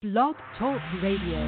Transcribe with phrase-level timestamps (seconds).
[0.00, 1.42] Blog Talk Radio.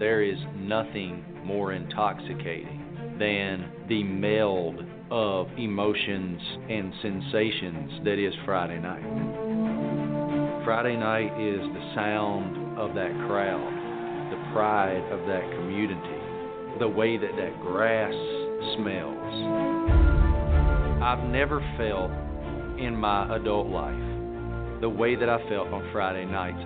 [0.00, 8.80] There is nothing more intoxicating than the meld of emotions and sensations that is Friday
[8.80, 9.04] night.
[10.64, 17.16] Friday night is the sound of that crowd, the pride of that community, the way
[17.16, 18.12] that that grass
[18.74, 19.34] smells.
[21.00, 22.10] I've never felt
[22.80, 24.07] in my adult life
[24.80, 26.62] the way that I felt on Friday nights.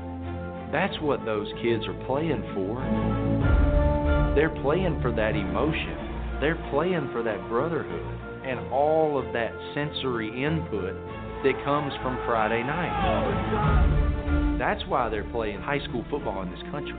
[0.72, 2.80] That's what those kids are playing for.
[4.34, 6.40] They're playing for that emotion.
[6.40, 10.94] They're playing for that brotherhood and all of that sensory input
[11.44, 14.56] that comes from Friday night.
[14.58, 16.98] That's why they're playing high school football in this country.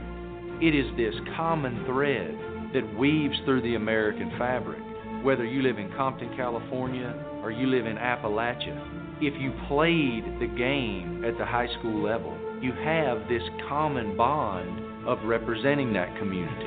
[0.60, 2.38] It is this common thread
[2.72, 4.80] that weaves through the American fabric.
[5.24, 10.52] Whether you live in Compton, California, or you live in Appalachia, if you played the
[10.58, 16.66] game at the high school level, you have this common bond of representing that community.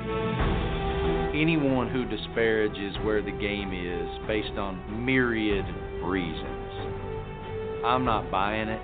[1.39, 5.65] Anyone who disparages where the game is based on myriad
[6.03, 8.81] reasons, I'm not buying it.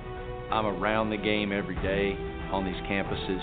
[0.52, 2.17] I'm around the game every day
[2.52, 3.42] on these campuses.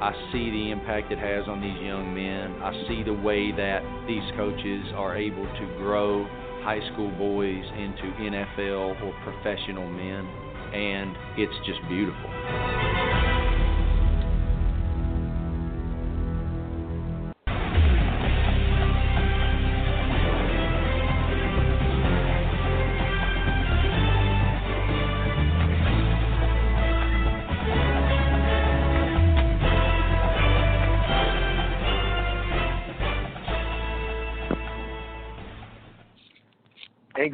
[0.00, 2.62] I see the impact it has on these young men.
[2.62, 6.26] I see the way that these coaches are able to grow
[6.64, 10.26] high school boys into NFL or professional men,
[10.72, 13.03] and it's just beautiful.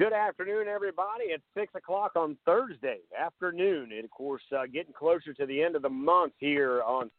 [0.01, 1.25] Good afternoon, everybody.
[1.25, 3.91] It's 6 o'clock on Thursday afternoon.
[3.93, 7.11] And, of course, uh, getting closer to the end of the month here on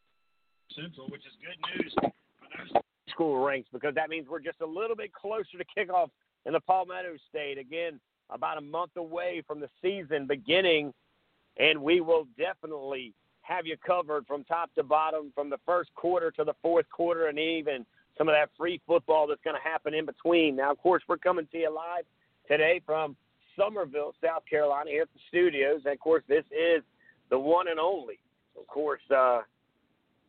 [0.76, 4.66] Central, which is good news for those school ranks because that means we're just a
[4.66, 6.10] little bit closer to kickoff
[6.48, 7.60] in the Palmetto State.
[7.60, 8.00] Again,
[8.32, 10.92] about a month away from the season beginning,
[11.58, 16.32] and we will definitely have you covered from top to bottom, from the first quarter
[16.32, 17.86] to the fourth quarter, and even
[18.18, 20.56] some of that free football that's going to happen in between.
[20.56, 22.06] Now, of course, we're coming to you live–
[22.52, 23.16] today from
[23.58, 25.82] Summerville, South Carolina, here at the studios.
[25.86, 26.84] And of course, this is
[27.30, 28.20] the one and only,
[28.60, 29.42] of course, uh,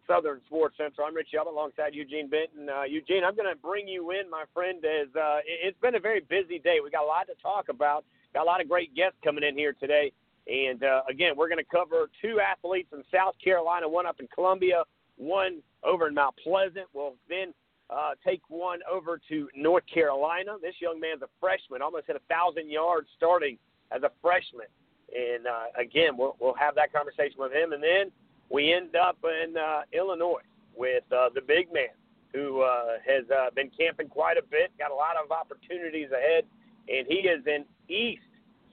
[0.07, 1.07] Southern Sports Central.
[1.07, 2.69] I'm Rich Elba alongside Eugene Benton.
[2.69, 4.85] Uh, Eugene, I'm going to bring you in, my friend.
[4.85, 8.05] As uh, it's been a very busy day, we got a lot to talk about.
[8.35, 10.13] Got a lot of great guests coming in here today.
[10.47, 14.29] And uh, again, we're going to cover two athletes in South Carolina, one up in
[14.33, 14.85] Columbia,
[15.17, 16.87] one over in Mount Pleasant.
[16.93, 17.53] We'll then
[17.93, 20.57] uh, take one over to North Carolina.
[20.61, 23.59] This young man's a freshman, almost hit a thousand yards starting
[23.91, 24.67] as a freshman.
[25.15, 28.11] And uh, again, we'll we'll have that conversation with him, and then
[28.49, 30.41] we end up in uh, Illinois
[30.75, 31.93] with uh, the big man
[32.33, 36.45] who uh, has uh, been camping quite a bit, got a lot of opportunities ahead,
[36.89, 37.65] and he is in
[37.95, 38.23] East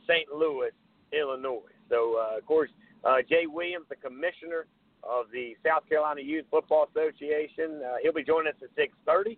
[0.08, 0.32] St.
[0.34, 0.72] Louis,
[1.12, 1.68] Illinois.
[1.90, 2.70] So, uh, of course,
[3.04, 4.66] uh, Jay Williams, the commissioner
[5.04, 7.82] of the South Carolina Youth Football Association.
[7.84, 9.38] Uh, he'll be joining us at 6:30,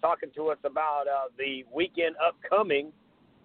[0.00, 2.92] talking to us about uh, the weekend upcoming,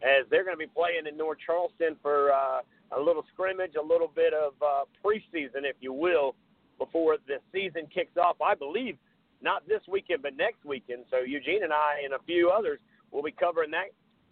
[0.02, 2.62] as they're going to be playing in North Charleston for uh,
[2.92, 6.36] a little scrimmage, a little bit of uh, preseason, if you will,
[6.78, 8.38] before the season kicks off.
[8.42, 8.98] I believe
[9.42, 11.06] not this weekend, but next weekend.
[11.12, 12.80] So Eugene and I and a few others
[13.12, 13.88] will be covering that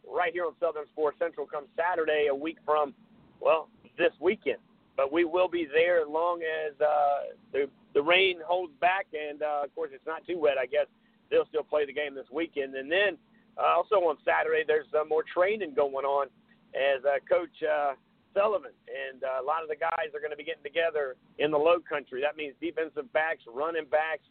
[0.07, 2.93] right here on Southern Sports Central come Saturday, a week from,
[3.39, 4.57] well, this weekend
[4.95, 9.41] but we will be there as long as uh, the the rain holds back, and
[9.41, 10.57] uh, of course it's not too wet.
[10.57, 10.87] I guess
[11.29, 13.17] they'll still play the game this weekend, and then
[13.57, 16.27] uh, also on Saturday there's uh, more training going on
[16.73, 17.93] as uh, Coach uh,
[18.33, 21.51] Sullivan and uh, a lot of the guys are going to be getting together in
[21.51, 22.21] the Low Country.
[22.21, 24.25] That means defensive backs, running backs,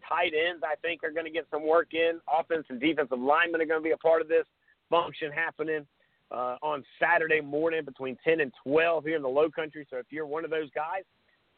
[0.00, 0.64] tight ends.
[0.64, 2.20] I think are going to get some work in.
[2.28, 4.48] Offense and defensive linemen are going to be a part of this
[4.88, 5.86] function happening
[6.32, 9.86] uh, on Saturday morning between 10 and 12 here in the Low Country.
[9.90, 11.02] So if you're one of those guys,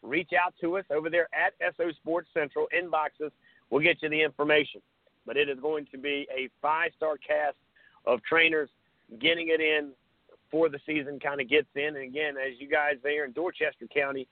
[0.03, 3.31] reach out to us over there at SO Sports Central inboxes.
[3.71, 4.81] We'll get you the information.
[5.27, 7.57] But it is going to be a five-star cast
[8.05, 8.69] of trainers
[9.21, 9.91] getting it in
[10.31, 11.97] before the season kind of gets in.
[11.97, 14.27] And again, as you guys there in Dorchester County,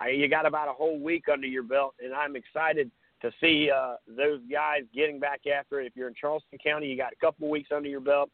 [0.00, 2.90] I, you got about a whole week under your belt, and I'm excited
[3.22, 5.86] to see uh, those guys getting back after it.
[5.86, 8.30] If you're in Charleston County, you got a couple of weeks under your belt.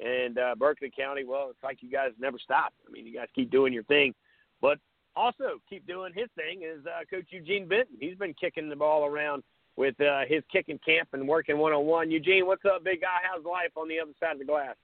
[0.00, 2.72] And uh, Berkeley County, well, it's like you guys never stop.
[2.86, 4.14] I mean, you guys keep doing your thing,
[4.60, 4.78] but
[5.16, 7.96] also keep doing his thing is uh, Coach Eugene Benton.
[8.00, 9.42] He's been kicking the ball around
[9.76, 12.10] with uh, his kicking camp and working one on one.
[12.10, 13.18] Eugene, what's up, big guy?
[13.22, 14.76] How's life on the other side of the glass?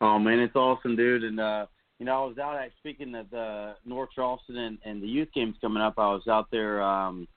[0.00, 1.24] Oh man, it's awesome, dude.
[1.24, 1.66] And uh,
[1.98, 5.28] you know, I was out at speaking of the North Charleston and, and the youth
[5.34, 5.94] games coming up.
[5.98, 7.28] I was out there um,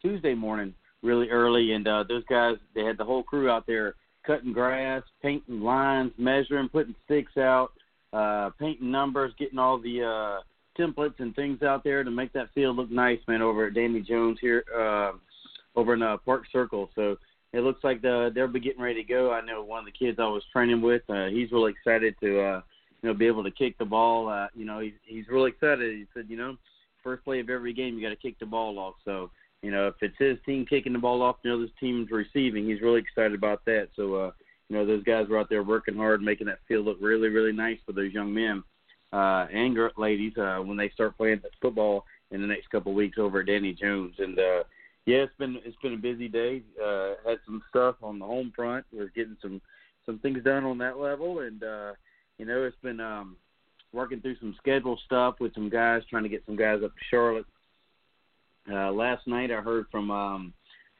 [0.00, 3.94] Tuesday morning, really early, and uh, those guys they had the whole crew out there
[4.26, 7.72] cutting grass, painting lines, measuring, putting sticks out,
[8.12, 10.40] uh, painting numbers, getting all the uh,
[10.80, 13.42] templates and things out there to make that field look nice, man.
[13.42, 15.12] Over at Danny Jones here, uh,
[15.76, 17.16] over in uh, Park Circle, so
[17.52, 19.32] it looks like the, they'll be getting ready to go.
[19.32, 22.40] I know one of the kids I was training with, uh, he's really excited to.
[22.40, 22.60] Uh,
[23.02, 24.28] you know, be able to kick the ball.
[24.28, 25.96] Uh, you know, he's he's really excited.
[25.96, 26.56] He said, you know,
[27.02, 28.94] first play of every game, you got to kick the ball off.
[29.04, 29.30] So,
[29.62, 32.66] you know, if it's his team kicking the ball off, you know, this team's receiving.
[32.66, 33.88] He's really excited about that.
[33.94, 34.30] So, uh,
[34.68, 37.52] you know, those guys were out there working hard, making that field look really, really
[37.52, 38.62] nice for those young men
[39.12, 43.18] uh, and ladies uh, when they start playing football in the next couple of weeks
[43.18, 44.14] over at Danny Jones.
[44.18, 44.62] And uh,
[45.06, 46.62] yeah, it's been it's been a busy day.
[46.82, 48.86] Uh, had some stuff on the home front.
[48.92, 49.60] We're getting some
[50.06, 51.92] some things done on that level, and uh,
[52.38, 53.36] you know, it's been um,
[53.92, 57.04] working through some schedule stuff with some guys, trying to get some guys up to
[57.10, 57.46] Charlotte.
[58.70, 60.52] Uh, last night, I heard from um,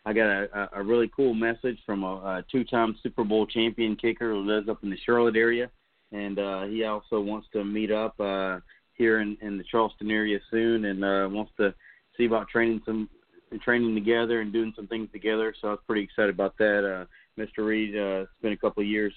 [0.04, 4.30] I got a, a really cool message from a, a two-time Super Bowl champion kicker
[4.30, 5.70] who lives up in the Charlotte area,
[6.12, 8.60] and uh, he also wants to meet up uh,
[8.94, 11.74] here in, in the Charleston area soon, and uh, wants to
[12.16, 13.08] see about training some
[13.62, 15.52] training together and doing some things together.
[15.60, 16.84] So I was pretty excited about that.
[16.84, 17.66] Uh, Mr.
[17.66, 19.12] Reed, uh, been a couple of years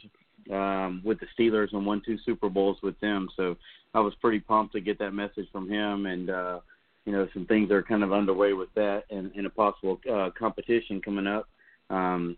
[0.52, 3.30] um, with the Steelers and won two Super Bowls with them.
[3.38, 3.58] So
[3.94, 6.60] I was pretty pumped to get that message from him, and uh,
[7.06, 10.30] you know some things are kind of underway with that, and, and a possible uh,
[10.38, 11.48] competition coming up.
[11.90, 12.38] Um,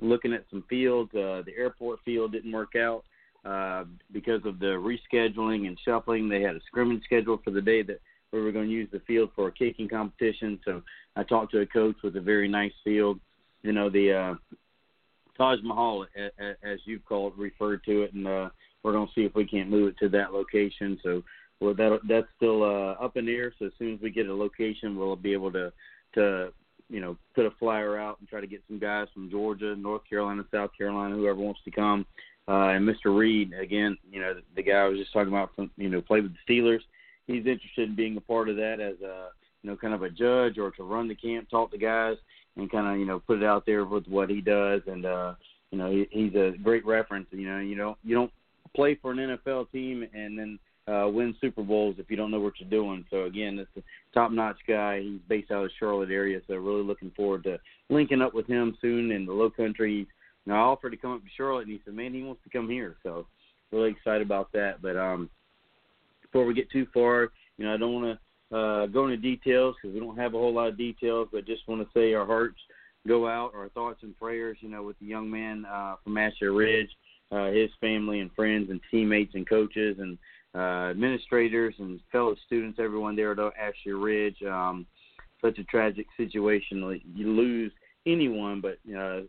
[0.00, 3.04] looking at some fields, uh, the airport field didn't work out
[3.44, 6.28] uh, because of the rescheduling and shuffling.
[6.28, 8.00] They had a scrimmage schedule for the day that
[8.32, 10.58] we were going to use the field for a kicking competition.
[10.64, 10.82] So
[11.16, 13.20] I talked to a coach with a very nice field.
[13.62, 14.34] You know the uh,
[15.36, 16.06] Taj Mahal,
[16.62, 18.48] as you've called referred to it, and uh,
[18.82, 20.98] we're going to see if we can't move it to that location.
[21.02, 21.22] So
[21.60, 23.52] well, that that's still uh, up in the air.
[23.58, 25.72] So as soon as we get a location, we'll be able to
[26.14, 26.52] to
[26.90, 30.02] you know put a flyer out and try to get some guys from Georgia, North
[30.08, 32.06] Carolina, South Carolina, whoever wants to come.
[32.46, 33.16] Uh, and Mr.
[33.16, 36.24] Reed, again, you know the guy I was just talking about, from you know played
[36.24, 36.80] with the Steelers.
[37.26, 39.28] He's interested in being a part of that as a
[39.62, 42.16] you know kind of a judge or to run the camp, talk to guys
[42.56, 45.34] and kind of you know put it out there with what he does, and uh,
[45.70, 47.26] you know he, he's a great reference.
[47.30, 48.32] You know you don't you don't
[48.74, 52.40] play for an NFL team and then uh, win Super Bowls if you don't know
[52.40, 53.04] what you're doing.
[53.10, 53.82] So again, it's a
[54.12, 55.00] top-notch guy.
[55.00, 57.58] He's based out of Charlotte area, so really looking forward to
[57.88, 60.06] linking up with him soon in the Low Country.
[60.46, 62.50] Know, I offered to come up to Charlotte, and he said, "Man, he wants to
[62.50, 63.26] come here." So
[63.72, 64.82] really excited about that.
[64.82, 65.30] But um,
[66.20, 68.18] before we get too far, you know, I don't want
[68.50, 71.46] to uh, go into details because we don't have a whole lot of details, but
[71.46, 72.58] just want to say our hearts
[73.06, 76.48] go out, our thoughts and prayers, you know, with the young man uh, from Ashley
[76.48, 76.90] Ridge,
[77.32, 80.18] uh, his family and friends and teammates and coaches and
[80.54, 84.42] uh, administrators and fellow students, everyone there at Ashley Ridge.
[84.42, 84.86] Um,
[85.42, 87.00] such a tragic situation.
[87.14, 87.72] You lose
[88.06, 88.78] anyone, but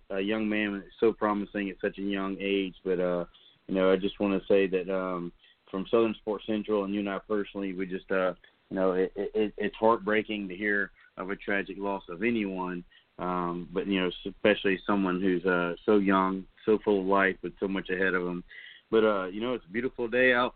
[0.09, 2.75] a young man so promising at such a young age.
[2.83, 3.25] But uh,
[3.67, 5.31] you know, I just want to say that um,
[5.69, 8.33] from Southern Sports Central and you and I personally, we just uh,
[8.69, 12.83] you know, it, it, it's heartbreaking to hear of a tragic loss of anyone,
[13.19, 17.53] um, but you know, especially someone who's uh, so young, so full of life, with
[17.59, 18.43] so much ahead of them.
[18.91, 20.55] But uh, you know, it's a beautiful day out.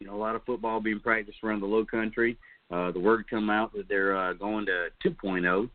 [0.00, 2.36] You know, a lot of football being practiced around the Low Country.
[2.70, 5.70] Uh, the word come out that they're uh, going to 2.0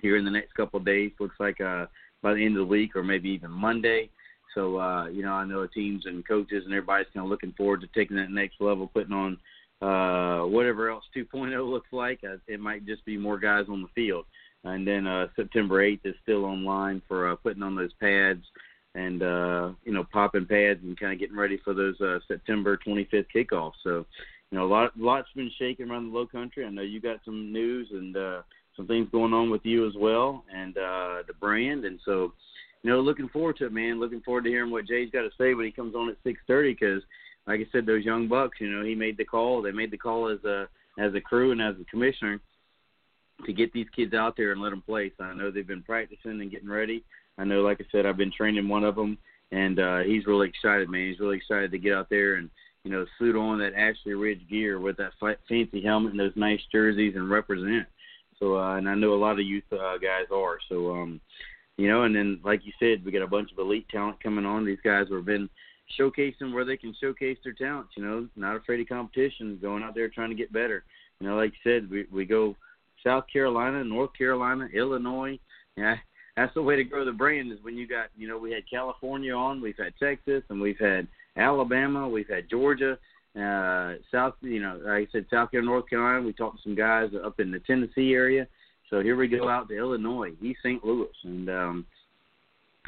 [0.00, 1.12] here in the next couple of days.
[1.20, 1.86] Looks like uh,
[2.22, 4.10] by the end of the week or maybe even Monday.
[4.54, 7.80] So uh, you know, I know teams and coaches and everybody's kind of looking forward
[7.82, 9.38] to taking that next level, putting on
[9.80, 12.20] uh, whatever else 2.0 looks like.
[12.24, 14.24] Uh, it might just be more guys on the field.
[14.64, 18.42] And then uh, September 8th is still online for uh, putting on those pads
[18.98, 22.78] and uh, you know popping pads and kind of getting ready for those uh, September
[22.86, 23.72] 25th kickoffs.
[23.84, 24.04] So
[24.50, 26.64] you know a lot lots been shaking around the Low Country.
[26.64, 28.42] I know you got some news and uh,
[28.76, 31.84] some things going on with you as well and uh, the brand.
[31.84, 32.32] And so
[32.82, 34.00] you know looking forward to it, man.
[34.00, 36.78] Looking forward to hearing what Jay's got to say when he comes on at 6:30
[36.78, 37.02] because
[37.46, 39.62] like I said, those young bucks, you know, he made the call.
[39.62, 42.40] They made the call as a as a crew and as a commissioner
[43.46, 45.12] to get these kids out there and let them play.
[45.16, 47.04] So I know they've been practicing and getting ready.
[47.38, 49.16] I know, like I said, I've been training one of them,
[49.52, 51.08] and uh, he's really excited, man.
[51.08, 52.50] He's really excited to get out there and
[52.84, 55.12] you know suit on that Ashley Ridge gear with that
[55.48, 57.86] fancy helmet and those nice jerseys and represent.
[58.38, 60.58] So, uh, and I know a lot of youth uh, guys are.
[60.68, 61.20] So, um,
[61.76, 64.46] you know, and then like you said, we got a bunch of elite talent coming
[64.46, 64.64] on.
[64.64, 65.48] These guys have been
[65.98, 67.92] showcasing where they can showcase their talents.
[67.96, 70.84] You know, not afraid of competition, going out there trying to get better.
[71.20, 72.56] You know, like you said, we we go
[73.04, 75.38] South Carolina, North Carolina, Illinois.
[75.76, 75.96] Yeah,
[76.38, 77.50] that's the way to grow the brand.
[77.52, 80.78] Is when you got you know we had California on, we've had Texas, and we've
[80.78, 82.98] had Alabama, we've had Georgia.
[83.36, 86.24] uh, South, you know, like I said, South Carolina, North Carolina.
[86.24, 88.46] We talked to some guys up in the Tennessee area.
[88.88, 90.82] So here we go out to Illinois, East St.
[90.84, 91.86] Louis, and um,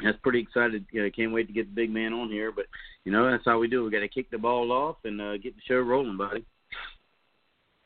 [0.03, 0.85] that's pretty excited.
[0.91, 2.51] You know, can't wait to get the big man on here.
[2.51, 2.65] But
[3.05, 3.83] you know, that's how we do.
[3.83, 6.45] We got to kick the ball off and uh, get the show rolling, buddy.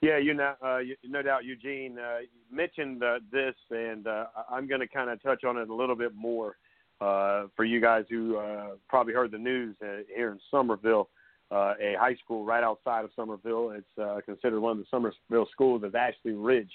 [0.05, 2.17] Yeah, you know, uh, you, no doubt, Eugene uh,
[2.51, 5.95] mentioned uh, this, and uh, I'm going to kind of touch on it a little
[5.95, 6.57] bit more
[7.01, 11.09] uh, for you guys who uh, probably heard the news uh, here in Summerville.
[11.49, 13.71] Uh, a high school right outside of Summerville.
[13.71, 16.71] It's uh, considered one of the Summerville schools is Ashley Ridge,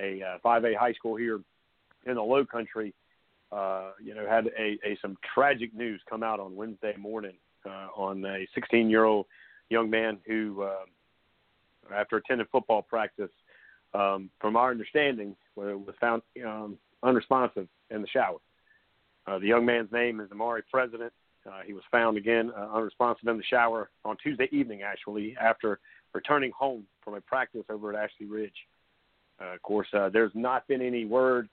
[0.00, 1.40] a uh, 5A high school here
[2.06, 2.92] in the Low Country.
[3.52, 7.86] Uh, you know, had a, a some tragic news come out on Wednesday morning uh,
[7.94, 9.26] on a 16-year-old
[9.70, 10.86] young man who, uh,
[11.94, 13.30] after attending football practice,
[13.94, 18.38] um, from our understanding, was found um, unresponsive in the shower.
[19.26, 21.12] Uh, the young man's name is Amari President.
[21.46, 25.78] Uh, he was found again uh, unresponsive in the shower on Tuesday evening, actually, after
[26.12, 28.54] returning home from a practice over at Ashley Ridge.
[29.40, 31.48] Uh, of course, uh, there's not been any word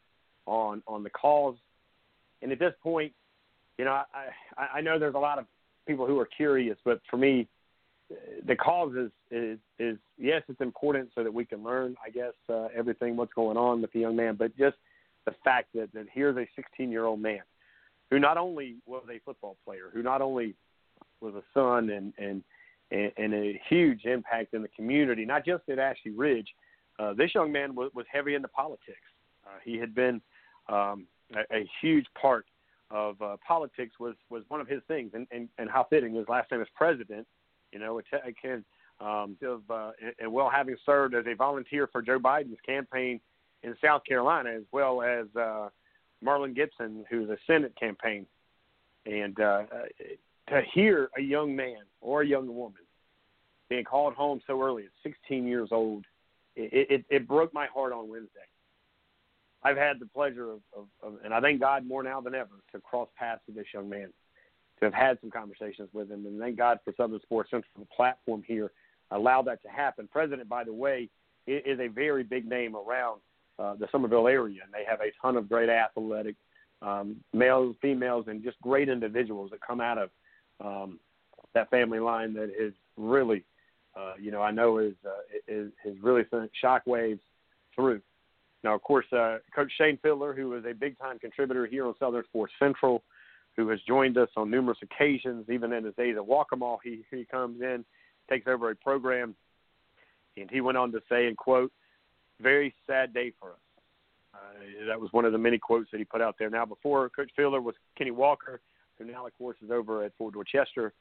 [0.46, 1.56] on on the cause,
[2.42, 3.12] and at this point,
[3.78, 5.46] you know, I I know there's a lot of
[5.88, 7.48] people who are curious, but for me,
[8.46, 12.34] the cause is is is yes, it's important so that we can learn, I guess,
[12.50, 14.77] uh, everything what's going on with the young man, but just
[15.25, 17.41] the fact that that here's a 16 year old man
[18.10, 20.56] who not only was a football player, who not only
[21.22, 22.44] was a son and and
[22.91, 26.48] and, a huge impact in the community, not just at Ashley Ridge.
[27.00, 29.00] Uh, this young man was, was heavy into politics.
[29.48, 30.22] Uh, he had been
[30.68, 32.46] um, a, a huge part
[32.89, 36.27] of uh, politics was was one of his things, and, and and how fitting his
[36.27, 37.25] last name is president.
[37.72, 38.63] You know, it, it can
[39.00, 43.20] um, of uh, and well having served as a volunteer for Joe Biden's campaign
[43.63, 45.70] in South Carolina, as well as uh,
[46.22, 48.25] Marlin Gibson, who's a Senate campaign,
[49.06, 49.63] and uh,
[50.50, 52.82] to hear a young man or a young woman
[53.70, 56.04] being called home so early at 16 years old,
[56.56, 58.40] it, it, it broke my heart on Wednesday.
[59.63, 62.50] I've had the pleasure of, of, of, and I thank God more now than ever
[62.74, 64.10] to cross paths with this young man,
[64.82, 68.44] to have had some conversations with him, and thank God for Southern Sports Central, platform
[68.46, 68.72] here,
[69.12, 70.10] allow that to happen.
[70.12, 71.08] President, by the way,
[71.48, 73.22] is a very big name around
[73.60, 76.36] uh, the Summerville area, and they have a ton of great athletic
[76.82, 80.10] um, males, females, and just great individuals that come out of
[80.64, 81.00] um,
[81.54, 83.44] that family line that is really,
[83.96, 87.20] uh, you know, I know is uh, is, is really sent shockwaves
[87.76, 88.02] through.
[88.64, 91.94] Now, of course, uh, Coach Shane Fiddler, who is a big time contributor here on
[92.00, 93.04] Southern Sports Central,
[93.55, 97.25] who has joined us on numerous occasions, even in his days at Waccamaw, he he
[97.25, 97.84] comes in,
[98.29, 99.36] takes over a program,
[100.38, 101.72] and he went on to say, and quote,
[102.41, 103.55] very sad day for us.
[104.34, 106.50] Uh, that was one of the many quotes that he put out there.
[106.50, 108.62] Now, before Coach Fielder was Kenny Walker,
[108.98, 110.93] who now, of course, is over at Fort Dorchester,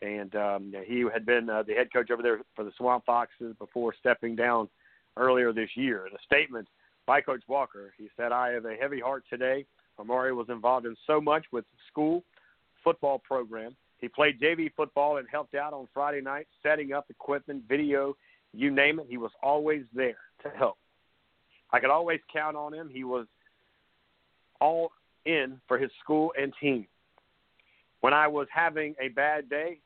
[0.00, 3.54] and um, he had been uh, the head coach over there for the Swamp Foxes
[3.58, 4.68] before stepping down
[5.16, 6.06] earlier this year.
[6.06, 6.66] In a statement
[7.06, 9.64] by Coach Walker, he said, "I have a heavy heart today.
[10.02, 12.24] Amari was involved in so much with school
[12.82, 13.76] football program.
[13.98, 18.16] He played JV football and helped out on Friday nights, setting up equipment, video,
[18.52, 19.06] you name it.
[19.08, 20.76] He was always there to help.
[21.70, 22.90] I could always count on him.
[22.92, 23.26] He was
[24.60, 24.90] all
[25.24, 26.86] in for his school and team.
[28.00, 29.78] When I was having a bad day,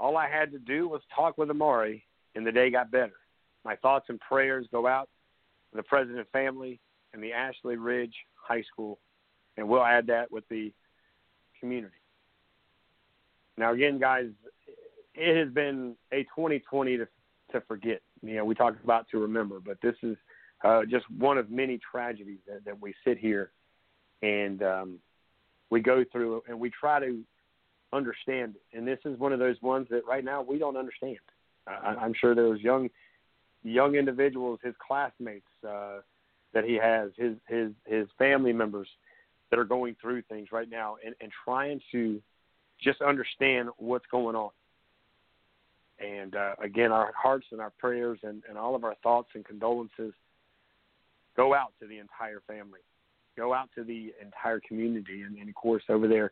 [0.00, 3.12] all I had to do was talk with Amari, and the day got better.
[3.64, 5.10] My thoughts and prayers go out
[5.70, 6.80] to the president family
[7.12, 8.98] and the Ashley Ridge High School,
[9.58, 10.72] and we'll add that with the
[11.60, 11.92] community.
[13.58, 14.28] Now, again, guys,
[15.14, 17.08] it has been a 2020 to
[17.52, 18.00] to forget.
[18.22, 20.16] You know, we talk about to remember, but this is
[20.62, 23.50] uh, just one of many tragedies that, that we sit here
[24.22, 24.98] and um,
[25.70, 27.20] we go through and we try to
[27.92, 28.54] understand.
[28.54, 28.76] It.
[28.76, 31.18] And this is one of those ones that right now we don't understand.
[31.66, 32.90] I, I'm sure those young
[33.64, 36.00] young individuals, his classmates uh,
[36.52, 38.88] that he has, his his his family members
[39.50, 42.20] that are going through things right now and, and trying to
[42.82, 44.50] just understand what's going on.
[45.98, 49.44] And uh, again, our hearts and our prayers and, and all of our thoughts and
[49.44, 50.12] condolences
[51.36, 52.80] go out to the entire family,
[53.36, 56.30] go out to the entire community, and, and of course over there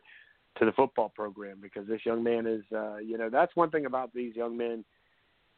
[0.59, 3.85] to the football program because this young man is, uh, you know, that's one thing
[3.85, 4.83] about these young men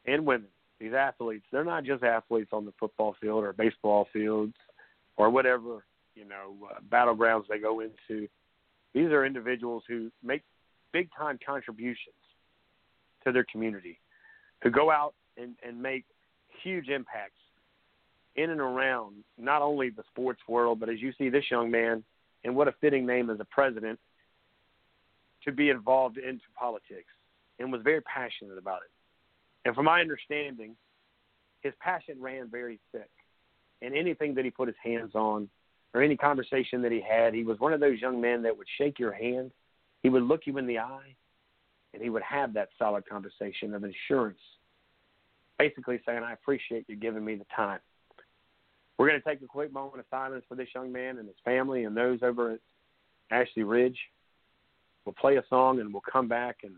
[0.05, 0.47] and women,
[0.79, 1.45] these athletes.
[1.51, 4.55] They're not just athletes on the football field or baseball fields
[5.17, 5.83] or whatever,
[6.19, 8.27] you know, uh, battlegrounds they go into.
[8.93, 10.43] These are individuals who make
[10.91, 12.15] big time contributions
[13.23, 13.99] to their community,
[14.61, 16.05] who go out and, and make
[16.61, 17.39] huge impacts
[18.35, 22.03] in and around not only the sports world, but as you see this young man,
[22.43, 23.99] and what a fitting name as a president,
[25.45, 27.11] to be involved into politics
[27.59, 28.91] and was very passionate about it.
[29.65, 30.75] And from my understanding,
[31.61, 33.09] his passion ran very thick.
[33.81, 35.49] And anything that he put his hands on,
[35.93, 38.67] or any conversation that he had, he was one of those young men that would
[38.77, 39.51] shake your hand.
[40.03, 41.15] He would look you in the eye,
[41.93, 44.39] and he would have that solid conversation of assurance,
[45.57, 47.79] basically saying, I appreciate you giving me the time.
[48.97, 51.37] We're going to take a quick moment of silence for this young man and his
[51.45, 52.59] family and those over at
[53.31, 53.97] Ashley Ridge.
[55.05, 56.75] We'll play a song and we'll come back and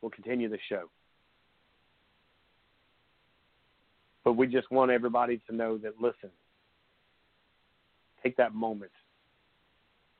[0.00, 0.88] we'll continue the show.
[4.24, 6.30] But we just want everybody to know that listen,
[8.24, 8.90] take that moment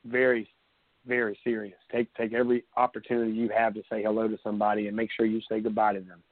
[0.05, 0.49] very,
[1.07, 1.77] very serious.
[1.91, 5.41] Take take every opportunity you have to say hello to somebody and make sure you
[5.49, 6.23] say goodbye to them.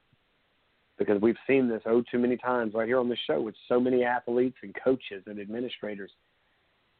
[0.97, 3.79] Because we've seen this oh too many times right here on the show with so
[3.79, 6.11] many athletes and coaches and administrators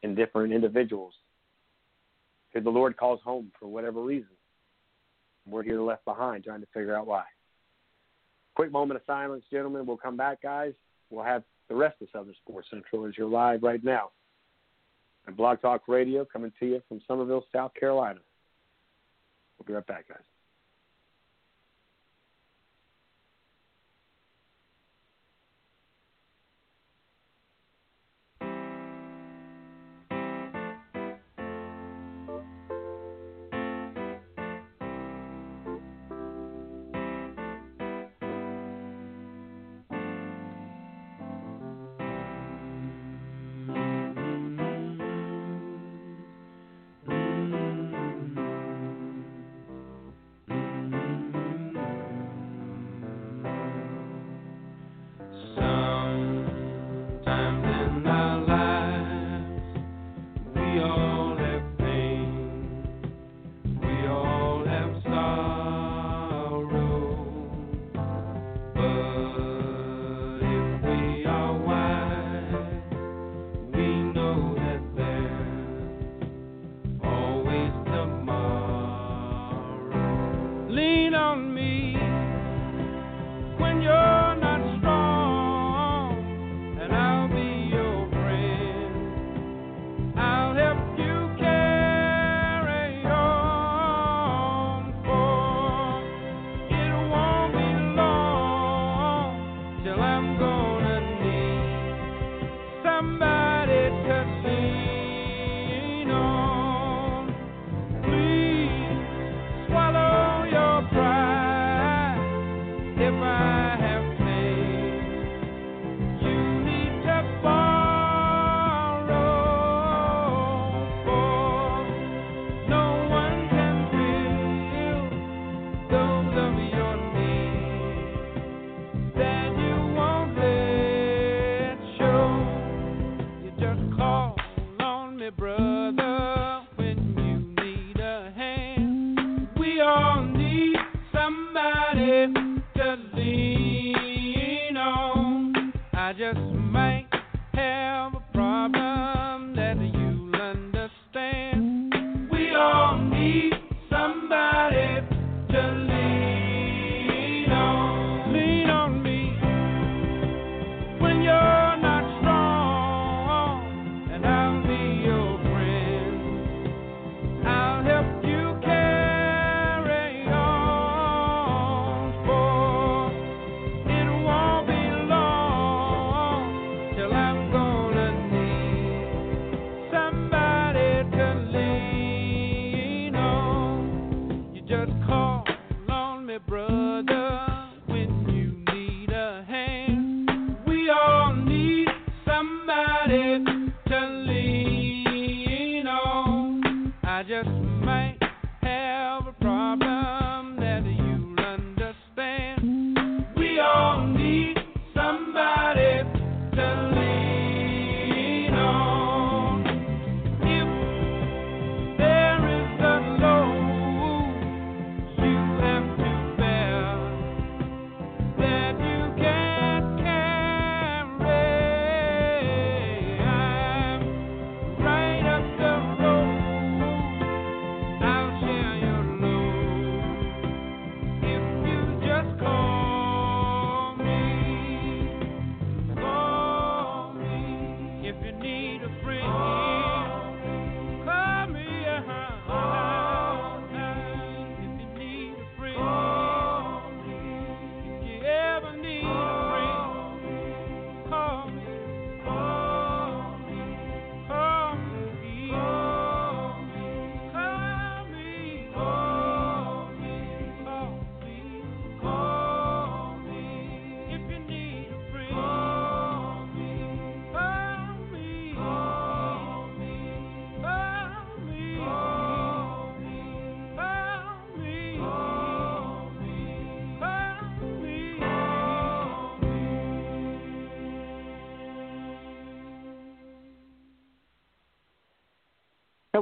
[0.02, 1.14] and different individuals
[2.54, 4.30] who the Lord calls home for whatever reason.
[5.48, 7.24] We're here left behind trying to figure out why.
[8.56, 9.86] Quick moment of silence, gentlemen.
[9.86, 10.74] We'll come back, guys.
[11.10, 14.12] We'll have the rest of Southern Sports Central as you're live right now.
[15.26, 18.20] And Blog Talk Radio coming to you from Summerville, South Carolina.
[19.58, 20.18] We'll be right back, guys.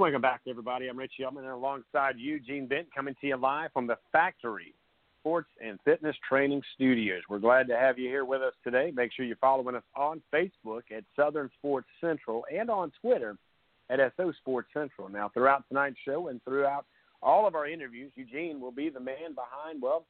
[0.02, 0.88] Welcome back, everybody.
[0.88, 4.74] I'm Rich Yeoman and alongside Eugene Bent coming to you live from the Factory
[5.20, 7.22] Sports and Fitness Training Studios.
[7.30, 8.92] We're glad to have you here with us today.
[8.96, 13.38] Make sure you're following us on Facebook at Southern Sports Central and on Twitter
[13.92, 15.08] at SO Sports Central.
[15.08, 16.88] Now, throughout tonight's show and throughout
[17.22, 20.06] all of our interviews, Eugene will be the man behind, well,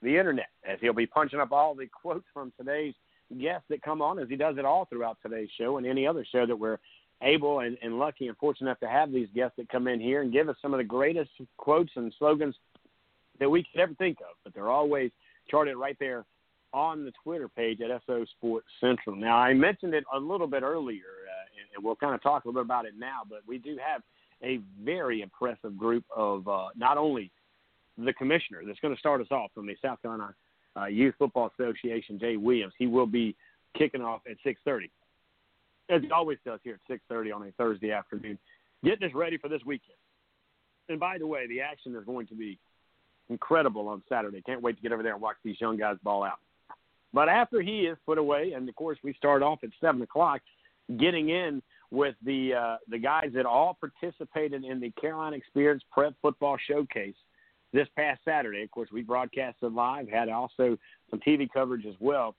[0.00, 2.94] the internet, as he'll be punching up all the quotes from today's
[3.36, 6.24] guests that come on, as he does it all throughout today's show and any other
[6.30, 6.78] show that we're
[7.22, 10.22] able and, and lucky and fortunate enough to have these guests that come in here
[10.22, 12.54] and give us some of the greatest quotes and slogans
[13.38, 14.36] that we could ever think of.
[14.44, 15.10] But they're always
[15.50, 16.24] charted right there
[16.72, 19.16] on the Twitter page at SO Sports Central.
[19.16, 22.48] Now, I mentioned it a little bit earlier, uh, and we'll kind of talk a
[22.48, 24.02] little bit about it now, but we do have
[24.42, 27.30] a very impressive group of uh, not only
[27.98, 30.34] the commissioner that's going to start us off from the South Carolina
[30.76, 32.72] uh, Youth Football Association, Jay Williams.
[32.78, 33.34] He will be
[33.76, 34.90] kicking off at 6:30
[35.90, 38.38] as he always does here at 6:30 on a Thursday afternoon,
[38.84, 39.98] getting us ready for this weekend.
[40.88, 42.58] And by the way, the action is going to be
[43.28, 44.42] incredible on Saturday.
[44.42, 46.38] Can't wait to get over there and watch these young guys ball out.
[47.12, 50.40] But after he is put away, and of course we start off at seven o'clock,
[50.98, 56.14] getting in with the uh, the guys that all participated in the Carolina Experience Prep
[56.22, 57.16] Football Showcase
[57.72, 58.62] this past Saturday.
[58.62, 60.76] Of course, we broadcasted live, had also
[61.10, 62.34] some TV coverage as well.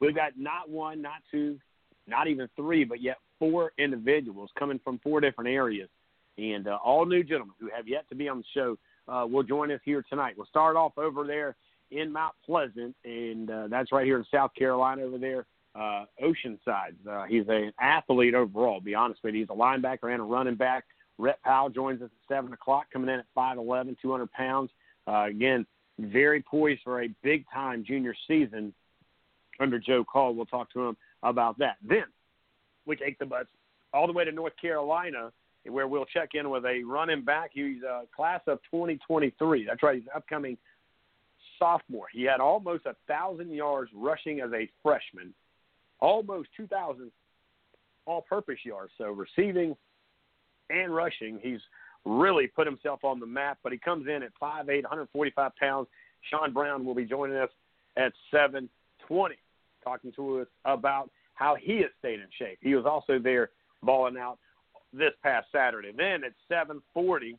[0.00, 1.58] We've got not one, not two,
[2.06, 5.88] not even three, but yet four individuals coming from four different areas,
[6.38, 9.42] and uh, all new gentlemen who have yet to be on the show uh, will
[9.42, 10.34] join us here tonight.
[10.36, 11.56] We'll start off over there
[11.90, 16.94] in Mount Pleasant, and uh, that's right here in South Carolina over there, uh, Oceanside.
[17.08, 19.40] Uh, he's an athlete overall, be honest with you.
[19.40, 20.84] He's a linebacker and a running back.
[21.18, 24.70] Rhett Powell joins us at 7 o'clock, coming in at 5'11", 200 pounds.
[25.06, 25.66] Uh, again,
[25.98, 28.74] very poised for a big-time junior season
[29.60, 30.34] under Joe Call.
[30.34, 31.76] We'll talk to him about that.
[31.82, 32.04] Then
[32.86, 33.46] we take the bus
[33.92, 35.32] all the way to North Carolina,
[35.66, 37.50] where we'll check in with a running back.
[37.52, 39.64] He's a class of 2023.
[39.66, 40.58] That's right, he's an upcoming
[41.58, 42.06] sophomore.
[42.12, 45.32] He had almost a thousand yards rushing as a freshman,
[46.00, 47.10] almost 2,000
[48.06, 48.92] all-purpose yards.
[48.98, 49.74] So receiving
[50.68, 51.60] and rushing, he's
[52.04, 53.58] really put himself on the map.
[53.62, 55.88] But he comes in at 5'8", 145 pounds.
[56.30, 57.50] Sean Brown will be joining us
[57.96, 59.36] at 720
[59.84, 62.58] talking to us about how he has stayed in shape.
[62.60, 63.50] He was also there
[63.82, 64.38] balling out
[64.92, 65.92] this past Saturday.
[65.96, 67.36] Then at 7:40,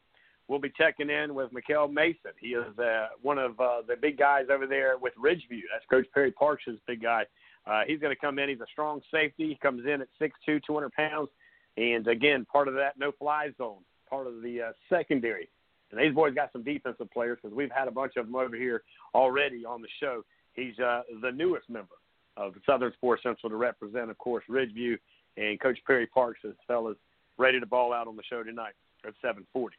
[0.47, 2.31] we'll be checking in with Mikael Mason.
[2.39, 5.63] He is uh, one of uh, the big guys over there with Ridgeview.
[5.71, 7.25] That's Coach Perry Parks' big guy.
[7.65, 8.49] Uh, he's going to come in.
[8.49, 9.47] He's a strong safety.
[9.47, 11.29] He comes in at 6'2", 200 pounds,
[11.77, 15.49] and again, part of that no-fly zone, part of the uh, secondary.
[15.91, 18.55] And these boys got some defensive players because we've had a bunch of them over
[18.55, 18.84] here
[19.15, 20.23] already on the show.
[20.53, 21.95] He's uh, the newest member
[22.38, 24.98] of the Southern Sports Central to represent, of course, Ridgeview
[25.38, 26.98] and Coach Perry Parks, as fellas
[27.38, 28.74] ready to ball out on the show tonight
[29.06, 29.69] at 7:40.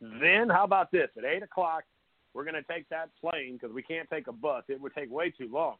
[0.00, 1.08] Then, how about this?
[1.16, 1.84] At eight o'clock,
[2.34, 4.64] we're going to take that plane because we can't take a bus.
[4.68, 5.76] It would take way too long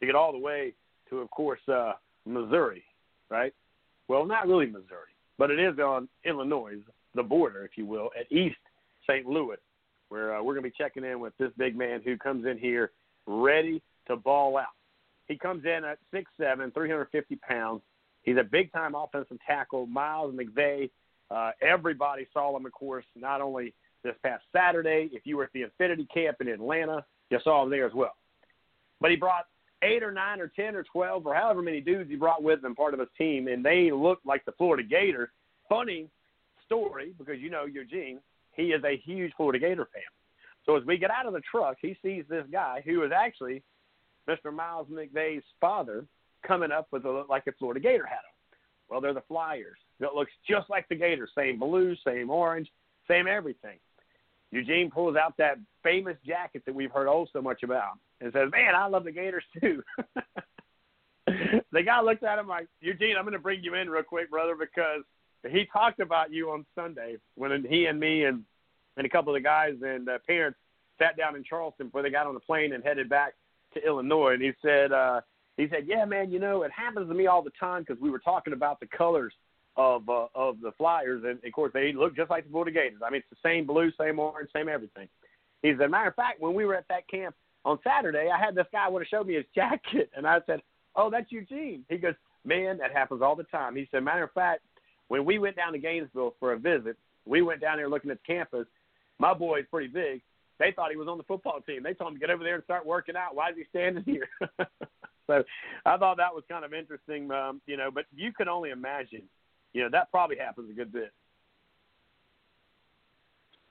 [0.00, 0.74] to get all the way
[1.10, 1.92] to, of course, uh,
[2.24, 2.82] Missouri,
[3.28, 3.52] right?
[4.08, 6.76] Well, not really Missouri, but it is on Illinois,
[7.14, 8.56] the border, if you will, at East
[9.08, 9.26] St.
[9.26, 9.58] Louis,
[10.08, 12.58] where uh, we're going to be checking in with this big man who comes in
[12.58, 12.92] here
[13.26, 14.66] ready to ball out.
[15.30, 17.82] He comes in at 6'7", 350 pounds.
[18.24, 19.86] He's a big time offensive tackle.
[19.86, 20.90] Miles McVay.
[21.30, 25.08] Uh, everybody saw him, of course, not only this past Saturday.
[25.12, 28.16] If you were at the Infinity Camp in Atlanta, you saw him there as well.
[29.00, 29.46] But he brought
[29.82, 32.74] eight or nine or ten or twelve or however many dudes he brought with him,
[32.74, 35.28] part of his team, and they looked like the Florida Gators.
[35.68, 36.08] Funny
[36.66, 38.18] story because you know Eugene,
[38.56, 40.02] he is a huge Florida Gator fan.
[40.66, 43.62] So as we get out of the truck, he sees this guy who is actually
[44.30, 44.54] Mr.
[44.54, 46.04] Miles McVay's father
[46.46, 48.58] coming up with a like a Florida Gator hat on.
[48.88, 49.78] Well, they're the Flyers.
[50.00, 52.68] It looks just like the Gators, same blue, same orange,
[53.08, 53.78] same everything.
[54.50, 58.50] Eugene pulls out that famous jacket that we've heard oh so much about and says,
[58.50, 59.82] "Man, I love the Gators too."
[61.72, 64.30] the guy looks at him like, "Eugene, I'm going to bring you in real quick,
[64.30, 65.02] brother, because
[65.48, 68.44] he talked about you on Sunday when he and me and
[68.96, 70.58] and a couple of the guys and uh, parents
[70.98, 73.34] sat down in Charleston before they got on the plane and headed back
[73.74, 75.20] to Illinois, and he said, uh,
[75.56, 78.10] he said, yeah, man, you know, it happens to me all the time because we
[78.10, 79.32] were talking about the colors
[79.76, 83.00] of uh, of the Flyers, and of course they look just like the Florida Gators.
[83.04, 85.08] I mean, it's the same blue, same orange, same everything.
[85.62, 88.54] He said, matter of fact, when we were at that camp on Saturday, I had
[88.54, 90.62] this guy want to show me his jacket, and I said,
[90.96, 91.84] oh, that's Eugene.
[91.88, 93.76] He goes, man, that happens all the time.
[93.76, 94.62] He said, matter of fact,
[95.08, 98.18] when we went down to Gainesville for a visit, we went down there looking at
[98.26, 98.66] the campus.
[99.18, 100.22] My boy's pretty big,
[100.60, 101.82] they thought he was on the football team.
[101.82, 103.34] They told him to get over there and start working out.
[103.34, 104.28] Why is he standing here?
[105.26, 105.42] so
[105.86, 107.90] I thought that was kind of interesting, um, you know.
[107.90, 109.22] But you can only imagine,
[109.72, 111.12] you know, that probably happens a good bit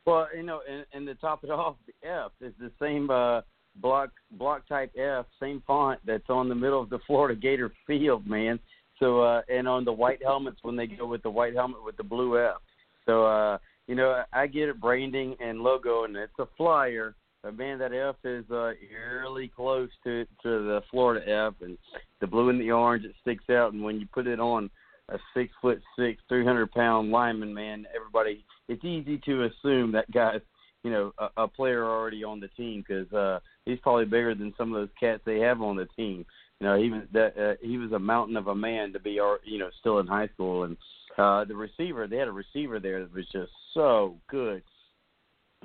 [0.05, 3.41] Well, you know, and, and to top it off, the F is the same uh,
[3.75, 8.25] block block type F, same font that's on the middle of the Florida Gator field,
[8.25, 8.59] man.
[8.97, 11.97] So uh, and on the white helmets when they go with the white helmet with
[11.97, 12.57] the blue F.
[13.05, 13.57] So uh,
[13.89, 17.15] you know, I get it branding and logo, and it's a flyer.
[17.41, 21.75] But man, that F is uh, eerily close to to the Florida F, and
[22.21, 23.73] the blue and the orange it sticks out.
[23.73, 24.69] And when you put it on
[25.09, 30.11] a six foot six, three hundred pound lineman, man, everybody it's easy to assume that
[30.11, 30.41] guy's
[30.83, 34.53] you know a, a player already on the team because uh, he's probably bigger than
[34.55, 36.27] some of those cats they have on the team.
[36.59, 39.11] You know, he was that uh, he was a mountain of a man to be,
[39.11, 40.65] you know, still in high school.
[40.65, 40.77] And
[41.19, 44.63] uh, the receiver, they had a receiver there that was just so good.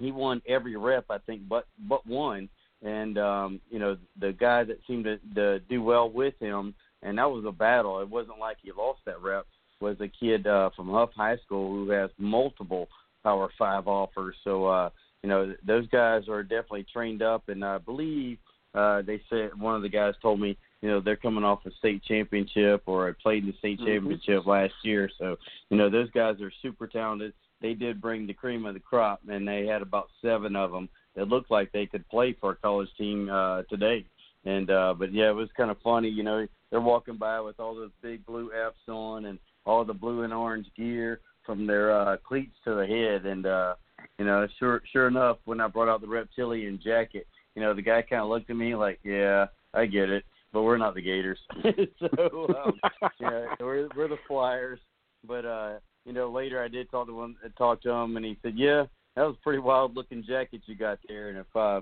[0.01, 2.49] He won every rep, I think, but but one.
[2.83, 7.19] And um, you know, the guy that seemed to, to do well with him, and
[7.19, 8.01] that was a battle.
[8.01, 9.47] It wasn't like he lost that rep.
[9.81, 12.89] Was a kid uh, from Hough High School who has multiple
[13.23, 14.35] Power Five offers.
[14.43, 14.91] So uh,
[15.23, 18.39] you know, those guys are definitely trained up, and I believe
[18.75, 21.71] uh, they said one of the guys told me, you know, they're coming off a
[21.79, 23.87] state championship or played in the state mm-hmm.
[23.87, 25.09] championship last year.
[25.19, 25.37] So,
[25.71, 27.33] you know, those guys are super talented.
[27.63, 30.91] They did bring the cream of the crop, and they had about seven of them
[31.17, 34.05] that looked like they could play for a college team uh, today.
[34.45, 36.11] And uh, but yeah, it was kind of funny.
[36.11, 39.95] You know, they're walking by with all those big blue F's on and all the
[39.95, 43.75] blue and orange gear from their uh, cleats to the head, and uh,
[44.19, 47.81] you know, sure sure enough, when I brought out the reptilian jacket, you know, the
[47.81, 51.03] guy kind of looked at me like, "Yeah, I get it, but we're not the
[51.03, 51.39] Gators."
[51.99, 52.81] so um,
[53.21, 54.81] yeah, we're we're the Flyers.
[55.27, 55.73] But uh,
[56.07, 58.85] you know, later I did talk to him, talk to him, and he said, "Yeah,
[59.17, 61.81] that was a pretty wild looking jacket you got there." And if uh,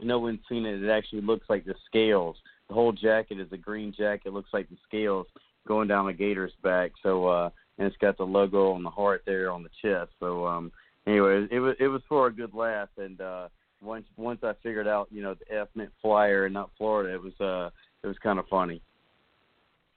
[0.00, 2.36] no one's seen it, it actually looks like the scales.
[2.68, 4.32] The whole jacket is a green jacket.
[4.32, 5.26] Looks like the scales
[5.66, 6.92] going down the Gator's back.
[7.02, 10.10] So uh, and it's got the logo on the heart there on the chest.
[10.20, 10.70] So um,
[11.06, 12.90] anyway, it was it was for a good laugh.
[12.98, 13.48] And uh,
[13.82, 17.22] once once I figured out, you know, the F meant flyer and not Florida, it
[17.22, 17.70] was uh
[18.02, 18.82] it was kind of funny.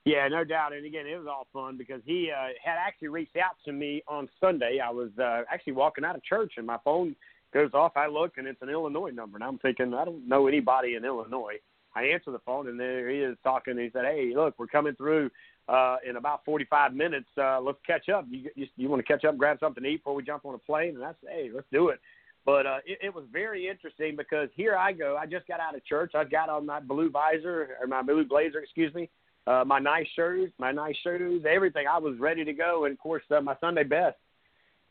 [0.05, 0.73] Yeah, no doubt.
[0.73, 4.03] And again, it was all fun because he uh, had actually reached out to me
[4.05, 4.79] on Sunday.
[4.83, 7.15] I was uh, actually walking out of church and my phone
[7.53, 7.93] goes off.
[7.95, 11.05] I look and it's an Illinois number, and I'm thinking I don't know anybody in
[11.05, 11.55] Illinois.
[11.95, 13.71] I answer the phone and there he is talking.
[13.71, 15.29] And he said, "Hey, look, we're coming through
[15.67, 17.27] uh, in about 45 minutes.
[17.37, 18.25] Uh, let's catch up.
[18.29, 20.55] You, you, you want to catch up, grab something to eat before we jump on
[20.55, 20.95] a plane?
[20.95, 21.99] And I said, hey, let's do it.
[22.45, 25.17] But uh, it, it was very interesting because here I go.
[25.17, 26.11] I just got out of church.
[26.13, 29.09] I've got on my blue visor or my blue blazer, excuse me,
[29.47, 31.87] uh, my nice shoes, my nice shoes, everything.
[31.87, 34.17] I was ready to go, and of course uh, my Sunday best.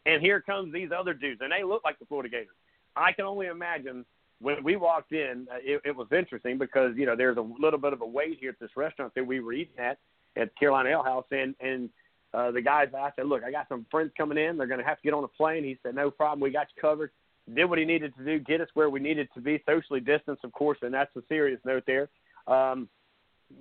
[0.06, 2.56] And here comes these other dudes, and they look like the Florida Gators.
[2.96, 4.04] I can only imagine
[4.40, 7.78] when we walked in, uh, it, it was interesting because you know there's a little
[7.78, 9.98] bit of a wait here at this restaurant that we were eating at,
[10.36, 11.90] at Carolina Ale House, and and
[12.34, 14.56] uh, the guys I said, look, I got some friends coming in.
[14.56, 15.64] They're going to have to get on a plane.
[15.64, 16.40] He said, no problem.
[16.40, 17.10] We got you covered.
[17.52, 20.44] Did what he needed to do, get us where we needed to be, socially distanced,
[20.44, 22.08] of course, and that's a serious note there.
[22.46, 22.88] Um,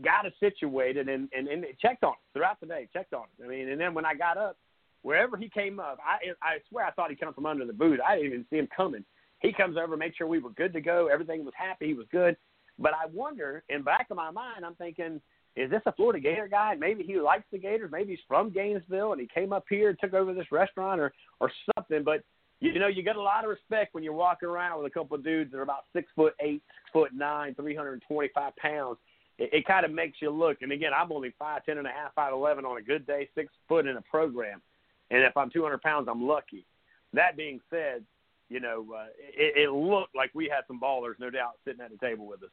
[0.03, 2.87] got us situated and, and and checked on us throughout the day.
[2.93, 3.43] Checked on us.
[3.43, 4.57] I mean, and then when I got up,
[5.01, 7.99] wherever he came up, I I swear I thought he come from under the booth.
[8.07, 9.03] I didn't even see him coming.
[9.39, 11.07] He comes over, made sure we were good to go.
[11.07, 11.87] Everything was happy.
[11.87, 12.37] He was good.
[12.77, 15.19] But I wonder, in back of my mind, I'm thinking,
[15.55, 16.75] is this a Florida Gator guy?
[16.75, 17.91] Maybe he likes the Gators.
[17.91, 21.11] Maybe he's from Gainesville and he came up here and took over this restaurant or
[21.39, 22.03] or something.
[22.03, 22.23] But
[22.61, 25.17] you know, you get a lot of respect when you're walking around with a couple
[25.17, 28.29] of dudes that are about six foot eight, six foot nine, three hundred and twenty
[28.33, 28.97] five pounds.
[29.37, 30.61] It, it kind of makes you look.
[30.61, 33.27] And again, I'm only five ten and a half, five eleven on a good day,
[33.35, 34.61] six foot in a program.
[35.09, 36.65] And if I'm two hundred pounds, I'm lucky.
[37.13, 38.03] That being said,
[38.47, 41.89] you know, uh, it, it looked like we had some ballers, no doubt, sitting at
[41.89, 42.49] the table with us.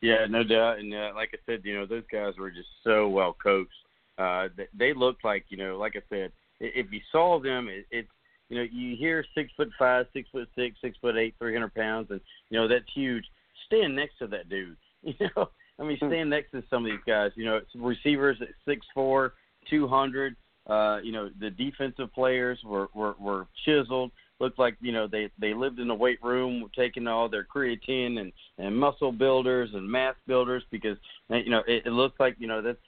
[0.00, 0.78] Yeah, no doubt.
[0.78, 3.70] And uh, like I said, you know, those guys were just so well coached.
[4.18, 7.86] Uh, they, they looked like, you know, like I said, if you saw them, it,
[7.90, 8.08] it's,
[8.48, 11.74] you know, you hear six foot five, six foot six, six foot eight, three hundred
[11.74, 12.20] pounds, and
[12.50, 13.24] you know that's huge.
[13.66, 14.76] Stand next to that dude.
[15.02, 17.30] You know, I mean, stand next to some of these guys.
[17.34, 19.32] You know, it's receivers at six four,
[19.70, 20.36] two hundred.
[20.66, 25.30] Uh, you know, the defensive players were were, were chiseled looked like you know they
[25.38, 29.88] they lived in a weight room taking all their creatine and and muscle builders and
[29.88, 30.96] mass builders because
[31.28, 32.78] you know it, it looks like you know that's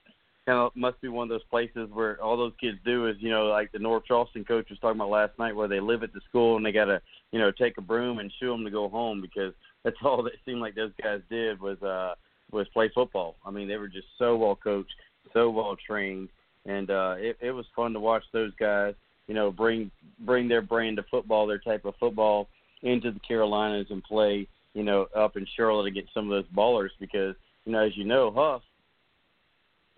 [0.47, 3.31] kind of must be one of those places where all those kids do is you
[3.31, 6.13] know like the North Charleston coach was talking about last night where they live at
[6.13, 7.01] the school and they got to
[7.31, 9.53] you know take a broom and shoo them to go home because
[9.85, 12.15] that's all that seemed like those guys did was uh
[12.51, 13.37] was play football.
[13.47, 14.95] I mean they were just so well coached,
[15.33, 16.29] so well trained,
[16.67, 18.95] and uh it, it was fun to watch those guys
[19.29, 22.49] you know, bring bring their brand of football, their type of football
[22.83, 26.91] into the Carolinas and play, you know, up in Charlotte against some of those ballers
[26.99, 28.63] because, you know, as you know, Hough,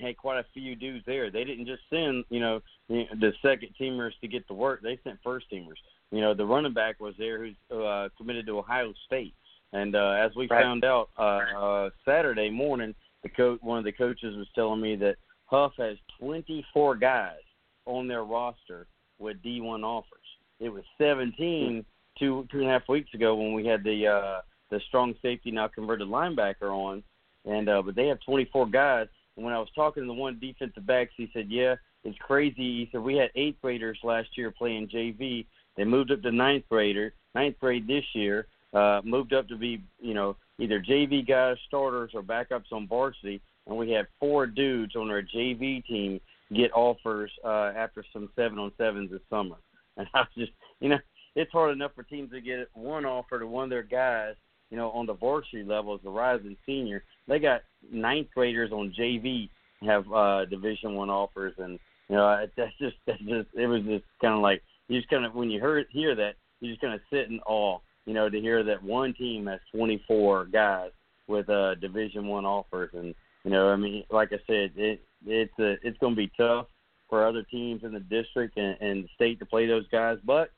[0.00, 1.30] had quite a few dudes there.
[1.30, 4.82] They didn't just send, you know, the second teamers to get to work.
[4.82, 5.78] They sent first teamers.
[6.10, 9.34] You know, the running back was there who's uh, committed to Ohio State.
[9.72, 10.62] And uh, as we right.
[10.62, 14.96] found out uh, uh, Saturday morning, the coach, one of the coaches was telling me
[14.96, 17.38] that Hough has 24 guys
[17.86, 18.86] on their roster
[19.18, 20.20] with D1 offers.
[20.60, 21.84] It was 17
[22.18, 25.50] two two and a half weeks ago when we had the uh, the strong safety
[25.50, 27.02] now converted linebacker on,
[27.44, 29.08] and uh, but they have 24 guys.
[29.36, 32.88] When I was talking to the one defensive backs, he said, "Yeah, it's crazy." He
[32.92, 35.46] said we had eighth graders last year playing JV.
[35.76, 38.46] They moved up to ninth grader, ninth grade this year.
[38.72, 43.40] Uh, moved up to be, you know, either JV guys, starters, or backups on varsity.
[43.66, 46.20] And we had four dudes on our JV team
[46.52, 49.56] get offers uh, after some seven on sevens this summer.
[49.96, 50.98] And I was just, you know,
[51.36, 54.34] it's hard enough for teams to get one offer to one of their guys,
[54.74, 57.04] you know, on the varsity level as a rising senior.
[57.28, 59.48] They got ninth graders on JV
[59.82, 64.04] have uh, Division One offers, and you know, that's just that's just it was just
[64.20, 66.92] kind of like you just kind of when you heard hear that you just kind
[66.92, 70.90] of sit in awe, you know, to hear that one team has 24 guys
[71.28, 75.56] with uh, Division One offers, and you know, I mean, like I said, it it's
[75.60, 76.66] a, it's going to be tough
[77.08, 80.50] for other teams in the district and, and the state to play those guys, but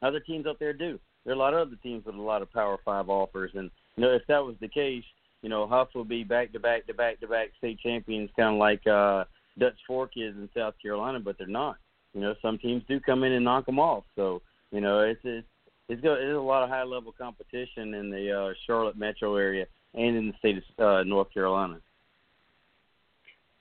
[0.00, 1.00] other teams up there do.
[1.24, 3.70] There are a lot of other teams with a lot of Power Five offers, and
[3.96, 5.04] you know if that was the case,
[5.42, 8.54] you know Hough will be back to back to back to back state champions, kind
[8.54, 9.24] of like uh,
[9.58, 11.76] Dutch Fork is in South Carolina, but they're not.
[12.14, 15.20] You know some teams do come in and knock them off, so you know it's
[15.24, 15.46] it's
[15.88, 20.16] it's, it's a lot of high level competition in the uh, Charlotte metro area and
[20.16, 21.80] in the state of uh, North Carolina.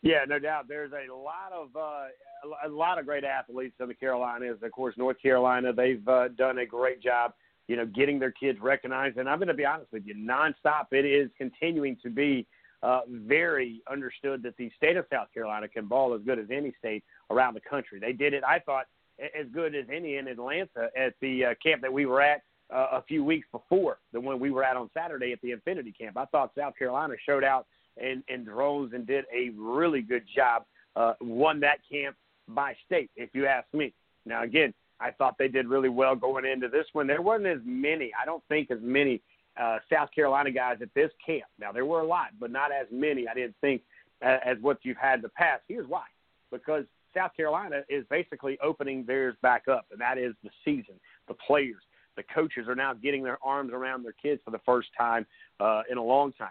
[0.01, 0.67] Yeah, no doubt.
[0.67, 2.07] There's a lot of uh,
[2.65, 4.57] a lot of great athletes in the Carolinas.
[4.61, 7.33] Of course, North Carolina they've uh, done a great job,
[7.69, 9.17] you know, getting their kids recognized.
[9.17, 12.47] And I'm going to be honest with you, nonstop, it is continuing to be
[12.81, 16.73] uh, very understood that the state of South Carolina can ball as good as any
[16.79, 17.99] state around the country.
[17.99, 18.87] They did it, I thought,
[19.19, 22.41] as good as any in Atlanta at the uh, camp that we were at
[22.73, 25.91] uh, a few weeks before the one we were at on Saturday at the Infinity
[25.91, 26.17] Camp.
[26.17, 27.67] I thought South Carolina showed out
[28.01, 30.63] and, and drones and did a really good job.
[30.95, 32.15] Uh, won that camp
[32.47, 33.93] by state, if you ask me.
[34.25, 37.07] Now, again, I thought they did really well going into this one.
[37.07, 39.21] There wasn't as many, I don't think, as many
[39.59, 41.45] uh, South Carolina guys at this camp.
[41.59, 43.81] Now, there were a lot, but not as many, I didn't think,
[44.25, 45.63] uh, as what you've had in the past.
[45.67, 46.03] Here's why
[46.51, 46.85] because
[47.15, 50.95] South Carolina is basically opening theirs back up, and that is the season,
[51.27, 51.81] the players.
[52.17, 55.25] The coaches are now getting their arms around their kids for the first time
[55.59, 56.49] uh, in a long time.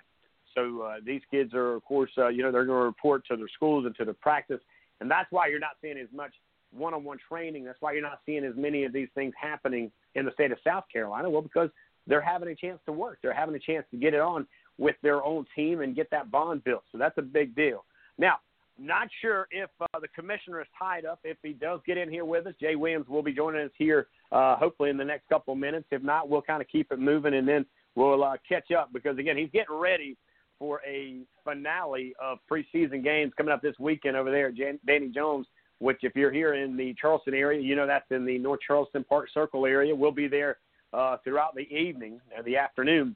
[0.54, 3.36] So uh, these kids are, of course, uh, you know, they're going to report to
[3.36, 4.60] their schools and to their practice,
[5.00, 6.32] and that's why you're not seeing as much
[6.72, 7.64] one-on-one training.
[7.64, 10.58] That's why you're not seeing as many of these things happening in the state of
[10.64, 11.30] South Carolina.
[11.30, 11.70] Well, because
[12.06, 13.18] they're having a chance to work.
[13.22, 14.46] They're having a chance to get it on
[14.78, 16.84] with their own team and get that bond built.
[16.90, 17.84] So that's a big deal.
[18.16, 18.36] Now,
[18.78, 21.20] not sure if uh, the commissioner is tied up.
[21.24, 24.06] If he does get in here with us, Jay Williams will be joining us here
[24.30, 25.86] uh, hopefully in the next couple of minutes.
[25.90, 29.18] If not, we'll kind of keep it moving and then we'll uh, catch up because
[29.18, 30.16] again, he's getting ready
[30.58, 35.08] for a finale of preseason games coming up this weekend over there at Jan- Danny
[35.08, 35.46] Jones.
[35.80, 39.04] Which, if you're here in the Charleston area, you know that's in the North Charleston
[39.04, 39.94] Park Circle area.
[39.94, 40.58] We'll be there
[40.92, 43.14] uh, throughout the evening or the afternoon,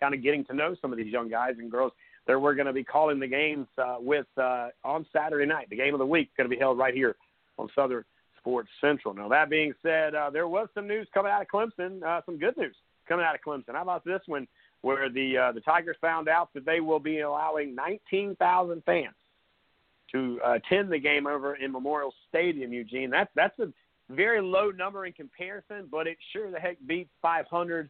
[0.00, 1.92] kind of getting to know some of these young guys and girls
[2.26, 5.68] that we're going to be calling the games uh, with uh, on Saturday night.
[5.70, 7.16] The game of the week going to be held right here
[7.58, 8.04] on Southern
[8.38, 9.14] Sports Central.
[9.14, 12.38] Now, that being said, uh, there was some news coming out of Clemson, uh, some
[12.38, 12.74] good news
[13.08, 13.74] coming out of Clemson.
[13.74, 14.48] How about this one?
[14.82, 19.14] where the uh, the Tigers found out that they will be allowing 19,000 fans
[20.12, 23.10] to uh, attend the game over in Memorial Stadium, Eugene.
[23.10, 23.72] That's that's a
[24.10, 27.88] very low number in comparison, but it sure the heck beats 500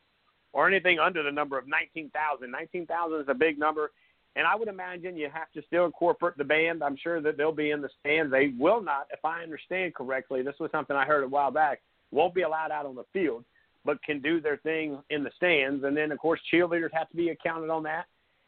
[0.52, 2.50] or anything under the number of 19,000.
[2.50, 3.92] 19,000 is a big number,
[4.36, 6.82] and I would imagine you have to still incorporate the band.
[6.82, 8.30] I'm sure that they'll be in the stands.
[8.32, 10.42] They will not, if I understand correctly.
[10.42, 11.80] This was something I heard a while back.
[12.10, 13.44] Won't be allowed out on the field
[13.84, 15.84] but can do their thing in the stands.
[15.84, 18.06] And then, of course, cheerleaders have to be accounted on that.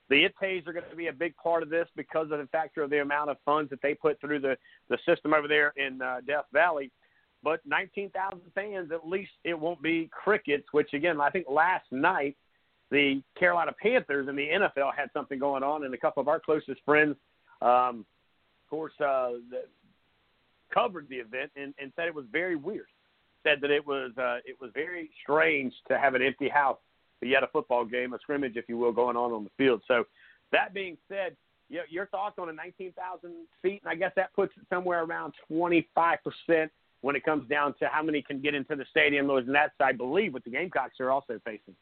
[0.09, 2.83] The IPTAYs are going to be a big part of this because of the factor
[2.83, 4.57] of the amount of funds that they put through the,
[4.89, 6.91] the system over there in uh, Death Valley.
[7.43, 12.37] But 19,000 fans, at least it won't be crickets, which, again, I think last night
[12.91, 16.39] the Carolina Panthers and the NFL had something going on, and a couple of our
[16.39, 17.17] closest friends,
[17.63, 18.05] um,
[18.65, 19.65] of course, uh, the,
[20.73, 22.87] covered the event and, and said it was very weird
[23.43, 26.79] said that it was uh, it was very strange to have an empty house,
[27.23, 29.81] but yet a football game, a scrimmage, if you will, going on on the field.
[29.87, 30.05] So,
[30.51, 31.37] that being said,
[31.69, 33.31] you know, your thoughts on a 19,000
[33.63, 37.75] feet, and I guess that puts it somewhere around 25 percent when it comes down
[37.79, 39.31] to how many can get into the stadium.
[39.31, 41.77] And that's, I believe, what the Gamecocks are also facing.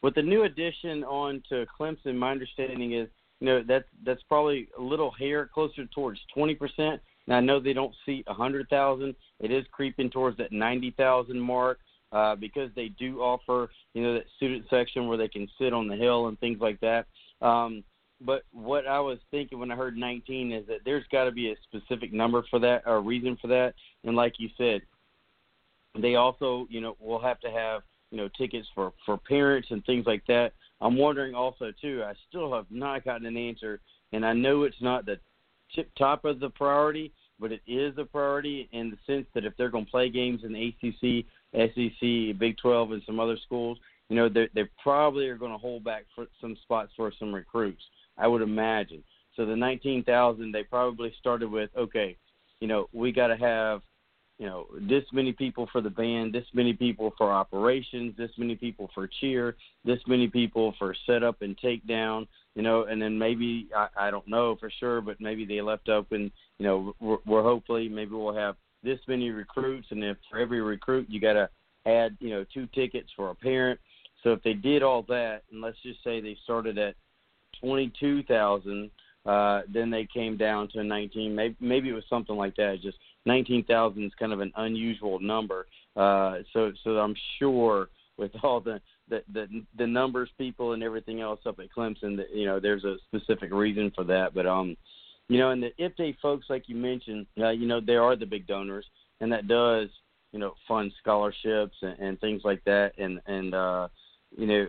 [0.00, 3.08] With the new addition on to Clemson, my understanding is
[3.40, 6.98] you know that's that's probably a little hair closer towards 20%.
[7.26, 9.14] Now I know they don't seat 100,000.
[9.40, 11.80] It is creeping towards that 90,000 mark
[12.12, 15.88] uh, because they do offer you know that student section where they can sit on
[15.88, 17.06] the hill and things like that.
[17.40, 17.84] Um,
[18.20, 21.52] but what I was thinking when I heard 19 is that there's got to be
[21.52, 23.74] a specific number for that or reason for that.
[24.04, 24.82] And like you said,
[25.96, 29.84] they also you know will have to have you know tickets for for parents and
[29.84, 30.52] things like that.
[30.80, 32.02] I'm wondering also too.
[32.04, 33.80] I still have not gotten an answer,
[34.12, 35.18] and I know it's not the
[35.74, 39.56] tip top of the priority, but it is a priority in the sense that if
[39.56, 43.78] they're going to play games in the ACC, SEC, Big 12, and some other schools,
[44.08, 47.82] you know they probably are going to hold back for some spots for some recruits.
[48.16, 49.04] I would imagine.
[49.36, 52.16] So the 19,000 they probably started with okay,
[52.60, 53.82] you know we got to have
[54.38, 58.54] you know, this many people for the band, this many people for operations, this many
[58.54, 63.68] people for cheer, this many people for setup and takedown, you know, and then maybe
[63.76, 67.42] I, I don't know for sure, but maybe they left open, you know, we're, we're
[67.42, 71.48] hopefully maybe we'll have this many recruits, and if for every recruit you got to
[71.86, 73.78] add, you know, two tickets for a parent.
[74.22, 76.94] So if they did all that, and let's just say they started at
[77.60, 78.90] twenty-two thousand,
[79.26, 81.34] uh, then they came down to 19.
[81.34, 82.78] Maybe maybe it was something like that.
[82.82, 85.66] Just 19,000 is kind of an unusual number.
[85.96, 91.20] Uh, so so I'm sure with all the the, the the numbers, people, and everything
[91.20, 94.34] else up at Clemson, that you know there's a specific reason for that.
[94.34, 94.76] But um,
[95.28, 98.26] you know, and the IPTAY folks, like you mentioned, uh, you know, they are the
[98.26, 98.86] big donors,
[99.20, 99.88] and that does
[100.32, 102.92] you know fund scholarships and, and things like that.
[102.98, 103.88] And and uh,
[104.36, 104.66] you know,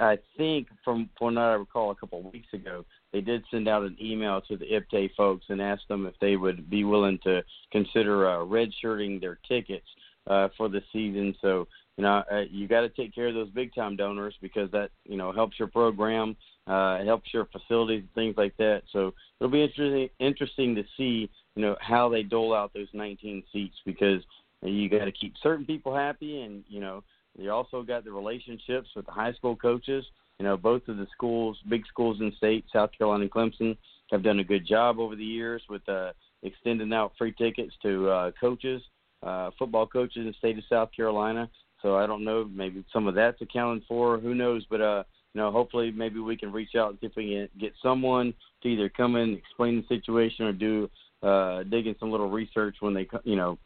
[0.00, 3.68] I think from from what I recall a couple of weeks ago, they did send
[3.68, 7.18] out an email to the IPTAY folks and asked them if they would be willing
[7.24, 9.86] to consider uh, redshirting their tickets
[10.26, 11.34] uh, for the season.
[11.40, 14.70] So you know, uh, you got to take care of those big time donors because
[14.72, 16.36] that you know helps your program,
[16.66, 18.82] uh, it helps your facilities, and things like that.
[18.92, 23.42] So it'll be interesting interesting to see you know how they dole out those 19
[23.52, 24.22] seats because
[24.62, 27.02] you got to keep certain people happy and you know
[27.38, 30.04] you also got the relationships with the high school coaches.
[30.38, 33.76] You know, both of the schools, big schools in state, South Carolina and Clemson,
[34.10, 38.08] have done a good job over the years with uh, extending out free tickets to
[38.08, 38.82] uh, coaches,
[39.22, 41.48] uh, football coaches in the state of South Carolina.
[41.80, 44.18] So I don't know, maybe some of that's accounted for.
[44.18, 44.64] Who knows?
[44.68, 45.02] But uh,
[45.34, 48.34] you know, hopefully, maybe we can reach out and see if we can get someone
[48.62, 50.90] to either come in, explain the situation, or do
[51.22, 53.58] uh, dig in some little research when they, you know,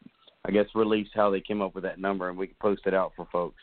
[0.45, 2.95] I guess release how they came up with that number, and we can post it
[2.95, 3.61] out for folks.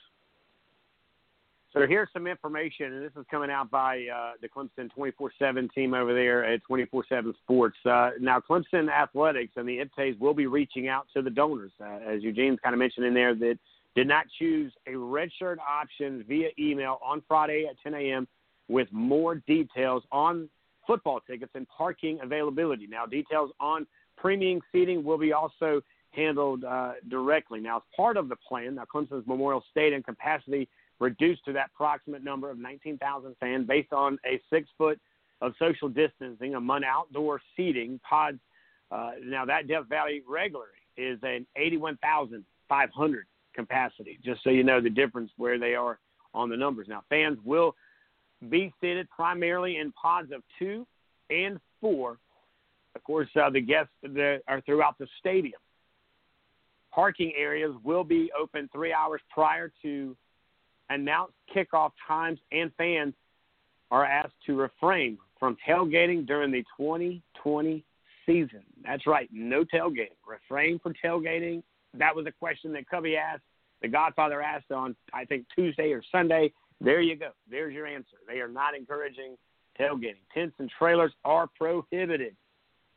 [1.71, 5.95] So here's some information, and this is coming out by uh, the Clemson 24/7 team
[5.95, 7.77] over there at 24/7 Sports.
[7.83, 11.99] Uh, now, Clemson Athletics and the IPTAYs will be reaching out to the donors, uh,
[12.05, 13.57] as Eugene's kind of mentioned in there, that
[13.95, 18.27] did not choose a redshirt option via email on Friday at 10 a.m.
[18.67, 20.49] with more details on
[20.87, 22.87] football tickets and parking availability.
[22.87, 23.85] Now, details on
[24.17, 25.81] premium seating will be also
[26.11, 27.59] handled uh, directly.
[27.59, 30.67] Now, as part of the plan, now Clemson's Memorial Stadium capacity
[30.99, 34.99] reduced to that approximate number of 19,000 fans based on a six foot
[35.41, 38.39] of social distancing among outdoor seating pods.
[38.91, 44.89] Uh, now, that Death Valley regularly is an 81,500 capacity, just so you know the
[44.89, 45.99] difference where they are
[46.33, 46.87] on the numbers.
[46.89, 47.75] Now, fans will
[48.49, 50.85] be seated primarily in pods of two
[51.29, 52.17] and four.
[52.95, 55.59] Of course, uh, the guests that are throughout the stadium.
[56.93, 60.15] Parking areas will be open three hours prior to
[60.89, 63.13] announced kickoff times, and fans
[63.89, 67.83] are asked to refrain from tailgating during the 2020
[68.25, 68.63] season.
[68.83, 70.17] That's right, no tailgating.
[70.25, 71.63] Refrain from tailgating.
[71.97, 73.43] That was a question that Cubby asked,
[73.81, 76.53] the Godfather asked on, I think, Tuesday or Sunday.
[76.81, 77.29] There you go.
[77.49, 78.17] There's your answer.
[78.27, 79.37] They are not encouraging
[79.79, 80.23] tailgating.
[80.33, 82.35] Tents and trailers are prohibited.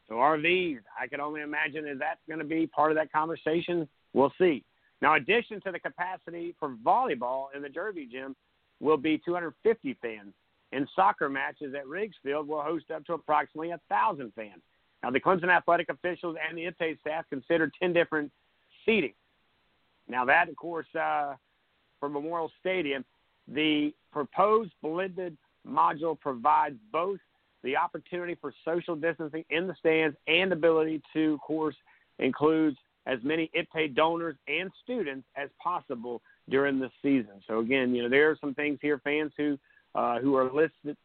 [0.08, 3.88] So RVs, I can only imagine is that going to be part of that conversation.
[4.12, 4.64] We'll see.
[5.02, 8.34] Now, addition to the capacity for volleyball in the Jervey Gym
[8.80, 10.32] will be 250 fans.
[10.72, 14.62] And soccer matches at Riggs Field will host up to approximately 1,000 fans.
[15.02, 18.32] Now, the Clemson athletic officials and the IPTAY staff considered 10 different
[18.86, 19.12] seating.
[20.08, 21.34] Now, that, of course, uh,
[22.00, 23.04] for Memorial Stadium,
[23.48, 25.36] the proposed blended
[25.68, 27.18] module provides both
[27.62, 31.74] the opportunity for social distancing in the stands and ability to, of course,
[32.18, 37.42] includes as many IPTAY donors and students as possible during the season.
[37.46, 39.58] So again, you know there are some things here, fans who
[39.94, 40.96] uh, who are listed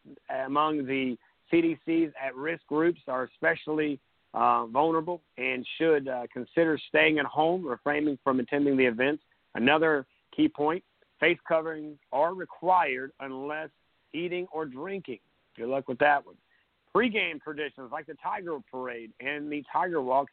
[0.45, 1.17] among the
[1.51, 3.99] CDC's at-risk groups are especially
[4.33, 9.23] uh, vulnerable and should uh, consider staying at home, refraining from attending the events.
[9.55, 10.05] Another
[10.35, 10.83] key point:
[11.19, 13.69] face coverings are required unless
[14.13, 15.19] eating or drinking.
[15.57, 16.35] Good luck with that one.
[16.93, 20.27] Pre-game traditions like the Tiger Parade and the Tiger Walk,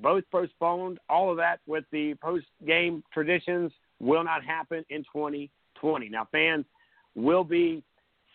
[0.00, 0.98] both postponed.
[1.08, 6.08] All of that with the post-game traditions will not happen in 2020.
[6.08, 6.66] Now, fans
[7.14, 7.82] will be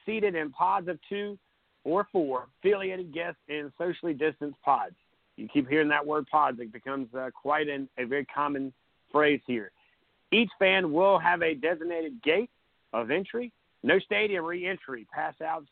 [0.06, 1.38] seated in pods of two
[1.84, 4.96] or four affiliated guests in socially distanced pods.
[5.36, 8.74] You keep hearing that word pods; it becomes uh, quite an, a very common
[9.12, 9.72] phrase here.
[10.32, 12.50] Each fan will have a designated gate
[12.92, 13.52] of entry.
[13.84, 15.06] No stadium re-entry.
[15.14, 15.68] Pass outs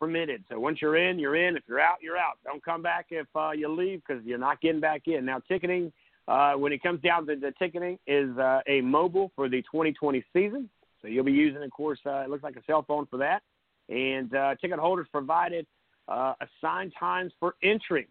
[0.00, 0.44] permitted.
[0.48, 1.56] So once you're in, you're in.
[1.56, 2.38] If you're out, you're out.
[2.44, 5.24] Don't come back if uh, you leave because you're not getting back in.
[5.24, 5.92] Now, ticketing,
[6.28, 10.24] uh, when it comes down to the ticketing, is uh, a mobile for the 2020
[10.32, 10.68] season.
[11.02, 13.42] So you'll be using, of course, uh, it looks like a cell phone for that.
[13.88, 15.66] And uh, ticket holders provided
[16.08, 18.08] uh, assigned times for entry.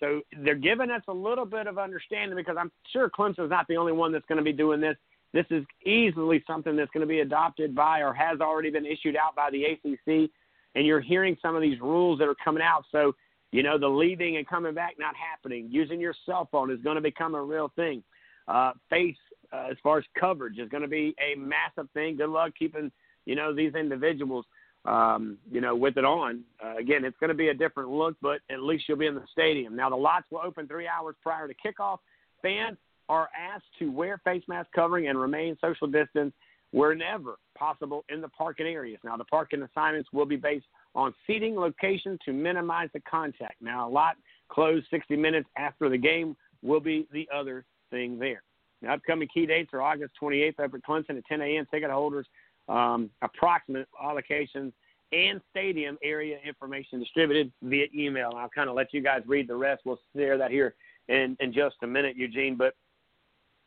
[0.00, 3.76] So they're giving us a little bit of understanding because I'm sure Clemson's not the
[3.76, 4.96] only one that's going to be doing this.
[5.32, 9.16] This is easily something that's going to be adopted by or has already been issued
[9.16, 10.30] out by the ACC.
[10.76, 12.84] And you're hearing some of these rules that are coming out.
[12.92, 13.14] So,
[13.50, 15.68] you know, the leaving and coming back not happening.
[15.70, 18.02] Using your cell phone is going to become a real thing.
[18.46, 19.16] Uh, face,
[19.52, 22.16] uh, as far as coverage, is going to be a massive thing.
[22.16, 22.90] Good luck keeping,
[23.26, 24.44] you know, these individuals
[24.84, 26.42] um, you know, with it on.
[26.62, 29.14] Uh, again, it's going to be a different look, but at least you'll be in
[29.14, 29.74] the stadium.
[29.74, 31.98] Now, the lots will open three hours prior to kickoff.
[32.42, 32.76] Fans
[33.08, 36.32] are asked to wear face mask covering and remain social distance
[36.72, 38.98] wherever possible in the parking areas.
[39.04, 43.54] Now, the parking assignments will be based on seating location to minimize the contact.
[43.60, 44.16] Now, a lot
[44.48, 48.42] closed 60 minutes after the game will be the other thing there.
[48.82, 51.66] Now, upcoming key dates are August 28th up at Clemson at 10 a.m.
[51.70, 52.26] Ticket holders
[52.68, 54.72] um, approximate allocations,
[55.12, 58.32] and stadium area information distributed via email.
[58.36, 59.82] I'll kind of let you guys read the rest.
[59.84, 60.74] We'll share that here
[61.08, 62.56] in, in just a minute, Eugene.
[62.56, 62.74] But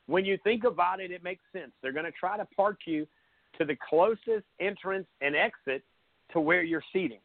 [0.07, 1.71] when you think about it, it makes sense.
[1.81, 3.07] They're going to try to park you
[3.57, 5.83] to the closest entrance and exit
[6.33, 7.19] to where you're seating.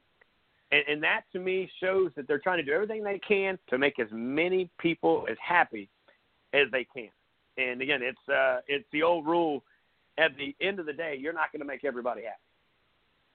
[0.71, 3.79] And, and that to me shows that they're trying to do everything they can to
[3.79, 5.89] make as many people as happy
[6.55, 7.11] as they can.
[7.59, 9.63] And again, it's uh, it's the old rule
[10.19, 12.37] at the end of the day, you're not going to make everybody happy.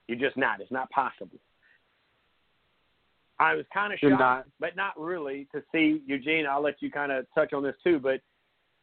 [0.07, 0.61] You're just not.
[0.61, 1.39] It's not possible.
[3.39, 4.45] I was kind of shocked, not.
[4.59, 6.45] but not really, to see Eugene.
[6.49, 8.21] I'll let you kind of touch on this too, but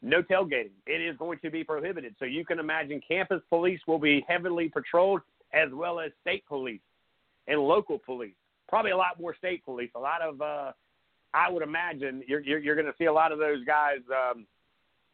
[0.01, 0.71] no tailgating.
[0.87, 2.15] It is going to be prohibited.
[2.19, 5.23] So you can imagine campus police will be heavily patrolled,
[5.53, 6.81] as well as state police
[7.49, 8.35] and local police.
[8.69, 9.91] Probably a lot more state police.
[9.97, 10.73] A lot of, uh,
[11.33, 14.47] I would imagine, you're you're, you're going to see a lot of those guys, um,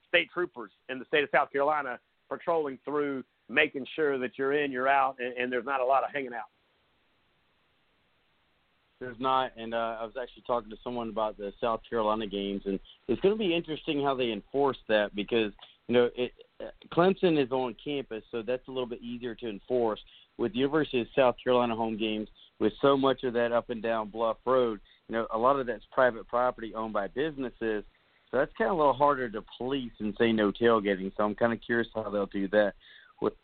[0.09, 1.99] state troopers in the state of South Carolina
[2.31, 6.05] patrolling through, making sure that you're in, you're out, and, and there's not a lot
[6.05, 6.49] of hanging out.
[9.01, 12.63] There's not, and uh, I was actually talking to someone about the South Carolina games,
[12.67, 12.79] and
[13.09, 15.53] it's going to be interesting how they enforce that because
[15.89, 16.33] you know it,
[16.93, 20.01] Clemson is on campus, so that's a little bit easier to enforce.
[20.37, 22.29] With the University of South Carolina home games,
[22.61, 25.67] with so much of that up and down Bluff Road, you know a lot of
[25.67, 27.85] that's private property owned by businesses,
[28.31, 31.13] so that's kind of a little harder to police and say no tailgating.
[31.17, 32.75] So I'm kind of curious how they'll do that.
[33.21, 33.35] With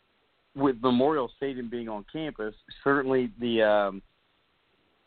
[0.55, 4.01] with Memorial Stadium being on campus, certainly the um,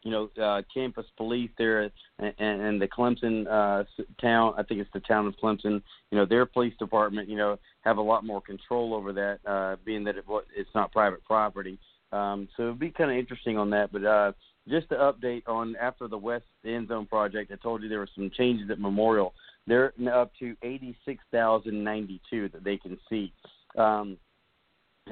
[0.03, 3.85] you know uh, campus police there and, and the Clemson uh,
[4.21, 4.55] town.
[4.57, 5.83] I think it's the town of Clemson.
[6.11, 7.29] You know their police department.
[7.29, 10.25] You know have a lot more control over that, uh, being that it,
[10.55, 11.79] it's not private property.
[12.13, 13.93] Um, so it'd be kind of interesting on that.
[13.93, 14.33] But uh,
[14.69, 18.09] just to update on after the West End Zone project, I told you there were
[18.15, 19.33] some changes at Memorial.
[19.67, 23.33] They're up to 86,092 that they can see.
[23.77, 24.17] Um,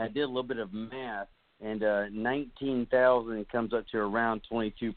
[0.00, 1.28] I did a little bit of math,
[1.60, 4.94] and uh, 19,000 comes up to around 22%.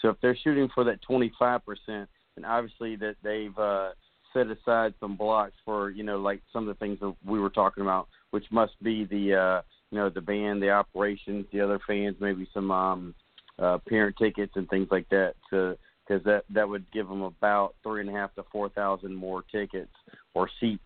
[0.00, 2.08] So if they're shooting for that 25%, then
[2.44, 3.90] obviously that they've uh,
[4.32, 7.50] set aside some blocks for, you know, like some of the things that we were
[7.50, 11.80] talking about, which must be the, uh, you know, the band, the operations, the other
[11.86, 13.14] fans, maybe some um,
[13.58, 15.76] uh, parent tickets and things like that to–
[16.10, 19.44] because that that would give them about three and a half to four thousand more
[19.52, 19.92] tickets
[20.34, 20.82] or seats,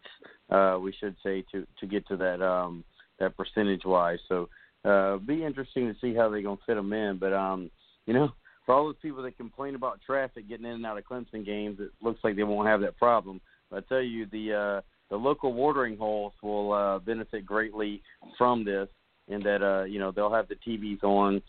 [0.51, 2.85] uh, we should say, to to get to that um,
[3.19, 4.19] that percentage wise.
[4.29, 4.49] So
[4.85, 7.17] uh, be interesting to see how they're gonna fit them in.
[7.19, 7.71] But um,
[8.07, 8.33] you know,
[8.67, 11.79] for all those people that complain about traffic getting in and out of Clemson games,
[11.81, 13.41] it looks like they won't have that problem.
[13.71, 18.03] But I tell you, the uh, the local watering holes will uh, benefit greatly
[18.37, 18.89] from this,
[19.29, 21.41] in that uh, you know they'll have the TVs on.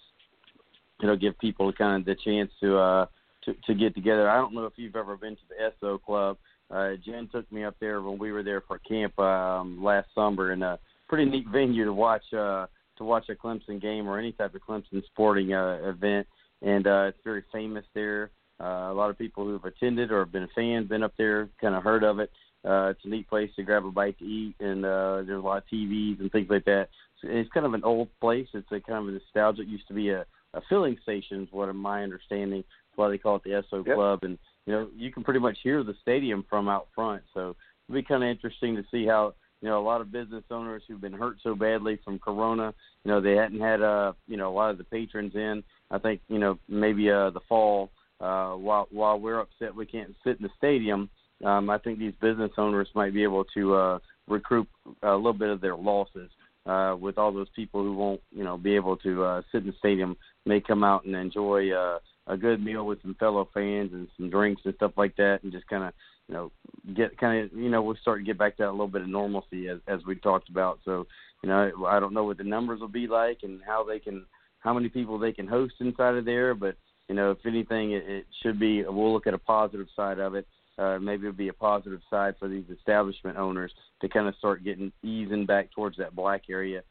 [1.03, 3.05] It'll give people kind of the chance to uh,
[3.53, 4.29] to, get together.
[4.29, 6.37] I don't know if you've ever been to the Esso Club.
[6.71, 10.51] Uh, Jen took me up there when we were there for camp um, last summer,
[10.51, 12.65] and a pretty neat venue to watch uh,
[12.97, 16.25] to watch a Clemson game or any type of Clemson sporting uh, event.
[16.61, 18.31] And uh, it's very famous there.
[18.59, 21.75] Uh, a lot of people who've attended or have been fans been up there, kind
[21.75, 22.31] of heard of it.
[22.63, 25.45] Uh, it's a neat place to grab a bite to eat, and uh, there's a
[25.45, 26.87] lot of TVs and things like that.
[27.21, 28.47] So it's kind of an old place.
[28.53, 29.67] It's a kind of a nostalgic.
[29.67, 30.25] It used to be a
[30.55, 32.63] a filling station, is what my understanding.
[32.95, 33.95] Why they call it the Esso yep.
[33.95, 37.23] Club, and you know you can pretty much hear the stadium from out front.
[37.33, 37.55] So
[37.87, 40.83] it'll be kind of interesting to see how you know a lot of business owners
[40.87, 42.73] who've been hurt so badly from Corona.
[43.03, 45.63] You know they hadn't had uh you know a lot of the patrons in.
[45.91, 50.15] I think you know maybe uh the fall uh while while we're upset we can't
[50.23, 51.09] sit in the stadium.
[51.43, 54.67] Um, I think these business owners might be able to uh, recoup
[55.03, 56.29] a little bit of their losses
[56.65, 59.67] uh, with all those people who won't, you know, be able to uh, sit in
[59.67, 60.15] the stadium
[60.45, 64.29] may come out and enjoy uh, a good meal with some fellow fans and some
[64.29, 65.93] drinks and stuff like that, and just kind of,
[66.27, 66.51] you know,
[66.95, 69.09] get kind of, you know, we'll start to get back to a little bit of
[69.09, 70.79] normalcy as as we talked about.
[70.85, 71.07] So,
[71.43, 74.25] you know, I don't know what the numbers will be like and how they can,
[74.59, 76.75] how many people they can host inside of there, but
[77.09, 78.83] you know, if anything, it, it should be.
[78.83, 80.47] We'll look at a positive side of it
[80.77, 83.71] uh, maybe it'll be a positive side for these establishment owners
[84.01, 86.81] to kind of start getting easing back towards that black area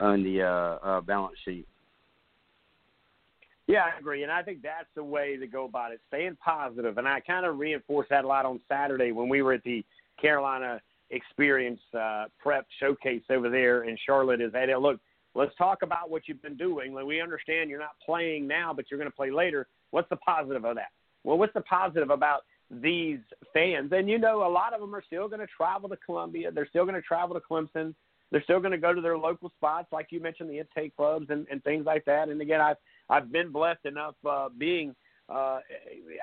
[0.00, 1.66] on the uh, uh, balance sheet.
[3.66, 6.00] Yeah, I agree, and I think that's the way to go about it.
[6.08, 9.54] Staying positive, and I kind of reinforced that a lot on Saturday when we were
[9.54, 9.84] at the
[10.20, 14.40] Carolina Experience uh, Prep Showcase over there in Charlotte.
[14.40, 15.00] Is that look?
[15.34, 16.94] Let's talk about what you've been doing.
[16.94, 19.66] Like we understand you're not playing now, but you're going to play later.
[19.90, 20.90] What's the positive of that?
[21.24, 23.18] Well, what's the positive about these
[23.52, 23.92] fans.
[23.92, 26.50] And you know, a lot of them are still going to travel to Columbia.
[26.50, 27.94] They're still going to travel to Clemson.
[28.30, 31.26] They're still going to go to their local spots, like you mentioned, the intake clubs
[31.30, 32.28] and, and things like that.
[32.28, 32.76] And again, I've
[33.08, 34.94] I've been blessed enough uh, being,
[35.28, 35.60] uh,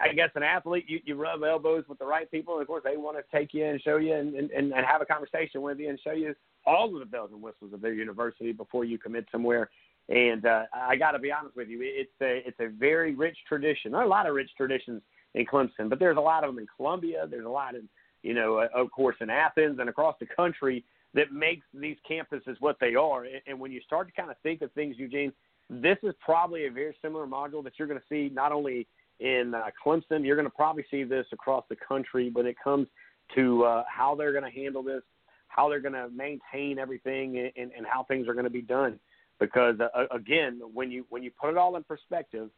[0.02, 0.86] I guess, an athlete.
[0.88, 3.54] You, you rub elbows with the right people, and of course, they want to take
[3.54, 6.34] you and show you and, and, and have a conversation with you and show you
[6.66, 9.70] all of the bells and whistles of their university before you commit somewhere.
[10.10, 13.38] And uh, I got to be honest with you, it's a it's a very rich
[13.48, 13.92] tradition.
[13.92, 15.02] There are a lot of rich traditions
[15.36, 17.28] in Clemson, but there's a lot of them in Columbia.
[17.30, 17.88] There's a lot in,
[18.24, 22.56] you know, uh, of course, in Athens and across the country that makes these campuses
[22.60, 23.24] what they are.
[23.24, 25.32] And, and when you start to kind of think of things, Eugene,
[25.72, 28.86] this is probably a very similar module that you're going to see not only
[29.22, 32.88] in uh, Clemson, you're going to probably see this across the country when it comes
[33.36, 35.02] to uh, how they're going to handle this,
[35.48, 39.00] how they're going to maintain everything, and, and how things are going to be done.
[39.40, 42.50] Because uh, again, when you when you put it all in perspective,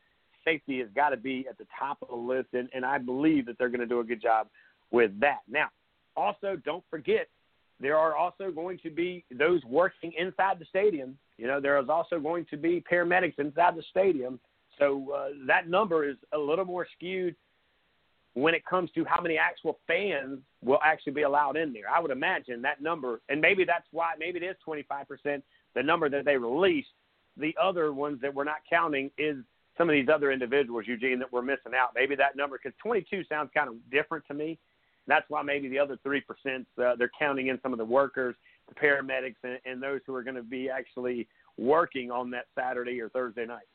[0.44, 3.46] safety has got to be at the top of the list, and, and I believe
[3.46, 4.48] that they're going to do a good job
[4.92, 5.40] with that.
[5.50, 5.68] Now,
[6.16, 7.28] also, don't forget,
[7.84, 11.18] there are also going to be those working inside the stadium.
[11.38, 14.40] You know, there is also going to be paramedics inside the stadium.
[14.80, 17.36] So uh, that number is a little more skewed
[18.36, 21.84] when it comes to how many actual fans will actually be allowed in there.
[21.94, 25.42] I would imagine that number, and maybe that's why, maybe it is 25%,
[25.76, 26.90] the number that they released.
[27.38, 29.38] The other ones that we're not counting is
[29.78, 31.90] some of these other individuals, Eugene, that we're missing out.
[31.96, 34.58] Maybe that number, because 22 sounds kind of different to me.
[35.08, 38.36] That's why maybe the other 3%, uh, they're counting in some of the workers,
[38.70, 41.28] the paramedics, and, and those who are going to be actually
[41.58, 43.68] working on that Saturday or Thursday night.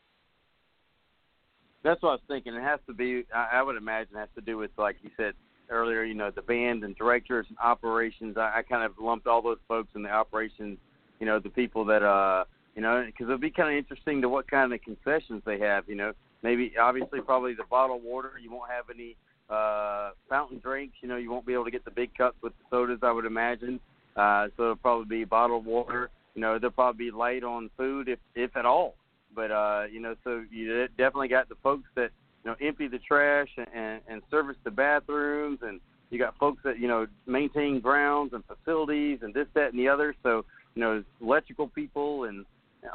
[1.84, 2.54] That's what I was thinking.
[2.54, 5.10] It has to be, I, I would imagine, it has to do with, like you
[5.16, 5.34] said
[5.70, 8.36] earlier, you know, the band and directors and operations.
[8.36, 10.78] I, I kind of lumped all those folks in the operations,
[11.20, 14.28] you know, the people that, uh, you know, because it'll be kind of interesting to
[14.28, 15.88] what kind of concessions they have.
[15.88, 16.12] You know,
[16.42, 18.32] maybe obviously probably the bottled water.
[18.40, 19.16] You won't have any
[19.48, 20.96] uh, fountain drinks.
[21.00, 23.00] You know, you won't be able to get the big cups with the sodas.
[23.02, 23.80] I would imagine.
[24.16, 26.10] Uh, so it'll probably be bottled water.
[26.34, 28.94] You know, they'll probably be light on food if if at all.
[29.34, 32.10] But uh, you know, so you definitely got the folks that
[32.44, 35.80] you know empty the trash and, and, service the bathrooms, and
[36.10, 39.88] you got folks that you know maintain grounds and facilities and this, that, and the
[39.88, 40.14] other.
[40.22, 40.44] So
[40.74, 42.44] you know, electrical people and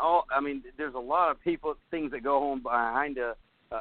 [0.02, 3.36] all I mean, there's a lot of people things that go on behind a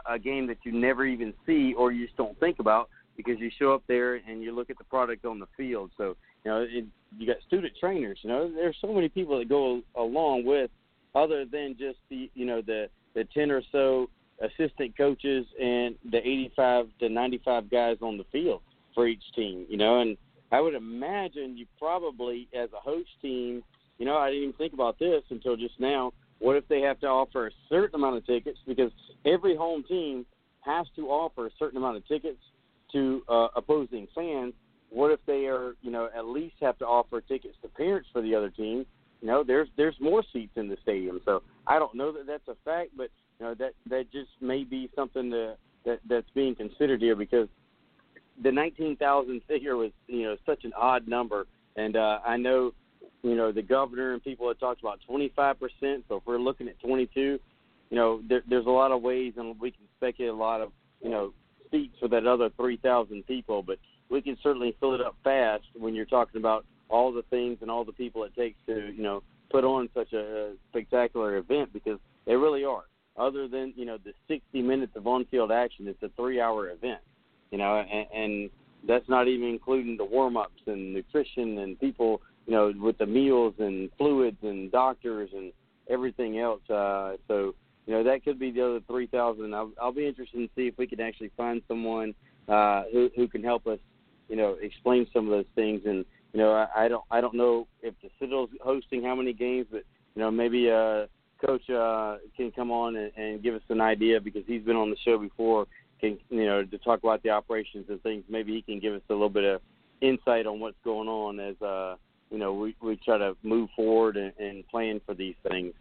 [0.06, 3.50] a game that you never even see or you just don't think about because you
[3.58, 5.90] show up there and you look at the product on the field.
[5.96, 6.84] So you know, it,
[7.18, 8.18] you got student trainers.
[8.22, 10.70] You know, there's so many people that go along with
[11.14, 14.08] other than just the you know the the ten or so
[14.40, 18.60] assistant coaches and the 85 to 95 guys on the field
[18.94, 19.66] for each team.
[19.68, 20.16] You know, and
[20.50, 23.62] I would imagine you probably as a host team
[24.02, 26.12] you know, I didn't even think about this until just now.
[26.42, 28.90] What if they have to offer a certain amount of tickets because
[29.24, 30.26] every home team
[30.62, 32.40] has to offer a certain amount of tickets
[32.90, 34.52] to uh, opposing fans?
[34.90, 38.20] What if they are, you know, at least have to offer tickets to parents for
[38.22, 38.84] the other team?
[39.20, 42.48] You know, there's there's more seats in the stadium, so I don't know that that's
[42.48, 46.56] a fact, but you know that that just may be something that that that's being
[46.56, 47.46] considered here because
[48.42, 52.72] the 19,000 figure was you know such an odd number, and uh, I know
[53.22, 55.56] you know, the governor and people have talked about 25%.
[56.08, 57.20] So if we're looking at 22,
[57.90, 60.72] you know, there, there's a lot of ways, and we can speculate a lot of,
[61.02, 61.32] you know,
[61.70, 63.62] seats for that other 3,000 people.
[63.62, 67.58] But we can certainly fill it up fast when you're talking about all the things
[67.62, 71.72] and all the people it takes to, you know, put on such a spectacular event
[71.72, 72.84] because they really are.
[73.16, 77.00] other than you know the 60 minutes of on-field action, it's a three-hour event.
[77.50, 78.50] You know, and, and
[78.86, 83.54] that's not even including the warm-ups and nutrition and people, you know, with the meals
[83.58, 85.52] and fluids and doctors and
[85.88, 86.62] everything else.
[86.68, 87.54] Uh, so
[87.86, 89.54] you know that could be the other 3,000.
[89.54, 92.14] I'll, I'll be interested to see if we can actually find someone
[92.48, 93.78] uh, who who can help us,
[94.28, 95.82] you know, explain some of those things.
[95.84, 99.32] And you know, I, I don't I don't know if the Citadel's hosting how many
[99.32, 99.84] games, but
[100.14, 101.06] you know maybe uh,
[101.44, 104.90] Coach uh, can come on and, and give us an idea because he's been on
[104.90, 105.66] the show before.
[106.00, 108.24] Can you know to talk about the operations and things?
[108.28, 109.60] Maybe he can give us a little bit of
[110.00, 111.96] insight on what's going on as uh,
[112.32, 115.74] you know we we try to move forward and, and plan for these things.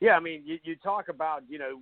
[0.00, 1.80] Yeah, I mean, you, you talk about you know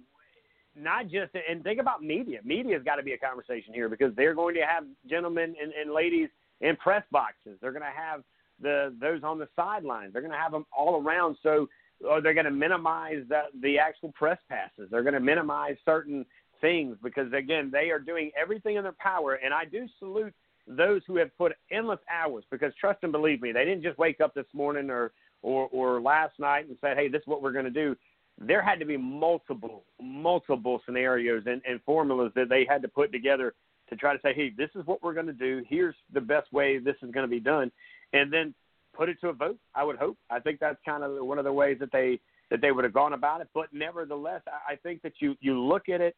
[0.76, 2.40] not just and think about media.
[2.45, 5.93] Media's got to be a conversation here because they're going to have gentlemen and, and
[5.93, 6.28] ladies
[6.61, 7.59] in press boxes.
[7.61, 8.22] They're going to have
[8.61, 10.12] the those on the sidelines.
[10.12, 11.36] They're going to have them all around.
[11.43, 11.68] So
[12.07, 14.90] or they're going to minimize the, the actual press passes.
[14.90, 16.26] They're going to minimize certain
[16.61, 19.34] things because again they are doing everything in their power.
[19.34, 20.34] And I do salute
[20.66, 24.20] those who have put endless hours because trust and believe me, they didn't just wake
[24.20, 27.52] up this morning or or, or last night and said, hey, this is what we're
[27.52, 27.96] going to do
[28.38, 33.12] there had to be multiple, multiple scenarios and, and formulas that they had to put
[33.12, 33.54] together
[33.88, 35.62] to try to say, hey, this is what we're going to do.
[35.68, 37.70] Here's the best way this is going to be done,
[38.12, 38.54] and then
[38.94, 39.58] put it to a vote.
[39.74, 40.16] I would hope.
[40.30, 42.92] I think that's kind of one of the ways that they that they would have
[42.92, 43.48] gone about it.
[43.54, 46.16] But nevertheless, I, think that you you look at it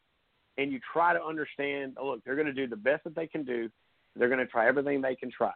[0.58, 1.96] and you try to understand.
[2.00, 3.68] Oh, look, they're going to do the best that they can do.
[4.16, 5.52] They're going to try everything they can try.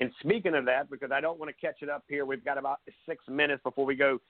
[0.00, 2.58] And speaking of that, because I don't want to catch it up here, we've got
[2.58, 4.20] about six minutes before we go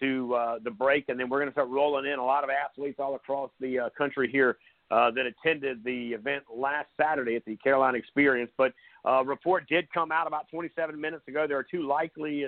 [0.00, 2.50] to uh, the break, and then we're going to start rolling in a lot of
[2.50, 4.58] athletes all across the uh, country here
[4.90, 8.50] uh, that attended the event last Saturday at the Carolina Experience.
[8.56, 8.72] But
[9.04, 11.46] uh, report did come out about 27 minutes ago.
[11.48, 12.44] There are two likely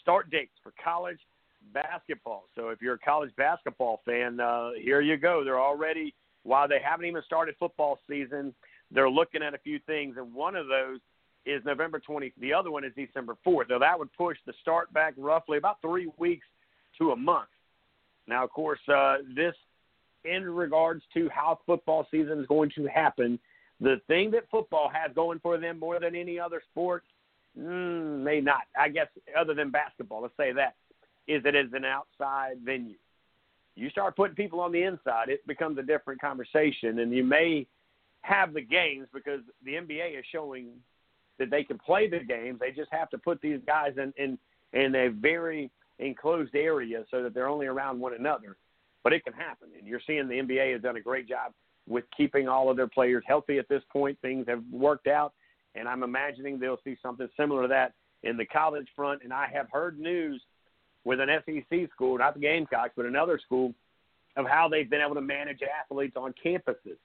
[0.00, 1.18] start dates for college
[1.72, 2.44] basketball.
[2.56, 5.44] So if you're a college basketball fan, uh, here you go.
[5.44, 8.54] They're already while they haven't even started football season,
[8.90, 11.00] they're looking at a few things, and one of those
[11.46, 12.32] is November 20th.
[12.40, 13.70] The other one is December 4th.
[13.70, 16.46] Now, that would push the start back roughly about three weeks
[16.98, 17.48] to a month.
[18.26, 19.54] Now, of course, uh, this
[20.24, 23.38] in regards to how football season is going to happen,
[23.80, 27.04] the thing that football has going for them more than any other sport,
[27.58, 28.62] mm, may not.
[28.78, 29.06] I guess
[29.38, 30.74] other than basketball, let's say that,
[31.26, 32.96] is it is an outside venue.
[33.76, 37.66] You start putting people on the inside, it becomes a different conversation, and you may
[38.22, 40.68] have the games because the NBA is showing
[41.38, 42.60] that they can play the games.
[42.60, 44.38] They just have to put these guys in in,
[44.72, 48.56] in a very enclosed area so that they're only around one another.
[49.02, 51.52] But it can happen, and you're seeing the NBA has done a great job
[51.88, 54.18] with keeping all of their players healthy at this point.
[54.20, 55.32] Things have worked out,
[55.74, 59.22] and I'm imagining they'll see something similar to that in the college front.
[59.22, 60.42] And I have heard news
[61.04, 63.74] with an SEC school, not the Gamecocks, but another school,
[64.36, 66.98] of how they've been able to manage athletes on campuses.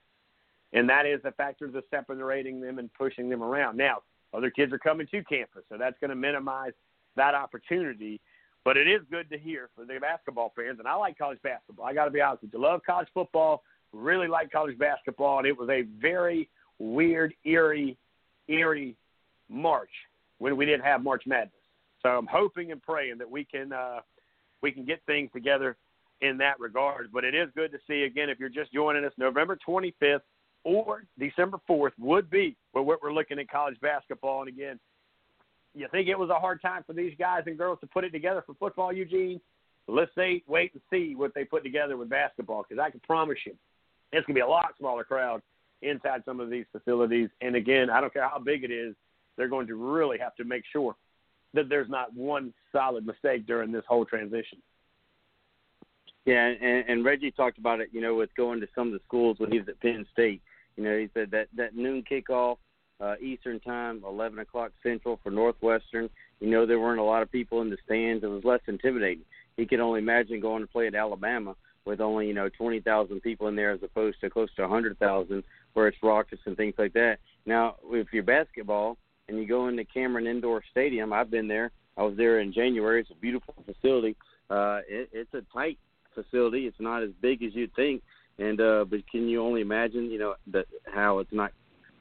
[0.72, 3.76] And that is a factor of separating them and pushing them around.
[3.76, 4.02] Now,
[4.34, 6.72] other kids are coming to campus, so that's going to minimize
[7.16, 8.20] that opportunity.
[8.64, 11.86] But it is good to hear for the basketball fans, and I like college basketball.
[11.86, 12.60] I got to be honest with you.
[12.60, 13.62] Love college football,
[13.92, 16.48] really like college basketball, and it was a very
[16.78, 17.96] weird, eerie,
[18.48, 18.96] eerie
[19.48, 19.90] March
[20.38, 21.52] when we didn't have March Madness.
[22.02, 24.00] So I'm hoping and praying that we can uh,
[24.62, 25.76] we can get things together
[26.20, 27.10] in that regard.
[27.12, 30.20] But it is good to see again if you're just joining us, November 25th
[30.66, 34.40] or December 4th would be but what we're looking at college basketball.
[34.40, 34.80] And again,
[35.74, 38.10] you think it was a hard time for these guys and girls to put it
[38.10, 39.40] together for football, Eugene?
[39.86, 43.38] Let's see, wait and see what they put together with basketball because I can promise
[43.46, 43.52] you
[44.12, 45.40] it's going to be a lot smaller crowd
[45.82, 47.28] inside some of these facilities.
[47.40, 48.96] And again, I don't care how big it is,
[49.36, 50.96] they're going to really have to make sure
[51.54, 54.58] that there's not one solid mistake during this whole transition.
[56.24, 59.00] Yeah, and, and Reggie talked about it, you know, with going to some of the
[59.06, 60.42] schools when he was at Penn State.
[60.76, 62.58] You know, he said that that noon kickoff
[63.00, 66.08] uh, Eastern time, 11 o'clock Central for Northwestern.
[66.40, 68.24] You know, there weren't a lot of people in the stands.
[68.24, 69.24] It was less intimidating.
[69.56, 73.48] He could only imagine going to play at Alabama with only, you know, 20,000 people
[73.48, 75.42] in there as opposed to close to 100,000
[75.74, 77.18] where it's raucous and things like that.
[77.44, 78.98] Now, if you're basketball
[79.28, 81.70] and you go into Cameron Indoor Stadium, I've been there.
[81.96, 83.00] I was there in January.
[83.00, 84.16] It's a beautiful facility.
[84.50, 85.78] Uh, it, it's a tight
[86.14, 86.66] facility.
[86.66, 88.02] It's not as big as you'd think.
[88.38, 91.52] And uh, but can you only imagine, you know, that how it's not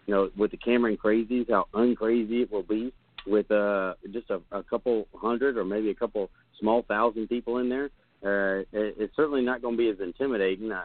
[0.05, 2.93] you know, with the Cameron crazies, how uncrazy it will be
[3.25, 6.29] with uh, just a, a couple hundred or maybe a couple
[6.59, 7.89] small thousand people in there.
[8.23, 10.71] Uh, it, it's certainly not going to be as intimidating.
[10.71, 10.83] Uh,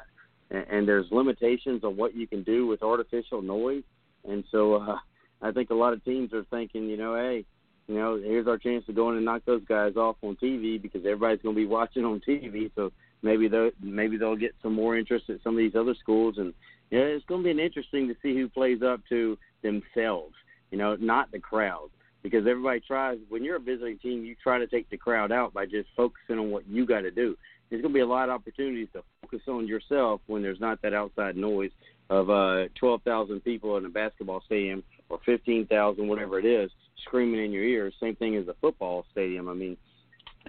[0.50, 3.82] and, and there's limitations on what you can do with artificial noise.
[4.26, 4.96] And so uh,
[5.42, 7.44] I think a lot of teams are thinking, you know, hey,
[7.88, 10.80] you know, here's our chance to go in and knock those guys off on TV
[10.80, 12.70] because everybody's going to be watching on TV.
[12.74, 12.92] So
[13.22, 16.54] maybe they maybe they'll get some more interest at some of these other schools, and
[16.90, 20.34] yeah, it's going to be interesting to see who plays up to themselves.
[20.70, 21.90] You know, not the crowd,
[22.22, 23.18] because everybody tries.
[23.28, 26.38] When you're a visiting team, you try to take the crowd out by just focusing
[26.38, 27.36] on what you got to do.
[27.68, 30.82] There's going to be a lot of opportunities to focus on yourself when there's not
[30.82, 31.70] that outside noise
[32.08, 36.70] of uh, 12,000 people in a basketball stadium or 15,000, whatever it is,
[37.04, 37.94] screaming in your ears.
[38.00, 39.48] Same thing as a football stadium.
[39.48, 39.76] I mean,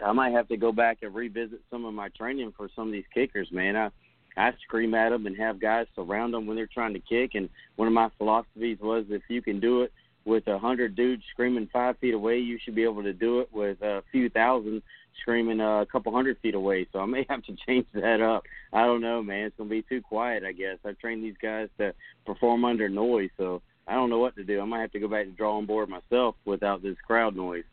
[0.03, 2.93] I might have to go back and revisit some of my training for some of
[2.93, 3.75] these kickers, man.
[3.75, 3.89] I
[4.37, 7.31] I scream at them and have guys surround them when they're trying to kick.
[7.35, 9.91] And one of my philosophies was if you can do it
[10.23, 13.49] with a hundred dudes screaming five feet away, you should be able to do it
[13.51, 14.81] with a few thousand
[15.21, 16.87] screaming a couple hundred feet away.
[16.93, 18.43] So I may have to change that up.
[18.71, 19.45] I don't know, man.
[19.45, 20.77] It's gonna be too quiet, I guess.
[20.85, 21.93] I've trained these guys to
[22.25, 24.61] perform under noise, so I don't know what to do.
[24.61, 27.63] I might have to go back to drawing board myself without this crowd noise.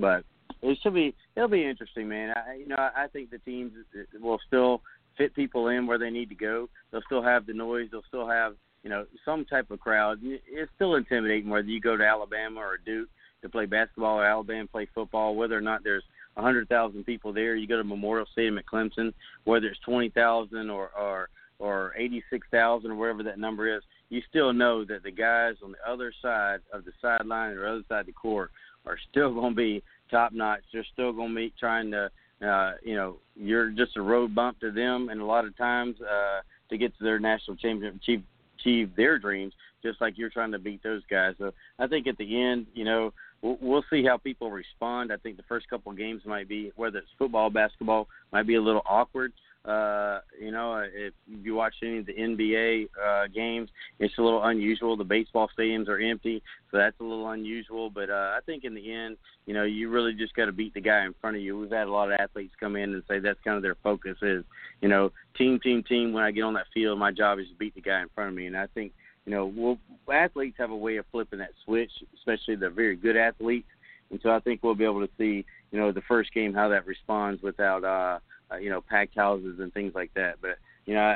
[0.00, 0.24] But
[0.62, 2.34] it should be it'll be interesting, man.
[2.36, 3.72] I you know I think the teams
[4.20, 4.82] will still
[5.16, 6.68] fit people in where they need to go.
[6.90, 7.88] They'll still have the noise.
[7.90, 10.20] They'll still have you know some type of crowd.
[10.22, 13.08] It's still intimidating whether you go to Alabama or Duke
[13.42, 15.34] to play basketball or Alabama play football.
[15.34, 16.04] Whether or not there's
[16.36, 19.12] a hundred thousand people there, you go to Memorial Stadium at Clemson,
[19.44, 21.28] whether it's twenty thousand or or
[21.58, 23.82] or eighty six thousand or whatever that number is.
[24.08, 27.82] You still know that the guys on the other side of the sideline or other
[27.88, 28.50] side of the court
[28.86, 30.62] are still going to be top notch.
[30.72, 32.10] They're still going to be trying to,
[32.46, 35.96] uh, you know, you're just a road bump to them, and a lot of times
[36.00, 38.22] uh, to get to their national championship, achieve,
[38.58, 41.34] achieve their dreams, just like you're trying to beat those guys.
[41.38, 43.12] So I think at the end, you know,
[43.42, 45.12] we'll, we'll see how people respond.
[45.12, 48.54] I think the first couple of games might be, whether it's football, basketball, might be
[48.54, 49.32] a little awkward.
[49.66, 54.44] Uh, you know, if you watch any of the NBA uh, games, it's a little
[54.44, 54.96] unusual.
[54.96, 56.40] The baseball stadiums are empty,
[56.70, 57.90] so that's a little unusual.
[57.90, 60.72] But uh, I think in the end, you know, you really just got to beat
[60.74, 61.58] the guy in front of you.
[61.58, 64.16] We've had a lot of athletes come in and say that's kind of their focus
[64.22, 64.44] is,
[64.80, 66.12] you know, team, team, team.
[66.12, 68.28] When I get on that field, my job is to beat the guy in front
[68.28, 68.46] of me.
[68.46, 68.92] And I think,
[69.24, 69.78] you know, we'll,
[70.14, 73.68] athletes have a way of flipping that switch, especially the very good athletes.
[74.12, 76.68] And so I think we'll be able to see, you know, the first game how
[76.68, 77.82] that responds without.
[77.82, 78.20] uh
[78.52, 80.36] uh, you know, packed houses and things like that.
[80.40, 81.14] But you know,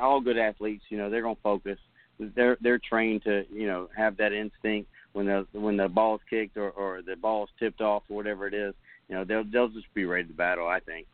[0.00, 1.78] all good athletes, you know, they're gonna focus.
[2.18, 6.56] They're they're trained to you know have that instinct when the when the ball's kicked
[6.56, 8.74] or or the ball's tipped off or whatever it is.
[9.08, 10.68] You know, they'll they'll just be ready to battle.
[10.68, 11.06] I think.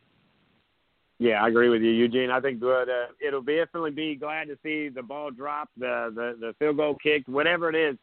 [1.19, 2.29] Yeah, I agree with you, Eugene.
[2.29, 2.85] I think uh,
[3.25, 7.27] it'll definitely be glad to see the ball drop, the, the the field goal kicked,
[7.27, 7.97] whatever it is.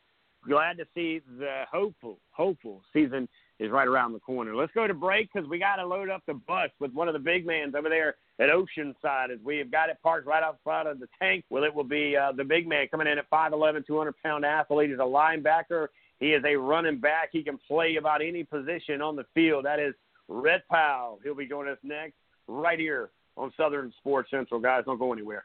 [0.48, 3.28] Glad to see the hopeful, hopeful season
[3.58, 4.54] is right around the corner.
[4.54, 7.14] Let's go to break because we got to load up the bus with one of
[7.14, 10.86] the big mans over there at Oceanside as we have got it parked right outside
[10.86, 11.44] of the tank.
[11.50, 14.90] Well, it will be uh, the big man coming in at 5'11", 200-pound athlete.
[14.90, 15.88] He's a linebacker.
[16.18, 17.28] He is a running back.
[17.32, 19.64] He can play about any position on the field.
[19.64, 19.94] That is
[20.28, 21.20] Red Powell.
[21.22, 22.14] He'll be joining us next
[22.48, 24.60] right here on Southern Sports Central.
[24.60, 25.44] Guys, don't go anywhere.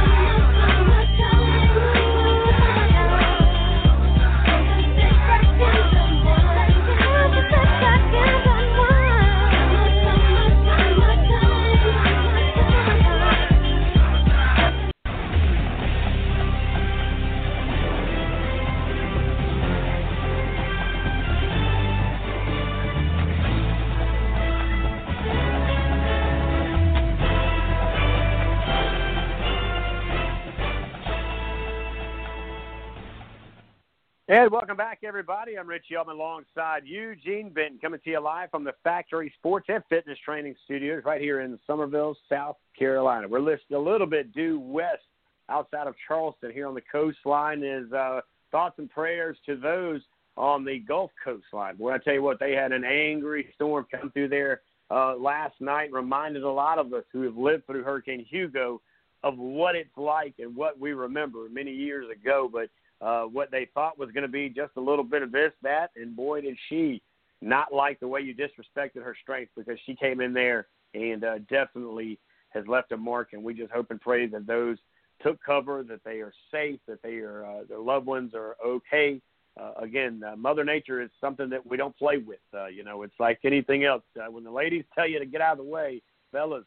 [34.31, 35.59] And welcome back, everybody.
[35.59, 39.83] I'm Rich Yelman alongside Eugene Benton coming to you live from the Factory Sports and
[39.89, 43.27] Fitness Training Studios right here in Summerville, South Carolina.
[43.27, 45.03] We're listed a little bit due west
[45.49, 47.61] outside of Charleston here on the coastline.
[47.61, 48.21] Is uh,
[48.53, 49.99] thoughts and prayers to those
[50.37, 51.75] on the Gulf coastline.
[51.77, 55.59] Well, I tell you what, they had an angry storm come through there uh, last
[55.59, 58.79] night reminded a lot of us who have lived through Hurricane Hugo
[59.23, 62.49] of what it's like and what we remember many years ago.
[62.49, 62.69] But
[63.01, 65.91] uh, what they thought was going to be just a little bit of this, that,
[65.95, 67.01] and boy, did she
[67.41, 71.39] not like the way you disrespected her strength because she came in there and uh,
[71.49, 73.29] definitely has left a mark.
[73.33, 74.77] And we just hope and pray that those
[75.23, 79.21] took cover, that they are safe, that they are uh, their loved ones are okay.
[79.59, 82.39] Uh, again, uh, Mother Nature is something that we don't play with.
[82.53, 84.03] Uh, you know, it's like anything else.
[84.17, 86.63] Uh, when the ladies tell you to get out of the way, fellas,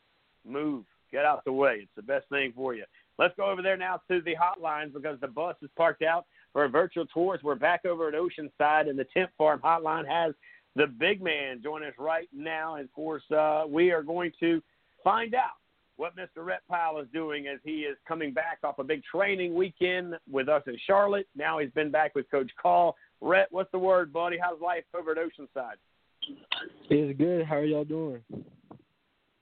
[0.47, 1.79] move, get out the way.
[1.83, 2.85] It's the best thing for you.
[3.19, 6.65] Let's go over there now to the hotlines because the bus is parked out for
[6.65, 7.41] a virtual tours.
[7.43, 10.35] We're back over at Oceanside, and the Tent Farm hotline has
[10.77, 12.77] the big man joining us right now.
[12.77, 14.61] And of course, uh, we are going to
[15.05, 15.59] find out
[15.97, 16.45] what Mr.
[16.45, 20.49] Rhett Powell is doing as he is coming back off a big training weekend with
[20.49, 21.29] us in Charlotte.
[21.37, 22.97] Now he's been back with Coach Call.
[23.21, 24.37] Rhett, what's the word, buddy?
[24.41, 25.77] How's life over at Oceanside?
[26.91, 27.47] It's good.
[27.47, 28.23] How are y'all doing?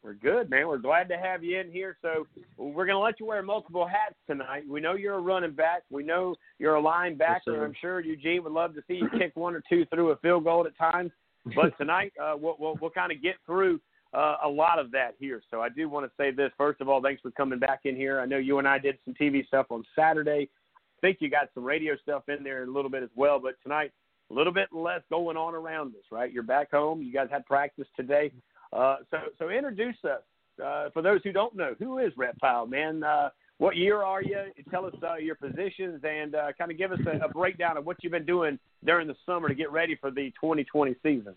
[0.03, 0.67] We're good, man.
[0.67, 1.97] We're glad to have you in here.
[2.03, 2.27] So
[2.57, 4.65] we're going to let you wear multiple hats tonight.
[4.69, 5.83] We know you're a running back.
[5.91, 7.41] We know you're a linebacker.
[7.47, 10.17] Yes, I'm sure Eugene would love to see you kick one or two through a
[10.17, 11.13] field goal at times.
[11.55, 13.81] But tonight, uh, we'll, we'll, we'll kind of get through
[14.13, 15.41] uh, a lot of that here.
[15.51, 16.51] So I do want to say this.
[16.59, 18.21] First of all, thanks for coming back in here.
[18.21, 20.49] I know you and I did some TV stuff on Saturday.
[20.75, 23.39] I think you got some radio stuff in there a little bit as well.
[23.39, 23.93] But tonight,
[24.31, 26.33] a little bit less going on around us, right?
[26.33, 27.03] You're back home.
[27.03, 28.33] You guys had practice today.
[28.73, 30.23] Uh, so, so introduce us
[30.65, 31.75] uh, for those who don't know.
[31.79, 33.03] Who is Powell, man?
[33.03, 34.39] Uh, what year are you?
[34.71, 37.87] Tell us uh, your positions and uh, kind of give us a, a breakdown of
[37.87, 41.37] what you've been doing during the summer to get ready for the 2020 season.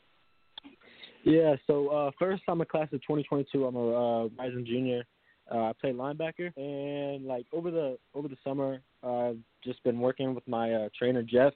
[1.23, 3.65] Yeah, so uh, first I'm a class of 2022.
[3.65, 5.03] I'm a uh, rising junior.
[5.51, 10.33] Uh, I play linebacker, and like over the over the summer, I've just been working
[10.33, 11.53] with my uh, trainer Jeff.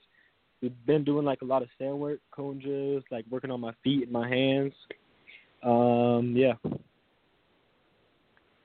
[0.62, 3.72] We've been doing like a lot of stand work, cone drills, like working on my
[3.82, 4.72] feet and my hands.
[5.62, 6.54] Um, yeah.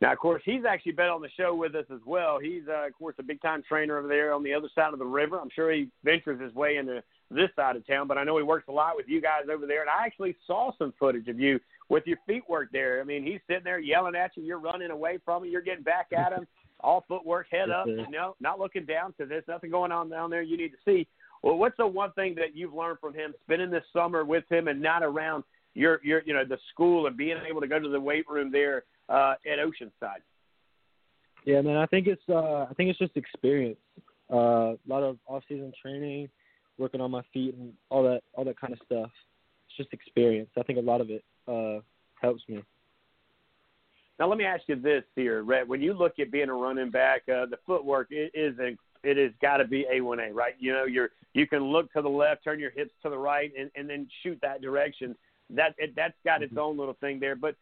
[0.01, 2.37] Now, of course, he's actually been on the show with us as well.
[2.39, 4.99] He's, uh, of course, a big time trainer over there on the other side of
[4.99, 5.39] the river.
[5.39, 8.43] I'm sure he ventures his way into this side of town, but I know he
[8.43, 9.81] works a lot with you guys over there.
[9.81, 12.99] And I actually saw some footage of you with your feet work there.
[12.99, 14.43] I mean, he's sitting there yelling at you.
[14.43, 15.49] You're running away from him.
[15.49, 16.47] You're getting back at him.
[16.81, 20.29] All footwork, head up, you know, not looking down because there's nothing going on down
[20.29, 21.07] there you need to see.
[21.41, 24.67] Well, what's the one thing that you've learned from him, spending this summer with him
[24.67, 27.89] and not around your your you know the school and being able to go to
[27.89, 30.23] the weight room there uh, at Oceanside?
[31.45, 31.77] Yeah, man.
[31.77, 33.77] I think it's uh, I think it's just experience.
[34.33, 36.29] Uh, a lot of off season training,
[36.79, 39.11] working on my feet and all that all that kind of stuff.
[39.67, 40.49] It's just experience.
[40.57, 41.81] I think a lot of it uh,
[42.19, 42.63] helps me.
[44.17, 45.67] Now let me ask you this here, Rhett.
[45.67, 48.55] When you look at being a running back, uh, the footwork it is
[49.03, 50.55] it has got to be a one A, right?
[50.57, 53.51] You know, you're you can look to the left, turn your hips to the right,
[53.57, 55.15] and, and then shoot that direction.
[55.49, 57.35] That it, that's got its own little thing there.
[57.35, 57.55] But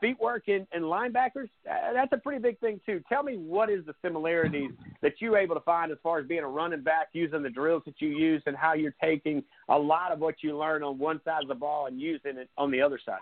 [0.00, 3.02] feet work and, in linebackers, uh, that's a pretty big thing too.
[3.08, 4.70] Tell me what is the similarities
[5.02, 7.82] that you're able to find as far as being a running back, using the drills
[7.86, 11.20] that you use, and how you're taking a lot of what you learn on one
[11.24, 13.20] side of the ball and using it on the other side.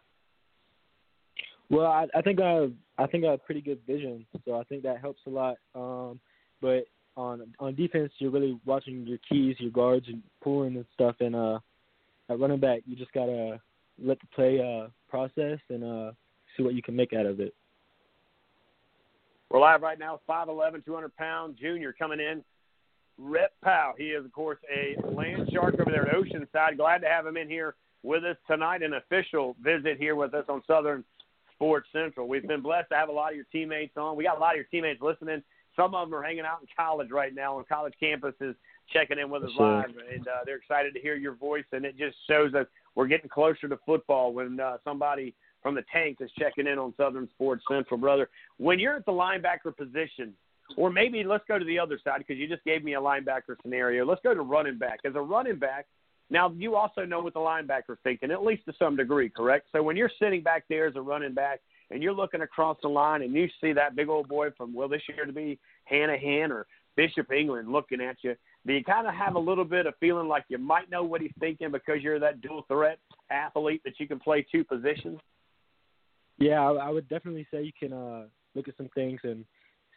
[1.68, 4.64] Well, I, I think I have, I think I have pretty good vision, so I
[4.64, 5.56] think that helps a lot.
[5.74, 6.20] Um,
[6.60, 6.84] but
[7.16, 11.16] on on defense, you're really watching your keys, your guards, and pulling and stuff.
[11.20, 11.58] And uh,
[12.28, 13.60] at running back, you just gotta
[14.02, 16.12] let the play uh, process and uh,
[16.56, 17.54] see what you can make out of it.
[19.50, 22.42] We're live right now, 5'11", 200 pound junior coming in.
[23.18, 23.94] Rhett Powell.
[23.96, 26.76] He is, of course, a land shark over there at Oceanside.
[26.76, 28.82] Glad to have him in here with us tonight.
[28.82, 31.02] An official visit here with us on Southern
[31.54, 32.28] Sports Central.
[32.28, 34.16] We've been blessed to have a lot of your teammates on.
[34.16, 35.42] We got a lot of your teammates listening.
[35.74, 38.54] Some of them are hanging out in college right now on college campuses,
[38.92, 39.76] checking in with us sure.
[39.76, 41.64] live, and uh, they're excited to hear your voice.
[41.72, 45.84] And it just shows that we're getting closer to football when uh, somebody from the
[45.92, 48.28] tank is checking in on Southern Sports Central, brother.
[48.56, 50.32] When you're at the linebacker position,
[50.76, 53.54] or maybe let's go to the other side because you just gave me a linebacker
[53.62, 54.04] scenario.
[54.04, 55.00] Let's go to running back.
[55.04, 55.86] As a running back,
[56.30, 59.68] now you also know what the linebacker's thinking, at least to some degree, correct?
[59.70, 62.88] So when you're sitting back there as a running back and you're looking across the
[62.88, 66.16] line and you see that big old boy from well this year to be Hannah
[66.16, 66.66] Hanahan or
[66.96, 68.34] Bishop England looking at you,
[68.66, 71.20] do you kind of have a little bit of feeling like you might know what
[71.20, 72.98] he's thinking because you're that dual threat
[73.30, 75.20] athlete that you can play two positions?
[76.38, 79.44] Yeah, I, I would definitely say you can uh, look at some things and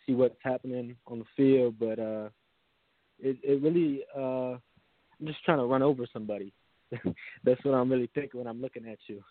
[0.06, 2.30] see what's happening on the field, but uh,
[3.20, 4.54] it it really uh,
[5.20, 6.54] I'm just trying to run over somebody.
[7.44, 9.24] That's what I'm really thinking when I'm looking at you.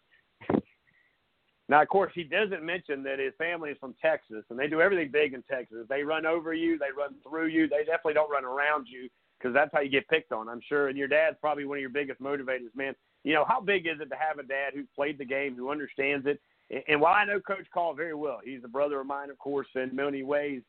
[1.71, 4.81] Now, of course, he doesn't mention that his family is from Texas, and they do
[4.81, 5.87] everything big in Texas.
[5.89, 7.69] They run over you, they run through you.
[7.69, 9.09] They definitely don't run around you
[9.39, 10.89] because that's how you get picked on, I'm sure.
[10.89, 12.95] And your dad's probably one of your biggest motivators, man.
[13.25, 15.71] You know, how big is it to have a dad who played the game, who
[15.71, 16.41] understands it,
[16.89, 19.67] And while I know Coach Call very well, he's a brother of mine, of course,
[19.75, 20.63] in many ways.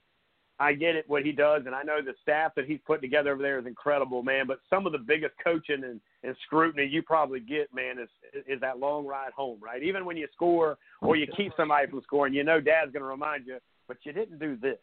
[0.61, 3.31] I get it what he does, and I know the staff that he's put together
[3.31, 4.45] over there is incredible, man.
[4.45, 8.09] But some of the biggest coaching and, and scrutiny you probably get, man, is
[8.45, 9.81] is that long ride home, right?
[9.81, 13.07] Even when you score or you keep somebody from scoring, you know Dad's going to
[13.07, 13.57] remind you,
[13.87, 14.79] but you didn't do this.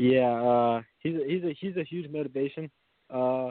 [0.00, 2.70] Yeah, uh, he's a, he's a he's a huge motivation.
[3.10, 3.50] Uh,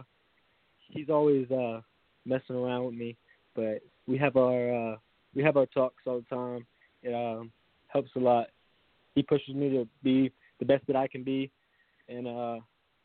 [0.79, 1.81] he's always uh,
[2.25, 3.15] messing around with me,
[3.55, 4.95] but we have our uh,
[5.35, 6.65] we have our talks all the time.
[7.03, 7.51] It um,
[7.85, 8.47] helps a lot.
[9.13, 11.51] He pushes me to be the best that I can be,
[12.07, 12.57] and uh,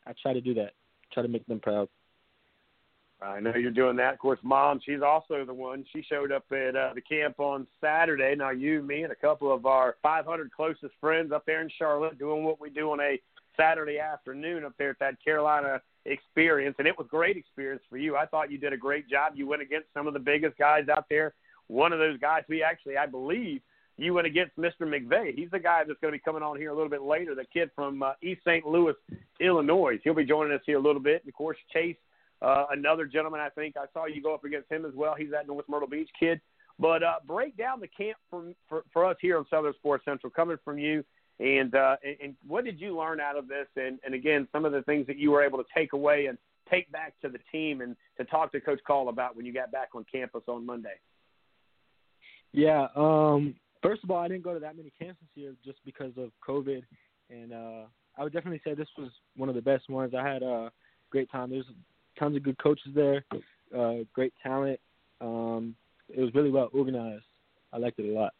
[0.07, 0.71] I try to do that.
[1.13, 1.87] Try to make them proud.
[3.21, 4.13] I know you're doing that.
[4.13, 5.85] Of course, mom, she's also the one.
[5.93, 8.35] She showed up at uh, the camp on Saturday.
[8.35, 12.19] Now, you, me, and a couple of our 500 closest friends up there in Charlotte
[12.19, 13.17] doing what we do on a
[13.57, 16.75] Saturday afternoon up there at that Carolina experience.
[16.79, 18.15] And it was great experience for you.
[18.15, 19.33] I thought you did a great job.
[19.35, 21.33] You went against some of the biggest guys out there.
[21.67, 23.61] One of those guys, we actually, I believe,
[23.97, 24.81] you went against Mr.
[24.81, 25.33] McVeigh.
[25.35, 27.45] He's the guy that's going to be coming on here a little bit later, the
[27.45, 28.65] kid from uh, East St.
[28.65, 28.93] Louis,
[29.39, 29.99] Illinois.
[30.03, 31.21] He'll be joining us here a little bit.
[31.23, 31.95] And of course, Chase
[32.41, 35.15] uh, another gentleman, I think I saw you go up against him as well.
[35.17, 36.41] He's that North Myrtle Beach kid.
[36.77, 40.29] But uh, break down the camp for, for for us here on Southern Sports Central,
[40.29, 41.05] coming from you,
[41.39, 43.67] and uh, and, what did you learn out of this?
[43.75, 46.37] And, and again, some of the things that you were able to take away and
[46.69, 49.71] take back to the team, and to talk to Coach Call about when you got
[49.71, 50.95] back on campus on Monday.
[52.53, 52.87] Yeah.
[52.95, 56.13] Um, first of all, I didn't go to that many camps this year just because
[56.17, 56.81] of COVID,
[57.29, 57.83] and uh,
[58.17, 60.13] I would definitely say this was one of the best ones.
[60.17, 60.71] I had a
[61.11, 61.49] great time.
[61.49, 61.65] There's
[62.17, 63.25] tons of good coaches there,
[63.77, 64.79] uh, great talent.
[65.21, 65.75] Um,
[66.09, 67.25] it was really well organized.
[67.73, 68.33] I liked it a lot.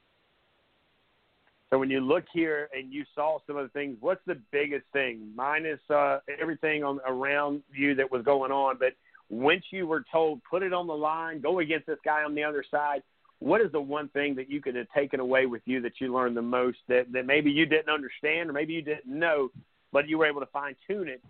[1.71, 4.85] So when you look here and you saw some of the things, what's the biggest
[4.93, 8.77] thing, minus uh, everything on around you that was going on?
[8.79, 8.93] But
[9.29, 12.43] once you were told, put it on the line, go against this guy on the
[12.43, 13.01] other side,
[13.39, 16.13] what is the one thing that you could have taken away with you that you
[16.13, 19.49] learned the most that, that maybe you didn't understand or maybe you didn't know,
[19.91, 21.21] but you were able to fine tune it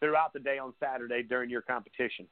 [0.00, 2.26] throughout the day on Saturday during your competition?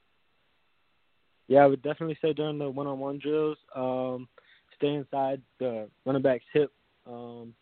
[1.49, 4.29] Yeah, I would definitely say during the one-on-one drills, um,
[4.77, 6.73] stay inside the running back's hip,
[7.07, 7.55] um,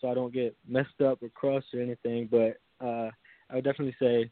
[0.00, 2.28] so I don't get messed up or crushed or anything.
[2.30, 3.10] But uh,
[3.50, 4.30] I would definitely say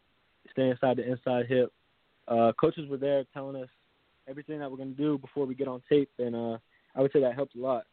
[0.50, 1.72] stay inside the inside hip.
[2.28, 3.68] Uh, coaches were there telling us
[4.28, 6.58] everything that we're going to do before we get on tape, and uh,
[6.94, 7.84] I would say that helped a lot.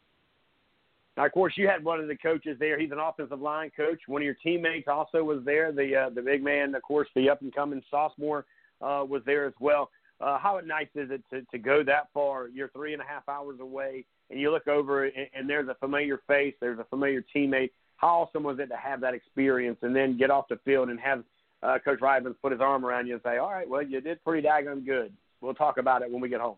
[1.16, 2.80] Now, of course, you had one of the coaches there.
[2.80, 4.00] He's an offensive line coach.
[4.08, 5.72] One of your teammates also was there.
[5.72, 8.46] The uh, the big man, of course, the up and coming sophomore
[8.82, 9.90] uh, was there as well.
[10.22, 12.48] Uh, how nice is it to, to go that far?
[12.48, 15.76] You're three and a half hours away, and you look over, and, and there's a
[15.76, 17.72] familiar face, there's a familiar teammate.
[17.98, 21.00] How awesome was it to have that experience and then get off the field and
[21.00, 21.24] have
[21.62, 24.24] uh, Coach Rivens put his arm around you and say, "All right, well, you did
[24.24, 25.14] pretty daggone good.
[25.40, 26.58] We'll talk about it when we get home."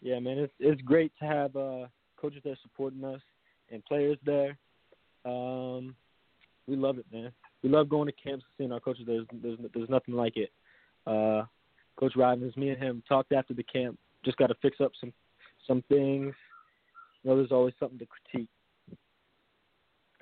[0.00, 1.56] Yeah, man, it's it's great to have.
[1.56, 1.86] Uh
[2.24, 3.20] coaches that are supporting us,
[3.70, 4.56] and players there.
[5.26, 5.94] Um,
[6.66, 7.32] we love it, man.
[7.62, 9.04] We love going to camps and seeing our coaches.
[9.06, 10.50] There's there's there's nothing like it.
[11.06, 11.44] Uh,
[11.96, 13.98] Coach Rivens, me and him talked after the camp.
[14.24, 15.12] Just got to fix up some
[15.66, 16.34] some things.
[17.22, 18.48] You know, there's always something to critique.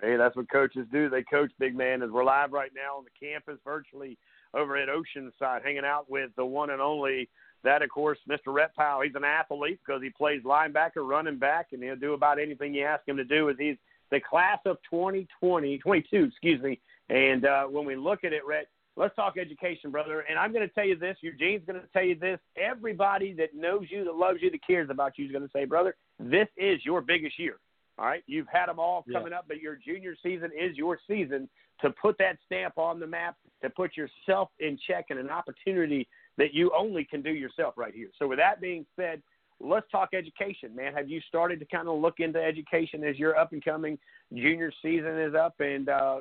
[0.01, 1.09] Hey, that's what coaches do.
[1.09, 2.03] They coach big man.
[2.03, 4.19] As we're live right now on the campus, virtually
[4.55, 7.29] over at Oceanside, hanging out with the one and only
[7.65, 8.57] that, of course, Mr.
[8.77, 12.75] Powell, he's an athlete because he plays linebacker, running back, and he'll do about anything
[12.75, 13.49] you ask him to do.
[13.49, 13.77] As he's
[14.11, 16.81] the class of 2020, 22, excuse me.
[17.09, 20.25] And uh, when we look at it, Rhett, let's talk education, brother.
[20.29, 21.17] And I'm going to tell you this.
[21.21, 22.39] Eugene's going to tell you this.
[22.57, 25.65] Everybody that knows you, that loves you, that cares about you is going to say,
[25.65, 27.59] brother, this is your biggest year.
[27.99, 29.39] All right, you've had them all coming yeah.
[29.39, 31.49] up, but your junior season is your season
[31.83, 36.09] to put that stamp on the map, to put yourself in check, and an opportunity
[36.39, 38.09] that you only can do yourself right here.
[38.19, 39.23] So, with that being said,
[39.61, 40.95] let's talk education, man.
[40.95, 43.99] Have you started to kind of look into education as your up and coming
[44.33, 46.17] junior season is up, and uh,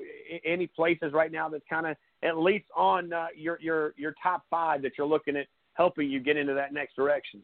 [0.45, 4.45] any places right now that's kind of at least on uh, your your your top
[4.49, 7.41] five that you're looking at helping you get into that next direction?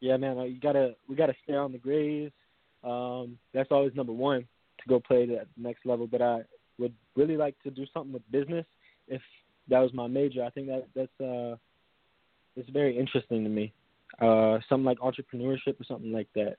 [0.00, 2.34] Yeah, man, you gotta we gotta stay on the grades.
[2.82, 6.06] Um, that's always number one to go play at the next level.
[6.06, 6.42] But I
[6.78, 8.66] would really like to do something with business
[9.08, 9.22] if
[9.68, 10.42] that was my major.
[10.42, 11.56] I think that that's uh
[12.56, 13.72] it's very interesting to me.
[14.20, 16.56] Uh something like entrepreneurship or something like that.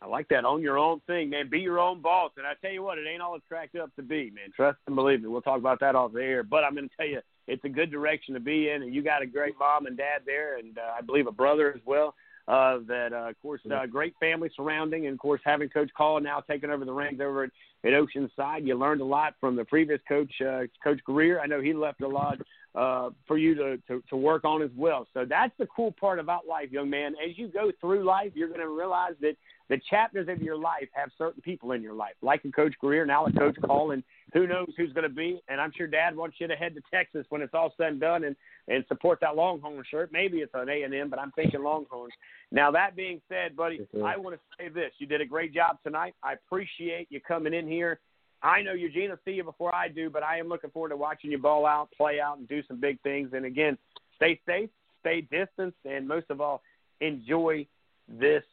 [0.00, 0.44] I like that.
[0.44, 1.50] Own your own thing, man.
[1.50, 2.30] Be your own boss.
[2.36, 4.50] And I tell you what, it ain't all it's cracked up to be, man.
[4.54, 5.28] Trust and believe me.
[5.28, 6.42] We'll talk about that off the air.
[6.44, 9.02] But I'm going to tell you, it's a good direction to be in, and you
[9.02, 12.14] got a great mom and dad there, and uh, I believe a brother as well.
[12.46, 16.18] Uh, that, uh, of course, uh, great family surrounding, and of course, having Coach Call
[16.18, 17.50] now taking over the reins over at,
[17.84, 18.66] at Oceanside.
[18.66, 21.40] You learned a lot from the previous coach, uh, Coach Greer.
[21.40, 22.38] I know he left a lot
[22.74, 25.06] uh, for you to, to to work on as well.
[25.12, 27.14] So that's the cool part about life, young man.
[27.22, 29.36] As you go through life, you're going to realize that
[29.68, 33.04] the chapters of your life have certain people in your life, like a Coach Greer,
[33.04, 35.40] now a Coach Call, and who knows who's going to be.
[35.48, 38.00] And I'm sure Dad wants you to head to Texas when it's all said and
[38.00, 38.36] done and
[38.68, 40.10] and support that Longhorn shirt.
[40.12, 42.12] Maybe it's an A and M, but I'm thinking Longhorns.
[42.50, 45.78] Now that being said, buddy, I want to say this: you did a great job
[45.84, 46.14] tonight.
[46.22, 48.00] I appreciate you coming in here.
[48.42, 50.96] I know Eugene will see you before I do, but I am looking forward to
[50.96, 53.30] watching you ball out, play out, and do some big things.
[53.32, 53.76] And again,
[54.14, 54.70] stay safe,
[55.00, 56.62] stay distanced, and most of all,
[57.00, 57.66] enjoy
[58.08, 58.44] this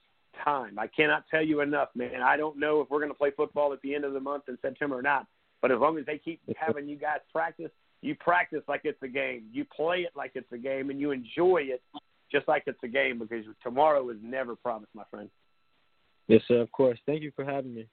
[0.44, 0.78] time.
[0.78, 2.22] I cannot tell you enough, man.
[2.22, 4.44] I don't know if we're going to play football at the end of the month
[4.48, 5.28] in September or not,
[5.62, 7.72] but as long as they keep having you guys practice,
[8.02, 9.46] you practice like it's a game.
[9.52, 11.82] You play it like it's a game, and you enjoy it
[12.32, 15.30] just like it's a game because tomorrow is never promised, my friend.
[16.28, 16.60] Yes, sir.
[16.60, 17.00] Of course.
[17.06, 17.88] Thank you for having me.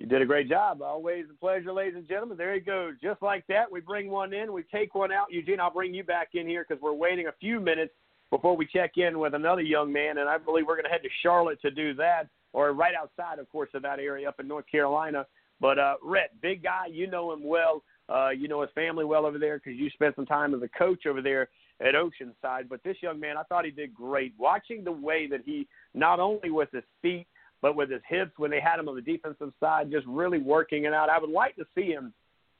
[0.00, 0.80] You did a great job.
[0.80, 2.38] Always a pleasure, ladies and gentlemen.
[2.38, 2.90] There you go.
[3.02, 5.26] Just like that, we bring one in, we take one out.
[5.30, 7.92] Eugene, I'll bring you back in here because we're waiting a few minutes
[8.30, 11.02] before we check in with another young man, and I believe we're going to head
[11.02, 14.48] to Charlotte to do that, or right outside, of course, of that area up in
[14.48, 15.26] North Carolina.
[15.60, 17.82] But uh, Rhett, big guy, you know him well.
[18.08, 20.68] Uh, you know his family well over there because you spent some time as a
[20.68, 21.48] coach over there
[21.80, 22.68] at Oceanside.
[22.68, 24.34] But this young man, I thought he did great.
[24.36, 27.26] Watching the way that he not only with his feet
[27.62, 30.84] but with his hips when they had him on the defensive side, just really working
[30.84, 31.10] it out.
[31.10, 32.12] I would like to see him.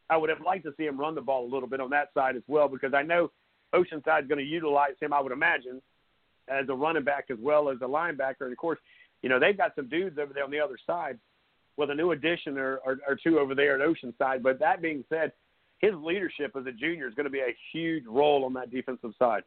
[0.09, 2.13] I would have liked to see him run the ball a little bit on that
[2.15, 3.31] side as well because I know
[3.75, 5.13] Oceanside is going to utilize him.
[5.13, 5.81] I would imagine
[6.49, 8.43] as a running back as well as a linebacker.
[8.43, 8.79] And of course,
[9.23, 11.19] you know they've got some dudes over there on the other side
[11.77, 14.43] with a new addition or, or, or two over there at Oceanside.
[14.43, 15.33] But that being said,
[15.79, 19.13] his leadership as a junior is going to be a huge role on that defensive
[19.19, 19.43] side.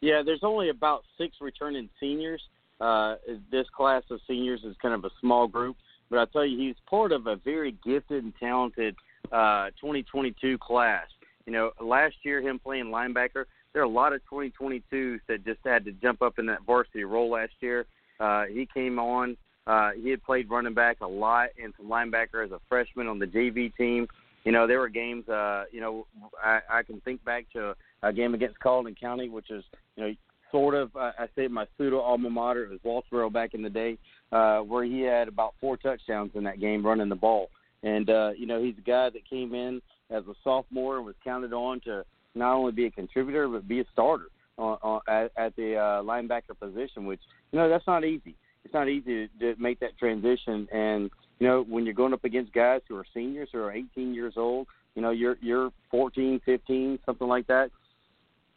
[0.00, 2.42] Yeah, there's only about six returning seniors.
[2.80, 3.16] Uh,
[3.50, 5.76] this class of seniors is kind of a small group,
[6.10, 8.96] but I tell you, he's part of a very gifted and talented
[9.32, 11.06] uh, 2022 class.
[11.46, 15.60] You know, last year him playing linebacker, there are a lot of 2022s that just
[15.64, 17.86] had to jump up in that varsity role last year.
[18.20, 19.36] Uh, he came on.
[19.66, 23.18] Uh, he had played running back a lot and some linebacker as a freshman on
[23.18, 24.06] the JV team.
[24.44, 25.28] You know, there were games.
[25.28, 26.06] Uh, you know,
[26.42, 29.64] I, I can think back to a game against Colleton County, which is
[29.96, 30.14] you know
[30.52, 32.64] sort of I, I say my pseudo alma mater.
[32.64, 33.96] It was Walterboro back in the day,
[34.32, 37.48] uh, where he had about four touchdowns in that game running the ball.
[37.82, 39.80] And uh, you know, he's a guy that came in
[40.10, 42.04] as a sophomore and was counted on to
[42.34, 44.28] not only be a contributor but be a starter
[44.58, 47.20] on, on, at, at the uh, linebacker position, which
[47.52, 48.34] you know that's not easy.
[48.64, 52.24] It's not easy to, to make that transition, and you know when you're going up
[52.24, 56.40] against guys who are seniors who are 18 years old, you know you're you're 14,
[56.44, 57.70] 15, something like that.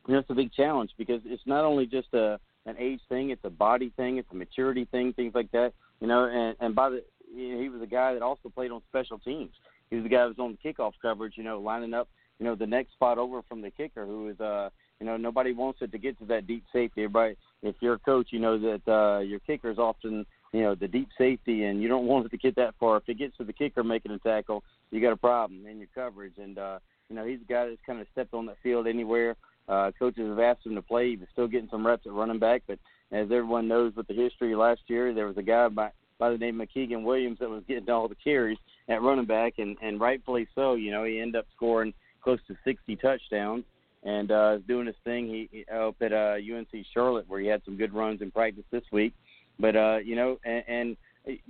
[0.07, 3.29] You know, it's a big challenge because it's not only just a an age thing,
[3.29, 5.73] it's a body thing, it's a maturity thing, things like that.
[5.99, 7.03] You know, and and by the
[7.33, 9.51] he was a guy that also played on special teams.
[9.89, 12.07] He was the guy that was on the kickoff coverage, you know, lining up
[12.39, 14.69] you know, the next spot over from the kicker, who is, uh,
[14.99, 17.03] you know, nobody wants it to get to that deep safety.
[17.03, 20.75] Everybody, if you're a coach, you know that uh, your kicker is often, you know,
[20.75, 22.97] the deep safety, and you don't want it to get that far.
[22.97, 25.89] If it gets to the kicker making a tackle, you got a problem in your
[25.93, 26.37] coverage.
[26.37, 29.35] And uh, you know, he's a guy that's kind of stepped on that field anywhere.
[29.67, 31.09] Uh, coaches have asked him to play.
[31.09, 32.79] He was still getting some reps at running back, but
[33.11, 36.37] as everyone knows, with the history last year, there was a guy by by the
[36.37, 38.57] name of Keegan Williams that was getting all the carries
[38.89, 40.75] at running back, and and rightfully so.
[40.75, 43.63] You know, he ended up scoring close to 60 touchdowns
[44.03, 45.27] and uh, doing his thing.
[45.27, 48.65] He, he up at uh, UNC Charlotte where he had some good runs in practice
[48.71, 49.13] this week.
[49.59, 50.97] But uh, you know, and, and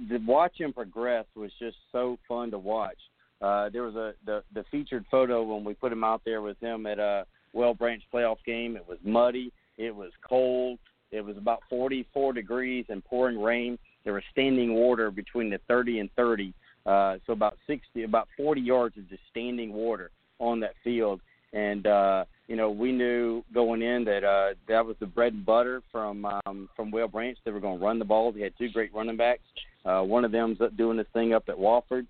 [0.09, 2.97] to watch him progress was just so fun to watch.
[3.41, 6.59] Uh, there was a the the featured photo when we put him out there with
[6.59, 8.75] him at a Whale Branch playoff game.
[8.75, 9.51] It was muddy.
[9.77, 10.79] It was cold.
[11.11, 13.77] It was about 44 degrees and pouring rain.
[14.03, 16.53] There was standing water between the 30 and 30,
[16.87, 20.09] uh, so about 60, about 40 yards of just standing water
[20.39, 21.21] on that field.
[21.53, 25.45] And uh, you know, we knew going in that uh, that was the bread and
[25.45, 27.37] butter from um, from Whale Branch.
[27.43, 28.31] They were going to run the ball.
[28.31, 29.43] They had two great running backs.
[29.85, 32.05] Uh, one of them's doing this thing up at Wofford,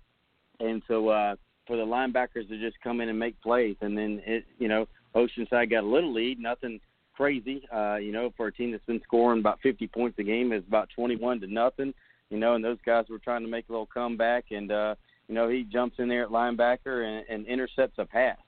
[0.60, 1.36] and so uh,
[1.66, 4.86] for the linebackers to just come in and make plays, and then it, you know,
[5.14, 6.80] Oceanside got a little lead, nothing
[7.16, 7.68] crazy.
[7.72, 10.64] Uh, you know, for a team that's been scoring about 50 points a game, is
[10.66, 11.94] about 21 to nothing.
[12.30, 14.94] You know, and those guys were trying to make a little comeback, and uh,
[15.28, 18.38] you know, he jumps in there at linebacker and, and intercepts a pass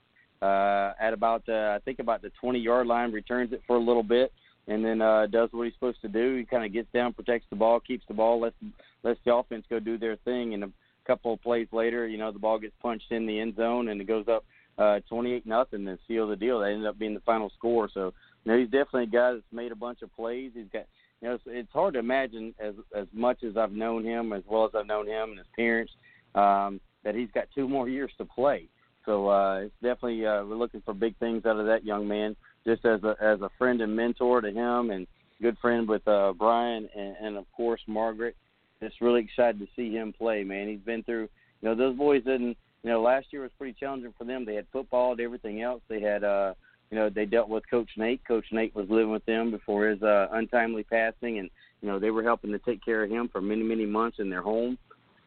[0.41, 3.79] uh, at about uh, I think about the 20 yard line, returns it for a
[3.79, 4.31] little bit,
[4.67, 6.37] and then uh, does what he's supposed to do.
[6.37, 8.55] He kind of gets down, protects the ball, keeps the ball, lets
[9.03, 10.71] lets the offense go do their thing, and a
[11.05, 13.99] couple of plays later, you know, the ball gets punched in the end zone and
[13.99, 14.45] it goes up
[14.77, 16.59] uh, 28 nothing and seal the deal.
[16.59, 17.89] That ended up being the final score.
[17.93, 18.13] So
[18.43, 20.51] you know, he's definitely a guy that's made a bunch of plays.
[20.53, 20.85] He's got
[21.21, 24.43] you know, it's, it's hard to imagine as as much as I've known him, as
[24.47, 25.91] well as I've known him and his parents
[26.35, 28.67] um, that he's got two more years to play.
[29.05, 32.35] So uh, it's definitely uh, we're looking for big things out of that young man.
[32.65, 35.07] Just as a as a friend and mentor to him, and
[35.41, 38.35] good friend with uh, Brian, and, and of course Margaret.
[38.81, 40.67] Just really excited to see him play, man.
[40.67, 41.29] He's been through,
[41.61, 42.57] you know, those boys didn't.
[42.83, 44.43] You know, last year was pretty challenging for them.
[44.43, 45.83] They had football and everything else.
[45.87, 46.55] They had, uh,
[46.91, 48.23] you know, they dealt with Coach Nate.
[48.27, 51.49] Coach Nate was living with them before his uh, untimely passing, and
[51.81, 54.29] you know they were helping to take care of him for many many months in
[54.29, 54.77] their home.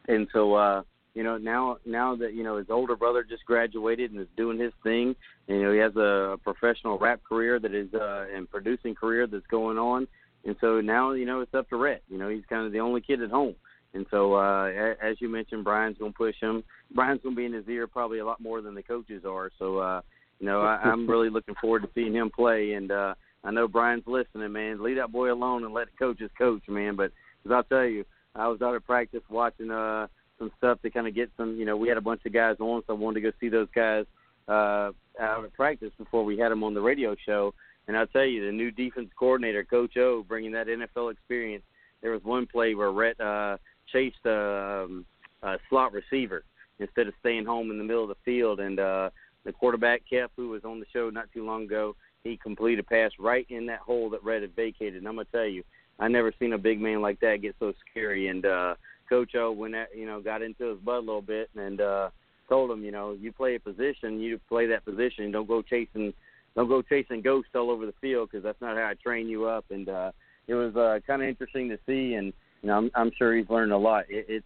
[0.07, 0.83] And so, uh,
[1.15, 4.59] you know, now now that you know his older brother just graduated and is doing
[4.59, 5.17] his thing,
[5.49, 9.27] and, you know, he has a professional rap career that is uh, and producing career
[9.27, 10.07] that's going on.
[10.45, 12.03] And so now, you know, it's up to Rhett.
[12.11, 13.55] You know, he's kind of the only kid at home.
[13.95, 14.67] And so, uh,
[15.01, 16.65] as you mentioned, Brian's going to push him.
[16.95, 19.51] Brian's going to be in his ear probably a lot more than the coaches are.
[19.59, 20.01] So, uh,
[20.41, 22.73] you know, I, I'm really looking forward to seeing him play.
[22.73, 24.83] And uh, I know Brian's listening, man.
[24.83, 26.97] Leave that boy alone and let the coaches coach, man.
[26.97, 27.13] But
[27.45, 28.05] as I'll tell you,
[28.35, 30.09] I was out at practice watching uh,
[30.39, 31.57] some stuff to kind of get some.
[31.57, 33.49] You know, we had a bunch of guys on, so I wanted to go see
[33.49, 34.07] those guys
[34.49, 34.91] uh,
[35.21, 37.55] out at practice before we had them on the radio show.
[37.87, 41.65] And I'll tell you, the new defense coordinator, Coach O, bringing that NFL experience.
[42.01, 43.59] There was one play where Rhett uh,
[43.93, 45.07] chased a, um,
[45.43, 46.45] a slot receiver
[46.79, 49.11] instead of staying home in the middle of the field, and uh,
[49.45, 52.89] the quarterback Kef, who was on the show not too long ago, he completed a
[52.89, 54.97] pass right in that hole that Rhett had vacated.
[54.97, 55.63] And I'm gonna tell you,
[55.99, 58.29] I never seen a big man like that get so scary.
[58.29, 58.75] And uh,
[59.09, 62.11] Coach O, when that you know got into his butt a little bit, and uh,
[62.49, 65.31] told him, you know, you play a position, you play that position.
[65.31, 66.13] Don't go chasing,
[66.55, 69.47] don't go chasing ghosts all over the field because that's not how I train you
[69.47, 69.67] up.
[69.71, 70.13] And uh,
[70.47, 73.49] it was uh, kind of interesting to see, and you know, I'm, I'm sure he's
[73.49, 74.05] learned a lot.
[74.09, 74.45] It it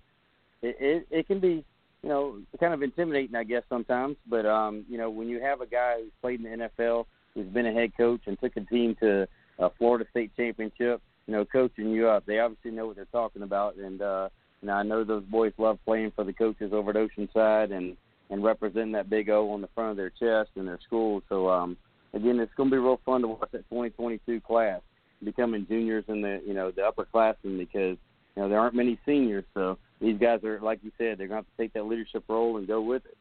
[0.62, 1.64] it it can be
[2.02, 4.16] you know kind of intimidating, I guess sometimes.
[4.28, 7.46] But um, you know, when you have a guy who's played in the NFL, who's
[7.46, 11.44] been a head coach and took a team to a Florida State championship, you know,
[11.44, 13.76] coaching you up, they obviously know what they're talking about.
[13.76, 14.28] And uh,
[14.62, 17.96] you know, I know those boys love playing for the coaches over at Oceanside and
[18.30, 21.22] and representing that big O on the front of their chest and their school.
[21.28, 21.76] So um,
[22.12, 24.80] again, it's going to be real fun to watch that 2022 class
[25.24, 27.96] becoming juniors in the you know the upperclassmen because
[28.38, 29.44] you know there aren't many seniors.
[29.52, 32.22] So these guys are like you said, they're going to have to take that leadership
[32.28, 33.16] role and go with it.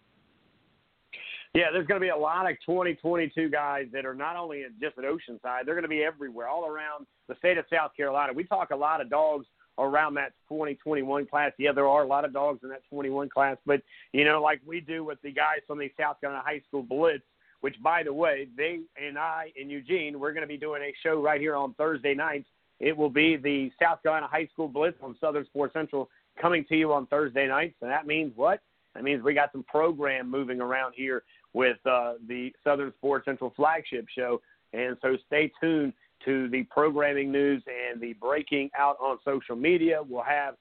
[1.56, 4.95] Yeah, there's going to be a lot of 2022 guys that are not only just
[4.99, 8.31] at Oceanside, they're going to be everywhere, all around the state of South Carolina.
[8.31, 9.48] We talk a lot of dogs
[9.80, 11.52] around that 2021 class.
[11.57, 13.81] Yeah, there are a lot of dogs in that 21 class, but
[14.14, 17.23] you know, like we do with the guys from the South Carolina High School Blitz,
[17.61, 20.94] which by the way, they and I and Eugene, we're going to be doing a
[21.02, 22.45] show right here on Thursday nights.
[22.80, 26.10] It will be the South Carolina High School Blitz on Southern Sports Central
[26.40, 28.62] coming to you on Thursday nights, and that means what?
[28.94, 31.24] That means we got some program moving around here
[31.54, 34.41] with uh, the Southern Sports Central flagship show,
[34.74, 35.94] and so stay tuned
[36.26, 40.02] to the programming news and the breaking out on social media.
[40.08, 40.56] We'll have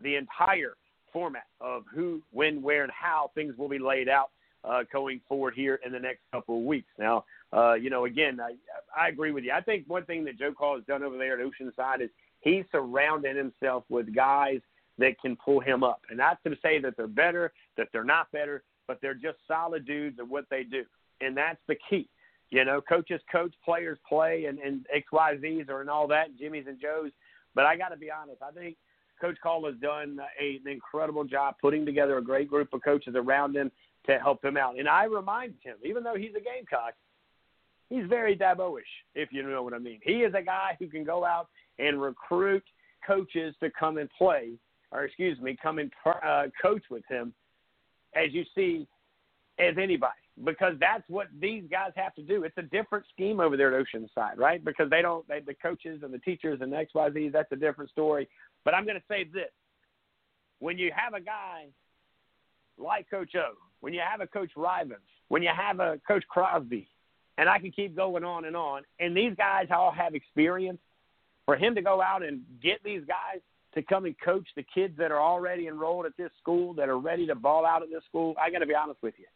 [0.00, 0.74] the entire
[1.12, 4.30] format of who, when, where, and how things will be laid out
[4.64, 6.88] uh, going forward here in the next couple of weeks.
[6.98, 8.54] Now, uh, you know, again, I,
[8.98, 9.52] I agree with you.
[9.52, 12.10] I think one thing that Joe Call has done over there at Oceanside is
[12.40, 14.60] he's surrounded himself with guys
[14.98, 16.00] that can pull him up.
[16.08, 19.86] And not to say that they're better, that they're not better, but they're just solid
[19.86, 20.84] dudes at what they do.
[21.20, 22.08] And that's the key.
[22.50, 26.78] You know, coaches coach, players play, and, and XYZs are and all that, Jimmy's and
[26.80, 27.10] Joe's.
[27.54, 28.76] But I got to be honest, I think
[29.20, 33.14] Coach Call has done a, an incredible job putting together a great group of coaches
[33.16, 33.70] around him
[34.06, 34.78] to help him out.
[34.78, 36.94] And I remind him, even though he's a Gamecock,
[37.92, 40.00] he's very Dabo-ish, if you know what I mean.
[40.02, 41.48] He is a guy who can go out
[41.78, 42.64] and recruit
[43.06, 44.52] coaches to come and play,
[44.90, 47.32] or excuse me, come and uh, coach with him,
[48.14, 48.86] as you see,
[49.58, 50.14] as anybody
[50.44, 52.44] because that's what these guys have to do.
[52.44, 54.64] It's a different scheme over there at Oceanside, right?
[54.64, 57.90] Because they don't, they, the coaches and the teachers and the XYZ, that's a different
[57.90, 58.28] story.
[58.64, 59.50] But I'm going to say this.
[60.58, 61.66] When you have a guy
[62.78, 64.96] like Coach O, when you have a Coach Rivens,
[65.28, 66.88] when you have a Coach Crosby,
[67.38, 70.78] and I can keep going on and on, and these guys all have experience,
[71.44, 73.40] for him to go out and get these guys
[73.74, 76.98] to come and coach the kids that are already enrolled at this school, that are
[76.98, 79.26] ready to ball out at this school, I got to be honest with you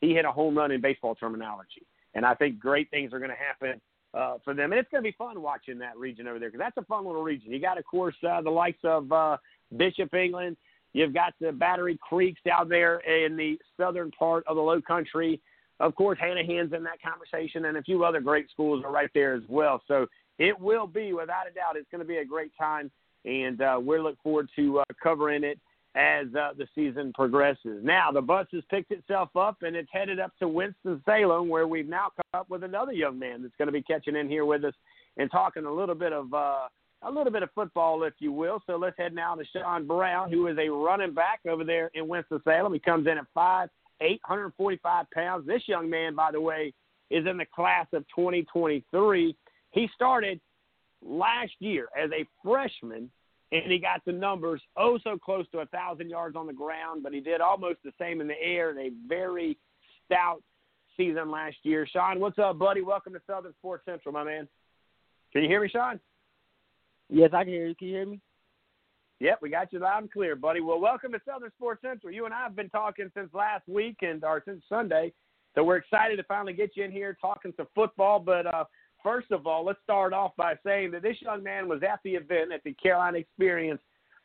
[0.00, 1.86] he hit a home run in baseball terminology.
[2.14, 3.80] And I think great things are going to happen
[4.14, 4.72] uh, for them.
[4.72, 7.06] And it's going to be fun watching that region over there because that's a fun
[7.06, 7.52] little region.
[7.52, 9.36] You got, of course, uh, the likes of uh,
[9.76, 10.56] Bishop England.
[10.92, 15.40] You've got the Battery Creeks down there in the southern part of the low country.
[15.80, 19.34] Of course, Hanahan's in that conversation, and a few other great schools are right there
[19.34, 19.82] as well.
[19.88, 20.06] So
[20.38, 22.90] it will be, without a doubt, it's going to be a great time,
[23.24, 25.58] and uh, we look forward to uh, covering it
[25.96, 27.82] as uh, the season progresses.
[27.82, 31.88] Now, the bus has picked itself up and it's headed up to Winston-Salem, where we've
[31.88, 34.64] now come up with another young man that's going to be catching in here with
[34.64, 34.74] us
[35.16, 36.68] and talking a little bit of uh,
[37.02, 38.62] a little bit of football, if you will.
[38.66, 42.06] So let's head now to Sean Brown, who is a running back over there in
[42.06, 42.72] Winston-Salem.
[42.72, 43.68] He comes in at five
[44.00, 45.46] 845 pounds.
[45.46, 46.72] This young man, by the way,
[47.10, 49.36] is in the class of 2023.
[49.72, 50.40] He started
[51.04, 53.10] last year as a freshman,
[53.52, 57.02] and he got the numbers oh so close to a thousand yards on the ground,
[57.02, 59.56] but he did almost the same in the air in a very
[60.06, 60.42] stout
[60.96, 61.86] season last year.
[61.86, 62.82] Sean, what's up, buddy?
[62.82, 64.48] Welcome to Southern Sports Central, my man.
[65.32, 66.00] Can you hear me, Sean?
[67.08, 67.74] Yes, I can hear you.
[67.74, 68.20] Can you hear me?
[69.20, 70.62] Yep, we got you loud and clear, buddy.
[70.62, 72.10] Well, welcome to Southern Sports Central.
[72.10, 75.12] You and I have been talking since last week and or since Sunday,
[75.54, 78.18] so we're excited to finally get you in here talking some football.
[78.18, 78.64] But uh,
[79.02, 82.12] first of all, let's start off by saying that this young man was at the
[82.12, 83.82] event at the Carolina Experience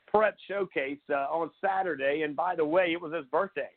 [0.08, 3.72] Prep Showcase uh, on Saturday, and by the way, it was his birthday.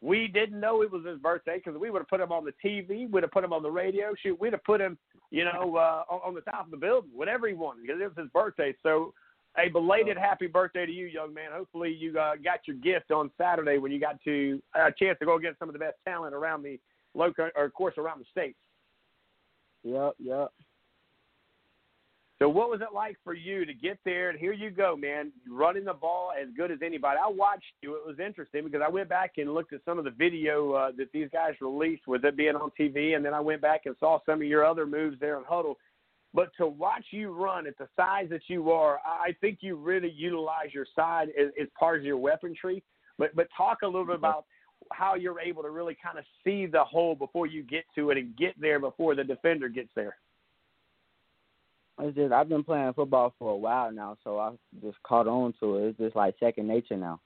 [0.00, 2.54] We didn't know it was his birthday because we would have put him on the
[2.64, 4.14] TV, we'd have put him on the radio.
[4.22, 4.96] Shoot, we'd have put him,
[5.32, 8.04] you know, uh, on, on the top of the building, whatever he wanted, because it
[8.04, 8.72] was his birthday.
[8.84, 9.12] So
[9.58, 11.50] a belated happy birthday to you, young man.
[11.52, 15.18] Hopefully, you uh, got your gift on Saturday when you got to uh, a chance
[15.18, 16.78] to go against some of the best talent around the
[17.14, 18.58] local, or of course, around the states.
[19.82, 20.52] Yep, yep.
[22.40, 25.30] So, what was it like for you to get there and here you go, man,
[25.46, 27.18] running the ball as good as anybody?
[27.22, 27.96] I watched you.
[27.96, 30.92] It was interesting because I went back and looked at some of the video uh,
[30.96, 33.94] that these guys released with it being on TV, and then I went back and
[34.00, 35.76] saw some of your other moves there in huddle
[36.32, 40.10] but to watch you run at the size that you are, I think you really
[40.10, 42.82] utilize your side as, as part of your weaponry.
[43.18, 44.24] But but talk a little bit mm-hmm.
[44.24, 44.44] about
[44.92, 48.16] how you're able to really kind of see the hole before you get to it
[48.16, 50.16] and get there before the defender gets there.
[52.00, 54.52] It's just I've been playing football for a while now, so I
[54.82, 55.88] just caught on to it.
[55.88, 57.20] It's just like second nature now.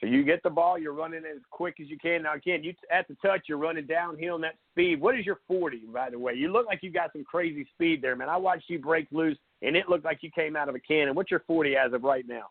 [0.00, 2.22] So you get the ball, you're running as quick as you can.
[2.22, 5.00] Now again, you at the touch, you're running downhill in that speed.
[5.00, 6.34] What is your 40, by the way?
[6.34, 8.28] You look like you got some crazy speed there, man.
[8.28, 11.16] I watched you break loose, and it looked like you came out of a cannon.
[11.16, 12.44] What's your 40 as of right now?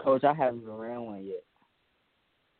[0.00, 1.42] Coach, I haven't even ran one yet.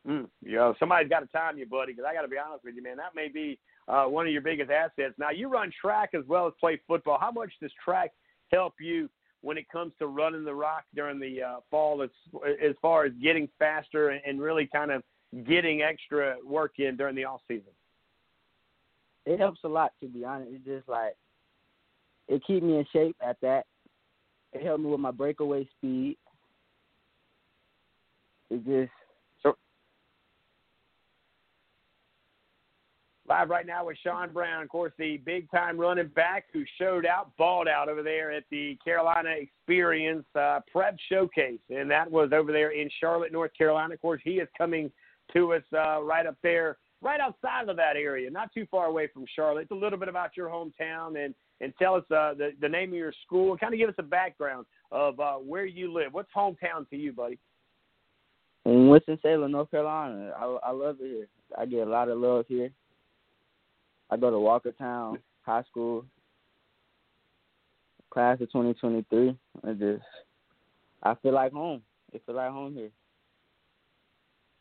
[0.06, 1.92] Mm, you know, somebody's got to time you, buddy.
[1.92, 2.96] Because I got to be honest with you, man.
[2.96, 3.58] That may be
[3.88, 5.14] uh, one of your biggest assets.
[5.18, 7.18] Now you run track as well as play football.
[7.18, 8.12] How much does track
[8.52, 9.08] help you
[9.44, 12.08] when it comes to running the rock during the uh, fall as,
[12.62, 15.02] as far as getting faster and, and really kind of
[15.46, 17.72] getting extra work in during the off season?
[19.26, 20.50] It helps a lot to be honest.
[20.54, 21.14] It's just like
[22.26, 23.66] it keep me in shape at that.
[24.54, 26.16] It helped me with my breakaway speed.
[28.50, 28.92] It just
[33.34, 37.04] Live right now with Sean Brown, of course, the big time running back who showed
[37.04, 41.58] out, balled out over there at the Carolina Experience uh, Prep Showcase.
[41.68, 43.94] And that was over there in Charlotte, North Carolina.
[43.94, 44.88] Of course, he is coming
[45.32, 49.08] to us uh, right up there, right outside of that area, not too far away
[49.12, 49.62] from Charlotte.
[49.62, 52.90] It's a little bit about your hometown and, and tell us uh, the, the name
[52.90, 56.14] of your school and kind of give us a background of uh, where you live.
[56.14, 57.40] What's hometown to you, buddy?
[58.64, 60.30] In Winston-Salem, North Carolina.
[60.38, 61.26] I, I love it here.
[61.58, 62.70] I get a lot of love here.
[64.10, 66.04] I go to Walkertown High School,
[68.10, 69.36] class of 2023.
[69.64, 70.02] I just,
[71.02, 71.82] I feel like home.
[72.12, 72.90] It feel like home here.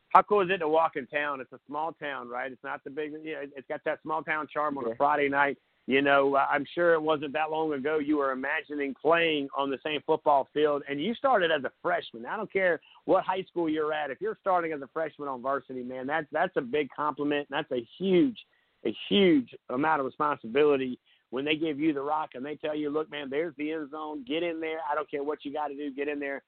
[0.09, 1.41] How cool is it to walk in town?
[1.41, 2.51] It's a small town, right?
[2.51, 3.45] It's not the big, yeah.
[3.55, 4.93] It's got that small town charm on yeah.
[4.93, 5.57] a Friday night.
[5.85, 9.69] You know, uh, I'm sure it wasn't that long ago you were imagining playing on
[9.69, 12.25] the same football field, and you started as a freshman.
[12.25, 14.09] I don't care what high school you're at.
[14.09, 17.47] If you're starting as a freshman on varsity, man, that's that's a big compliment.
[17.49, 18.37] That's a huge
[18.85, 20.99] a huge amount of responsibility
[21.29, 23.89] when they give you the rock and they tell you, look, man, there's the end
[23.91, 24.23] zone.
[24.27, 24.79] Get in there.
[24.89, 25.91] I don't care what you got to do.
[25.93, 26.43] Get in there.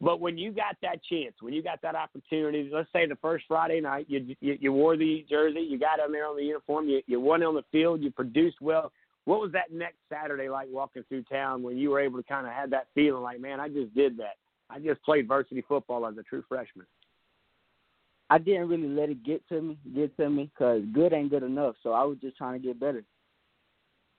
[0.00, 3.46] But when you got that chance, when you got that opportunity, let's say the first
[3.48, 6.88] Friday night, you you, you wore the jersey, you got in there on the uniform,
[6.88, 8.92] you, you won on the field, you produced well.
[9.24, 12.46] What was that next Saturday like walking through town when you were able to kind
[12.46, 14.36] of have that feeling like, man, I just did that.
[14.70, 16.86] I just played varsity football as a true freshman.
[18.30, 21.42] I didn't really let it get to me, get to me, cause good ain't good
[21.42, 21.76] enough.
[21.82, 23.02] So I was just trying to get better.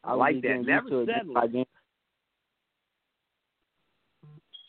[0.03, 0.63] I, like that.
[0.65, 1.33] Never settle.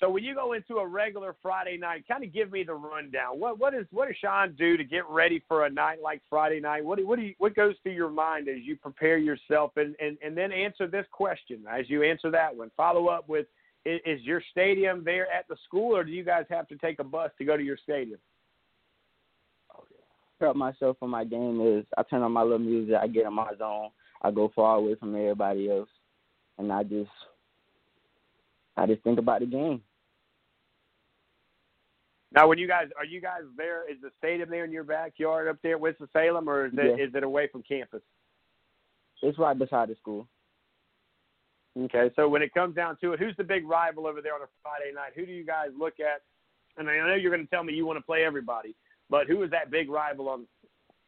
[0.00, 3.38] So when you go into a regular Friday night, kind of give me the rundown.
[3.38, 6.58] What what is what does Sean do to get ready for a night like Friday
[6.58, 6.84] night?
[6.84, 9.94] What do, what do you, what goes through your mind as you prepare yourself, and
[10.00, 12.70] and and then answer this question as you answer that one.
[12.76, 13.46] Follow up with
[13.84, 16.98] is, is your stadium there at the school, or do you guys have to take
[16.98, 18.18] a bus to go to your stadium?
[20.40, 23.34] Prep myself for my game is I turn on my little music, I get in
[23.34, 23.90] my zone,
[24.22, 25.88] I go far away from everybody else,
[26.58, 27.10] and I just
[28.76, 29.82] I just think about the game.
[32.32, 33.90] Now, when you guys are you guys there?
[33.90, 37.04] Is the stadium there in your backyard up there, Winston Salem, or is it yeah.
[37.04, 38.02] is it away from campus?
[39.22, 40.26] It's right beside the school.
[41.78, 44.40] Okay, so when it comes down to it, who's the big rival over there on
[44.40, 45.12] a Friday night?
[45.14, 46.22] Who do you guys look at?
[46.76, 48.74] And I know you're going to tell me you want to play everybody,
[49.10, 50.46] But who is that big rival on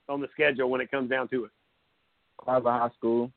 [0.09, 1.51] on the schedule when it comes down to it?
[2.45, 3.31] Carver High School.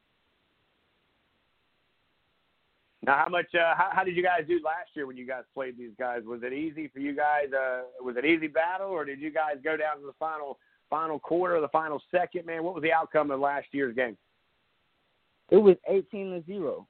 [3.04, 3.46] Now, how much?
[3.54, 6.24] Uh, how, how did you guys do last year when you guys played these guys?
[6.26, 7.54] Was it easy for you guys?
[7.54, 10.58] Uh, was it easy battle, or did you guys go down to the final
[10.90, 12.48] final quarter, or the final second?
[12.48, 14.18] Man, what was the outcome of last year's game?
[15.52, 16.88] It was eighteen to zero,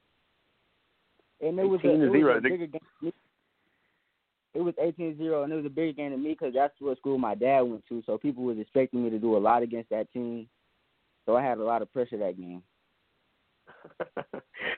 [1.41, 2.35] and it was a, 18 to it zero.
[2.35, 3.11] was a bigger game.
[4.56, 7.18] It was 18-0, and it was a big game to me because that's what school
[7.18, 8.02] my dad went to.
[8.06, 10.48] So people was expecting me to do a lot against that team.
[11.26, 12.64] So I had a lot of pressure that game.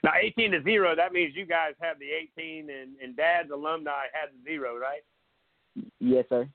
[0.04, 0.96] now, 18 to zero.
[0.96, 2.08] That means you guys have the
[2.40, 5.04] 18, and and Dad's alumni had the zero, right?
[6.00, 6.48] Yes, sir.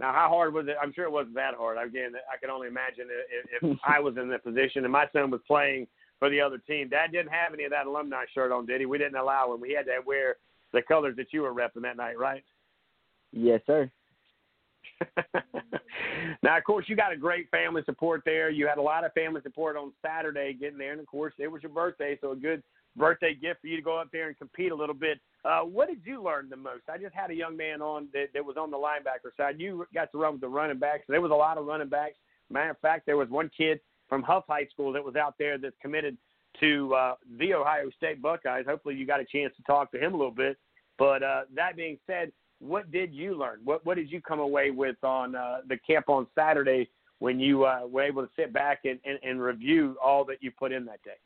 [0.00, 0.76] Now, how hard was it?
[0.82, 1.76] I'm sure it wasn't that hard.
[1.76, 5.30] Again, I can only imagine if, if I was in that position and my son
[5.30, 5.86] was playing
[6.18, 6.88] for the other team.
[6.88, 8.86] Dad didn't have any of that alumni shirt on, did he?
[8.86, 9.60] We didn't allow him.
[9.60, 10.36] We had to wear
[10.72, 12.44] the colors that you were repping that night, right?
[13.32, 13.90] Yes, sir.
[16.42, 18.50] now, of course, you got a great family support there.
[18.50, 21.48] You had a lot of family support on Saturday getting there, and of course, it
[21.48, 22.62] was your birthday, so a good
[22.96, 25.18] birthday gift for you to go up there and compete a little bit.
[25.44, 26.82] Uh, what did you learn the most?
[26.92, 29.56] I just had a young man on that, that was on the linebacker side.
[29.58, 31.04] You got to run with the running backs.
[31.08, 32.16] There was a lot of running backs.
[32.50, 35.56] Matter of fact, there was one kid from Hough High School that was out there
[35.58, 36.18] that's committed
[36.60, 38.64] to uh, the Ohio State Buckeyes.
[38.66, 40.58] Hopefully, you got a chance to talk to him a little bit.
[40.98, 43.58] But uh, that being said, what did you learn?
[43.64, 46.88] What what did you come away with on uh, the camp on Saturday
[47.18, 50.50] when you uh, were able to sit back and, and, and review all that you
[50.56, 51.18] put in that day?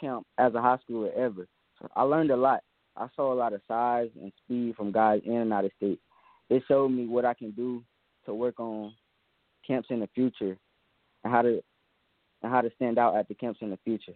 [0.00, 1.46] Camp as a high schooler ever.
[1.80, 2.62] So I learned a lot.
[2.96, 6.00] I saw a lot of size and speed from guys in and out of state.
[6.48, 7.84] It showed me what I can do
[8.26, 8.92] to work on
[9.66, 10.56] camps in the future
[11.22, 11.62] and how to
[12.42, 14.14] and how to stand out at the camps in the future.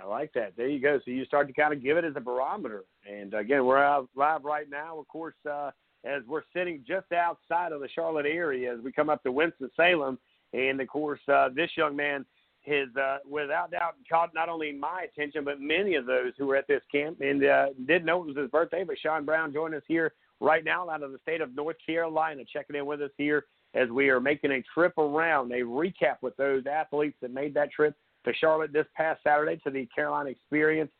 [0.00, 0.52] I like that.
[0.56, 1.00] There you go.
[1.04, 2.84] So you start to kind of give it as a barometer.
[3.10, 5.70] And again, we're out live right now, of course, uh,
[6.04, 9.70] as we're sitting just outside of the Charlotte area as we come up to Winston
[9.74, 10.18] Salem.
[10.52, 12.26] And of course, uh, this young man
[12.66, 16.56] has, uh, without doubt, caught not only my attention, but many of those who were
[16.56, 18.84] at this camp and uh, didn't know it was his birthday.
[18.84, 22.42] But Sean Brown joined us here right now out of the state of North Carolina,
[22.52, 23.46] checking in with us here
[23.76, 27.70] as we are making a trip around, a recap with those athletes that made that
[27.70, 27.94] trip
[28.24, 30.90] to Charlotte this past Saturday to the Carolina Experience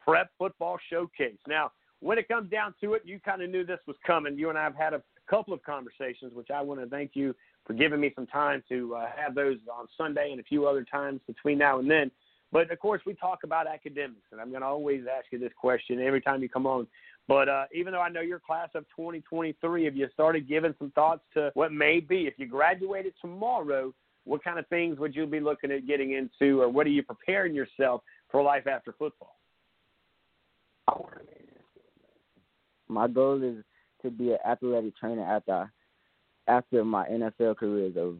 [0.00, 1.38] Prep Football Showcase.
[1.46, 4.36] Now, when it comes down to it, you kind of knew this was coming.
[4.36, 7.34] You and I have had a couple of conversations, which I want to thank you
[7.66, 10.84] for giving me some time to uh, have those on Sunday and a few other
[10.84, 12.10] times between now and then.
[12.50, 15.52] But of course, we talk about academics, and I'm going to always ask you this
[15.58, 16.86] question every time you come on.
[17.28, 20.90] But uh, even though I know your class of 2023, have you started giving some
[20.90, 23.92] thoughts to what may be if you graduated tomorrow?
[24.24, 27.02] what kind of things would you be looking at getting into, or what are you
[27.02, 29.36] preparing yourself for life after football?
[32.88, 33.64] My goal is
[34.02, 35.72] to be an athletic trainer after
[36.48, 38.18] after my NFL career is over.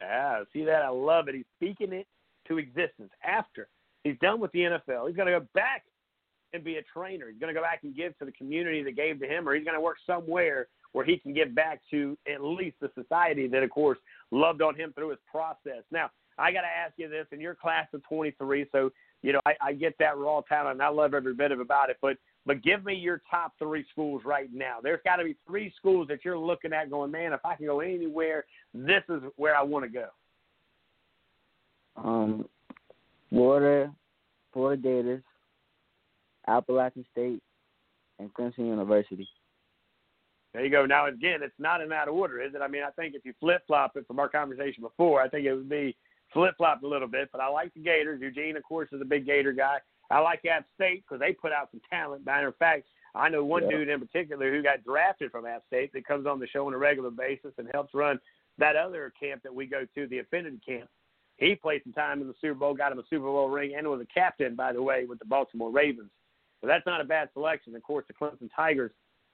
[0.00, 0.82] Ah, see that?
[0.82, 1.34] I love it.
[1.34, 2.06] He's speaking it
[2.46, 3.10] to existence.
[3.24, 3.68] After
[4.04, 5.84] he's done with the NFL, he's going to go back
[6.52, 7.28] and be a trainer.
[7.28, 9.54] He's going to go back and give to the community that gave to him, or
[9.54, 13.48] he's going to work somewhere where he can give back to at least the society
[13.48, 13.98] that, of course,
[14.30, 15.82] loved on him through his process.
[15.90, 18.90] Now, I got to ask you this: in your class of 23, so
[19.22, 21.90] you know I, I get that raw talent, and I love every bit of about
[21.90, 21.96] it.
[22.00, 22.16] But
[22.46, 24.76] but give me your top three schools right now.
[24.82, 27.66] There's got to be three schools that you're looking at, going, man, if I can
[27.66, 30.08] go anywhere, this is where I want to go.
[31.96, 32.48] Um,
[33.30, 33.92] Florida,
[34.52, 35.22] Florida Gators,
[36.48, 37.42] Appalachian State,
[38.18, 39.28] and Clemson University.
[40.52, 40.86] There you go.
[40.86, 42.62] Now, again, it's not in that order, is it?
[42.62, 45.44] I mean, I think if you flip flop it from our conversation before, I think
[45.44, 45.94] it would be
[46.32, 47.28] flip flopped a little bit.
[47.30, 48.22] But I like the Gators.
[48.22, 49.78] Eugene, of course, is a big Gator guy.
[50.10, 52.24] I like App State because they put out some talent.
[52.24, 53.78] Matter of fact, I know one yeah.
[53.78, 56.74] dude in particular who got drafted from App State that comes on the show on
[56.74, 58.18] a regular basis and helps run
[58.58, 60.88] that other camp that we go to, the Affinity Camp.
[61.36, 63.86] He played some time in the Super Bowl, got him a Super Bowl ring, and
[63.86, 66.10] was a captain, by the way, with the Baltimore Ravens.
[66.60, 67.74] So that's not a bad selection.
[67.74, 68.92] Of course, the Clemson Tigers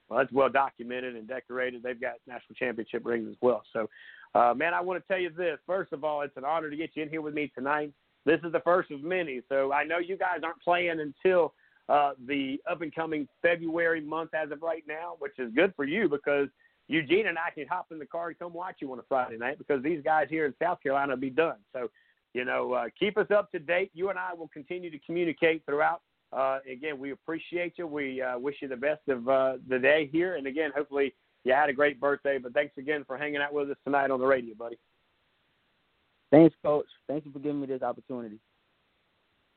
[0.09, 1.83] well, that's well documented and decorated.
[1.83, 3.63] They've got national championship rings as well.
[3.71, 3.89] So,
[4.35, 5.59] uh, man, I want to tell you this.
[5.65, 7.91] First of all, it's an honor to get you in here with me tonight.
[8.25, 9.41] This is the first of many.
[9.49, 11.53] So I know you guys aren't playing until
[11.89, 15.85] uh, the up and coming February month as of right now, which is good for
[15.85, 16.47] you because
[16.87, 19.37] Eugene and I can hop in the car and come watch you on a Friday
[19.37, 21.57] night because these guys here in South Carolina will be done.
[21.73, 21.89] So,
[22.33, 23.91] you know, uh, keep us up to date.
[23.93, 26.01] You and I will continue to communicate throughout
[26.35, 27.87] uh, again, we appreciate you.
[27.87, 30.35] We uh, wish you the best of uh, the day here.
[30.35, 32.37] And again, hopefully you had a great birthday.
[32.37, 34.77] But thanks again for hanging out with us tonight on the radio, buddy.
[36.31, 36.87] Thanks, Coach.
[37.07, 38.39] Thank you for giving me this opportunity.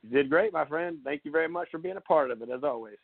[0.03, 0.99] You did great, my friend.
[1.03, 2.97] Thank you very much for being a part of it, as always.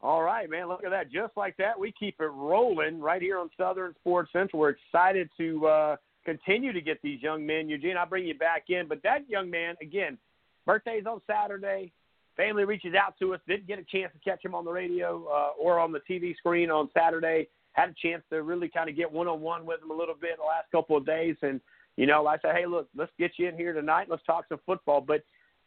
[0.00, 0.68] All right, man.
[0.68, 1.12] Look at that.
[1.12, 4.58] Just like that, we keep it rolling right here on Southern Sports Central.
[4.58, 7.68] We're excited to uh, continue to get these young men.
[7.68, 8.88] Eugene, I'll bring you back in.
[8.88, 10.18] But that young man, again,
[10.66, 11.92] birthday's on Saturday.
[12.36, 13.40] Family reaches out to us.
[13.46, 16.34] Didn't get a chance to catch him on the radio uh, or on the TV
[16.36, 17.48] screen on Saturday.
[17.72, 20.14] Had a chance to really kind of get one on one with him a little
[20.14, 21.36] bit the last couple of days.
[21.42, 21.60] And,
[21.96, 24.08] you know, I said, hey, look, let's get you in here tonight.
[24.10, 25.00] Let's talk some football.
[25.00, 25.24] But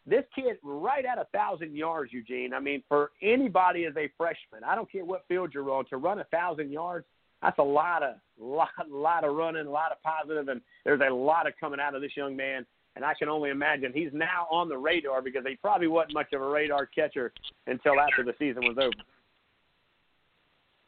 [0.08, 2.54] this kid, right at a thousand yards, Eugene.
[2.54, 5.98] I mean, for anybody as a freshman, I don't care what field you're on, to
[5.98, 7.06] run a thousand yards,
[7.42, 11.02] that's a lot of lot a lot of running, a lot of positive, and there's
[11.08, 12.66] a lot of coming out of this young man.
[12.96, 16.32] And I can only imagine he's now on the radar because he probably wasn't much
[16.34, 17.34] of a radar catcher
[17.68, 18.94] until after the season was over.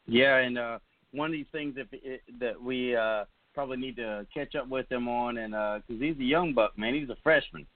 [0.06, 0.78] Yeah, and uh,
[1.12, 1.86] one of these things that
[2.40, 6.16] that we uh, probably need to catch up with him on, and because uh, he's
[6.18, 7.66] a young buck, man, he's a freshman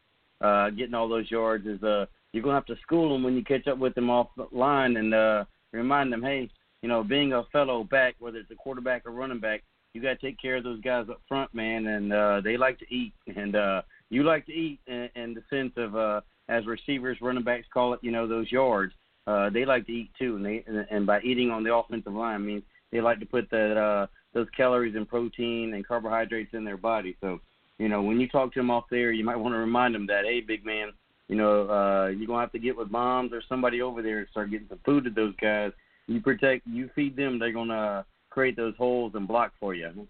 [0.43, 3.45] uh, getting all those yards is uh, you're gonna have to school them when you
[3.45, 6.49] catch up with them off the line and uh, remind them, hey,
[6.83, 9.63] you know, being a fellow back, whether it's a quarterback or running back,
[9.95, 12.79] you got to take care of those guys up front, man, and uh, they like
[12.79, 13.83] to eat, and uh,
[14.13, 17.95] you like to eat in, in the sense of uh, as receivers, running backs call
[17.95, 18.93] it, you know, those yards.
[19.27, 22.35] Uh, they like to eat too, and they and, by eating on the offensive line,
[22.35, 26.65] I mean they like to put that uh, those calories and protein and carbohydrates in
[26.65, 27.17] their body.
[27.21, 27.41] So
[27.79, 30.07] you know, when you talk to him off there, you might want to remind him
[30.09, 30.93] that, hey, big man,
[31.29, 34.29] you know, uh, you're gonna have to get with moms or somebody over there and
[34.29, 35.73] start getting some food to those guys.
[36.07, 40.07] You protect, you feed them, they're gonna create those holes and block for you.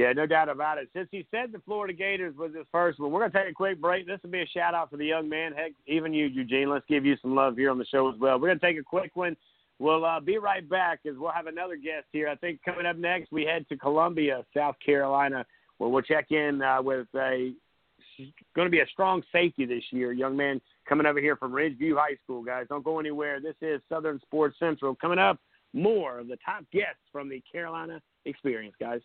[0.00, 0.88] Yeah, no doubt about it.
[0.94, 3.54] Since he said the Florida Gators was his first one, we're going to take a
[3.54, 4.06] quick break.
[4.06, 5.52] This will be a shout out for the young man.
[5.52, 6.70] Heck, even you, Eugene.
[6.70, 8.38] Let's give you some love here on the show as well.
[8.38, 9.36] We're going to take a quick one.
[9.78, 12.28] We'll uh, be right back as we'll have another guest here.
[12.28, 15.44] I think coming up next, we head to Columbia, South Carolina
[15.80, 17.54] where we'll check in uh, with a
[18.54, 21.96] going to be a strong safety this year, young man coming over here from Ridgeview
[21.96, 22.42] High School.
[22.42, 23.40] Guys, don't go anywhere.
[23.40, 24.94] This is Southern Sports Central.
[24.94, 25.38] Coming up,
[25.72, 29.00] more of the top guests from the Carolina Experience, guys.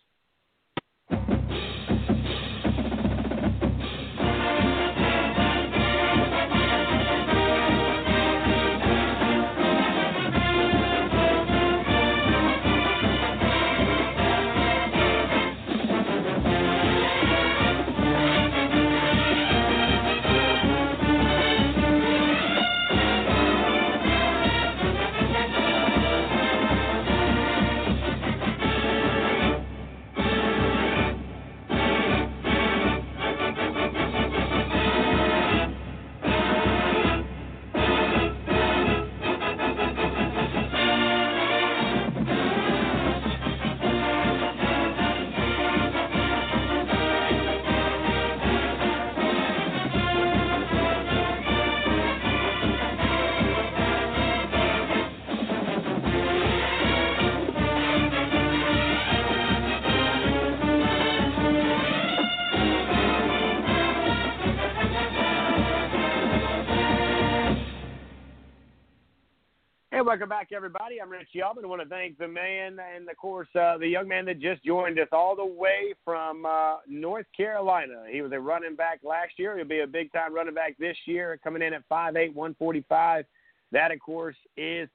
[70.06, 71.02] Welcome back, everybody.
[71.02, 71.64] I'm Rich Yelvin.
[71.64, 74.62] I want to thank the man and, of course, uh, the young man that just
[74.62, 78.04] joined us all the way from uh, North Carolina.
[78.08, 79.56] He was a running back last year.
[79.56, 83.24] He'll be a big time running back this year, coming in at 5'8, 145.
[83.72, 84.88] That, of course, is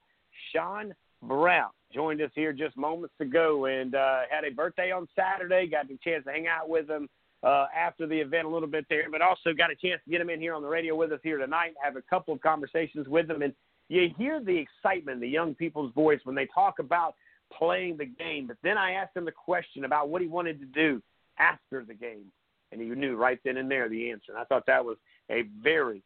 [0.53, 0.93] Sean
[1.23, 1.71] Brown.
[1.93, 5.67] Joined us here just moments ago and uh, had a birthday on Saturday.
[5.67, 7.09] Got the chance to hang out with him
[7.43, 10.21] uh, after the event a little bit there, but also got a chance to get
[10.21, 11.73] him in here on the radio with us here tonight.
[11.83, 13.53] Have a couple of conversations with him, and
[13.91, 17.15] you hear the excitement in the young people's voice when they talk about
[17.57, 18.47] playing the game.
[18.47, 21.01] But then I asked him the question about what he wanted to do
[21.37, 22.31] after the game,
[22.71, 24.31] and he knew right then and there the answer.
[24.31, 24.97] And I thought that was
[25.29, 26.01] a very,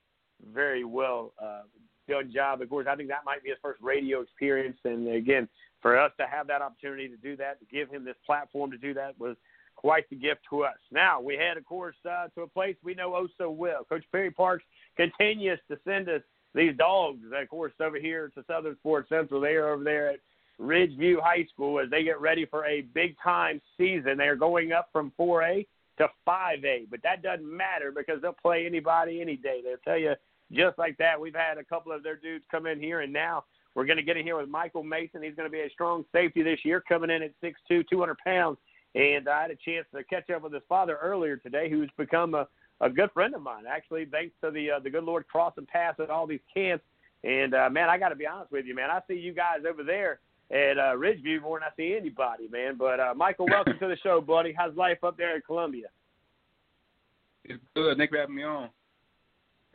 [0.52, 1.62] very well uh,
[2.10, 2.62] done job.
[2.62, 5.48] Of course, I think that might be his first radio experience, and again,
[5.82, 8.78] for us to have that opportunity to do that, to give him this platform to
[8.78, 9.36] do that was
[9.76, 10.78] quite the gift to us.
[10.92, 13.84] Now we head, of course, uh, to a place we know oh so well.
[13.84, 14.64] Coach Perry Parks
[14.98, 16.22] continues to send us
[16.56, 20.20] these dogs, of course, over here to Southern Sports Central, they are over there at
[20.60, 24.18] Ridgeview High School as they get ready for a big time season.
[24.18, 25.68] They're going up from 4A
[25.98, 29.62] to 5A, but that doesn't matter because they'll play anybody any day.
[29.64, 30.14] They'll tell you
[30.52, 31.20] just like that.
[31.20, 34.04] We've had a couple of their dudes come in here, and now we're going to
[34.04, 35.22] get in here with Michael Mason.
[35.22, 38.58] He's going to be a strong safety this year, coming in at 6'2", 200 pounds.
[38.94, 42.34] And I had a chance to catch up with his father earlier today, who's become
[42.34, 42.48] a
[42.82, 46.00] a good friend of mine, actually, thanks to the uh, the good Lord crossing paths
[46.00, 46.84] at all these camps.
[47.24, 48.90] And uh, man, I got to be honest with you, man.
[48.90, 50.20] I see you guys over there
[50.52, 52.76] at uh, Ridgeview more than I see anybody, man.
[52.78, 54.54] But uh, Michael, welcome to the show, buddy.
[54.56, 55.88] How's life up there in Columbia?
[57.44, 57.98] It's good.
[57.98, 58.70] Thanks for having me on.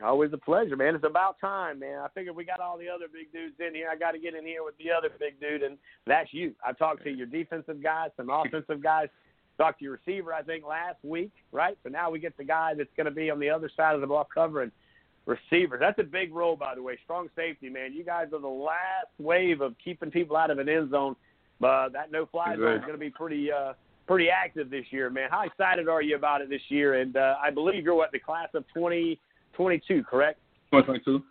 [0.03, 0.95] Always a pleasure, man.
[0.95, 1.99] It's about time, man.
[1.99, 3.87] I figured we got all the other big dudes in here.
[3.91, 6.55] I got to get in here with the other big dude, and that's you.
[6.65, 9.09] I talked to your defensive guys, some offensive guys.
[9.61, 11.77] Talked to your receiver, I think, last week, right?
[11.83, 14.01] So now we get the guy that's going to be on the other side of
[14.01, 14.71] the ball covering
[15.27, 15.79] receivers.
[15.79, 16.97] That's a big role, by the way.
[17.03, 17.93] Strong safety, man.
[17.93, 21.15] You guys are the last wave of keeping people out of an end zone.
[21.59, 23.73] But that no fly zone is going to be pretty uh,
[24.07, 25.29] pretty active this year, man.
[25.29, 26.95] How excited are you about it this year?
[26.99, 30.39] And uh, I believe you're what the class of 2022, correct?
[30.73, 31.23] 2022.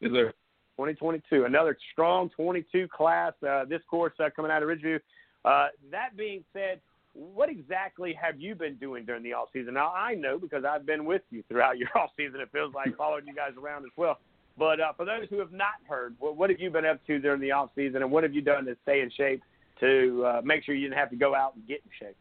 [0.00, 0.30] Yes, sir.
[0.76, 1.46] 2022.
[1.46, 3.32] Another strong 22 class.
[3.48, 5.00] Uh, this course uh, coming out of Ridgeview.
[5.46, 6.82] Uh, that being said,
[7.18, 9.74] what exactly have you been doing during the off season?
[9.74, 12.40] Now I know because I've been with you throughout your off season.
[12.40, 14.18] It feels like following you guys around as well.
[14.56, 17.18] But uh, for those who have not heard, what, what have you been up to
[17.18, 19.42] during the off season, and what have you done to stay in shape
[19.80, 22.16] to uh, make sure you didn't have to go out and get in shape?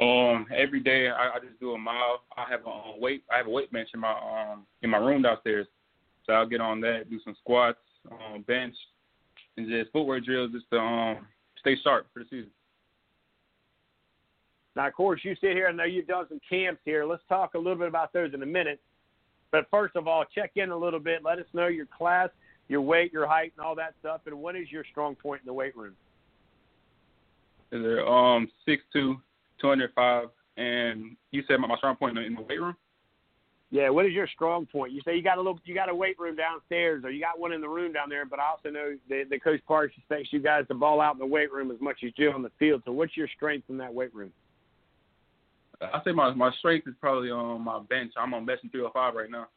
[0.00, 2.22] Um, every day I, I just do a mile.
[2.36, 3.24] I have a um, weight.
[3.32, 5.66] I have a weight bench in my um in my room downstairs,
[6.24, 7.78] so I'll get on that, do some squats,
[8.10, 8.76] um, bench,
[9.56, 11.26] and just footwork drills just to um
[11.58, 12.50] stay sharp for the season.
[14.76, 15.68] Now, of course, you sit here.
[15.68, 17.04] I know you've done some camps here.
[17.04, 18.80] Let's talk a little bit about those in a minute.
[19.50, 21.22] But first of all, check in a little bit.
[21.24, 22.28] Let us know your class,
[22.68, 24.20] your weight, your height, and all that stuff.
[24.26, 25.96] And what is your strong point in the weight room?
[27.72, 29.16] Is there um six two,
[29.60, 32.60] two hundred five, and you said my, my strong point in the, in the weight
[32.60, 32.76] room.
[33.72, 34.92] Yeah, what is your strong point?
[34.92, 37.38] You say you got a little, you got a weight room downstairs, or you got
[37.38, 38.24] one in the room down there.
[38.26, 41.20] But I also know that, that Coach Parks expects you guys to ball out in
[41.20, 42.82] the weight room as much as you do on the field.
[42.84, 44.32] So, what's your strength in that weight room?
[45.80, 48.12] I say my my strength is probably on my bench.
[48.16, 49.48] I'm on bench in 305 right now.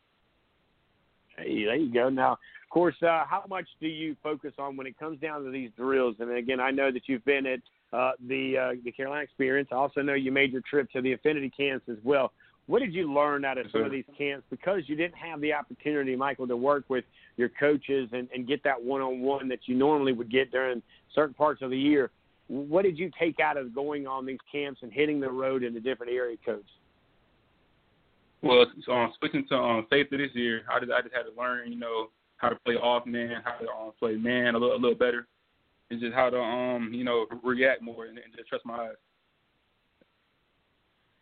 [1.38, 2.10] Hey, there you go.
[2.10, 5.52] Now, of course, uh, how much do you focus on when it comes down to
[5.52, 6.16] these drills?
[6.20, 7.60] And again, I know that you've been at
[7.92, 9.70] uh, the uh, the Carolina experience.
[9.72, 12.32] I also know you made your trip to the Affinity camps as well.
[12.68, 15.52] What did you learn out of some of these camps because you didn't have the
[15.52, 17.04] opportunity, Michael, to work with
[17.36, 20.82] your coaches and, and get that one on one that you normally would get during
[21.14, 22.10] certain parts of the year?
[22.48, 25.74] What did you take out of going on these camps and hitting the road in
[25.74, 26.68] the different area codes?
[28.42, 31.72] Well, um, switching to um, safety this year, I just I just had to learn,
[31.72, 34.82] you know, how to play off man, how to um, play man a little a
[34.82, 35.28] little better,
[35.90, 38.96] and just how to um you know react more and, and just trust my eyes.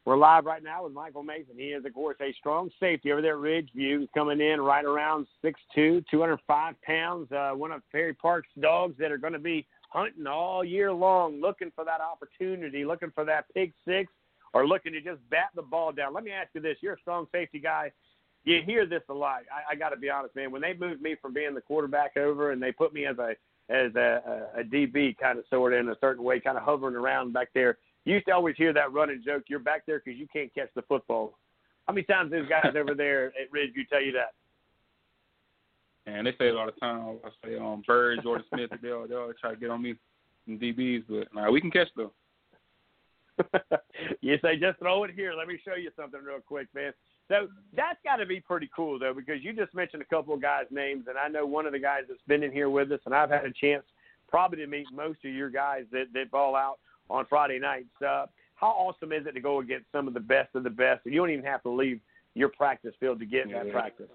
[0.04, 1.54] We're live right now with Michael Mason.
[1.56, 4.00] He is, of course, a strong safety over there at Ridgeview.
[4.00, 7.32] He's coming in right around 6'2", 205 pounds.
[7.32, 11.40] Uh, one of Perry Park's dogs that are going to be hunting all year long,
[11.40, 14.12] looking for that opportunity, looking for that pick six,
[14.54, 16.14] or looking to just bat the ball down.
[16.14, 17.92] Let me ask you this: You're a strong safety guy.
[18.44, 19.42] You hear this a lot.
[19.52, 20.52] I, I got to be honest, man.
[20.52, 23.36] When they moved me from being the quarterback over and they put me as a
[23.70, 26.64] as a, a, a DB, kind of sort of in a certain way, kind of
[26.64, 27.78] hovering around back there.
[28.04, 29.44] You used to always hear that running joke.
[29.48, 31.38] You're back there because you can't catch the football.
[31.88, 34.34] How many times those guys over there at Ridgeview tell you that?
[36.08, 37.18] And they say it all the time.
[37.24, 39.96] I say um Bird, Jordan Smith, they all they all try to get on me
[40.48, 42.12] in DBs, but nah, we can catch though.
[44.22, 45.34] you say just throw it here.
[45.34, 46.94] Let me show you something real quick, man.
[47.28, 50.42] So that's got to be pretty cool though, because you just mentioned a couple of
[50.42, 53.00] guys' names, and I know one of the guys that's been in here with us,
[53.06, 53.84] and I've had a chance
[54.28, 56.80] probably to meet most of your guys that that ball out
[57.10, 57.90] on Friday nights.
[58.06, 58.26] Uh,
[58.56, 61.14] how awesome is it to go against some of the best of the best, and
[61.14, 62.00] you don't even have to leave
[62.34, 63.64] your practice field to get yeah.
[63.64, 64.08] that practice?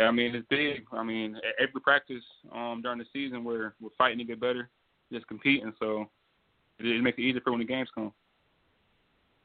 [0.00, 0.84] I mean, it's big.
[0.92, 2.22] I mean, every practice
[2.52, 4.68] um, during the season, we're we're fighting to get better,
[5.12, 5.72] just competing.
[5.78, 6.08] So
[6.78, 8.12] it, it makes it easier for when the games come.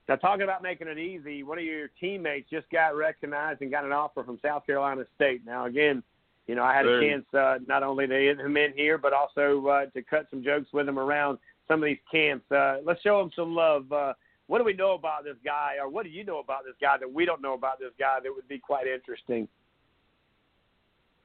[0.07, 3.85] Now, talking about making it easy, one of your teammates just got recognized and got
[3.85, 5.41] an offer from South Carolina State.
[5.45, 6.03] Now, again,
[6.47, 9.13] you know, I had a chance uh, not only to get him in here, but
[9.13, 12.49] also uh, to cut some jokes with him around some of these camps.
[12.51, 13.91] Uh, let's show him some love.
[13.91, 14.13] Uh,
[14.45, 16.97] what do we know about this guy, or what do you know about this guy
[16.99, 19.47] that we don't know about this guy that would be quite interesting?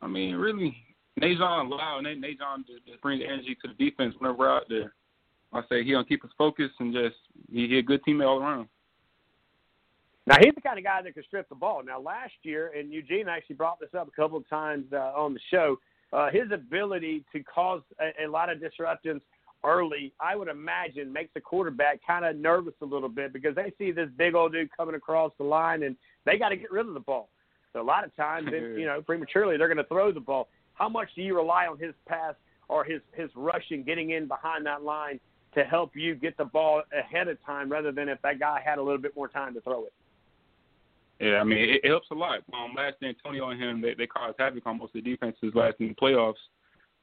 [0.02, 0.77] I mean, really,
[1.20, 2.05] Najon loud.
[2.05, 4.94] Najon just, just brings energy to the defense whenever we're out there.
[5.52, 7.16] I say he gonna keep us focused and just
[7.51, 8.68] he, he a good teammate all around.
[10.27, 11.82] Now he's the kind of guy that can strip the ball.
[11.85, 15.35] Now last year, and Eugene actually brought this up a couple of times uh, on
[15.35, 15.77] the show,
[16.12, 19.22] uh, his ability to cause a, a lot of disruptions
[19.64, 23.72] early, I would imagine, makes the quarterback kind of nervous a little bit because they
[23.78, 26.86] see this big old dude coming across the line and they got to get rid
[26.86, 27.28] of the ball.
[27.72, 30.48] So a lot of times, it, you know, prematurely they're going to throw the ball.
[30.74, 32.34] How much do you rely on his pass
[32.68, 35.20] or his his rushing, getting in behind that line
[35.55, 38.78] to help you get the ball ahead of time, rather than if that guy had
[38.78, 39.92] a little bit more time to throw it?
[41.20, 42.40] Yeah, I mean it, it helps a lot.
[42.55, 45.52] Um, last year Antonio and him they they caused havoc on most of the defenses
[45.55, 46.34] last in the playoffs.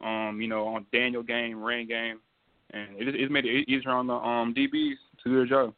[0.01, 2.19] Um, you know, on Daniel game, rain game,
[2.71, 5.73] and it it made it easier on the um DBs to do their job.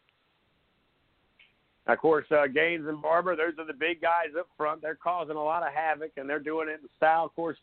[1.90, 4.84] Of course, uh, Gaines and Barber, those are the big guys up front.
[4.84, 7.26] They're causing a lot of havoc, and they're doing it in style.
[7.26, 7.58] Of course,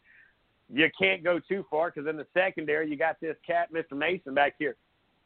[0.69, 3.97] you can't go too far because in the secondary, you got this cat, Mr.
[3.97, 4.75] Mason, back here,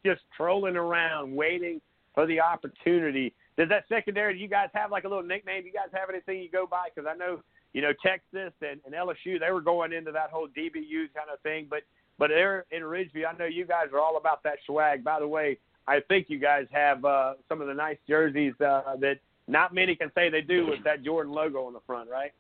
[0.04, 1.80] just trolling around, waiting
[2.14, 3.32] for the opportunity.
[3.56, 5.62] Does that secondary, do you guys have like a little nickname?
[5.62, 6.88] Do you guys have anything you go by?
[6.94, 7.40] Because I know,
[7.72, 11.40] you know, Texas and, and LSU, they were going into that whole DBU kind of
[11.42, 11.68] thing.
[11.70, 11.84] But
[12.18, 15.02] but there in Ridgeview, I know you guys are all about that swag.
[15.02, 15.56] By the way,
[15.86, 19.96] I think you guys have uh, some of the nice jerseys uh, that not many
[19.96, 22.32] can say they do with that Jordan logo on the front, right?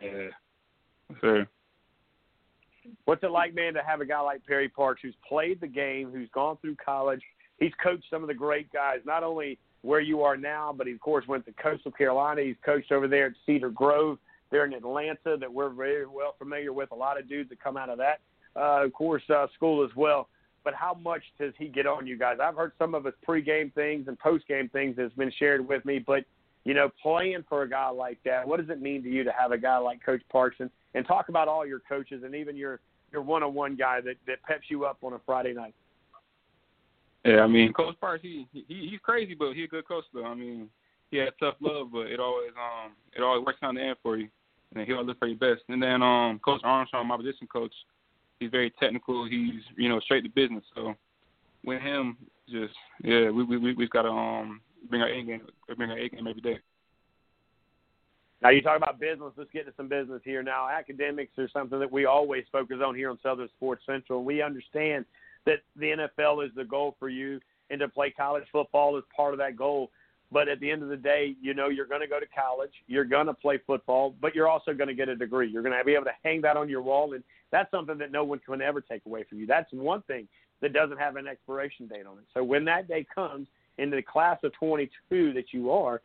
[0.00, 0.28] Yeah,
[1.20, 1.46] sure.
[3.04, 6.10] What's it like, man, to have a guy like Perry Parks who's played the game,
[6.12, 7.20] who's gone through college?
[7.58, 10.92] He's coached some of the great guys, not only where you are now, but he,
[10.92, 12.42] of course, went to Coastal Carolina.
[12.42, 14.18] He's coached over there at Cedar Grove
[14.50, 16.90] there in Atlanta that we're very well familiar with.
[16.92, 18.20] A lot of dudes that come out of that,
[18.56, 20.28] uh, of course, uh, school as well.
[20.64, 22.38] But how much does he get on you guys?
[22.42, 25.98] I've heard some of his pregame things and postgame things that's been shared with me,
[25.98, 26.24] but
[26.64, 29.32] you know, playing for a guy like that, what does it mean to you to
[29.36, 30.70] have a guy like Coach Parkson?
[30.94, 32.80] And talk about all your coaches and even your
[33.10, 35.74] your one-on-one guy that that peps you up on a Friday night.
[37.24, 40.24] Yeah, I mean, Coach Parks, he, he he's crazy, but he's a good coach though.
[40.24, 40.68] I mean,
[41.10, 43.96] he has tough love, but it always um it always works out in the end
[44.02, 44.28] for you,
[44.74, 45.62] and he always look for your best.
[45.68, 47.72] And then um Coach Armstrong, my position coach,
[48.42, 49.24] he's very technical.
[49.24, 50.64] He's you know straight to business.
[50.74, 50.94] So
[51.64, 52.16] with him,
[52.48, 55.42] just yeah, we we we've got to um bring our A game,
[55.76, 56.58] bring our A game every day.
[58.42, 59.32] Now you talk about business.
[59.36, 60.42] Let's get to some business here.
[60.42, 64.24] Now academics are something that we always focus on here on Southern Sports Central.
[64.24, 65.04] We understand
[65.46, 67.40] that the NFL is the goal for you,
[67.70, 69.90] and to play college football is part of that goal.
[70.32, 72.72] But at the end of the day, you know you're going to go to college,
[72.86, 75.48] you're going to play football, but you're also going to get a degree.
[75.48, 78.10] You're going to be able to hang that on your wall, and that's something that
[78.10, 79.46] no one can ever take away from you.
[79.46, 80.26] That's one thing
[80.62, 82.24] that doesn't have an expiration date on it.
[82.32, 83.46] So when that day comes
[83.78, 86.00] in the class of 22 that you are,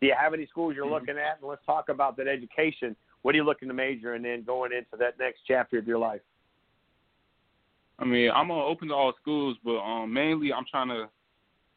[0.00, 0.94] do you have any schools you're mm-hmm.
[0.94, 1.38] looking at?
[1.40, 2.96] And let's talk about that education.
[3.22, 5.98] What are you looking to major in then going into that next chapter of your
[5.98, 6.20] life?
[7.98, 11.08] I mean, I'm open to all schools, but um, mainly I'm trying to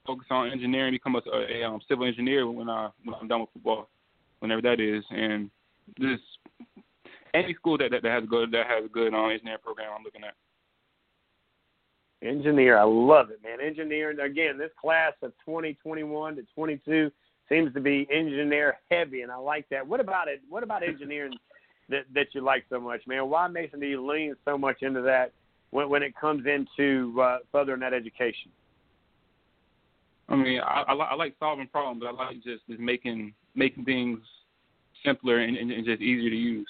[0.05, 3.49] focus on engineering, become a, a, um, civil engineer when I when I'm done with
[3.53, 3.89] football,
[4.39, 5.49] whenever that is, and
[5.99, 6.23] just
[7.33, 10.03] any school that that, that has good that has a good um, engineering program, I'm
[10.03, 10.33] looking at.
[12.23, 13.65] Engineer, I love it, man.
[13.65, 14.57] Engineering again.
[14.57, 17.11] This class of 2021 to 22
[17.49, 19.85] seems to be engineer heavy, and I like that.
[19.85, 20.41] What about it?
[20.47, 21.33] What about engineering
[21.89, 23.29] that that you like so much, man?
[23.29, 25.33] Why Mason do you lean so much into that
[25.71, 28.51] when when it comes into uh, furthering that education?
[30.31, 32.01] I mean, I, I, I like solving problems.
[32.01, 34.19] But I like just, just making making things
[35.05, 36.67] simpler and, and, and just easier to use.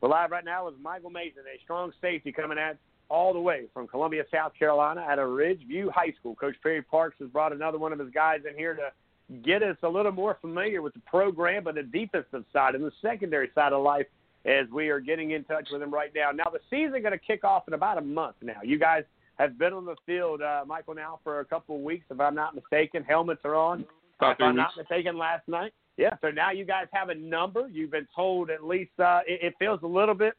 [0.00, 2.78] We're live right now with Michael Mason, a strong safety coming at
[3.10, 6.34] all the way from Columbia, South Carolina, at a Ridgeview High School.
[6.34, 9.76] Coach Perry Parks has brought another one of his guys in here to get us
[9.82, 13.72] a little more familiar with the program, but the defensive side and the secondary side
[13.72, 14.06] of life
[14.46, 16.30] as we are getting in touch with him right now.
[16.30, 18.60] Now, the season going to kick off in about a month now.
[18.64, 19.04] You guys
[19.40, 22.34] have been on the field, uh, Michael, now for a couple of weeks, if I'm
[22.34, 23.02] not mistaken.
[23.02, 23.86] Helmets are on,
[24.18, 25.72] About if I'm not mistaken, last night.
[25.96, 27.68] Yeah, so now you guys have a number.
[27.68, 30.34] You've been told at least uh, it, it feels a little bit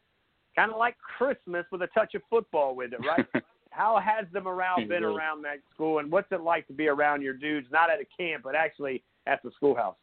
[0.55, 3.25] kind of like Christmas with a touch of football with it, right?
[3.71, 7.21] How has the morale been around that school, and what's it like to be around
[7.21, 9.95] your dudes, not at a camp, but actually at the schoolhouse?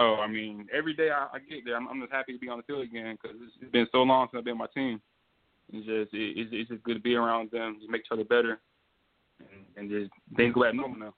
[0.00, 2.48] Oh, I mean, every day I, I get there, I'm, I'm just happy to be
[2.48, 4.66] on the field again because it's, it's been so long since I've been on my
[4.74, 5.00] team.
[5.72, 8.24] It's just it, it's, it's just good to be around them, to make each other
[8.24, 8.60] better,
[9.40, 11.14] and, and just things go back normal now.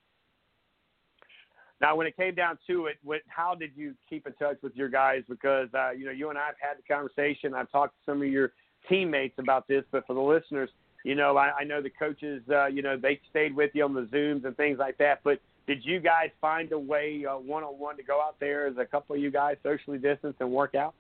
[1.81, 4.77] Now, when it came down to it, what, how did you keep in touch with
[4.77, 5.23] your guys?
[5.29, 7.55] Because uh, you know, you and I have had the conversation.
[7.55, 8.53] I've talked to some of your
[8.89, 10.69] teammates about this, but for the listeners,
[11.05, 13.95] you know, I, I know the coaches, uh, you know, they stayed with you on
[13.95, 15.21] the zooms and things like that.
[15.25, 18.77] But did you guys find a way one on one to go out there as
[18.77, 20.95] a couple of you guys socially distanced and work out?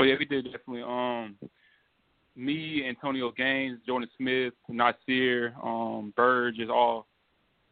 [0.00, 0.82] Oh yeah, we did definitely.
[0.82, 1.36] Um,
[2.36, 7.06] me, Antonio Gaines, Jordan Smith, Nasir, um, Burge is all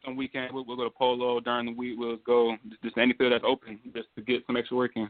[0.05, 1.99] some weekend we'll, we'll go to polo during the week.
[1.99, 5.09] We'll go just any field that's open just to get some extra work in.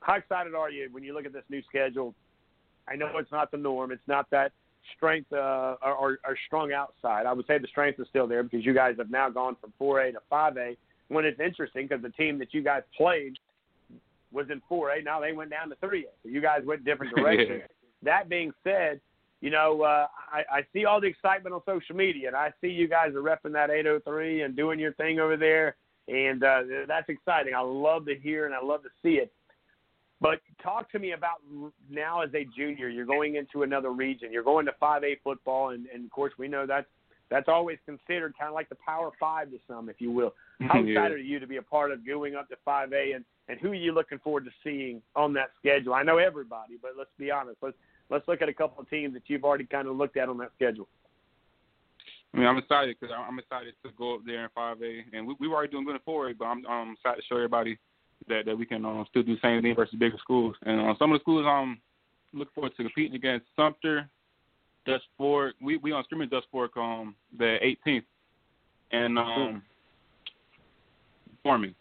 [0.00, 2.14] How excited are you when you look at this new schedule?
[2.88, 3.92] I know it's not the norm.
[3.92, 4.52] It's not that
[4.96, 7.26] strength uh, or, or strong outside.
[7.26, 9.72] I would say the strength is still there because you guys have now gone from
[9.80, 10.76] 4A to 5A.
[11.08, 13.36] When it's interesting because the team that you guys played
[14.32, 15.04] was in 4A.
[15.04, 16.04] Now they went down to 3A.
[16.22, 17.62] So you guys went different directions.
[18.02, 19.00] that being said,
[19.40, 22.68] you know, uh, I, I see all the excitement on social media, and I see
[22.68, 25.76] you guys are repping that 803 and doing your thing over there,
[26.08, 27.54] and uh, that's exciting.
[27.54, 29.32] I love to hear and I love to see it.
[30.20, 31.38] But talk to me about
[31.88, 34.30] now as a junior, you're going into another region.
[34.30, 36.86] You're going to 5A football, and, and of course we know that's
[37.30, 40.34] that's always considered kind of like the Power Five to some, if you will.
[40.60, 40.90] How Yeah.
[40.90, 43.70] excited are you to be a part of going up to 5A, and and who
[43.70, 45.94] are you looking forward to seeing on that schedule?
[45.94, 47.58] I know everybody, but let's be honest.
[47.62, 47.76] Let's
[48.10, 50.38] let's look at a couple of teams that you've already kind of looked at on
[50.38, 50.86] that schedule.
[52.32, 55.34] I mean, I'm excited because I'm excited to go up there in 5A, and we
[55.40, 57.78] we were already doing good in 4A, but I'm um excited to show everybody
[58.28, 60.56] that that we can um, still do the same thing versus bigger schools.
[60.64, 61.80] And uh, some of the schools I'm
[62.32, 64.08] looking forward to competing against Sumter,
[64.86, 65.54] Dutch Fork.
[65.60, 68.04] We we on scrimmage Dutch Fork um the 18th,
[68.92, 69.62] and um
[71.42, 71.74] Foreman.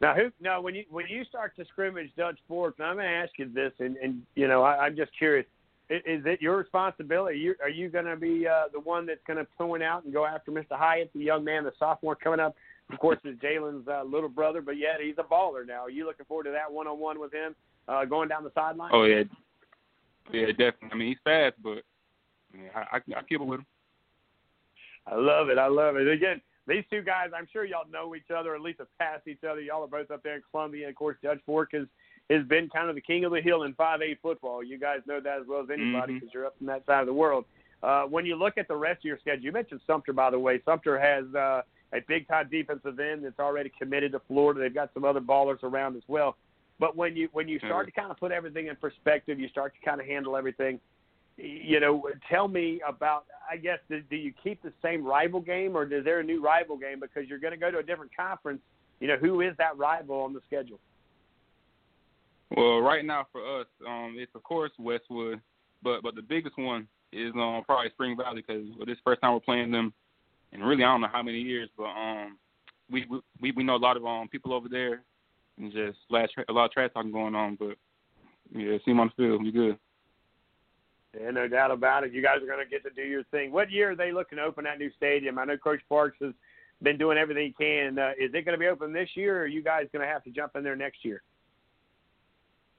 [0.00, 0.30] Now, who?
[0.40, 3.32] Now, when you when you start to scrimmage Dutch Fork, now I'm going to ask
[3.36, 5.46] you this, and and you know, I, I'm just curious.
[5.90, 7.34] Is, is it your responsibility?
[7.34, 10.04] Are you, are you going to be uh, the one that's going to point out
[10.04, 10.72] and go after Mr.
[10.72, 12.54] Hyatt, the young man, the sophomore coming up?
[12.92, 15.82] Of course, is Jalen's uh, little brother, but yet he's a baller now.
[15.82, 17.54] Are you looking forward to that one-on-one with him
[17.88, 18.90] uh, going down the sideline?
[18.92, 19.24] Oh yeah,
[20.32, 20.88] yeah, definitely.
[20.92, 21.82] I mean, he's fast, but
[22.54, 23.66] yeah, I I, I keep up with him.
[25.06, 25.58] I love it.
[25.58, 26.08] I love it.
[26.08, 29.42] Again, these two guys, I'm sure y'all know each other, at least have passed each
[29.48, 29.60] other.
[29.60, 30.86] Y'all are both up there in Columbia.
[30.86, 31.86] And of course, Dutch Fork has,
[32.28, 34.62] has been kind of the king of the hill in 5A football.
[34.62, 36.20] You guys know that as well as anybody Mhm.
[36.20, 37.44] because you're up in that side of the world.
[37.82, 40.38] Uh, when you look at the rest of your schedule, you mentioned Sumter, by the
[40.38, 40.60] way.
[40.64, 41.62] Sumter has uh,
[41.92, 44.60] a big time defensive end that's already committed to Florida.
[44.60, 46.36] They've got some other ballers around as well.
[46.80, 49.74] But when you when you start to kind of put everything in perspective, you start
[49.78, 50.80] to kind of handle everything
[51.42, 53.24] you know, tell me about.
[53.50, 56.42] I guess do, do you keep the same rival game, or is there a new
[56.42, 58.60] rival game because you're going to go to a different conference?
[59.00, 60.78] You know, who is that rival on the schedule?
[62.56, 65.40] Well, right now for us, um, it's of course Westwood,
[65.82, 69.32] but but the biggest one is um probably Spring Valley because well, this first time
[69.32, 69.92] we're playing them,
[70.52, 72.38] and really I don't know how many years, but um
[72.90, 73.06] we
[73.40, 75.02] we we know a lot of um people over there,
[75.58, 77.76] and just last a lot of trash talking going on, but
[78.52, 79.78] yeah, see them on the field, we good.
[81.18, 82.12] Yeah, no doubt about it.
[82.12, 83.50] You guys are going to get to do your thing.
[83.50, 85.38] What year are they looking to open that new stadium?
[85.38, 86.32] I know Coach Parks has
[86.82, 87.98] been doing everything he can.
[87.98, 90.12] Uh, is it going to be open this year, or are you guys going to
[90.12, 91.22] have to jump in there next year?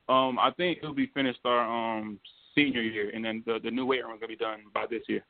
[0.09, 2.19] Um, I think it'll be finished our um
[2.55, 5.03] senior year, and then the the new weight room is gonna be done by this
[5.07, 5.23] year.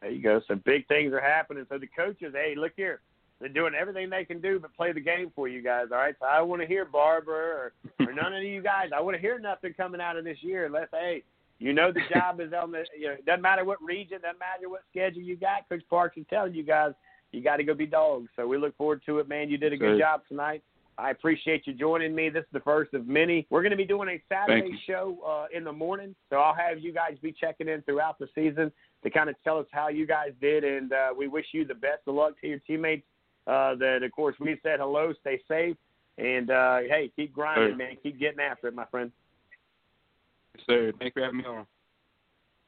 [0.00, 0.40] There you go.
[0.46, 1.66] So big things are happening.
[1.68, 3.00] So the coaches, hey, look here,
[3.40, 5.86] they're doing everything they can do but play the game for you guys.
[5.92, 6.14] All right.
[6.20, 7.72] So I don't want to hear Barber or,
[8.06, 8.90] or none of you guys.
[8.96, 11.22] I want to hear nothing coming out of this year unless hey,
[11.58, 12.84] you know the job is on the.
[12.98, 15.68] You know, it doesn't matter what region, doesn't matter what schedule you got.
[15.68, 16.92] Coach Parks is telling you guys
[17.32, 18.28] you got to go be dogs.
[18.36, 19.50] So we look forward to it, man.
[19.50, 20.62] You did a good job tonight.
[20.96, 22.28] I appreciate you joining me.
[22.28, 23.46] This is the first of many.
[23.50, 26.80] We're going to be doing a Saturday show uh, in the morning, so I'll have
[26.80, 28.72] you guys be checking in throughout the season
[29.04, 31.74] to kind of tell us how you guys did, and uh, we wish you the
[31.74, 33.06] best of luck to your teammates.
[33.48, 35.76] Uh, that of course we said hello, stay safe,
[36.18, 37.76] and uh, hey, keep grinding, Sure.
[37.76, 37.96] man.
[38.02, 39.10] Keep getting after it, my friend.
[40.54, 40.92] Yes, sir.
[40.98, 41.66] Thanks for having me on.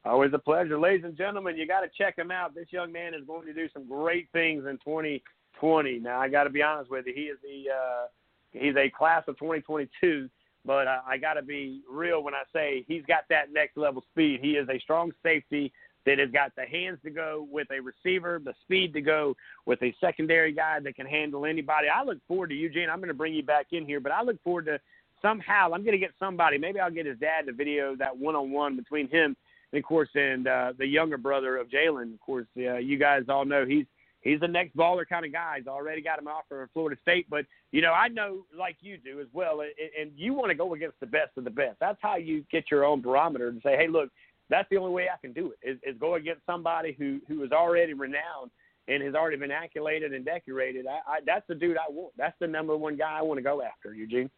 [0.06, 1.58] Always a pleasure, ladies and gentlemen.
[1.58, 2.54] You got to check him out.
[2.54, 5.98] This young man is going to do some great things in 2020.
[5.98, 7.12] Now, I got to be honest with you.
[7.14, 8.06] He is the uh,
[8.52, 10.30] he's a class of 2022,
[10.64, 14.02] but I, I got to be real when I say he's got that next level
[14.10, 14.40] speed.
[14.40, 15.70] He is a strong safety
[16.06, 19.36] that has got the hands to go with a receiver, the speed to go
[19.66, 21.88] with a secondary guy that can handle anybody.
[21.88, 22.88] I look forward to Eugene.
[22.90, 24.80] I'm going to bring you back in here, but I look forward to
[25.20, 26.58] somehow I'm going to get somebody.
[26.58, 29.36] Maybe I'll get his dad to video that one-on-one between him
[29.72, 32.14] and of course, and uh, the younger brother of Jalen.
[32.14, 33.86] Of course, uh, you guys all know he's
[34.20, 35.58] he's the next baller kind of guy.
[35.58, 38.98] He's already got him offer in Florida State, but you know I know like you
[38.98, 41.76] do as well, and, and you want to go against the best of the best.
[41.80, 44.10] That's how you get your own barometer and say, hey, look,
[44.50, 47.42] that's the only way I can do it is, is go against somebody who who
[47.44, 48.50] is already renowned
[48.88, 50.86] and has already been accoladed and decorated.
[50.86, 52.12] I, I that's the dude I want.
[52.18, 54.30] That's the number one guy I want to go after, Eugene.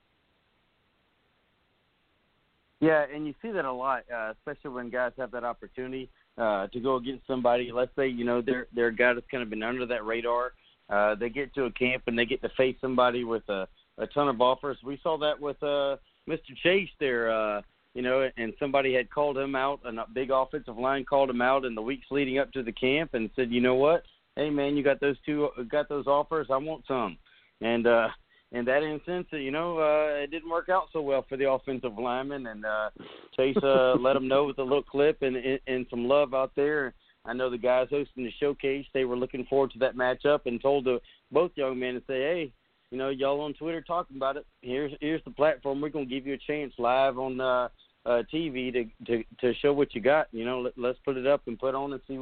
[2.81, 6.67] Yeah, and you see that a lot, uh, especially when guys have that opportunity uh,
[6.67, 7.71] to go against somebody.
[7.73, 10.53] Let's say you know they're they're a guy that's kind of been under that radar.
[10.91, 13.67] Uh, they get to a camp and they get to face somebody with a
[13.99, 14.79] a ton of offers.
[14.85, 15.97] We saw that with uh,
[16.29, 16.57] Mr.
[16.63, 17.31] Chase there.
[17.31, 17.63] Uh,
[17.95, 21.43] you know, and somebody had called him out, and a big offensive line called him
[21.43, 24.05] out in the weeks leading up to the camp and said, you know what,
[24.37, 27.19] hey man, you got those two, got those offers, I want some.
[27.61, 28.09] And uh,
[28.53, 31.99] in that instance, you know, uh, it didn't work out so well for the offensive
[31.99, 32.91] lineman, and uh,
[33.37, 36.53] Chase uh, let him know with a little clip and, and and some love out
[36.57, 36.95] there.
[37.25, 40.61] I know the guys hosting the showcase; they were looking forward to that matchup, and
[40.61, 41.01] told the,
[41.31, 42.53] both young men to say, "Hey,
[42.91, 44.45] you know, y'all on Twitter talking about it.
[44.61, 45.81] Here's here's the platform.
[45.81, 47.69] We're gonna give you a chance live on uh,
[48.07, 50.29] uh, TV to to to show what you got.
[50.33, 52.19] You know, let, let's put it up and put on and see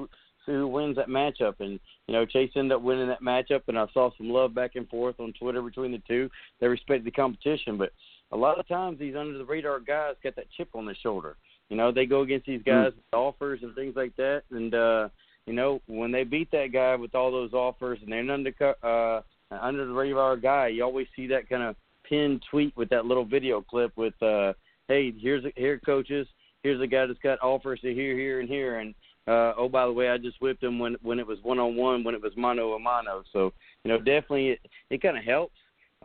[0.47, 1.61] see who wins that matchup.
[1.61, 4.77] And you know, Chase ended up winning that matchup, and I saw some love back
[4.77, 6.31] and forth on Twitter between the two.
[6.61, 7.93] They respect the competition, but
[8.33, 11.37] a lot of times these under the radar guys got that chip on their shoulder.
[11.69, 15.09] you know, they go against these guys with offers and things like that, and uh,
[15.47, 18.83] you know, when they beat that guy with all those offers and they're an undercut,
[18.85, 19.21] uh,
[19.51, 21.75] under the radar guy, you always see that kind of
[22.09, 24.53] pinned tweet with that little video clip with, uh,
[24.91, 26.27] hey, here's a, here coaches,
[26.65, 28.95] here's a guy that's got offers to here, here, and here, and
[29.29, 31.77] uh, oh by the way, I just whipped him when when it was one on
[31.77, 33.23] one, when it was mano a mano.
[33.33, 33.53] So
[33.85, 34.61] you know, definitely it,
[34.91, 35.55] it kind of helps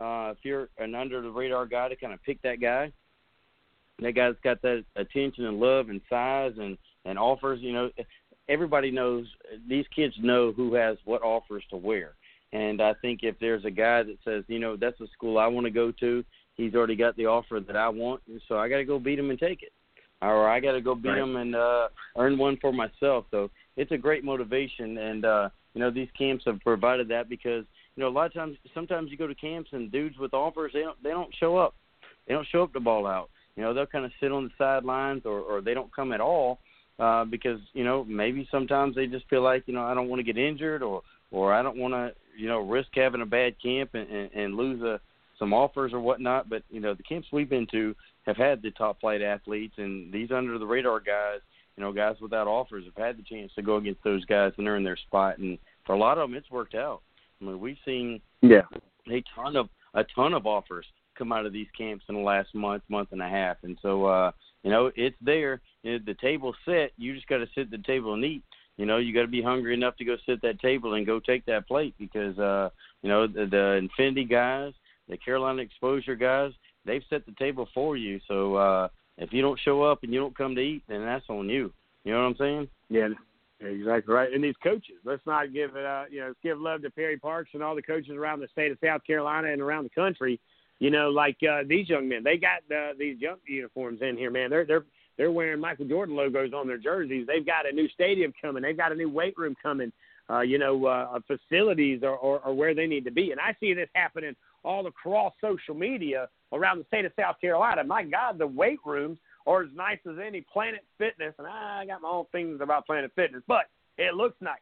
[0.00, 2.92] uh, if you're an under the radar guy to kind of pick that guy.
[3.98, 7.60] That guy's got that attention and love and size and and offers.
[7.62, 7.90] You know,
[8.48, 9.26] everybody knows
[9.68, 12.14] these kids know who has what offers to wear.
[12.52, 15.48] And I think if there's a guy that says, you know, that's a school I
[15.48, 16.24] want to go to,
[16.56, 19.30] he's already got the offer that I want, so I got to go beat him
[19.30, 19.72] and take it
[20.22, 21.18] or I got to go beat right.
[21.18, 23.26] them and uh, earn one for myself.
[23.30, 27.64] So it's a great motivation, and uh, you know these camps have provided that because
[27.94, 30.72] you know a lot of times, sometimes you go to camps and dudes with offers
[30.72, 31.74] they don't they don't show up,
[32.26, 33.30] they don't show up to ball out.
[33.56, 36.20] You know they'll kind of sit on the sidelines or or they don't come at
[36.20, 36.58] all
[36.98, 40.20] uh, because you know maybe sometimes they just feel like you know I don't want
[40.20, 43.60] to get injured or or I don't want to you know risk having a bad
[43.62, 45.00] camp and, and, and lose a
[45.38, 46.48] some offers or whatnot.
[46.48, 47.94] But you know the camps we've been to
[48.26, 51.40] have had the top flight athletes, and these under the radar guys,
[51.76, 54.68] you know, guys without offers have had the chance to go against those guys and
[54.68, 55.38] earn their spot.
[55.38, 57.02] And for a lot of them, it's worked out.
[57.40, 58.62] I mean, we've seen yeah
[59.10, 60.86] a ton of a ton of offers
[61.16, 64.06] come out of these camps in the last month, month and a half, and so
[64.06, 64.30] uh,
[64.62, 65.60] you know it's there.
[65.82, 66.92] You know, the table's set.
[66.96, 68.42] You just got to sit at the table and eat.
[68.76, 71.06] You know, you got to be hungry enough to go sit at that table and
[71.06, 72.70] go take that plate because uh,
[73.02, 74.72] you know the, the Infinity guys,
[75.08, 76.52] the Carolina Exposure guys,
[76.84, 78.20] they've set the table for you.
[78.28, 78.88] So uh,
[79.18, 81.72] if you don't show up and you don't come to eat, then that's on you.
[82.04, 82.68] You know what I'm saying?
[82.88, 83.08] Yeah,
[83.60, 84.32] exactly right.
[84.32, 87.18] And these coaches, let's not give it, uh, you know, let's give love to Perry
[87.18, 90.40] Parks and all the coaches around the state of South Carolina and around the country.
[90.78, 94.30] You know, like uh, these young men, they got uh, these jump uniforms in here,
[94.30, 94.50] man.
[94.50, 94.84] They're they're
[95.16, 97.26] they're wearing Michael Jordan logos on their jerseys.
[97.26, 98.62] They've got a new stadium coming.
[98.62, 99.90] They've got a new weight room coming.
[100.28, 103.30] Uh, you know, uh, facilities are, are, are where they need to be.
[103.30, 104.34] And I see this happening
[104.66, 107.84] all across social media around the state of South Carolina.
[107.84, 112.02] My God, the weight rooms are as nice as any Planet Fitness, and I got
[112.02, 113.66] my own things about Planet Fitness, but
[113.96, 114.58] it looks nice.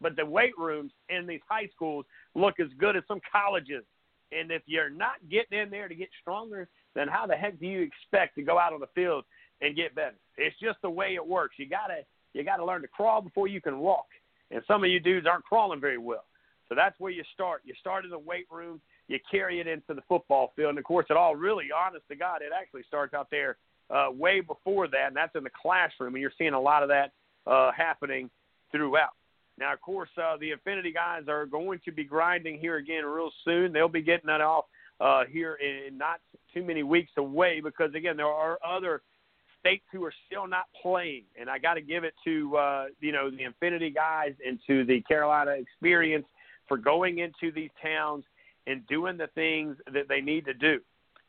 [0.00, 3.84] But the weight rooms in these high schools look as good as some colleges.
[4.32, 7.66] And if you're not getting in there to get stronger, then how the heck do
[7.66, 9.24] you expect to go out on the field
[9.60, 10.16] and get better?
[10.38, 11.56] It's just the way it works.
[11.58, 11.98] You gotta
[12.32, 14.06] you gotta learn to crawl before you can walk.
[14.50, 16.24] And some of you dudes aren't crawling very well.
[16.68, 17.60] So that's where you start.
[17.64, 20.70] You start in the weight room you carry it into the football field.
[20.70, 23.56] And of course, it all really, honest to God, it actually starts out there
[23.90, 26.14] uh, way before that, and that's in the classroom.
[26.14, 27.12] And you're seeing a lot of that
[27.46, 28.30] uh, happening
[28.70, 29.10] throughout.
[29.58, 33.30] Now, of course, uh, the Infinity guys are going to be grinding here again real
[33.44, 33.72] soon.
[33.72, 34.64] They'll be getting that off
[34.98, 36.20] uh, here in not
[36.54, 39.02] too many weeks away because, again, there are other
[39.60, 41.24] states who are still not playing.
[41.38, 44.84] And I got to give it to, uh, you know, the Infinity guys and to
[44.84, 46.26] the Carolina experience
[46.66, 48.24] for going into these towns
[48.66, 50.80] and doing the things that they need to do.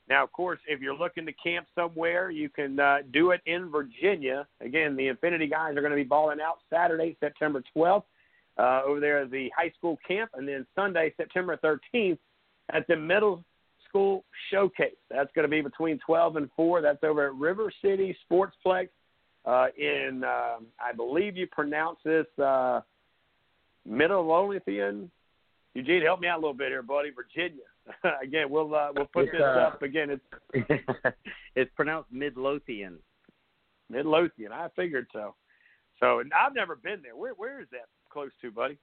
[0.09, 3.69] Now, of course, if you're looking to camp somewhere, you can uh, do it in
[3.69, 4.45] Virginia.
[4.59, 8.03] Again, the Infinity guys are going to be balling out Saturday, September 12th,
[8.57, 12.17] uh, over there at the high school camp, and then Sunday, September 13th,
[12.73, 13.43] at the middle
[13.87, 14.95] school showcase.
[15.09, 16.81] That's going to be between 12 and 4.
[16.81, 18.89] That's over at River City Sportsplex
[19.45, 22.81] uh, in, uh, I believe you pronounce this uh,
[23.85, 25.11] Midlothian,
[25.73, 27.09] Eugene, help me out a little bit here, buddy.
[27.09, 27.63] Virginia.
[28.23, 30.09] again, we'll uh, we'll put it's, this uh, up again.
[30.09, 30.85] It's
[31.55, 32.97] it's pronounced Midlothian.
[33.89, 34.51] Midlothian.
[34.51, 35.35] I figured so.
[35.99, 37.15] So and I've never been there.
[37.15, 38.77] Where where is that close to, buddy?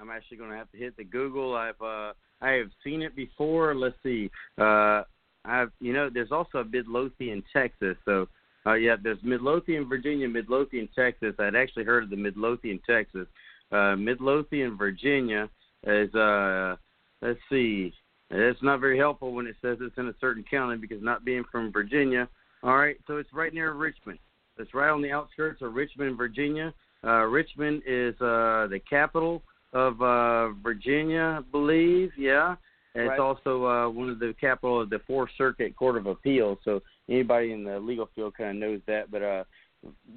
[0.00, 1.54] I'm actually going to have to hit the Google.
[1.54, 3.74] I've uh, I have seen it before.
[3.74, 4.30] Let's see.
[4.58, 5.02] Uh,
[5.44, 7.96] I've you know there's also a Midlothian, Texas.
[8.04, 8.28] So
[8.64, 11.34] uh, yeah, there's Midlothian, Virginia, Midlothian, Texas.
[11.38, 13.26] I'd actually heard of the Midlothian, Texas.
[13.72, 15.48] Uh, Midlothian, Virginia
[15.86, 16.76] is uh
[17.22, 17.92] let's see
[18.30, 21.44] it's not very helpful when it says it's in a certain county because not being
[21.50, 22.28] from Virginia.
[22.62, 24.18] All right, so it's right near Richmond.
[24.58, 26.72] It's right on the outskirts of Richmond, Virginia.
[27.02, 29.42] Uh, Richmond is uh, the capital
[29.72, 32.12] of uh, Virginia, I believe.
[32.16, 32.54] Yeah,
[32.94, 33.14] and Right.
[33.14, 36.58] it's also uh, one of the capital of the Fourth Circuit Court of Appeals.
[36.64, 39.10] So anybody in the legal field kind of knows that.
[39.10, 39.44] But uh,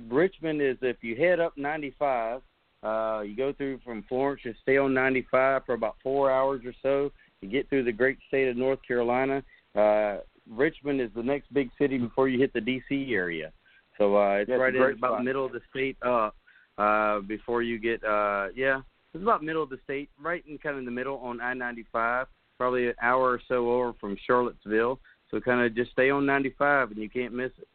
[0.09, 2.41] Richmond is if you head up 95
[2.83, 6.73] uh, you go through from Florence, you stay on 95 for about four hours or
[6.81, 7.11] so.
[7.41, 9.43] You get through the great state of North Carolina.
[9.75, 10.17] Uh,
[10.49, 13.13] Richmond is the next big city before you hit the D.C.
[13.13, 13.51] area.
[13.97, 15.23] So uh, it's That's right in about spot.
[15.23, 16.35] middle of the state up
[16.77, 18.81] uh, before you get, uh, yeah,
[19.13, 22.25] it's about middle of the state, right in kind of the middle on I-95,
[22.57, 24.99] probably an hour or so over from Charlottesville.
[25.29, 27.67] So kind of just stay on 95 and you can't miss it.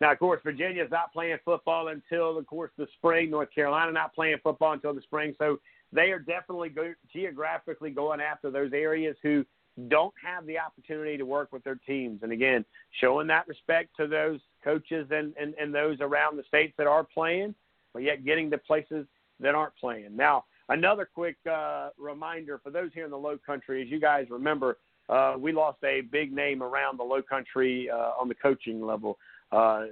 [0.00, 3.30] Now, of course, Virginia's not playing football until, of course, the spring.
[3.30, 5.34] North Carolina not playing football until the spring.
[5.38, 5.60] So
[5.92, 9.44] they are definitely go- geographically going after those areas who
[9.88, 12.22] don't have the opportunity to work with their teams.
[12.22, 12.64] And again,
[13.00, 17.04] showing that respect to those coaches and, and, and those around the states that are
[17.04, 17.54] playing,
[17.92, 19.06] but yet getting to places
[19.38, 20.16] that aren't playing.
[20.16, 24.26] Now, another quick uh, reminder for those here in the low country, as you guys
[24.30, 24.78] remember,
[25.08, 29.18] uh, we lost a big name around the low country uh, on the coaching level.
[29.52, 29.84] Uh,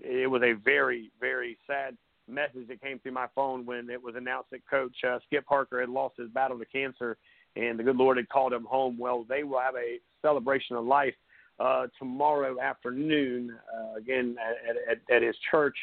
[0.00, 1.96] it, was a very, very sad
[2.28, 5.80] message that came through my phone when it was announced that Coach uh, Skip Parker
[5.80, 7.16] had lost his battle to cancer
[7.56, 8.98] and the good Lord had called him home.
[8.98, 11.14] Well, they will have a celebration of life
[11.58, 15.76] uh, tomorrow afternoon, uh, again, at, at, at his church,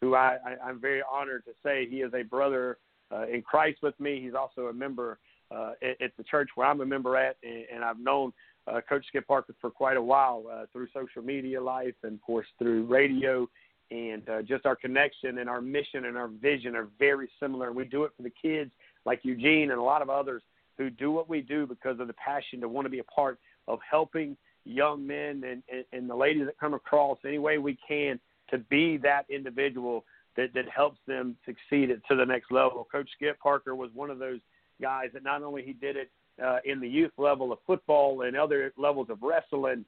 [0.00, 2.78] who I, I, I'm very honored to say he is a brother
[3.12, 4.20] uh, in Christ with me.
[4.20, 5.18] He's also a member
[5.54, 8.32] uh, at, at the church where I'm a member at, and, and I've known
[8.66, 12.22] uh, Coach Skip Parker for quite a while uh, through social media life and, of
[12.22, 13.48] course, through radio.
[13.90, 17.72] And uh, just our connection and our mission and our vision are very similar.
[17.72, 18.70] We do it for the kids
[19.04, 20.42] like Eugene and a lot of others
[20.78, 23.38] who do what we do because of the passion to want to be a part
[23.68, 27.78] of helping young men and, and, and the ladies that come across any way we
[27.86, 28.18] can
[28.50, 30.04] to be that individual
[30.36, 32.88] that, that helps them succeed it to the next level.
[32.90, 34.40] Coach Skip Parker was one of those
[34.80, 36.10] guys that not only he did it
[36.42, 39.84] uh, in the youth level of football and other levels of wrestling,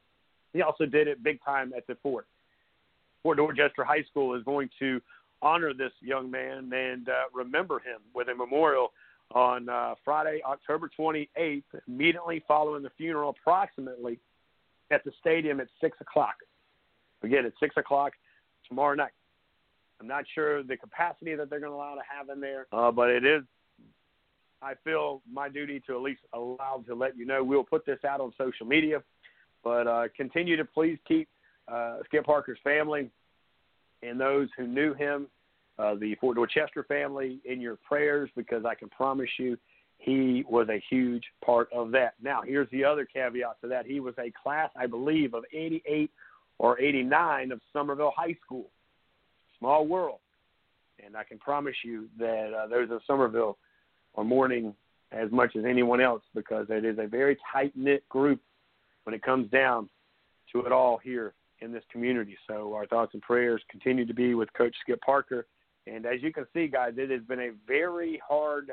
[0.53, 2.27] he also did it big time at the Fort.
[3.23, 5.01] Fort Dorchester High School is going to
[5.43, 8.93] honor this young man and uh, remember him with a memorial
[9.35, 14.19] on uh, Friday, October 28th, immediately following the funeral, approximately
[14.91, 16.37] at the stadium at 6 o'clock.
[17.23, 18.13] Again, at 6 o'clock
[18.69, 19.13] tomorrow night.
[20.01, 22.93] I'm not sure the capacity that they're going to allow to have in there, uh,
[22.93, 23.43] but it is,
[24.63, 27.45] I feel, my duty to at least allow to let you know.
[27.45, 29.03] We'll put this out on social media,
[29.63, 31.29] but uh, continue to please keep
[31.69, 33.11] uh, Skip Parker's family
[34.03, 35.27] and those who knew him
[35.79, 39.59] uh, the Fort Dorchester family in your prayers because I can promise you
[39.99, 42.15] he was a huge part of that.
[42.23, 43.87] Now, here's the other caveat to that.
[43.87, 46.11] He was a class, I believe, of 88
[46.59, 48.71] or 89 of Summerville High School.
[49.59, 50.21] Small world.
[51.05, 53.59] And I can promise you that uh, those of Summerville
[54.17, 54.75] are mourning
[55.13, 58.41] as much as anyone else because it is a very tight knit group
[59.05, 59.89] when it comes down
[60.53, 62.37] to it all here in this community.
[62.47, 65.47] So our thoughts and prayers continue to be with Coach Skip Parker
[65.87, 68.73] and as you can see, guys, it has been a very hard,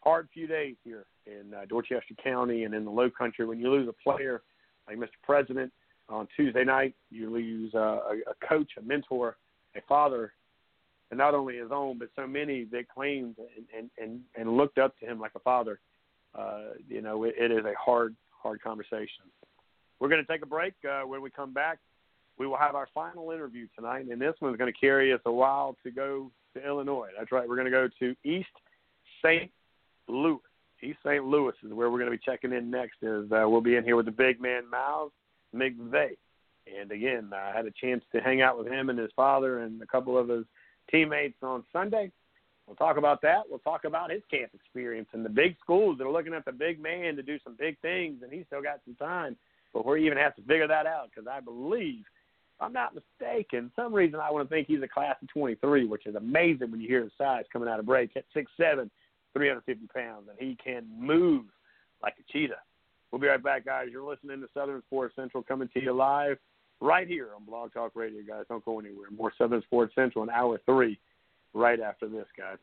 [0.00, 3.46] hard few days here in uh, Dorchester County and in the Low Country.
[3.46, 4.42] When you lose a player
[4.88, 5.10] like Mr.
[5.22, 5.72] President
[6.08, 9.36] on Tuesday night, you lose uh, a, a coach, a mentor,
[9.76, 10.32] a father,
[11.12, 14.78] and not only his own, but so many that claimed and and and, and looked
[14.78, 15.78] up to him like a father.
[16.34, 19.24] Uh, you know, it, it is a hard, hard conversation.
[20.00, 20.72] We're going to take a break.
[20.90, 21.78] Uh, when we come back,
[22.38, 25.30] we will have our final interview tonight, and this one's going to carry us a
[25.30, 27.10] while to go to Illinois.
[27.16, 27.46] That's right.
[27.46, 28.48] We're going to go to East
[29.22, 29.50] St.
[30.08, 30.40] Louis.
[30.82, 31.22] East St.
[31.22, 32.96] Louis is where we're going to be checking in next.
[33.02, 35.12] Is uh, we'll be in here with the big man Miles
[35.54, 36.16] McVay,
[36.80, 39.82] and again, I had a chance to hang out with him and his father and
[39.82, 40.46] a couple of his
[40.92, 42.12] teammates on Sunday.
[42.66, 43.42] We'll talk about that.
[43.48, 46.52] We'll talk about his camp experience and the big schools that are looking at the
[46.52, 49.36] big man to do some big things, and he's still got some time
[49.72, 51.10] before he even has to figure that out.
[51.12, 54.88] Because I believe if I'm not mistaken, some reason I want to think he's a
[54.88, 58.16] class of 23, which is amazing when you hear his size coming out of break
[58.16, 58.88] at 6'7",
[59.34, 61.46] 350 pounds, and he can move
[62.02, 62.60] like a cheetah.
[63.10, 63.88] We'll be right back, guys.
[63.90, 66.38] You're listening to Southern Sports Central coming to you live
[66.82, 68.44] right here on Blog Talk Radio, guys.
[68.48, 69.08] Don't go anywhere.
[69.16, 70.98] More Southern Sports Central in hour three
[71.54, 72.58] right after this, guys.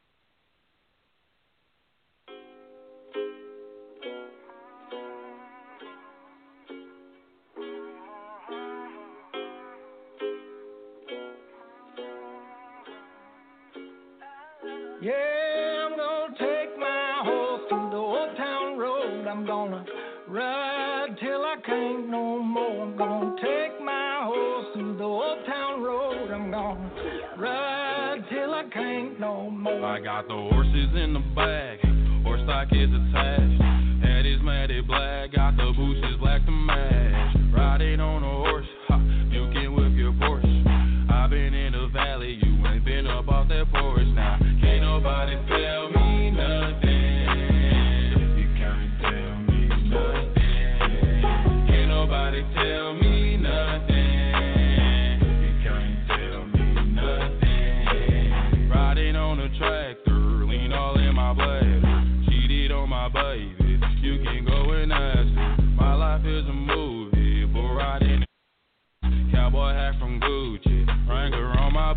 [15.01, 15.13] Yeah,
[15.85, 19.27] I'm gonna take my horse to the old town road.
[19.27, 19.85] I'm gonna
[20.27, 22.83] ride till I can't no more.
[22.83, 23.78] I'm gonna take
[25.49, 26.31] town road.
[26.31, 26.51] I'm
[27.39, 29.83] ride till I can't no more.
[29.83, 31.79] I got the horses in the back,
[32.23, 33.61] horse stock is attached.
[34.03, 37.35] Head is matted black, got the bushes black to match.
[37.53, 38.38] Riding on a
[69.73, 70.85] hat from Gucci.
[71.07, 71.95] Wrangler on my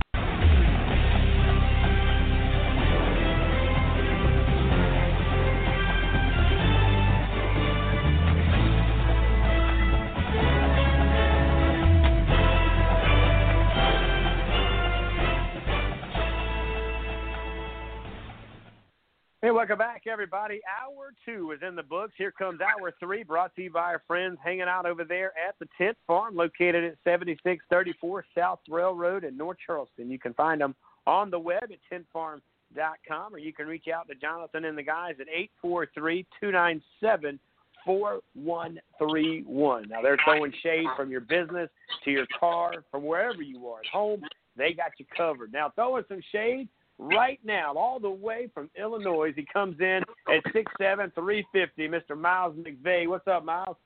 [19.45, 20.61] Hey, welcome back, everybody.
[20.65, 22.13] Hour two is in the books.
[22.17, 25.59] Here comes hour three, brought to you by our friends hanging out over there at
[25.59, 30.11] the Tent Farm, located at 7634 South Railroad in North Charleston.
[30.11, 30.75] You can find them
[31.07, 35.15] on the web at tentfarm.com, or you can reach out to Jonathan and the guys
[35.21, 37.39] at 843 297
[37.85, 39.89] 4131.
[39.89, 41.69] Now, they're throwing shade from your business
[42.05, 44.23] to your car, from wherever you are at home.
[44.57, 45.53] They got you covered.
[45.53, 49.33] Now, throwing some shade right now, all the way from Illinois.
[49.35, 51.89] He comes in at six seven, three fifty.
[51.89, 52.19] Mr.
[52.19, 53.09] Miles McVeigh.
[53.09, 53.77] What's up, Miles?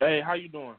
[0.00, 0.74] Hey, how you doing?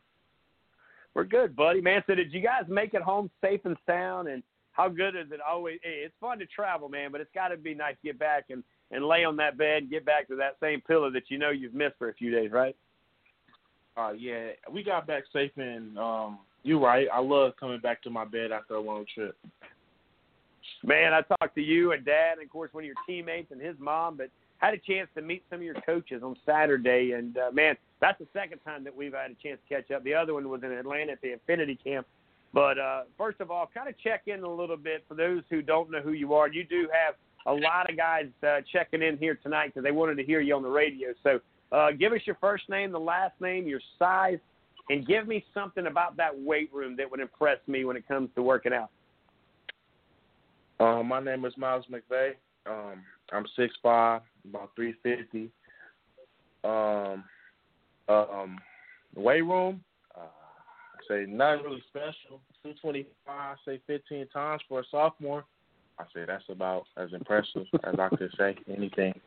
[1.14, 1.82] We're good, buddy.
[1.82, 4.28] Man, so did you guys make it home safe and sound?
[4.28, 4.44] And
[4.74, 5.80] how good is it always?
[5.82, 8.46] Hey, it's fun to travel, man, but it's got to be nice to get back
[8.50, 11.38] and and lay on that bed and get back to that same pillow that you
[11.38, 12.76] know you've missed for a few days, right?
[13.98, 17.08] Uh, yeah, we got back safe and um, you're right.
[17.12, 19.36] I love coming back to my bed after a long trip.
[20.84, 23.62] Man, I talked to you and Dad, and of course one of your teammates and
[23.62, 27.38] his mom, but had a chance to meet some of your coaches on Saturday, and
[27.38, 30.04] uh, man, that's the second time that we've had a chance to catch up.
[30.04, 32.08] The other one was in Atlanta at the Infinity Camp.
[32.54, 35.62] But uh, first of all, kind of check in a little bit for those who
[35.62, 36.48] don't know who you are.
[36.48, 37.16] You do have
[37.46, 40.56] a lot of guys uh, checking in here tonight because they wanted to hear you
[40.56, 41.10] on the radio.
[41.24, 41.40] So
[41.72, 44.40] uh, give us your first name, the last name, your size,
[44.90, 48.30] and give me something about that weight room that would impress me when it comes
[48.36, 48.90] to working out.
[50.80, 52.34] Um, my name is Miles McVeigh.
[52.70, 55.50] Um, I'm six five, about three fifty.
[56.64, 57.24] Um,
[58.08, 58.60] um,
[59.16, 59.84] weight room,
[60.16, 62.42] uh, I say nothing really special.
[62.64, 65.46] Two twenty five, say fifteen times for a sophomore.
[66.00, 69.20] I say that's about as impressive as I could say anything.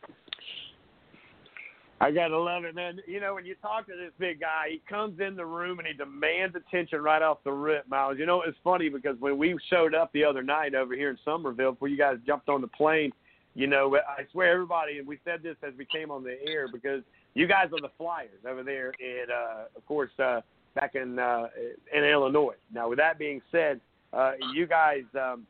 [2.03, 2.99] I gotta love it, man.
[3.07, 5.87] You know, when you talk to this big guy, he comes in the room and
[5.87, 8.17] he demands attention right off the rip, Miles.
[8.19, 11.19] You know, it's funny because when we showed up the other night over here in
[11.25, 13.13] Summerville, before you guys jumped on the plane,
[13.55, 16.69] you know, I swear everybody, and we said this as we came on the air
[16.73, 17.03] because
[17.35, 20.41] you guys are the Flyers over there in, uh, of course, uh,
[20.75, 21.49] back in uh,
[21.93, 22.55] in Illinois.
[22.73, 23.79] Now, with that being said,
[24.15, 25.47] uh, you guys um,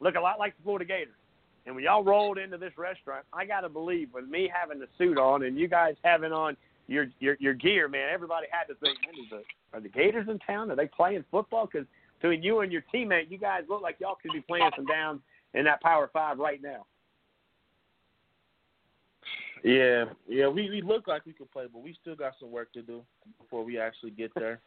[0.00, 1.14] look a lot like the Florida Gators.
[1.66, 4.88] And when y'all rolled into this restaurant, I got to believe with me having the
[4.98, 6.56] suit on and you guys having on
[6.88, 10.38] your your, your gear, man, everybody had to think, man, the, are the Gators in
[10.40, 10.70] town?
[10.70, 11.68] Are they playing football?
[11.70, 11.86] Because
[12.20, 15.20] between you and your teammate, you guys look like y'all could be playing some down
[15.54, 16.86] in that Power Five right now.
[19.62, 22.72] Yeah, yeah, we we look like we could play, but we still got some work
[22.72, 23.02] to do
[23.38, 24.60] before we actually get there.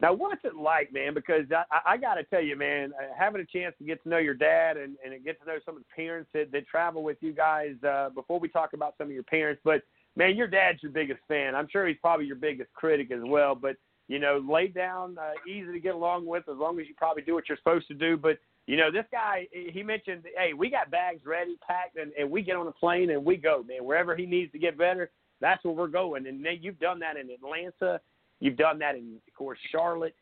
[0.00, 1.12] Now, what's it like, man?
[1.12, 4.08] Because I, I got to tell you, man, uh, having a chance to get to
[4.08, 7.02] know your dad and, and get to know some of the parents that, that travel
[7.02, 7.74] with you guys.
[7.86, 9.82] Uh, before we talk about some of your parents, but
[10.16, 11.54] man, your dad's your biggest fan.
[11.54, 13.54] I'm sure he's probably your biggest critic as well.
[13.54, 13.76] But
[14.08, 17.22] you know, laid down, uh, easy to get along with, as long as you probably
[17.22, 18.16] do what you're supposed to do.
[18.16, 22.30] But you know, this guy, he mentioned, hey, we got bags ready, packed, and, and
[22.30, 23.84] we get on a plane and we go, man.
[23.84, 25.10] Wherever he needs to get better,
[25.40, 26.26] that's where we're going.
[26.26, 28.00] And man, you've done that in Atlanta.
[28.40, 30.14] You've done that in, of course, Charlotte.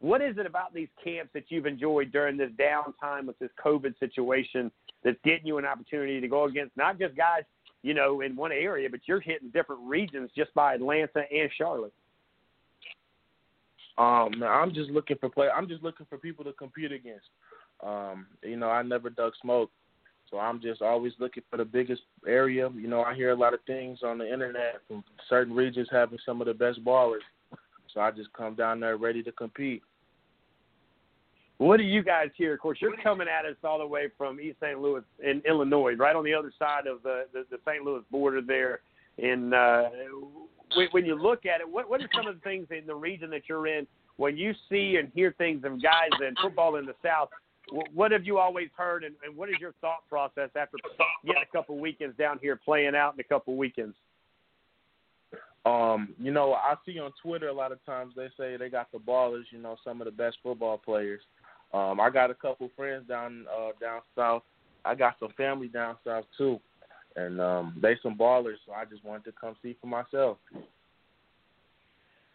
[0.00, 3.98] What is it about these camps that you've enjoyed during this downtime with this COVID
[3.98, 4.70] situation
[5.02, 7.42] that's getting you an opportunity to go against not just guys,
[7.82, 11.92] you know, in one area, but you're hitting different regions just by Atlanta and Charlotte?
[13.96, 15.48] Um, I'm just looking for play.
[15.48, 17.26] I'm just looking for people to compete against.
[17.82, 19.70] Um, you know, I never dug smoke,
[20.30, 22.68] so I'm just always looking for the biggest area.
[22.74, 26.18] You know, I hear a lot of things on the internet from certain regions having
[26.26, 27.20] some of the best ballers.
[27.94, 29.82] So I just come down there ready to compete.
[31.58, 32.54] What do you guys hear?
[32.54, 34.80] Of course, you're coming at us all the way from East St.
[34.80, 37.84] Louis in Illinois, right on the other side of the the, the St.
[37.84, 38.80] Louis border there.
[39.18, 39.90] In uh,
[40.74, 42.94] when, when you look at it, what what are some of the things in the
[42.94, 46.86] region that you're in when you see and hear things of guys in football in
[46.86, 47.28] the South?
[47.70, 50.76] What have you always heard, and, and what is your thought process after
[51.24, 53.94] getting a couple weekends down here playing out in a couple weekends?
[55.66, 58.92] Um, you know, I see on Twitter a lot of times they say they got
[58.92, 61.20] the ballers, you know, some of the best football players.
[61.72, 64.42] Um, I got a couple friends down uh down south.
[64.84, 66.60] I got some family down south too.
[67.16, 70.36] And um they some ballers, so I just wanted to come see for myself.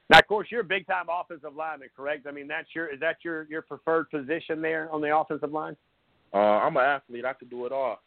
[0.09, 2.25] Now, of course, you're a big time offensive lineman, correct?
[2.27, 5.77] I mean, that's your is that your your preferred position there on the offensive line?
[6.33, 7.25] Uh, I'm an athlete.
[7.25, 7.99] I can do it all.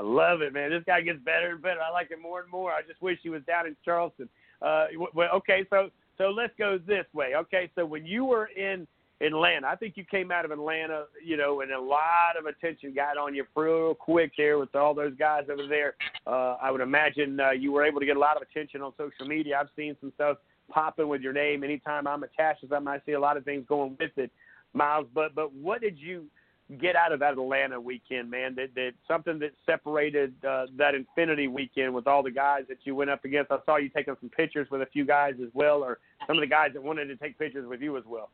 [0.00, 0.70] I love it, man.
[0.70, 1.80] This guy gets better and better.
[1.80, 2.72] I like it more and more.
[2.72, 4.30] I just wish he was down in Charleston.
[4.62, 7.34] Uh, well, okay, so so let's go this way.
[7.36, 8.86] Okay, so when you were in
[9.20, 12.94] Atlanta, I think you came out of Atlanta, you know, and a lot of attention
[12.94, 15.96] got on you real quick there with all those guys over there.
[16.26, 18.92] Uh, I would imagine uh, you were able to get a lot of attention on
[18.96, 19.58] social media.
[19.60, 20.38] I've seen some stuff
[20.70, 21.62] popping with your name.
[21.62, 24.30] Anytime I'm attached to something, I see a lot of things going with it,
[24.72, 25.06] Miles.
[25.14, 26.24] But but what did you
[26.78, 28.54] get out of that Atlanta weekend, man?
[28.54, 32.94] That that something that separated uh, that Infinity weekend with all the guys that you
[32.94, 33.50] went up against.
[33.50, 36.40] I saw you taking some pictures with a few guys as well, or some of
[36.40, 38.30] the guys that wanted to take pictures with you as well.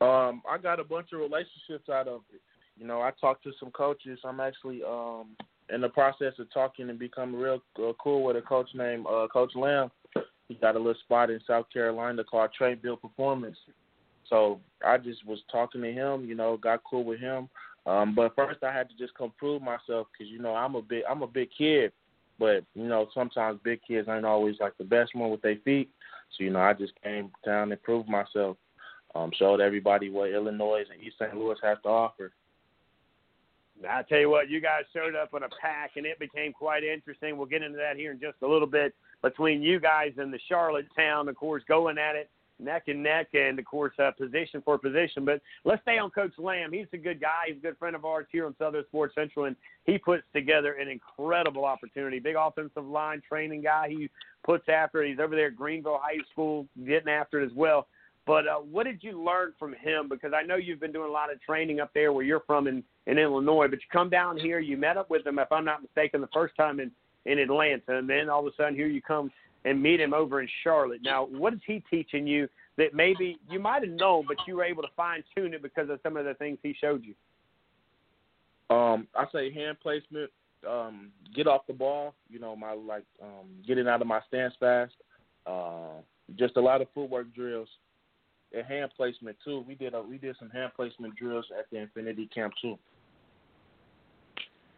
[0.00, 2.40] Um, I got a bunch of relationships out of it.
[2.76, 4.18] You know, I talked to some coaches.
[4.24, 5.36] I'm actually um
[5.72, 9.26] in the process of talking and becoming real uh, cool with a coach named uh,
[9.32, 9.90] Coach Lamb.
[10.48, 13.56] He got a little spot in South Carolina called Trade Build Performance.
[14.32, 17.50] So I just was talking to him, you know, got cool with him.
[17.84, 20.80] Um, but first I had to just come prove myself because you know I'm a
[20.80, 21.92] big I'm a big kid,
[22.38, 25.90] but you know sometimes big kids ain't always like the best one with their feet.
[26.30, 28.56] So you know I just came down and proved myself,
[29.14, 31.36] um, showed everybody what Illinois and East St.
[31.36, 32.32] Louis has to offer.
[33.86, 36.84] I tell you what, you guys showed up in a pack, and it became quite
[36.84, 37.36] interesting.
[37.36, 40.38] We'll get into that here in just a little bit between you guys and the
[40.48, 42.30] Charlotte town, of course, going at it
[42.62, 45.24] neck and neck, and of course, uh, position for position.
[45.24, 46.72] But let's stay on Coach Lamb.
[46.72, 47.48] He's a good guy.
[47.48, 50.74] He's a good friend of ours here on Southern Sports Central, and he puts together
[50.74, 52.18] an incredible opportunity.
[52.18, 53.88] Big offensive line training guy.
[53.88, 54.08] He
[54.44, 55.02] puts after.
[55.02, 57.86] He's over there at Greenville High School getting after it as well.
[58.24, 60.08] But uh, what did you learn from him?
[60.08, 62.68] Because I know you've been doing a lot of training up there where you're from
[62.68, 65.64] in, in Illinois, but you come down here, you met up with him, if I'm
[65.64, 66.92] not mistaken, the first time in,
[67.26, 69.32] in Atlanta, and then all of a sudden here you come
[69.64, 71.00] and meet him over in Charlotte.
[71.02, 72.48] Now, what is he teaching you
[72.78, 75.88] that maybe you might have known, but you were able to fine tune it because
[75.90, 77.14] of some of the things he showed you?
[78.74, 80.30] Um, I say hand placement,
[80.68, 82.14] um, get off the ball.
[82.28, 84.94] You know, my like um, getting out of my stance fast.
[85.46, 86.00] Uh,
[86.36, 87.68] just a lot of footwork drills
[88.54, 89.64] and hand placement too.
[89.66, 92.78] We did a, we did some hand placement drills at the Infinity Camp too.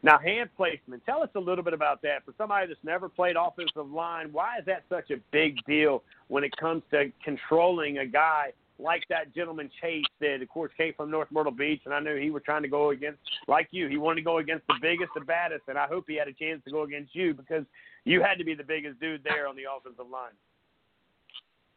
[0.04, 1.02] Now, hand placement.
[1.06, 2.26] Tell us a little bit about that.
[2.26, 6.44] For somebody that's never played offensive line, why is that such a big deal when
[6.44, 10.42] it comes to controlling a guy like that gentleman Chase did?
[10.42, 12.90] Of course, came from North Myrtle Beach, and I knew he was trying to go
[12.90, 13.18] against,
[13.48, 16.16] like you, he wanted to go against the biggest, the baddest, and I hope he
[16.16, 17.64] had a chance to go against you because
[18.04, 20.36] you had to be the biggest dude there on the offensive line.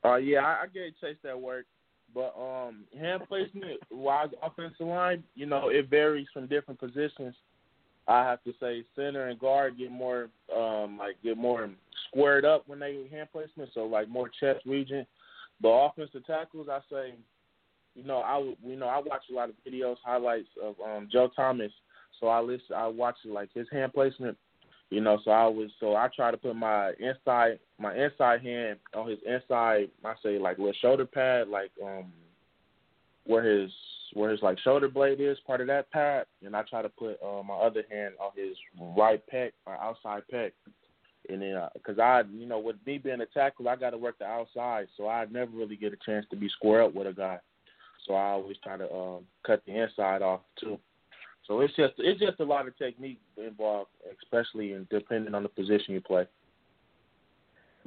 [0.04, 1.66] Uh, yeah, I, I gave Chase that work.
[2.14, 7.36] But um, hand placement wise offensive line, you know, it varies from different positions.
[8.08, 11.70] I have to say center and guard get more um like get more
[12.10, 15.06] squared up when they hand placement, so like more chest region.
[15.62, 17.16] But offensive tackles, I say,
[17.96, 21.30] you know, I you know I watch a lot of videos highlights of um Joe
[21.36, 21.72] Thomas,
[22.20, 24.38] so I listen I watch like his hand placement,
[24.90, 25.20] you know.
[25.26, 29.20] So I was so I try to put my inside my inside hand on his
[29.26, 29.90] inside.
[30.06, 32.06] I say like little shoulder pad, like um
[33.28, 33.72] where his
[34.14, 37.18] where his like shoulder blade is, part of that pad, and I try to put
[37.22, 38.56] uh, my other hand on his
[38.98, 40.52] right pec, my outside pec,
[41.30, 43.98] and then because uh, I, you know, with me being a tackle, I got to
[43.98, 47.08] work the outside, so I never really get a chance to be square up with
[47.08, 47.40] a guy.
[48.08, 50.80] So I always try to um, cut the inside off too.
[51.46, 53.90] So it's just it's just a lot of technique involved,
[54.22, 56.28] especially in depending on the position you play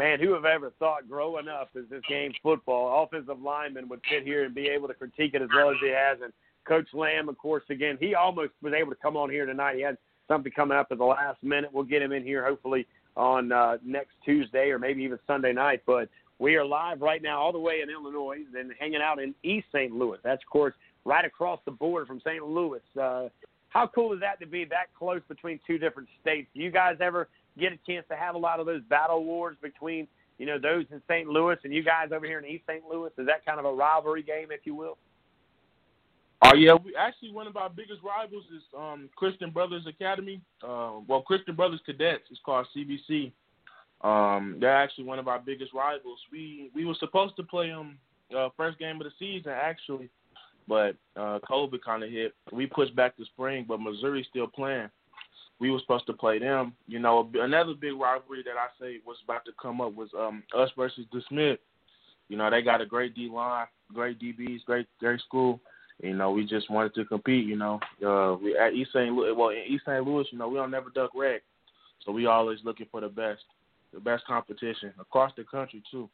[0.00, 4.22] man, who have ever thought growing up as this game football, offensive lineman would sit
[4.22, 6.16] here and be able to critique it as well as he has.
[6.24, 6.32] And
[6.66, 9.76] Coach Lamb, of course, again, he almost was able to come on here tonight.
[9.76, 11.68] He had something coming up at the last minute.
[11.70, 15.82] We'll get him in here hopefully on uh, next Tuesday or maybe even Sunday night.
[15.86, 16.08] But
[16.38, 19.66] we are live right now all the way in Illinois and hanging out in East
[19.70, 19.92] St.
[19.92, 20.18] Louis.
[20.24, 20.72] That's, of course,
[21.04, 22.42] right across the border from St.
[22.42, 22.80] Louis.
[22.98, 23.28] Uh,
[23.68, 26.48] how cool is that to be that close between two different states?
[26.54, 27.28] Do you guys ever
[27.58, 30.06] get a chance to have a lot of those battle wars between
[30.38, 31.28] you know those in St.
[31.28, 32.82] Louis and you guys over here in East St.
[32.90, 33.10] Louis?
[33.18, 34.96] Is that kind of a rivalry game, if you will?
[36.42, 40.40] Oh yeah, we actually one of our biggest rivals is um, Christian Brothers Academy.
[40.62, 43.32] Uh, well, Christian Brothers Cadets is called CBC.
[44.00, 46.18] Um, they're actually one of our biggest rivals.
[46.32, 47.98] We we were supposed to play them
[48.36, 50.08] uh, first game of the season actually,
[50.66, 52.32] but uh, COVID kind of hit.
[52.50, 54.88] We pushed back to spring, but Missouri's still playing
[55.60, 56.72] we were supposed to play them.
[56.88, 60.42] You know, another big rivalry that I say was about to come up was um,
[60.56, 61.60] us versus De Smet.
[62.28, 65.60] You know, they got a great D line, great DBs, great great school.
[66.02, 67.46] You know, we just wanted to compete.
[67.46, 69.12] You know, uh, we at East St.
[69.12, 69.34] Louis.
[69.36, 70.04] Well, in East St.
[70.04, 71.40] Louis, you know, we don't never duck red,
[72.04, 73.42] so we always looking for the best,
[73.92, 76.08] the best competition across the country too.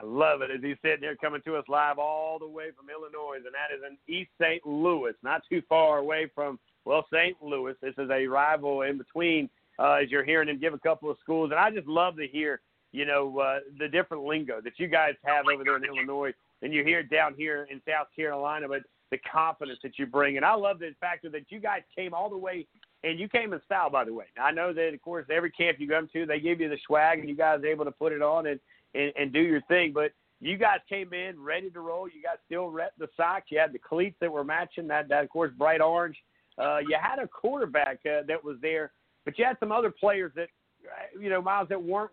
[0.00, 2.86] I love it as he's sitting here coming to us live all the way from
[2.88, 4.64] Illinois, and that is in East St.
[4.64, 6.58] Louis, not too far away from
[6.88, 7.36] well, St.
[7.42, 7.74] Louis.
[7.82, 11.18] This is a rival in between uh, as you're hearing him give a couple of
[11.20, 12.62] schools, and I just love to hear
[12.92, 16.32] you know uh, the different lingo that you guys have over there in Illinois,
[16.62, 20.38] and you hear it down here in South Carolina, but the confidence that you bring,
[20.38, 22.66] and I love the factor that you guys came all the way.
[23.04, 24.24] And you came in style, by the way.
[24.42, 27.20] I know that, of course, every camp you come to, they give you the swag,
[27.20, 28.58] and you guys are able to put it on and,
[28.92, 29.92] and, and do your thing.
[29.92, 30.10] But
[30.40, 32.08] you guys came in ready to roll.
[32.08, 33.46] You guys still rep the socks.
[33.50, 36.16] You had the cleats that were matching that, that of course, bright orange.
[36.58, 38.92] Uh, you had a quarterback uh, that was there,
[39.24, 40.48] but you had some other players that,
[40.84, 42.10] uh, you know, Miles, that weren't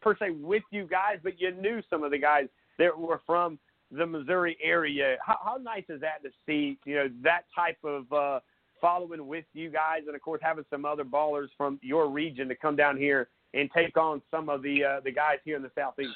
[0.00, 2.46] per se with you guys, but you knew some of the guys
[2.78, 3.58] that were from
[3.90, 5.16] the Missouri area.
[5.24, 8.40] How, how nice is that to see, you know, that type of uh,
[8.80, 12.54] following with you guys, and of course having some other ballers from your region to
[12.54, 15.70] come down here and take on some of the uh, the guys here in the
[15.74, 16.10] southeast.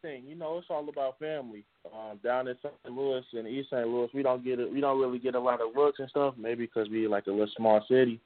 [0.00, 1.64] Thing, you know, it's all about family.
[1.86, 2.96] Um, down in St.
[2.96, 3.86] Louis and East St.
[3.86, 4.72] Louis, we don't get it.
[4.72, 6.34] We don't really get a lot of looks and stuff.
[6.38, 8.20] Maybe because we like a little small city.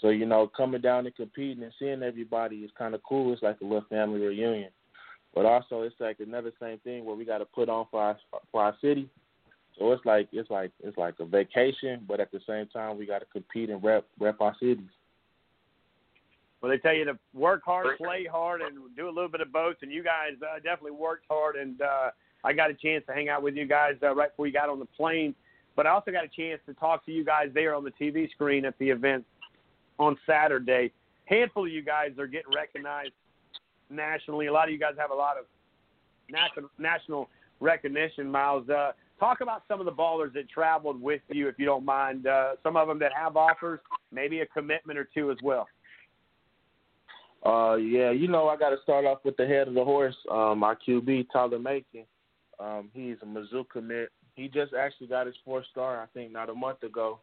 [0.00, 3.32] So you know, coming down and competing and seeing everybody is kind of cool.
[3.32, 4.70] It's like a little family reunion.
[5.34, 8.18] But also, it's like another same thing where we got to put on for our
[8.50, 9.08] for our city.
[9.78, 13.06] So it's like it's like it's like a vacation, but at the same time, we
[13.06, 14.88] got to compete and rep rep our cities.
[16.62, 19.52] Well, they tell you to work hard, play hard, and do a little bit of
[19.52, 19.76] both.
[19.82, 21.56] And you guys uh, definitely worked hard.
[21.56, 22.10] And uh,
[22.44, 24.68] I got a chance to hang out with you guys uh, right before you got
[24.68, 25.34] on the plane.
[25.74, 28.30] But I also got a chance to talk to you guys there on the TV
[28.30, 29.24] screen at the event
[29.98, 30.92] on Saturday.
[31.24, 33.12] Handful of you guys are getting recognized
[33.90, 34.46] nationally.
[34.46, 35.46] A lot of you guys have a lot of
[36.30, 37.28] national national
[37.58, 38.30] recognition.
[38.30, 41.84] Miles, uh, talk about some of the ballers that traveled with you, if you don't
[41.84, 42.26] mind.
[42.26, 43.80] Uh, some of them that have offers,
[44.12, 45.66] maybe a commitment or two as well.
[47.44, 50.14] Uh, yeah, you know, I got to start off with the head of the horse,
[50.30, 52.04] um, my QB, Tyler Macon.
[52.60, 54.10] Um, he's a Mizzou commit.
[54.36, 57.18] He just actually got his four star, I think, not a month ago.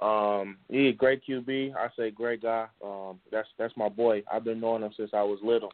[0.00, 1.74] Um, he a great QB.
[1.74, 2.66] I say great guy.
[2.84, 4.22] Um, that's that's my boy.
[4.32, 5.72] I've been knowing him since I was little.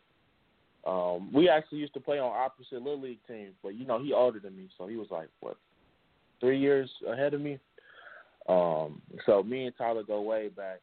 [0.87, 4.13] Um, we actually used to play on opposite little league teams, but you know he
[4.13, 5.57] older than me, so he was like what
[6.41, 7.59] three years ahead of me.
[8.49, 10.81] Um, so me and Tyler go way back.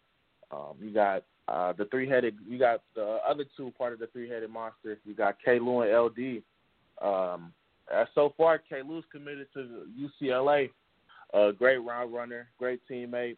[0.51, 2.37] Um, you got uh, the three headed.
[2.47, 4.99] You got the other two part of the three headed monster.
[5.05, 5.59] You got K.
[5.59, 6.43] Lou and LD.
[7.01, 7.53] Um,
[7.93, 8.81] uh, so far, K.
[8.87, 9.85] Lou's committed to
[10.21, 10.69] UCLA.
[11.33, 13.37] A great round runner, great teammate.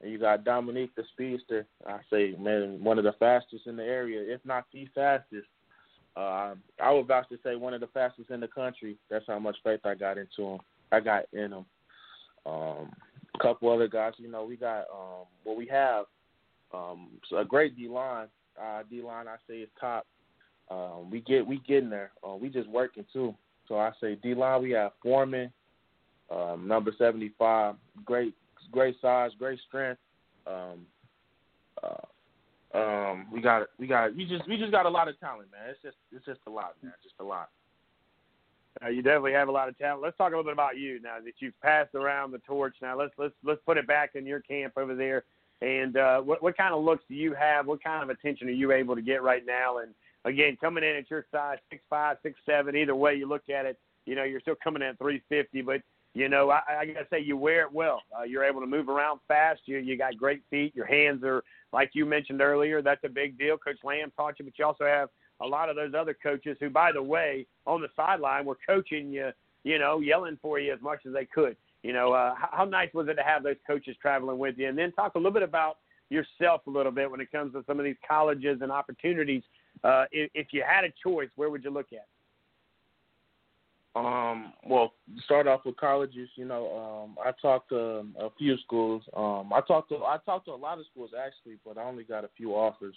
[0.00, 1.66] And you got Dominique the speedster.
[1.86, 5.46] I say, man, one of the fastest in the area, if not the fastest.
[6.16, 8.96] Uh, I would vouch to say one of the fastest in the country.
[9.08, 10.58] That's how much faith I got into him.
[10.90, 11.64] I got in him.
[12.46, 12.92] Um,
[13.34, 16.06] a couple other guys, you know, we got um, what we have.
[16.72, 18.28] Um, so a great D line.
[18.60, 20.06] Uh, D line, I say is top.
[20.70, 22.10] Um, we get we getting there.
[22.26, 23.34] Uh, we just working too.
[23.68, 24.62] So I say D line.
[24.62, 25.52] We have Foreman,
[26.30, 27.76] um, number seventy five.
[28.04, 28.34] Great,
[28.70, 30.00] great size, great strength.
[30.46, 30.86] Um,
[31.82, 35.48] uh, um, we got we got we just we just got a lot of talent,
[35.50, 35.70] man.
[35.70, 36.92] It's just it's just a lot, man.
[37.02, 37.48] Just a lot.
[38.84, 40.02] Uh, you definitely have a lot of talent.
[40.02, 42.76] Let's talk a little bit about you now that you've passed around the torch.
[42.82, 45.24] Now let's let's let's put it back in your camp over there.
[45.60, 47.66] And uh, what what kind of looks do you have?
[47.66, 49.78] What kind of attention are you able to get right now?
[49.78, 49.92] And
[50.24, 53.66] again, coming in at your size, six five, six seven, either way you look at
[53.66, 55.62] it, you know you're still coming in at 350.
[55.62, 55.82] But
[56.14, 58.02] you know I, I gotta say you wear it well.
[58.16, 59.62] Uh, you're able to move around fast.
[59.66, 60.76] You you got great feet.
[60.76, 63.58] Your hands are like you mentioned earlier, that's a big deal.
[63.58, 65.08] Coach Lamb taught you, but you also have
[65.40, 69.12] a lot of those other coaches who, by the way, on the sideline were coaching
[69.12, 69.30] you,
[69.64, 71.56] you know, yelling for you as much as they could.
[71.82, 74.68] You know, uh, how, nice was it to have those coaches traveling with you?
[74.68, 75.78] And then talk a little bit about
[76.10, 79.42] yourself a little bit when it comes to some of these colleges and opportunities.
[79.84, 82.06] Uh, if, if you had a choice, where would you look at?
[83.94, 84.92] Um, well,
[85.24, 86.28] start off with colleges.
[86.36, 89.02] You know, um, I talked to um, a few schools.
[89.16, 92.04] Um, I talked to I talked to a lot of schools actually, but I only
[92.04, 92.94] got a few offers.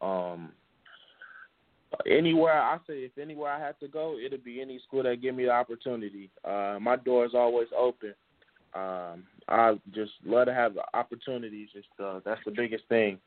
[0.00, 0.52] Um,
[2.06, 5.34] anywhere I say, if anywhere I have to go, it'll be any school that give
[5.34, 6.30] me the opportunity.
[6.44, 8.14] Uh, my door is always open.
[8.74, 11.68] Um, I just love to have the opportunities.
[11.72, 13.18] Just uh, that's the biggest thing.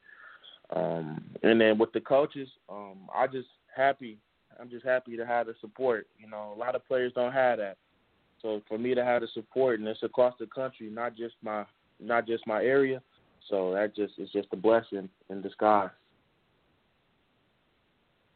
[0.75, 4.17] Um, and then with the coaches, um, I just happy
[4.59, 6.07] I'm just happy to have the support.
[6.19, 7.77] You know, a lot of players don't have that.
[8.41, 11.65] So for me to have the support and it's across the country, not just my
[11.99, 13.01] not just my area.
[13.49, 15.89] So that just is just a blessing in disguise.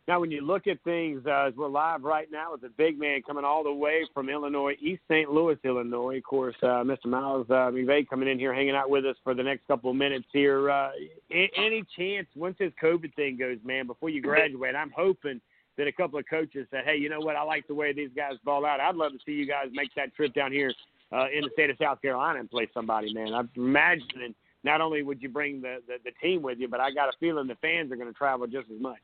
[0.08, 3.00] Now, when you look at things, uh, as we're live right now with a big
[3.00, 5.32] man coming all the way from Illinois, East St.
[5.32, 6.18] Louis, Illinois.
[6.18, 7.06] Of course, uh, Mr.
[7.06, 9.96] Miles uh, McVay coming in here, hanging out with us for the next couple of
[9.96, 10.70] minutes here.
[10.70, 10.92] Uh,
[11.32, 15.42] any chance once this COVID thing goes, man, before you graduate, I'm hoping–
[15.78, 17.36] that a couple of coaches said, hey, you know what?
[17.36, 18.80] I like the way these guys ball out.
[18.80, 20.74] I'd love to see you guys make that trip down here
[21.12, 23.34] uh, in the state of South Carolina and play somebody, man.
[23.34, 24.34] I'm imagining
[24.64, 27.14] not only would you bring the, the, the team with you, but I got a
[27.20, 29.02] feeling the fans are going to travel just as much.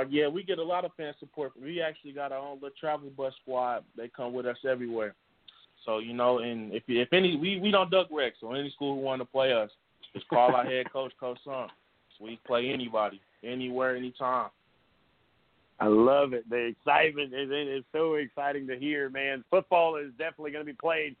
[0.00, 1.52] Uh, yeah, we get a lot of fan support.
[1.60, 3.84] We actually got our own little travel bus squad.
[3.96, 5.14] They come with us everywhere.
[5.84, 8.34] So you know, and if if any, we we don't duck wreck.
[8.40, 9.70] So any school who want to play us,
[10.12, 11.68] just call our head coach, Coach Son.
[12.20, 14.50] We play anybody, anywhere, anytime.
[15.80, 16.48] I love it.
[16.48, 19.44] The excitement is it is so exciting to hear, man.
[19.50, 21.16] Football is definitely going to be played.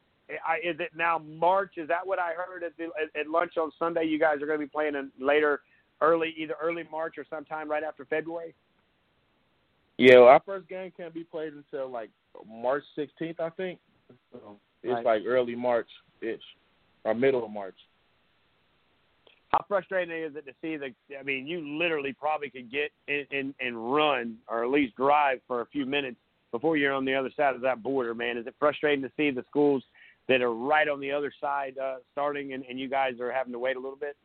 [0.46, 1.72] I, is it now March?
[1.76, 2.84] Is that what I heard at, the,
[3.18, 4.04] at lunch on Sunday?
[4.04, 5.60] You guys are going to be playing in later,
[6.00, 8.54] early, either early March or sometime right after February.
[9.96, 12.10] Yeah, well, our first game can't be played until like
[12.46, 13.78] March 16th, I think.
[14.32, 15.04] So it's Right.
[15.04, 15.88] like early March
[16.20, 16.42] ish,
[17.04, 17.76] or middle of March.
[19.48, 20.92] How frustrating is it to see the?
[21.16, 25.40] I mean, you literally probably could get in, in and run, or at least drive
[25.46, 26.16] for a few minutes
[26.50, 28.14] before you're on the other side of that border.
[28.14, 29.84] Man, is it frustrating to see the schools
[30.26, 33.52] that are right on the other side uh, starting, and, and you guys are having
[33.52, 34.16] to wait a little bit?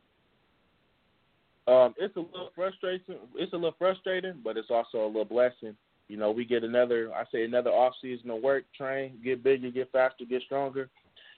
[1.66, 3.16] Um, it's a little frustrating.
[3.36, 5.76] It's a little frustrating, but it's also a little blessing.
[6.08, 9.70] You know, we get another, I say, another off season of work, train, get bigger,
[9.70, 10.88] get faster, get stronger.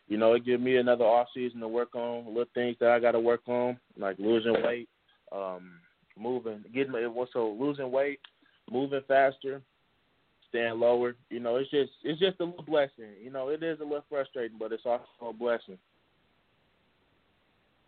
[0.08, 2.98] You know, it gives me another off season to work on little things that I
[2.98, 4.88] got to work on, like losing weight,
[5.30, 5.72] um,
[6.18, 6.92] moving, getting
[7.32, 8.20] so losing weight,
[8.70, 9.60] moving faster,
[10.48, 11.16] staying lower.
[11.30, 13.12] You know, it's just it's just a little blessing.
[13.22, 15.78] You know, it is a little frustrating, but it's also a blessing.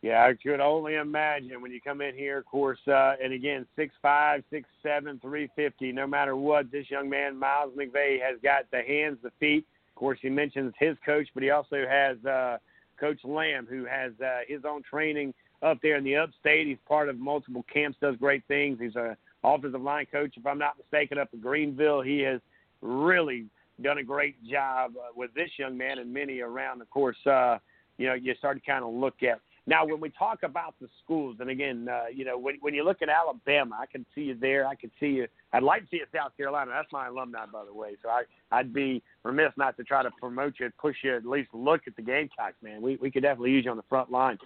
[0.04, 3.64] Yeah, I could only imagine when you come in here, of course, uh, and again,
[3.74, 5.92] six five, six seven, three fifty.
[5.92, 9.64] No matter what, this young man, Miles McVeigh, has got the hands, the feet.
[9.88, 12.58] Of course, he mentions his coach, but he also has uh,
[13.00, 16.66] Coach Lamb, who has uh, his own training up there in the upstate.
[16.66, 18.78] He's part of multiple camps, does great things.
[18.78, 22.02] He's a offensive line coach, if I'm not mistaken, up in Greenville.
[22.02, 22.42] He has
[22.82, 23.46] really
[23.80, 26.82] done a great job uh, with this young man and many around.
[26.82, 27.56] Of course, uh,
[27.96, 30.88] you know, you start to kind of look at now, when we talk about the
[31.02, 34.22] schools, and again, uh, you know, when, when you look at Alabama, I can see
[34.22, 34.66] you there.
[34.66, 35.26] I can see you.
[35.54, 36.72] I'd like to see you South Carolina.
[36.74, 37.96] That's my alumni, by the way.
[38.02, 41.48] So I, I'd be remiss not to try to promote you push you at least
[41.54, 42.82] look at the Gamecocks, man.
[42.82, 44.36] We we could definitely use you on the front line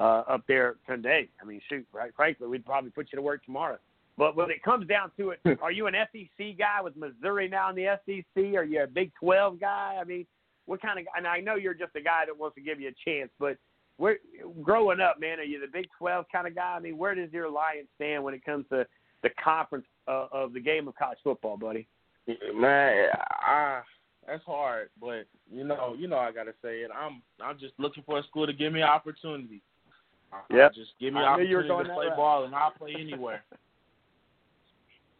[0.00, 1.28] uh, up there today.
[1.40, 2.10] I mean, shoot, right?
[2.16, 3.78] Frankly, we'd probably put you to work tomorrow.
[4.18, 7.70] But when it comes down to it, are you an SEC guy with Missouri now
[7.70, 8.54] in the SEC?
[8.54, 9.98] Are you a Big 12 guy?
[10.00, 10.26] I mean,
[10.66, 11.06] what kind of?
[11.16, 13.56] And I know you're just a guy that wants to give you a chance, but
[13.96, 14.18] where
[14.62, 16.74] growing up, man, are you the Big 12 kind of guy?
[16.76, 18.86] I mean, where does your alliance stand when it comes to
[19.22, 21.86] the conference uh, of the game of college football, buddy?
[22.26, 23.82] Man, I
[24.26, 26.90] that's hard, but you know, you know, I gotta say it.
[26.94, 29.60] I'm I'm just looking for a school to give me opportunity.
[30.50, 32.16] Yeah, Just give me I knew you were opportunity to play route.
[32.16, 33.44] ball, and I'll play anywhere.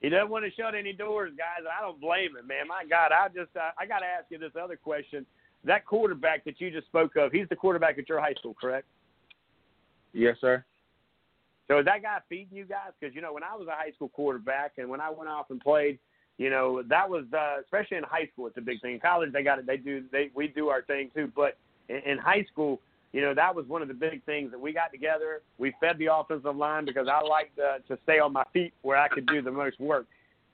[0.02, 1.64] He doesn't want to shut any doors, guys.
[1.64, 2.68] and I don't blame him, man.
[2.68, 5.24] My God, I just uh, I got to ask you this other question.
[5.64, 8.86] That quarterback that you just spoke of, he's the quarterback at your high school, correct?
[10.12, 10.64] yes, sir.
[11.66, 12.92] So is that guy feeding you guys?
[12.98, 15.50] Because you know, when I was a high school quarterback and when I went off
[15.50, 15.98] and played,
[16.36, 18.94] you know, that was uh, especially in high school, it's a big thing.
[18.94, 19.66] In college, they got it.
[19.66, 20.04] They do.
[20.12, 21.32] They we do our thing too.
[21.34, 21.56] But
[21.88, 22.80] in, in high school,
[23.12, 25.42] you know, that was one of the big things that we got together.
[25.58, 28.98] We fed the offensive line because I liked uh, to stay on my feet where
[28.98, 30.06] I could do the most work.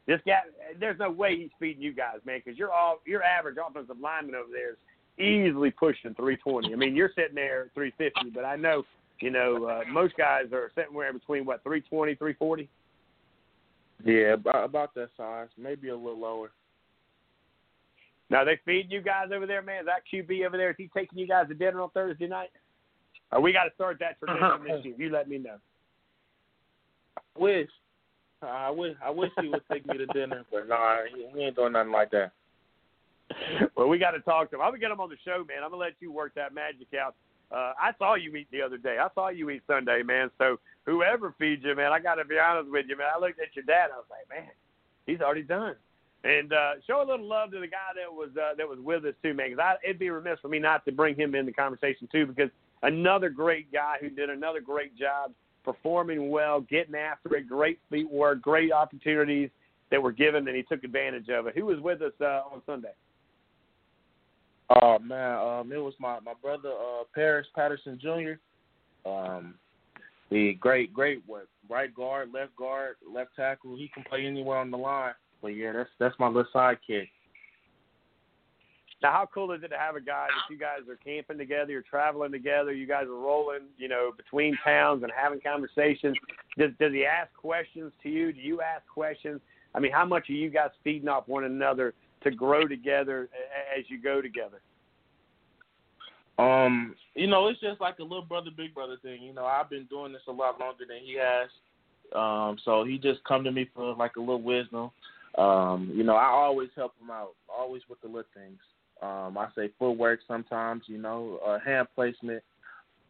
[0.07, 0.41] This guy,
[0.79, 4.35] there's no way he's feeding you guys, man, because you're all your average offensive lineman
[4.35, 4.77] over there is
[5.21, 6.73] easily pushing 320.
[6.73, 8.85] I mean, you're sitting there at 350, but I know,
[9.21, 12.69] you know, uh, most guys are sitting where between what 320, 340.
[14.05, 16.51] Yeah, about, about that size, maybe a little lower.
[18.31, 19.81] Now they feeding you guys over there, man.
[19.81, 20.71] Is that QB over there?
[20.71, 22.51] Is he taking you guys to dinner on Thursday night?
[23.33, 24.95] Or we got to start that tradition this year.
[24.97, 25.57] You let me know.
[27.17, 27.69] I Wish.
[28.43, 31.57] I wish I wish he would take me to dinner, but nah, he, he ain't
[31.57, 32.33] doing nothing like that.
[33.77, 34.63] well, we got to talk to him.
[34.63, 35.63] I'm gonna get him on the show, man.
[35.65, 37.15] I'm gonna let you work that magic out.
[37.51, 38.99] Uh, I saw you eat the other day.
[39.01, 40.31] I saw you eat Sunday, man.
[40.39, 43.09] So whoever feeds you, man, I got to be honest with you, man.
[43.15, 43.91] I looked at your dad.
[43.93, 44.51] I was like, man,
[45.07, 45.75] he's already done.
[46.23, 49.05] And uh, show a little love to the guy that was uh, that was with
[49.05, 49.51] us too, man.
[49.51, 52.51] Because it'd be remiss for me not to bring him in the conversation too, because
[52.83, 55.33] another great guy who did another great job
[55.65, 59.51] performing well, getting after it, great feet work, great opportunities
[59.91, 61.57] that were given, and he took advantage of it.
[61.57, 62.93] Who was with us uh, on Sunday?
[64.71, 69.09] Oh man, um, it was my my brother uh, Paris Patterson Jr.
[69.09, 69.55] Um,
[70.31, 73.77] the great great what right guard, left guard, left tackle.
[73.77, 75.15] He can play anywhere on the line.
[75.43, 77.09] But yeah, that's that's my little sidekick.
[79.03, 81.73] Now, how cool is it to have a guy that you guys are camping together,
[81.73, 86.17] you're traveling together, you guys are rolling, you know, between towns and having conversations?
[86.59, 88.33] Does does he ask questions to you?
[88.33, 89.41] Do you ask questions?
[89.75, 93.29] I mean, how much are you guys feeding off one another to grow together
[93.77, 94.61] as you go together?
[96.39, 99.23] Um, you know, it's just like a little brother, big brother thing.
[99.23, 101.51] You know, I've been doing this a lot longer than he has.
[102.15, 104.91] Um, so he just come to me for like a little wisdom.
[105.39, 108.59] Um, you know, I always help him out, always with the little things.
[109.03, 112.43] Um, I say footwork sometimes, you know, uh, hand placement.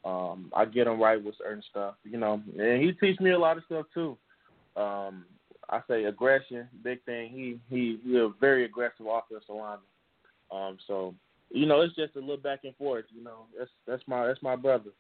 [0.05, 3.39] Um, I get him right with certain stuff, you know, and he teach me a
[3.39, 4.17] lot of stuff too.
[4.77, 5.25] Um,
[5.71, 7.31] I say aggression, big thing.
[7.31, 9.79] He he he a very aggressive offensive lineman.
[10.51, 11.15] Um, so
[11.51, 13.05] you know, it's just a little back and forth.
[13.15, 14.91] You know, that's that's my that's my brother.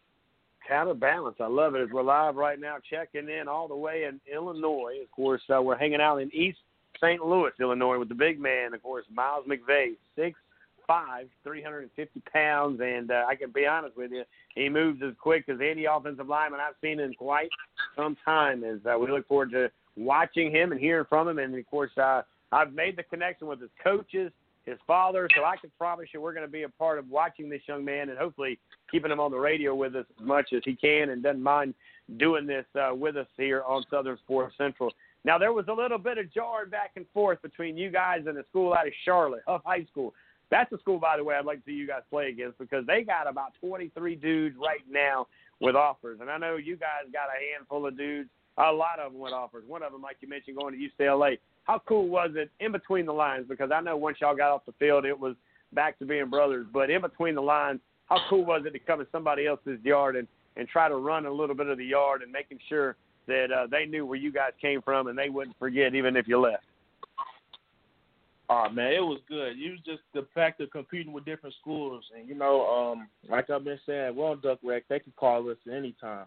[0.67, 1.37] Counterbalance.
[1.41, 1.83] I love it.
[1.83, 4.99] As we're live right now, checking in all the way in Illinois.
[5.03, 6.59] Of course, uh, we're hanging out in East
[7.01, 7.25] St.
[7.25, 10.39] Louis, Illinois, with the big man, of course, Miles McVay, six
[10.87, 14.25] five, three hundred and fifty pounds, and uh, I can be honest with you,
[14.57, 17.49] he moves as quick as any offensive lineman I've seen in quite
[17.95, 18.65] some time.
[18.65, 21.91] As uh, we look forward to watching him and hearing from him, and of course,
[21.97, 24.33] uh, I've made the connection with his coaches
[24.65, 25.29] his father.
[25.37, 27.85] So I can promise you we're going to be a part of watching this young
[27.85, 28.59] man and hopefully
[28.91, 31.75] keeping him on the radio with us as much as he can and doesn't mind
[32.19, 34.93] doing this uh, with us here on Southern Sports Central.
[35.25, 38.37] Now, there was a little bit of jarring back and forth between you guys and
[38.37, 40.15] the school out of Charlotte, Hough High School.
[40.51, 42.85] That's a school, by the way, I'd like to see you guys play against because
[42.87, 45.27] they got about 23 dudes right now
[45.61, 46.19] with offers.
[46.21, 48.31] And I know you guys got a handful of dudes,
[48.69, 49.65] a lot of them with offers.
[49.67, 51.39] One of them, like you mentioned, going to UCLA
[51.71, 53.47] how cool was it in between the lines?
[53.49, 55.37] Because I know once y'all got off the field, it was
[55.73, 56.67] back to being brothers.
[56.73, 60.17] But in between the lines, how cool was it to come in somebody else's yard
[60.17, 62.97] and and try to run a little bit of the yard and making sure
[63.29, 66.27] that uh, they knew where you guys came from and they wouldn't forget even if
[66.27, 66.65] you left.
[68.49, 69.53] Oh man, it was good.
[69.57, 73.49] It was just the fact of competing with different schools, and you know, um, like
[73.49, 74.89] I've been saying, we're on Duck Rec.
[74.89, 76.27] They can call us anytime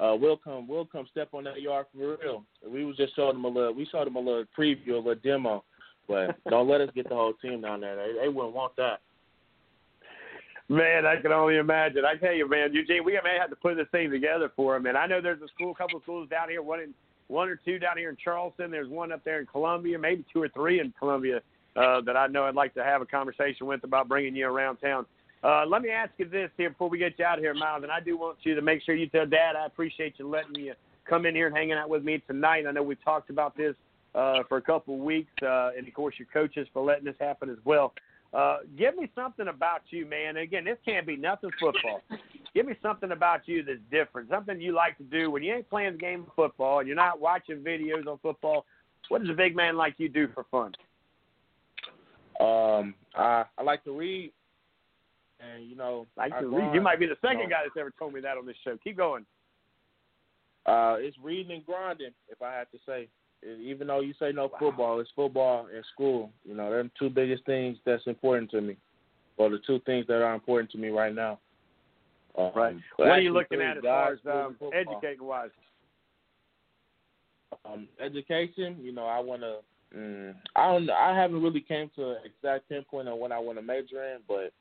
[0.00, 2.44] uh, we'll come we'll come step on that yard for real.
[2.66, 5.14] We was just showing them a little we showed them a little preview, a little
[5.16, 5.62] demo,
[6.08, 7.96] but don't let us get the whole team down there.
[7.96, 9.00] They, they wouldn't want that.
[10.70, 12.04] Man, I can only imagine.
[12.04, 14.86] I tell you, man, Eugene, we may have to put this thing together for him.
[14.86, 16.94] And I know there's a school, couple of schools down here, one in
[17.26, 18.70] one or two down here in Charleston.
[18.70, 21.40] There's one up there in Columbia, maybe two or three in Columbia
[21.76, 24.76] uh, that I know I'd like to have a conversation with about bringing you around
[24.76, 25.06] town.
[25.42, 27.82] Uh, let me ask you this here before we get you out of here, Miles,
[27.82, 30.52] and I do want you to make sure you tell Dad I appreciate you letting
[30.52, 30.70] me
[31.08, 32.66] come in here and hanging out with me tonight.
[32.66, 33.74] I know we've talked about this
[34.14, 37.16] uh, for a couple of weeks, uh, and of course your coaches for letting this
[37.18, 37.94] happen as well.
[38.34, 40.36] Uh, give me something about you, man.
[40.36, 42.02] Again, this can't be nothing football.
[42.54, 45.70] Give me something about you that's different, something you like to do when you ain't
[45.70, 48.66] playing the game of football and you're not watching videos on football.
[49.08, 50.72] What does a big man like you do for fun?
[52.40, 54.32] Um, I I like to read.
[55.40, 56.74] And you know, read.
[56.74, 58.76] You might be the second guy that's ever told me that on this show.
[58.84, 59.24] Keep going.
[60.66, 63.08] Uh, it's reading and grinding, if I have to say.
[63.42, 64.58] Even though you say no wow.
[64.58, 66.30] football, it's football and school.
[66.44, 68.76] You know, they're the two biggest things that's important to me,
[69.38, 71.38] or the two things that are important to me right now.
[72.36, 72.76] Um, right.
[72.96, 75.50] What are you looking at as far as um, educating wise?
[77.64, 79.56] Um, education, you know, I want to.
[79.96, 80.90] Mm, I don't.
[80.90, 84.18] I haven't really came to an exact pinpoint on what I want to major in,
[84.28, 84.52] but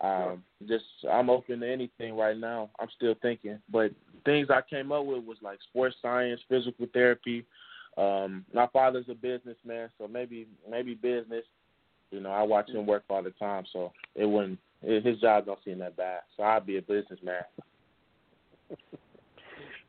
[0.00, 2.70] um, just I'm open to anything right now.
[2.78, 3.92] I'm still thinking, but
[4.24, 7.44] things I came up with was like sports science, physical therapy.
[7.96, 11.44] Um, my father's a businessman, so maybe maybe business.
[12.10, 15.58] You know, I watch him work all the time, so it wouldn't his job don't
[15.64, 16.20] seem that bad.
[16.36, 17.42] So I'd be a businessman.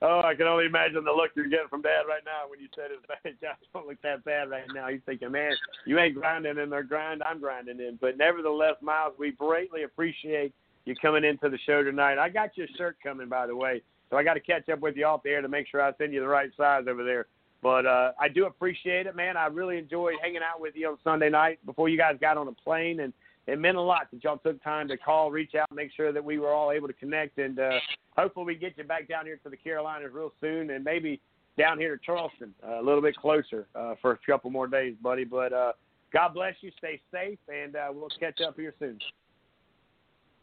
[0.02, 2.68] Oh, I can only imagine the look you're getting from Dad right now when you
[2.76, 4.90] said his bad job don't look that bad right now.
[4.90, 5.54] He's thinking, man,
[5.86, 7.98] you ain't grinding in their grind, I'm grinding in.
[8.02, 12.18] But nevertheless, Miles, we greatly appreciate you coming into the show tonight.
[12.18, 14.98] I got your shirt coming, by the way, so I got to catch up with
[14.98, 17.28] you off the air to make sure I send you the right size over there.
[17.64, 19.38] But uh, I do appreciate it, man.
[19.38, 22.48] I really enjoyed hanging out with you on Sunday night before you guys got on
[22.48, 23.12] a plane and
[23.48, 26.24] it meant a lot that y'all took time to call, reach out, make sure that
[26.24, 27.80] we were all able to connect, and uh,
[28.18, 31.22] hopefully we get you back down here to the Carolinas real soon, and maybe
[31.58, 34.96] down here to Charleston uh, a little bit closer uh, for a couple more days,
[35.02, 35.24] buddy.
[35.24, 35.74] But uh,
[36.12, 39.00] God bless you, stay safe, and uh, we'll catch up here soon.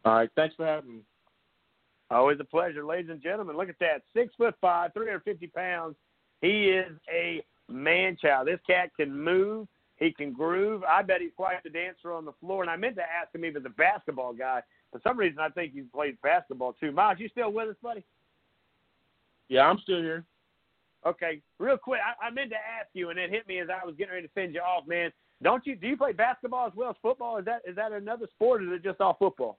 [0.05, 1.01] All right, thanks for having me.
[2.11, 3.57] Always a pleasure, ladies and gentlemen.
[3.57, 5.97] Look at that, six foot five, 350 pounds.
[6.41, 8.49] He is a man child.
[8.49, 9.67] This cat can move.
[10.03, 10.83] He can groove.
[10.83, 12.63] I bet he's quite the dancer on the floor.
[12.63, 14.61] And I meant to ask him if he's a basketball guy.
[14.91, 16.91] For some reason, I think he plays basketball too.
[16.91, 18.05] Miles, you still with us, buddy?
[19.49, 20.25] Yeah, I'm still here.
[21.07, 23.85] Okay, real quick, I, I meant to ask you, and it hit me as I
[23.85, 25.13] was getting ready to send you off, man.
[25.43, 27.39] Don't you do you play basketball as well as football?
[27.39, 29.59] Is that is that another sport, or is it just all football?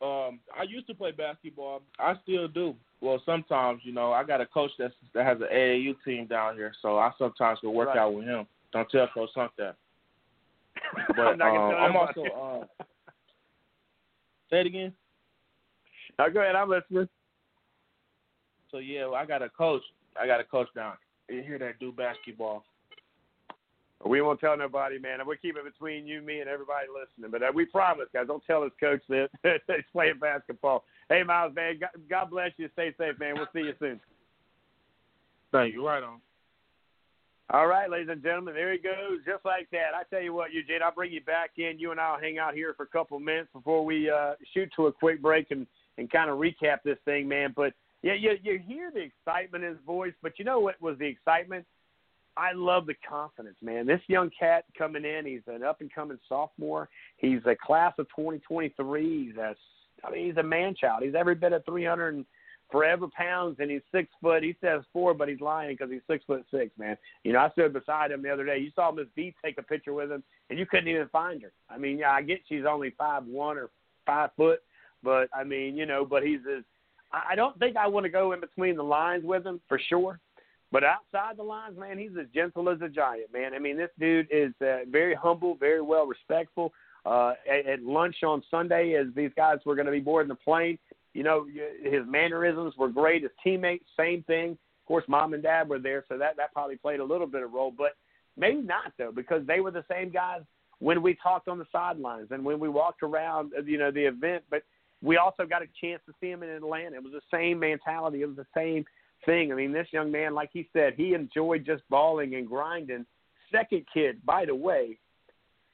[0.00, 1.82] Um, I used to play basketball.
[1.98, 2.74] I still do.
[3.02, 6.54] Well, sometimes, you know, I got a coach that's, that has an AAU team down
[6.54, 7.98] here, so I sometimes will work right.
[7.98, 8.46] out with him.
[8.72, 9.76] Don't tell Coach Sunk that.
[11.16, 12.22] But I'm, um, I'm also.
[12.22, 12.84] Uh,
[14.50, 14.92] say it again.
[16.18, 16.54] Now go ahead.
[16.56, 17.08] I'm listening.
[18.70, 19.82] So yeah, I got a coach.
[20.20, 20.94] I got a coach down
[21.28, 22.64] here that do basketball.
[24.06, 25.18] We won't tell nobody, man.
[25.26, 27.30] We'll keep it between you, me, and everybody listening.
[27.30, 29.28] But uh, we promise, guys, don't tell his coach that
[29.66, 30.84] he's playing basketball.
[31.10, 32.70] Hey, Miles, man, God bless you.
[32.72, 33.34] Stay safe, man.
[33.34, 34.00] We'll see you soon.
[35.52, 35.86] Thank you.
[35.86, 36.20] Right on.
[37.52, 39.90] All right, ladies and gentlemen, there he goes, just like that.
[39.92, 41.80] I tell you what, Eugene, I'll bring you back in.
[41.80, 44.70] You and I'll hang out here for a couple of minutes before we uh, shoot
[44.76, 45.66] to a quick break and,
[45.98, 47.52] and kind of recap this thing, man.
[47.56, 47.72] But
[48.02, 51.06] yeah, you, you hear the excitement in his voice, but you know what was the
[51.06, 51.66] excitement?
[52.36, 53.84] I love the confidence, man.
[53.84, 56.88] This young cat coming in, he's an up and coming sophomore.
[57.16, 59.26] He's a class of 2023.
[59.26, 59.56] He's a,
[60.04, 61.02] I mean, he's a man child.
[61.02, 62.24] He's every bit of 300 and
[62.70, 64.42] forever pounds, and he's six foot.
[64.42, 66.96] He says four, but he's lying because he's six foot six, man.
[67.24, 68.58] You know, I stood beside him the other day.
[68.58, 71.52] You saw Miss B take a picture with him, and you couldn't even find her.
[71.68, 73.70] I mean, yeah, I get she's only five one or
[74.06, 74.60] five foot,
[75.02, 76.64] but I mean, you know, but he's as
[77.12, 80.20] I don't think I want to go in between the lines with him for sure.
[80.72, 83.54] But outside the lines, man, he's as gentle as a giant, man.
[83.54, 86.72] I mean, this dude is uh, very humble, very well respectful.
[87.06, 90.34] Uh, at, at lunch on Sunday, as these guys were going to be boarding the
[90.34, 90.78] plane,
[91.14, 91.46] you know,
[91.82, 93.22] his mannerisms were great.
[93.22, 94.52] His teammates, same thing.
[94.52, 97.42] Of course, mom and dad were there, so that that probably played a little bit
[97.42, 97.96] of role, but
[98.36, 100.40] maybe not though, because they were the same guys
[100.80, 104.42] when we talked on the sidelines and when we walked around, you know, the event.
[104.50, 104.62] But
[105.02, 106.96] we also got a chance to see him in Atlanta.
[106.96, 108.22] It was the same mentality.
[108.22, 108.84] It was the same
[109.24, 109.52] thing.
[109.52, 113.06] I mean, this young man, like he said, he enjoyed just balling and grinding.
[113.52, 114.98] Second kid, by the way,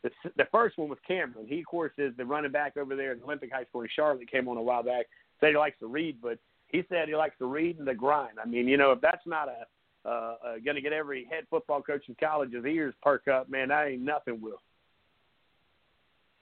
[0.02, 1.47] the, the first one was Cameron.
[1.48, 4.31] He, of course, is the running back over there at Olympic High School in Charlotte.
[4.31, 5.06] Came on a while back.
[5.40, 8.39] Said he likes to read, but he said he likes to read and the grind.
[8.42, 9.66] I mean, you know, if that's not a
[10.08, 13.68] uh, uh, going to get every head football coach in college's ears perk up, man,
[13.68, 14.60] that ain't nothing will.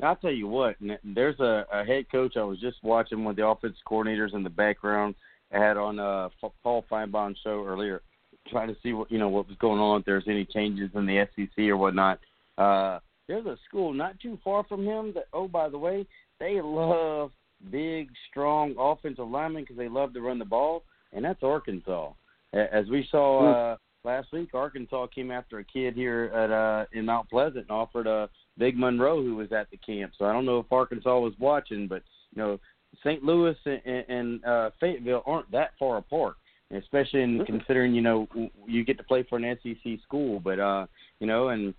[0.03, 3.47] I'll tell you what, there's a, a head coach I was just watching with the
[3.47, 5.15] offensive coordinators in the background.
[5.53, 6.29] I had on uh,
[6.63, 8.03] Paul Finebaum's show earlier,
[8.49, 10.01] trying to see what you know what was going on.
[10.01, 12.19] If there's any changes in the SEC or whatnot.
[12.59, 12.99] Uh,
[13.29, 16.07] there's a school not too far from him that, oh by the way,
[16.41, 17.31] they love
[17.71, 22.13] big, strong offensive linemen because they love to run the ball, and that's Arkansas.
[22.53, 23.47] As we saw hmm.
[23.47, 27.71] uh, last week, Arkansas came after a kid here at uh, in Mount Pleasant and
[27.71, 28.29] offered a
[28.59, 30.13] Big Monroe who was at the camp.
[30.19, 32.03] So I don't know if Arkansas was watching, but
[32.35, 32.61] you know,
[33.03, 33.25] St.
[33.25, 36.37] Louis and, and uh, Fayetteville aren't that far apart,
[36.71, 37.45] especially in mm-hmm.
[37.45, 38.29] considering you know
[38.67, 40.39] you get to play for an SEC school.
[40.39, 40.87] But uh,
[41.19, 41.75] you know, and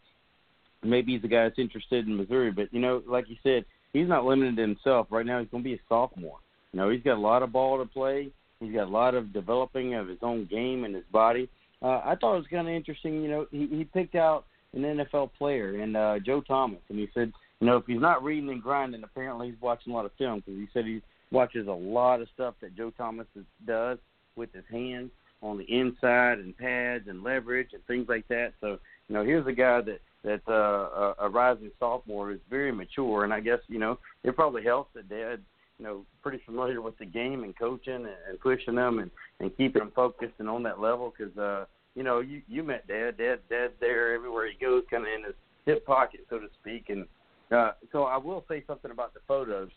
[0.84, 2.52] maybe he's a guy that's interested in Missouri.
[2.52, 5.08] But you know, like you said, he's not limited himself.
[5.10, 6.40] Right now, he's going to be a sophomore.
[6.72, 8.30] You know, he's got a lot of ball to play.
[8.60, 11.50] He's got a lot of developing of his own game and his body.
[11.82, 13.22] Uh, I thought it was kind of interesting.
[13.22, 17.08] You know, he, he picked out an NFL player and uh, Joe Thomas, and he
[17.14, 20.12] said, you know, if he's not reading and grinding, apparently he's watching a lot of
[20.18, 21.02] film because he said he
[21.32, 23.28] watches a lot of stuff that Joe Thomas
[23.66, 23.98] does
[24.36, 28.54] with his hands on the inside and pads and leverage and things like that.
[28.60, 32.72] So, you know, here's a guy that that's uh, a, a rising sophomore who's very
[32.72, 35.40] mature, and I guess you know it probably helps that Dad,
[35.78, 39.56] you know, pretty familiar with the game and coaching and, and pushing them and and
[39.56, 43.18] keeping them focused and on that level because uh, you know, you you met Dad.
[43.18, 45.34] Dad Dad's there everywhere he goes, kind of in his
[45.66, 46.90] hip pocket, so to speak.
[46.90, 47.06] And
[47.52, 49.70] uh, so I will say something about the photos.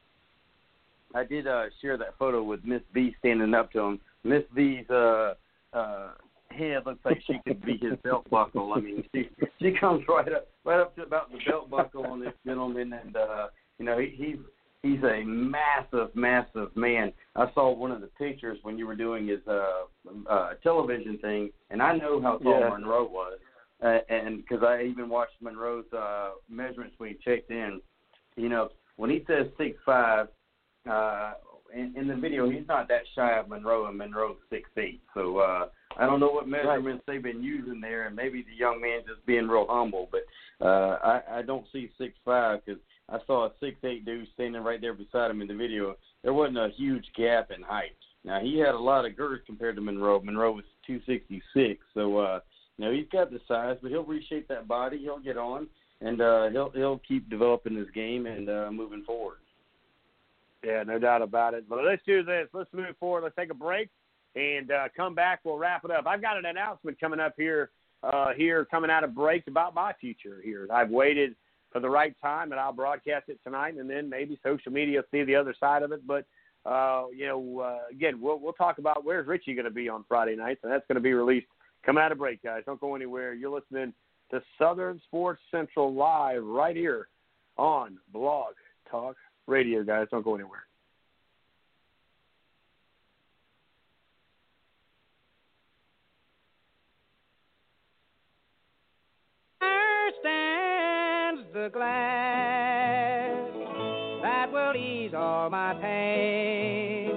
[1.15, 4.01] I did uh, share that photo with Miss V standing up to him.
[4.25, 5.35] Miss V's uh,
[5.73, 6.11] uh,
[6.51, 8.73] head looks like she could be his belt buckle.
[8.75, 9.29] I mean, she
[9.61, 13.17] she comes right up right up to about the belt buckle on this gentleman, and
[13.17, 13.47] uh,
[13.79, 14.39] you know he, he's
[14.83, 17.13] he's a massive, massive man.
[17.37, 19.85] I saw one of the pictures when you were doing his uh,
[20.29, 22.69] uh, television thing, and I know how tall yeah.
[22.69, 23.39] Monroe was,
[23.83, 27.81] uh, and because I even watched Monroe's uh, measurements when he checked in.
[28.37, 30.29] You know, when he says six five,
[30.89, 31.33] uh,
[31.75, 35.03] in, in the video, he's not that shy of Monroe, and Monroe's six eight.
[35.15, 37.15] So uh, I don't know what measurements right.
[37.15, 40.09] they've been using there, and maybe the young man just being real humble.
[40.11, 40.23] But
[40.65, 44.63] uh, I, I don't see six five because I saw a six eight dude standing
[44.63, 45.97] right there beside him in the video.
[46.23, 47.97] There wasn't a huge gap in height.
[48.25, 50.21] Now he had a lot of girth compared to Monroe.
[50.21, 52.41] Monroe was two sixty six, so uh
[52.79, 55.69] know, he's got the size, but he'll reshape that body, he'll get on
[56.01, 59.39] and uh he'll he'll keep developing his game and uh moving forward.
[60.65, 61.69] Yeah, no doubt about it.
[61.69, 62.49] But let's do this.
[62.53, 63.23] Let's move forward.
[63.25, 63.91] Let's take a break
[64.39, 66.07] and uh come back, we'll wrap it up.
[66.07, 67.71] I've got an announcement coming up here
[68.03, 70.69] uh here coming out of break about my future here.
[70.73, 71.35] I've waited
[71.73, 75.09] for the right time, and I'll broadcast it tonight, and then maybe social media will
[75.11, 76.07] see the other side of it.
[76.07, 76.25] But
[76.65, 80.05] uh, you know, uh, again, we'll we'll talk about where's Richie going to be on
[80.09, 81.47] Friday nights, and that's going to be released
[81.85, 82.63] coming out of break, guys.
[82.67, 83.35] Don't go anywhere.
[83.35, 83.93] You're listening
[84.31, 87.09] to Southern Sports Central live right here
[87.57, 88.55] on Blog
[88.91, 90.09] Talk Radio, guys.
[90.11, 90.68] Don't go anywhere.
[100.23, 103.35] The glass
[104.23, 107.11] that will ease all my pain,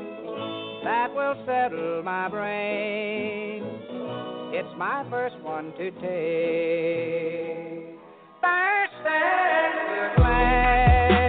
[0.83, 3.63] that will settle my brain.
[4.53, 6.01] It's my first one to take.
[8.41, 11.20] First there's the glass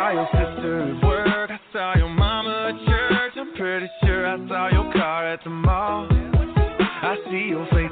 [0.00, 1.50] saw your sister at work.
[1.50, 3.32] I saw your mama at church.
[3.36, 6.08] I'm pretty sure I saw your car at the mall.
[6.10, 7.89] I see your face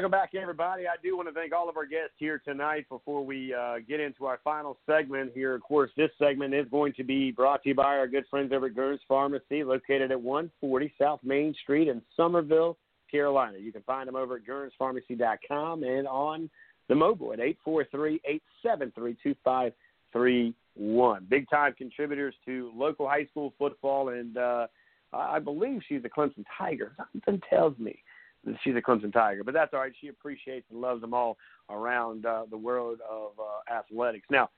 [0.00, 0.84] welcome back, everybody.
[0.88, 4.00] I do want to thank all of our guests here tonight before we uh, get
[4.00, 5.54] into our final segment here.
[5.54, 8.50] Of course, this segment is going to be brought to you by our good friends
[8.50, 12.78] over at Gurns Pharmacy, located at 140 South Main Street in Summerville,
[13.10, 13.58] Carolina.
[13.58, 16.48] You can find them over at GurnsPharmacy.com and on
[16.88, 17.40] the mobile at
[18.64, 20.54] 843-873-2531.
[21.28, 24.66] Big time contributors to local high school football, and uh,
[25.12, 26.92] I believe she's a Clemson Tiger.
[27.12, 28.02] Something tells me
[28.62, 29.92] she's a Clemson Tiger, but that's all right.
[30.00, 31.36] She appreciates and loves them all
[31.68, 34.26] around uh, the world of uh, athletics.
[34.30, 34.50] Now,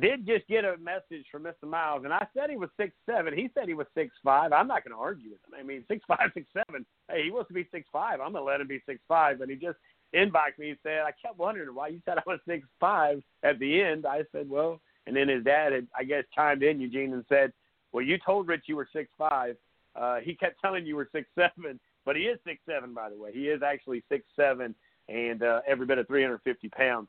[0.00, 1.66] did just get a message from Mr.
[1.66, 3.32] Miles, and I said he was six seven.
[3.34, 4.52] He said he was six five.
[4.52, 5.58] I'm not going to argue with him.
[5.58, 6.84] I mean, six five, six seven.
[7.10, 8.20] Hey, he wants to be six five.
[8.20, 9.38] I'm going to let him be six five.
[9.38, 9.78] But he just
[10.14, 13.58] inboxed me and said, I kept wondering why you said I was six five at
[13.58, 14.06] the end.
[14.06, 17.52] I said, well, and then his dad had, I guess, chimed in Eugene and said,
[17.92, 19.56] well, you told Rich you were six five.
[19.96, 23.18] Uh, he kept telling you were six seven, but he is six seven, by the
[23.18, 23.32] way.
[23.34, 24.74] He is actually six seven
[25.10, 27.06] and uh, every bit of 350 pounds.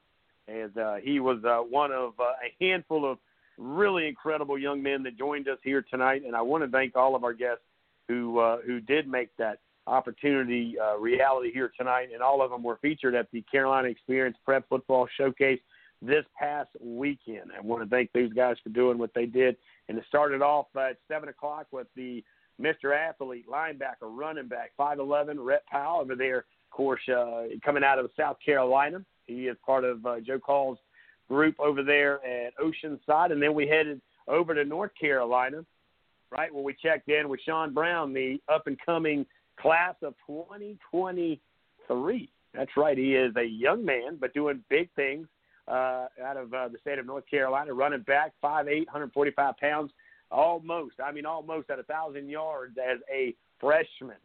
[0.50, 3.18] And uh, he was uh, one of uh, a handful of
[3.58, 6.24] really incredible young men that joined us here tonight.
[6.26, 7.64] And I want to thank all of our guests
[8.10, 12.10] who uh, who did make that opportunity uh, reality here tonight.
[12.14, 15.61] And all of them were featured at the Carolina Experience Prep Football Showcase
[16.02, 17.52] this past weekend.
[17.58, 19.56] I want to thank these guys for doing what they did.
[19.88, 22.22] And it started off at 7 o'clock with the
[22.59, 22.95] Mr.
[22.95, 28.09] Athlete, linebacker, running back, 5'11", Rhett Powell over there, of course, uh, coming out of
[28.17, 29.03] South Carolina.
[29.27, 30.79] He is part of uh, Joe Call's
[31.29, 33.31] group over there at Oceanside.
[33.31, 35.63] And then we headed over to North Carolina,
[36.31, 39.25] right, where we checked in with Sean Brown, the up-and-coming
[39.59, 42.29] class of 2023.
[42.53, 42.97] That's right.
[42.97, 45.27] He is a young man, but doing big things
[45.67, 49.91] uh, out of uh, the state of North Carolina, running back, 5'8", 145 pounds,
[50.32, 50.95] almost.
[51.03, 54.17] I mean, almost at a thousand yards as a freshman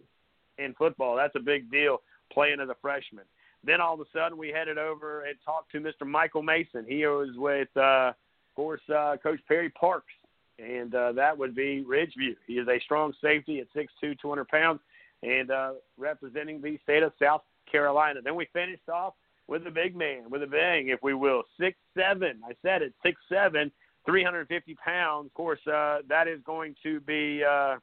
[0.58, 1.16] in football.
[1.16, 2.00] That's a big deal
[2.32, 3.24] playing as a freshman.
[3.66, 6.06] Then all of a sudden, we headed over and talked to Mr.
[6.06, 6.84] Michael Mason.
[6.86, 10.12] He was with, uh, of course, uh, Coach Perry Parks,
[10.58, 12.36] and uh, that would be Ridgeview.
[12.46, 14.80] He is a strong safety at 6'2", 200 pounds,
[15.22, 18.20] and uh, representing the state of South Carolina.
[18.22, 19.14] Then we finished off
[19.46, 22.40] with a big man, with a bang, if we will, six seven.
[22.46, 23.70] I said it, six seven,
[24.06, 25.26] 350 pounds.
[25.26, 27.76] Of course, uh, that is going to be uh,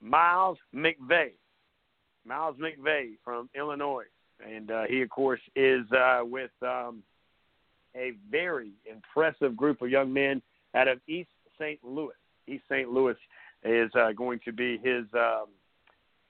[0.00, 1.32] Miles McVeigh.
[2.26, 4.04] Miles McVeigh from Illinois,
[4.44, 7.02] and uh, he, of course, is uh, with um,
[7.94, 10.40] a very impressive group of young men
[10.74, 11.78] out of East St.
[11.84, 12.14] Louis.
[12.46, 12.90] East St.
[12.90, 13.16] Louis
[13.62, 15.46] is uh, going to be his um,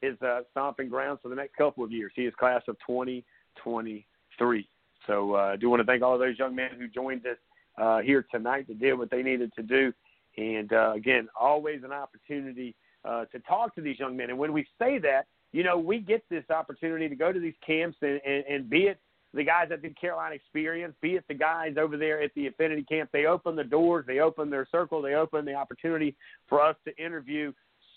[0.01, 2.13] his uh, stomping grounds for the next couple of years.
[2.15, 4.69] He is class of 2023.
[5.07, 7.39] So uh, I do want to thank all of those young men who joined us
[7.79, 9.93] uh, here tonight to do what they needed to do.
[10.37, 14.31] And uh, again, always an opportunity uh, to talk to these young men.
[14.31, 17.55] And when we say that, you know, we get this opportunity to go to these
[17.65, 18.99] camps and, and, and be it
[19.33, 22.85] the guys at the Carolina Experience, be it the guys over there at the Affinity
[22.85, 23.11] Camp.
[23.13, 26.15] They open the doors, they open their circle, they open the opportunity
[26.49, 27.53] for us to interview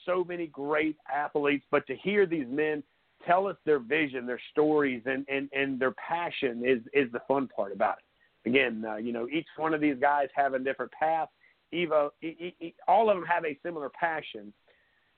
[0.06, 1.66] so many great athletes.
[1.70, 2.84] But to hear these men
[3.26, 7.48] tell us their vision, their stories, and, and, and their passion is, is the fun
[7.48, 8.04] part about it.
[8.48, 11.27] Again, uh, you know, each one of these guys have a different path.
[11.74, 14.53] Evo, e- e- all of them have a similar passion,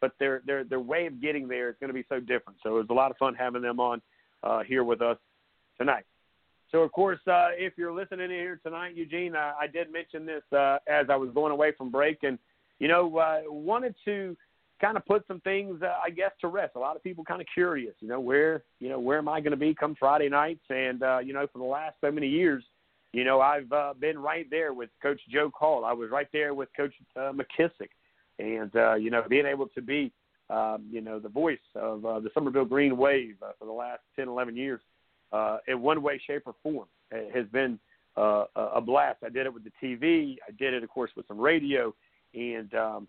[0.01, 2.57] but their their their way of getting there is going to be so different.
[2.63, 4.01] So it was a lot of fun having them on
[4.41, 5.17] uh, here with us
[5.77, 6.05] tonight.
[6.71, 10.25] So, of course, uh, if you're listening in here tonight, Eugene, uh, I did mention
[10.25, 12.39] this uh, as I was going away from break, and
[12.79, 14.35] you know, uh, wanted to
[14.81, 16.73] kind of put some things, uh, I guess, to rest.
[16.75, 19.41] A lot of people kind of curious, you know, where, you know, where am I
[19.41, 20.63] going to be come Friday nights?
[20.69, 22.63] And you know, for the last so many years,
[23.13, 25.85] you know, I've uh, been right there with Coach Joe Call.
[25.85, 27.89] I was right there with Coach uh, McKissick,
[28.37, 30.11] and uh, you know, being able to be,
[30.49, 34.01] um, you know, the voice of uh, the Summerville Green Wave uh, for the last
[34.15, 34.81] 10, 11 years
[35.31, 36.87] uh, in one way, shape, or form.
[37.33, 37.79] Has been
[38.15, 39.17] uh, a blast.
[39.25, 40.37] I did it with the TV.
[40.47, 41.95] I did it, of course, with some radio,
[42.35, 43.07] and um,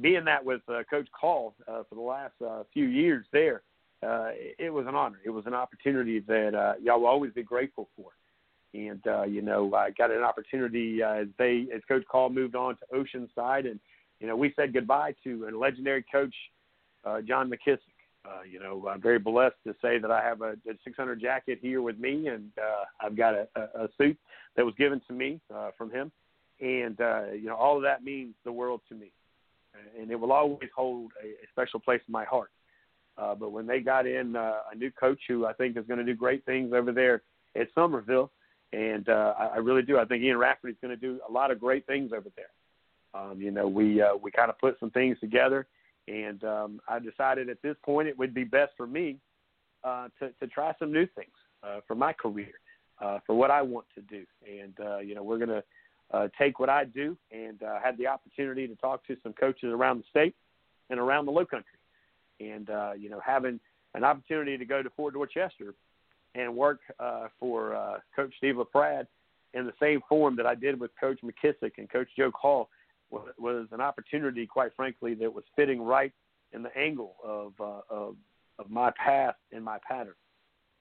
[0.00, 3.62] being that with uh, Coach Call uh, for the last uh, few years there,
[4.02, 5.20] uh, it was an honor.
[5.24, 8.10] It was an opportunity that uh, y'all will always be grateful for.
[8.72, 12.54] And uh, you know, I got an opportunity uh, as they, as Coach Call moved
[12.54, 13.80] on to Oceanside, and
[14.20, 16.34] you know, we said goodbye to a legendary coach,
[17.04, 17.78] uh, John McKissick.
[18.24, 21.58] Uh, you know, I'm very blessed to say that I have a, a 600 jacket
[21.62, 24.16] here with me, and uh, I've got a, a, suit
[24.56, 26.12] that was given to me uh, from him,
[26.60, 29.10] and uh, you know, all of that means the world to me,
[29.98, 32.50] and it will always hold a, a special place in my heart.
[33.16, 35.98] Uh, but when they got in uh, a new coach who I think is going
[35.98, 37.22] to do great things over there
[37.56, 38.30] at Summerville,
[38.72, 39.98] and uh, I, I really do.
[39.98, 43.20] I think Ian Rafferty is going to do a lot of great things over there.
[43.20, 45.66] Um, you know, we uh, we kind of put some things together
[46.10, 49.18] and um, I decided at this point it would be best for me
[49.84, 51.32] uh, to, to try some new things
[51.62, 52.52] uh, for my career,
[53.00, 54.24] uh, for what I want to do.
[54.46, 55.62] And, uh, you know, we're going to
[56.12, 59.70] uh, take what I do and uh, had the opportunity to talk to some coaches
[59.72, 60.34] around the state
[60.88, 61.78] and around the low country.
[62.40, 63.60] And, uh, you know, having
[63.94, 65.74] an opportunity to go to Fort Dorchester
[66.34, 69.06] and work uh, for uh, Coach Steve LaPrade
[69.54, 72.68] in the same form that I did with Coach McKissick and Coach Joe Call–
[73.10, 76.12] was an opportunity, quite frankly, that was fitting right
[76.52, 78.16] in the angle of uh, of,
[78.58, 80.14] of my path and my pattern.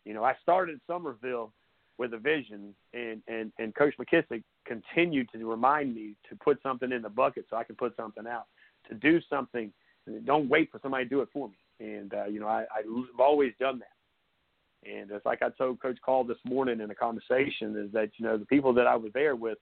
[0.05, 1.51] You know, I started Summerville
[1.97, 6.91] with a vision, and and and Coach McKissick continued to remind me to put something
[6.91, 8.45] in the bucket so I can put something out,
[8.89, 9.71] to do something.
[10.25, 11.57] Don't wait for somebody to do it for me.
[11.79, 13.98] And uh, you know, I, I've always done that.
[14.85, 18.25] And it's like I told Coach Call this morning in a conversation is that you
[18.25, 19.57] know the people that I was there with,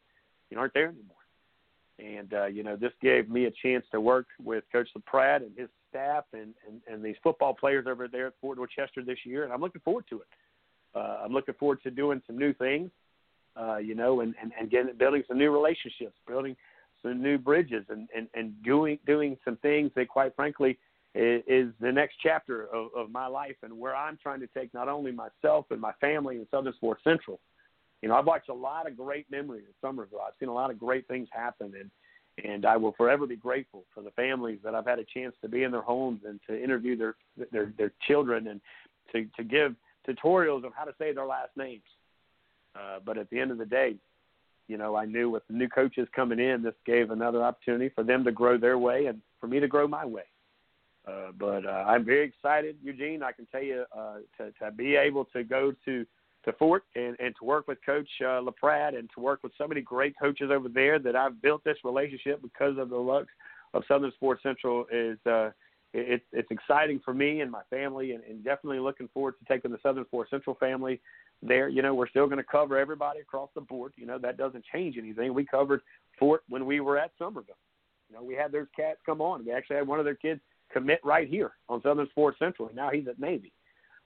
[0.49, 1.15] you know, aren't there anymore.
[1.99, 5.57] And uh, you know, this gave me a chance to work with Coach LaPrade and
[5.57, 9.43] his staff and, and and these football players over there at Fort Dorchester this year,
[9.43, 10.27] and I'm looking forward to it.
[10.95, 12.89] Uh, I'm looking forward to doing some new things,
[13.59, 16.55] uh, you know, and, and, and getting building some new relationships, building
[17.01, 20.77] some new bridges, and, and, and doing doing some things that, quite frankly,
[21.17, 24.87] is, the next chapter of, of my life and where I'm trying to take not
[24.87, 27.39] only myself and my family and Southern Sports Central,
[28.01, 30.19] you know, I've watched a lot of great memories at Summerville.
[30.25, 31.89] I've seen a lot of great things happen, and
[32.45, 35.49] and I will forever be grateful for the families that I've had a chance to
[35.49, 37.15] be in their homes and to interview their
[37.51, 38.61] their their children and
[39.13, 39.75] to to give
[40.07, 41.81] tutorials on how to say their last names.
[42.75, 43.95] Uh, but at the end of the day,
[44.67, 48.03] you know, I knew with the new coaches coming in, this gave another opportunity for
[48.03, 50.23] them to grow their way and for me to grow my way.
[51.08, 53.24] Uh, but uh, I'm very excited, Eugene.
[53.24, 56.06] I can tell you uh, to, to be able to go to
[56.45, 59.68] to Fort and, and to work with Coach uh, LaPrade and to work with so
[59.68, 63.26] many great coaches over there that I've built this relationship because of the luck
[63.74, 65.50] of Southern Sports Central is uh,
[65.94, 69.72] it, it's exciting for me and my family, and, and definitely looking forward to taking
[69.72, 71.02] the Southern Sports Central family
[71.42, 71.69] there.
[71.69, 73.94] You know, we're still going to cover everybody across the board.
[73.95, 75.34] You know, that doesn't change anything.
[75.34, 75.82] We covered
[76.19, 77.56] Fort when we were at Summerville.
[78.10, 79.45] You know, we had those cats come on.
[79.45, 80.40] We actually had one of their kids
[80.71, 82.69] commit right here on Southern Sports Central.
[82.73, 83.51] Now he's at Navy.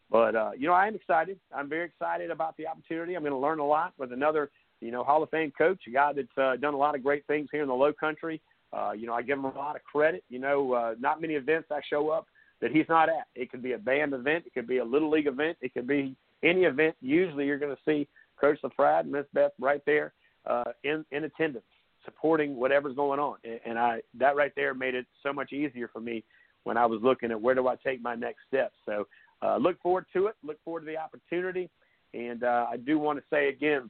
[0.10, 1.40] But uh, you know, I am excited.
[1.56, 3.16] I'm very excited about the opportunity.
[3.16, 5.92] I'm going to learn a lot with another, you know, Hall of Fame coach, a
[5.92, 8.42] guy that's uh, done a lot of great things here in the Low Country.
[8.74, 10.24] Uh, you know, I give him a lot of credit.
[10.30, 12.28] You know, uh, not many events I show up
[12.62, 13.28] that he's not at.
[13.36, 15.88] It could be a band event, it could be a little league event, it could
[15.88, 16.96] be any event.
[17.02, 18.08] Usually, you're going to see
[18.40, 20.14] Coach LaPrade and Miss Beth right there
[20.46, 21.66] uh, in in attendance,
[22.04, 23.38] supporting whatever's going on.
[23.44, 26.24] And, and I that right there made it so much easier for me
[26.64, 28.76] when I was looking at where do I take my next steps.
[28.86, 29.08] So
[29.42, 30.36] uh, look forward to it.
[30.44, 31.70] Look forward to the opportunity.
[32.14, 33.90] And uh, I do want to say again,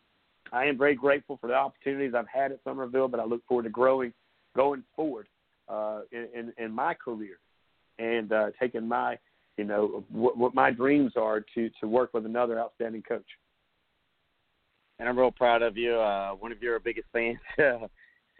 [0.51, 3.63] I am very grateful for the opportunities I've had at Summerville, but I look forward
[3.63, 4.13] to growing
[4.55, 5.27] going forward
[5.69, 7.37] uh, in, in, in my career
[7.99, 9.17] and uh, taking my,
[9.57, 13.25] you know, what, what my dreams are to to work with another outstanding coach.
[14.99, 15.95] And I'm real proud of you.
[15.95, 17.39] Uh, one of your biggest fans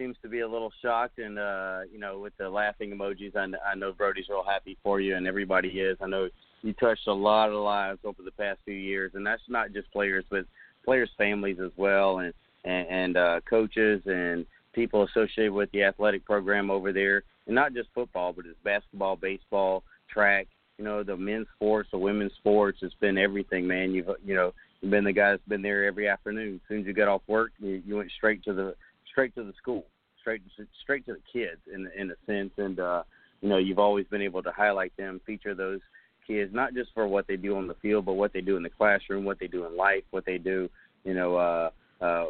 [0.01, 3.45] seems to be a little shocked, and uh, you know, with the laughing emojis, I,
[3.69, 5.97] I know Brody's real happy for you, and everybody is.
[6.01, 6.29] I know
[6.63, 9.91] you touched a lot of lives over the past few years, and that's not just
[9.91, 10.45] players, but
[10.83, 16.25] players' families as well, and and, and uh, coaches and people associated with the athletic
[16.25, 20.47] program over there, and not just football, but it's basketball, baseball, track.
[20.77, 22.79] You know, the men's sports, the women's sports.
[22.81, 23.91] It's been everything, man.
[23.91, 26.55] You've you know you've been the guy that's been there every afternoon.
[26.55, 28.75] As soon as you got off work, you, you went straight to the
[29.11, 29.85] straight to the school,
[30.19, 30.41] straight
[30.81, 33.03] straight to the kids in in a sense, and uh,
[33.41, 35.79] you know you've always been able to highlight them, feature those
[36.25, 38.63] kids, not just for what they do on the field, but what they do in
[38.63, 40.69] the classroom, what they do in life, what they do,
[41.03, 41.69] you know, uh,
[42.01, 42.25] uh,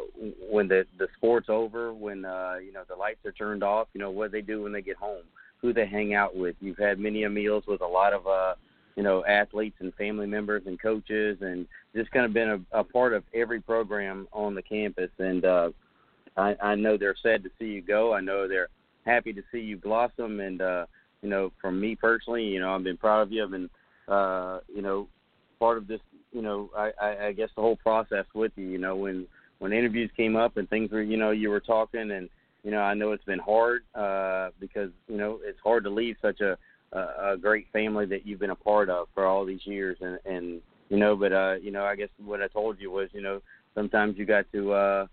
[0.50, 4.00] when the the sport's over, when uh, you know the lights are turned off, you
[4.00, 5.24] know what they do when they get home,
[5.60, 6.56] who they hang out with.
[6.60, 8.54] You've had many meals with a lot of uh,
[8.96, 12.84] you know athletes and family members and coaches, and just kind of been a, a
[12.84, 15.10] part of every program on the campus.
[15.18, 15.70] And uh,
[16.36, 18.14] I, I know they're sad to see you go.
[18.14, 18.68] I know they're
[19.04, 20.40] happy to see you blossom.
[20.40, 20.86] And uh,
[21.22, 23.44] you know, from me personally, you know, I've been proud of you.
[23.44, 23.70] I've been
[24.08, 25.08] uh, you know
[25.58, 26.00] part of this.
[26.32, 28.66] You know, I, I, I guess the whole process with you.
[28.66, 29.26] You know, when
[29.58, 32.28] when interviews came up and things were, you know, you were talking and
[32.64, 36.16] you know, I know it's been hard uh, because you know it's hard to leave
[36.22, 36.56] such a,
[36.92, 40.60] a great family that you've been a part of for all these years, and and
[40.88, 43.40] you know, but uh, you know, I guess what I told you was, you know,
[43.74, 45.06] sometimes you got to, uh,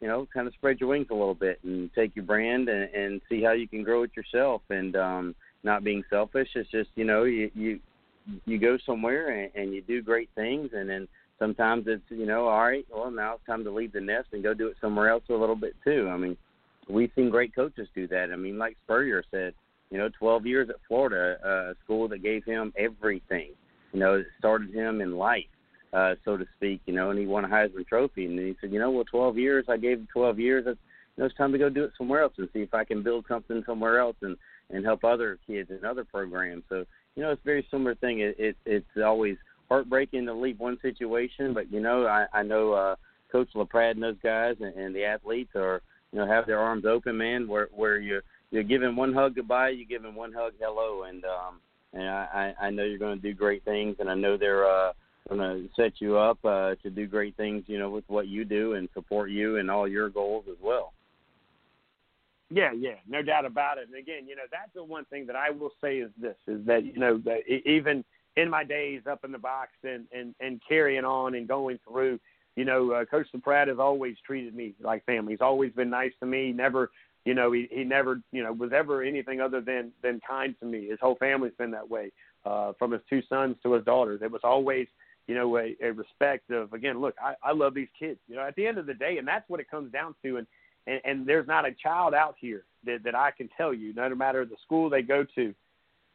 [0.00, 2.92] you know, kind of spread your wings a little bit and take your brand and,
[2.94, 6.48] and see how you can grow it yourself, and um, not being selfish.
[6.54, 7.80] It's just, you know, you you
[8.44, 12.48] you go somewhere and, and you do great things, and then sometimes it's you know
[12.48, 15.08] all right well now it's time to leave the nest and go do it somewhere
[15.08, 16.08] else a little bit too.
[16.12, 16.36] I mean
[16.88, 18.30] we've seen great coaches do that.
[18.32, 19.54] I mean like spurrier said
[19.90, 23.50] you know 12 years at florida uh, a school that gave him everything
[23.92, 25.44] you know it started him in life
[25.92, 28.26] uh so to speak you know and he won a heisman trophy.
[28.26, 30.64] And he said you know well 12 years i gave him 12 years.
[30.66, 30.80] It's,
[31.16, 33.02] you know, it's time to go do it somewhere else and see if i can
[33.02, 34.36] build something somewhere else and
[34.70, 36.64] and help other kids in other programs.
[36.68, 36.84] So
[37.16, 38.20] you know it's a very similar thing.
[38.20, 39.36] It, it it's always
[39.68, 42.96] heartbreaking to leave one situation, but you know, I, I know uh,
[43.30, 46.84] Coach LaPrade and those guys and, and the athletes are, you know, have their arms
[46.86, 47.48] open, man.
[47.48, 51.60] Where where you you're giving one hug goodbye, you're giving one hug hello, and um,
[51.92, 54.92] and I I know you're going to do great things, and I know they're uh,
[55.28, 58.44] going to set you up uh, to do great things, you know, with what you
[58.44, 60.92] do and support you and all your goals as well.
[62.50, 63.88] Yeah, yeah, no doubt about it.
[63.88, 66.64] And again, you know, that's the one thing that I will say is this: is
[66.66, 68.04] that you know that even
[68.36, 72.18] in my days up in the box and and and carrying on and going through.
[72.56, 75.32] You know, uh, Coach Pratt has always treated me like family.
[75.32, 76.50] He's always been nice to me.
[76.52, 76.90] Never,
[77.24, 80.66] you know, he he never, you know, was ever anything other than than kind to
[80.66, 80.88] me.
[80.88, 82.10] His whole family's been that way,
[82.44, 84.22] uh, from his two sons to his daughters.
[84.22, 84.88] It was always,
[85.28, 88.18] you know, a, a respect of again, look, I, I love these kids.
[88.26, 90.38] You know, at the end of the day, and that's what it comes down to.
[90.38, 90.46] And
[90.86, 94.12] and, and there's not a child out here that that I can tell you, no
[94.14, 95.54] matter the school they go to,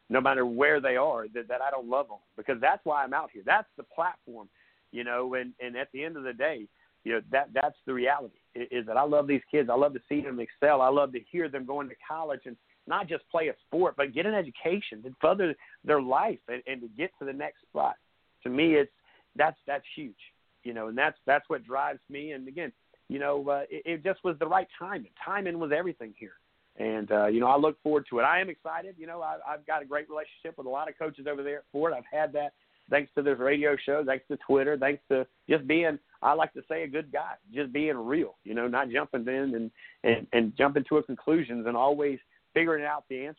[0.10, 3.14] no matter where they are, that, that I don't love them because that's why I'm
[3.14, 3.44] out here.
[3.46, 4.50] That's the platform,
[4.92, 5.36] you know.
[5.36, 6.68] And and at the end of the day,
[7.04, 9.70] you know that that's the reality is, that I love these kids.
[9.72, 10.82] I love to see them excel.
[10.82, 14.14] I love to hear them going to college and not just play a sport, but
[14.14, 17.96] get an education to further their life and, and to get to the next spot.
[18.44, 18.92] To me, it's
[19.36, 20.16] that's that's huge,
[20.64, 22.32] you know, and that's that's what drives me.
[22.32, 22.72] And again,
[23.10, 25.12] you know, uh, it, it just was the right timing.
[25.24, 26.34] Timing was everything here
[26.78, 28.24] and uh, you know I look forward to it.
[28.24, 28.96] I am excited.
[28.98, 31.58] You know I, I've got a great relationship with a lot of coaches over there
[31.58, 31.94] at Fort.
[31.94, 32.54] I've had that
[32.90, 36.62] thanks to this radio show, thanks to Twitter, thanks to just being, I like to
[36.70, 39.72] say, a good guy, just being real, you know, not jumping in and,
[40.04, 42.20] and, and jumping to conclusions and always
[42.54, 43.38] figuring out the answers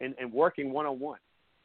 [0.00, 1.18] and, and working one on one.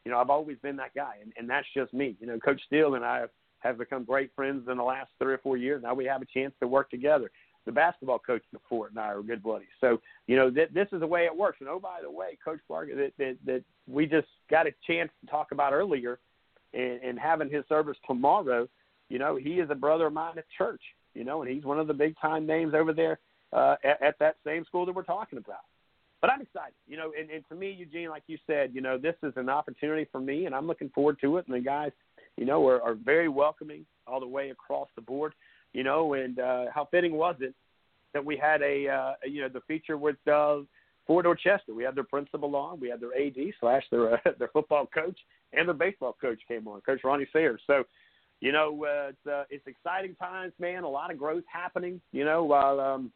[0.05, 2.15] You know, I've always been that guy, and, and that's just me.
[2.19, 3.29] You know, Coach Steele and I have,
[3.61, 5.81] have become great friends in the last three or four years.
[5.83, 7.31] Now we have a chance to work together.
[7.65, 9.67] The basketball coach the fort and I are good buddies.
[9.79, 11.57] So, you know, th- this is the way it works.
[11.59, 15.11] And oh, by the way, Coach Parker, that, that, that we just got a chance
[15.21, 16.19] to talk about earlier
[16.73, 18.67] and, and having his service tomorrow,
[19.09, 20.81] you know, he is a brother of mine at church,
[21.13, 23.19] you know, and he's one of the big time names over there
[23.53, 25.61] uh, at, at that same school that we're talking about
[26.21, 27.11] but I'm excited, you know.
[27.19, 30.21] And, and to me, Eugene, like you said, you know, this is an opportunity for
[30.21, 31.47] me, and I'm looking forward to it.
[31.47, 31.91] And the guys,
[32.37, 35.33] you know, are, are very welcoming all the way across the board,
[35.73, 36.13] you know.
[36.13, 37.53] And uh, how fitting was it
[38.13, 40.57] that we had a, uh, you know, the feature with uh,
[41.07, 41.73] Fort Dorchester.
[41.73, 45.17] We had their principal on, we had their AD slash their uh, their football coach,
[45.53, 47.61] and their baseball coach came on, Coach Ronnie Sayers.
[47.67, 47.83] So.
[48.43, 50.83] You know, uh, it's uh, it's exciting times, man.
[50.83, 52.01] A lot of growth happening.
[52.11, 53.11] You know, while um,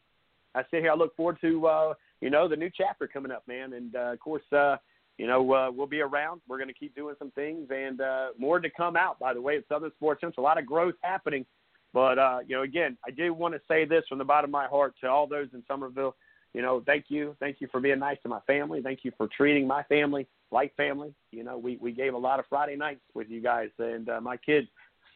[0.53, 3.48] I sit here, I look forward to uh, you know, the new chapter coming up,
[3.48, 3.74] man.
[3.74, 4.77] And uh, of course, uh,
[5.18, 6.42] you know, uh, we'll be around.
[6.48, 9.19] We're going to keep doing some things, and uh, more to come out.
[9.19, 11.45] By the way, at Southern Sports Central, a lot of growth happening.
[11.94, 14.52] But uh, you know, again, I do want to say this from the bottom of
[14.52, 16.16] my heart to all those in Summerville.
[16.53, 18.82] You know, thank you, thank you for being nice to my family.
[18.82, 21.14] Thank you for treating my family like family.
[21.32, 24.22] You know, we we gave a lot of Friday nights with you guys, and uh,
[24.22, 24.68] my kids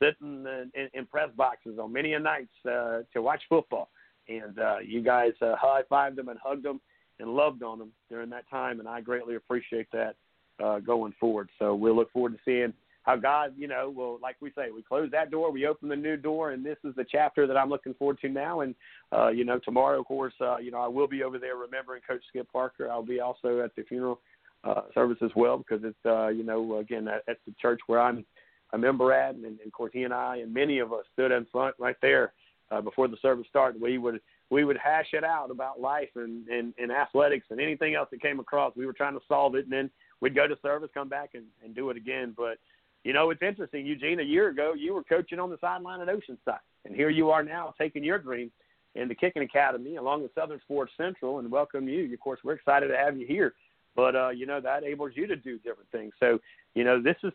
[0.02, 3.90] sitting in, in, in press boxes on many a nights uh, to watch football.
[4.28, 6.80] And uh, you guys uh, high fived them and hugged them
[7.20, 10.16] and loved on them during that time, and I greatly appreciate that
[10.64, 11.50] uh, going forward.
[11.60, 12.74] So we'll look forward to seeing
[13.04, 15.96] how God, you know, will, like we say, we close that door, we open the
[15.96, 18.62] new door, and this is the chapter that I'm looking forward to now.
[18.62, 18.76] And
[19.12, 22.02] uh, you know, tomorrow, of course, uh, you know, I will be over there remembering
[22.08, 22.90] Coach Skip Parker.
[22.92, 24.20] I'll be also at the funeral
[24.64, 28.02] uh, service as well because it's, uh, you know, again, at, at the church where
[28.02, 28.26] I'm
[28.74, 31.32] a member at, and, and of course, he and I and many of us stood
[31.32, 32.34] in front right there
[32.70, 33.82] uh, before the service started.
[33.82, 37.96] We would we would hash it out about life and, and, and athletics and anything
[37.96, 38.76] else that came across.
[38.76, 39.90] We were trying to solve it, and then
[40.22, 42.34] we'd go to service, come back, and, and do it again.
[42.36, 42.58] But
[43.04, 44.20] you know, it's interesting, Eugene.
[44.20, 47.44] A year ago, you were coaching on the sideline at Oceanside, and here you are
[47.44, 48.52] now taking your dream
[48.96, 52.12] in the kicking academy along with Southern Sports Central, and welcome you.
[52.12, 53.54] Of course, we're excited to have you here.
[53.96, 56.14] But uh, you know that enables you to do different things.
[56.20, 56.40] So
[56.76, 57.32] you know this is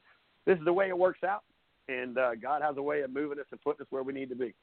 [0.47, 1.43] this is the way it works out,
[1.89, 4.29] and uh, God has a way of moving us and putting us where we need
[4.31, 4.55] to be.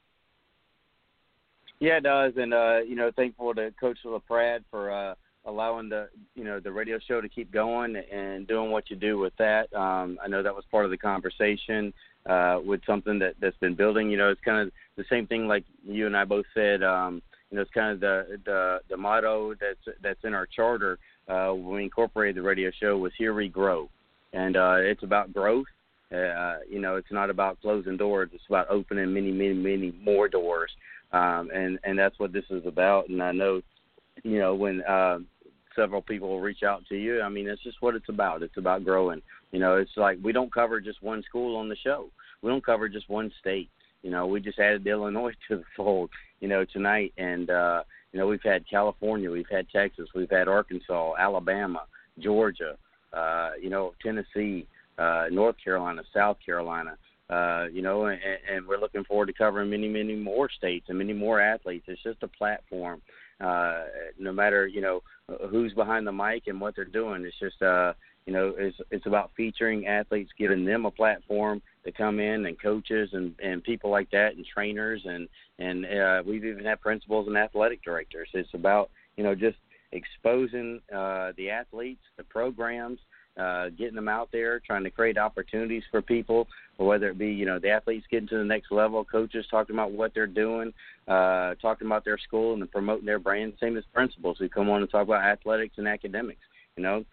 [1.82, 5.14] Yeah, it does, and uh, you know, thankful to Coach LaPrade for uh,
[5.46, 9.18] allowing the you know the radio show to keep going and doing what you do
[9.18, 9.74] with that.
[9.74, 11.92] Um, I know that was part of the conversation
[12.24, 14.12] uh, with something that that's been building.
[14.12, 16.84] You know, it's kind of the same thing like you and I both said.
[16.84, 17.20] Um,
[17.50, 21.48] you know, it's kind of the the the motto that's that's in our charter uh,
[21.48, 23.90] when we incorporated the radio show was "Here We Grow,"
[24.32, 25.66] and uh, it's about growth.
[26.12, 30.28] Uh, you know, it's not about closing doors; it's about opening many, many, many more
[30.28, 30.70] doors
[31.12, 33.08] um, and and that's what this is about.
[33.08, 33.62] And I know,
[34.22, 35.18] you know, when uh,
[35.76, 38.42] several people reach out to you, I mean, that's just what it's about.
[38.42, 39.22] It's about growing.
[39.50, 42.08] You know, it's like we don't cover just one school on the show.
[42.40, 43.68] We don't cover just one state.
[44.02, 46.10] You know, we just added Illinois to the fold.
[46.40, 50.48] You know, tonight, and uh, you know, we've had California, we've had Texas, we've had
[50.48, 51.82] Arkansas, Alabama,
[52.18, 52.76] Georgia,
[53.12, 54.66] uh, you know, Tennessee,
[54.98, 56.96] uh, North Carolina, South Carolina
[57.32, 58.20] uh, you know, and,
[58.50, 61.86] and we're looking forward to covering many, many more states and many more athletes.
[61.88, 63.00] It's just a platform.
[63.40, 63.84] Uh,
[64.18, 65.02] no matter you know
[65.48, 67.94] who's behind the mic and what they're doing, it's just uh,
[68.26, 72.60] you know it's it's about featuring athletes, giving them a platform to come in, and
[72.60, 75.26] coaches and and people like that, and trainers, and
[75.58, 78.28] and uh, we've even had principals and athletic directors.
[78.34, 79.56] It's about you know just
[79.92, 82.98] exposing uh, the athletes, the programs,
[83.38, 87.28] uh, getting them out there, trying to create opportunities for people, or whether it be
[87.28, 90.72] you know the athletes getting to the next level, coaches talking about what they're doing,
[91.08, 93.54] uh, talking about their school and promoting their brand.
[93.60, 96.40] Same as principals who come on and talk about athletics and academics.
[96.76, 97.04] You know,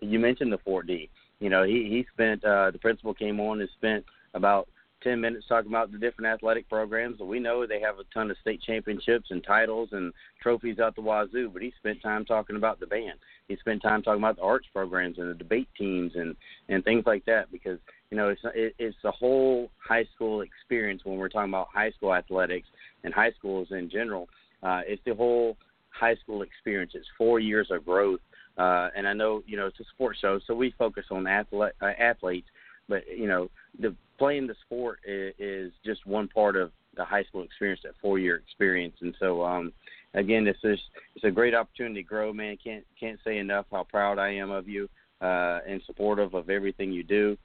[0.00, 1.08] you mentioned the 4D.
[1.40, 4.04] You know, he he spent uh, the principal came on and spent
[4.34, 4.68] about
[5.04, 7.20] 10 minutes talking about the different athletic programs.
[7.20, 11.02] We know they have a ton of state championships and titles and trophies out the
[11.02, 13.18] wazoo, but he spent time talking about the band.
[13.46, 16.34] He spent time talking about the arts programs and the debate teams and
[16.68, 17.78] and things like that because
[18.10, 21.90] you know it's it, it's the whole high school experience when we're talking about high
[21.90, 22.68] school athletics
[23.04, 24.28] and high schools in general.
[24.62, 25.56] Uh, it's the whole
[25.90, 26.92] high school experience.
[26.94, 28.20] It's four years of growth.
[28.56, 31.72] Uh, and I know, you know, it's a sports show, so we focus on athlete,
[31.82, 32.46] uh, athletes,
[32.88, 37.24] but you know, the playing the sport is, is just one part of the high
[37.24, 38.96] school experience, that four year experience.
[39.00, 39.72] And so, um,
[40.14, 40.78] again, this is
[41.14, 42.56] it's a great opportunity to grow, man.
[42.62, 44.88] Can't can't say enough how proud I am of you
[45.20, 47.36] uh, and supportive of everything you do.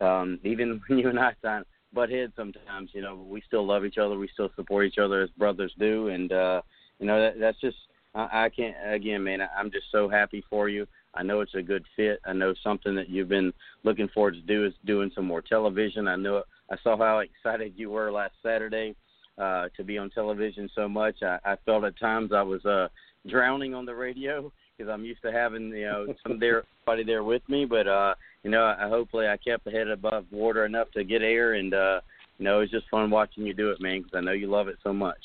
[0.00, 3.84] um, even when you and I sign butt heads sometimes, you know, we still love
[3.84, 4.18] each other.
[4.18, 6.62] We still support each other as brothers do, and uh,
[6.98, 7.76] you know that, that's just
[8.14, 9.40] I, I can't again, man.
[9.40, 10.86] I, I'm just so happy for you.
[11.16, 12.20] I know it's a good fit.
[12.24, 13.52] I know something that you've been
[13.84, 16.08] looking forward to do is doing some more television.
[16.08, 18.94] I know I saw how excited you were last Saturday
[19.38, 21.22] uh, to be on television so much.
[21.22, 22.88] I, I felt at times I was uh,
[23.28, 27.24] drowning on the radio because I'm used to having you know some there somebody there
[27.24, 27.64] with me.
[27.64, 31.22] But uh, you know, I, hopefully I kept the head above water enough to get
[31.22, 32.00] air, and uh,
[32.38, 34.02] you know, it was just fun watching you do it, man.
[34.02, 35.18] Because I know you love it so much.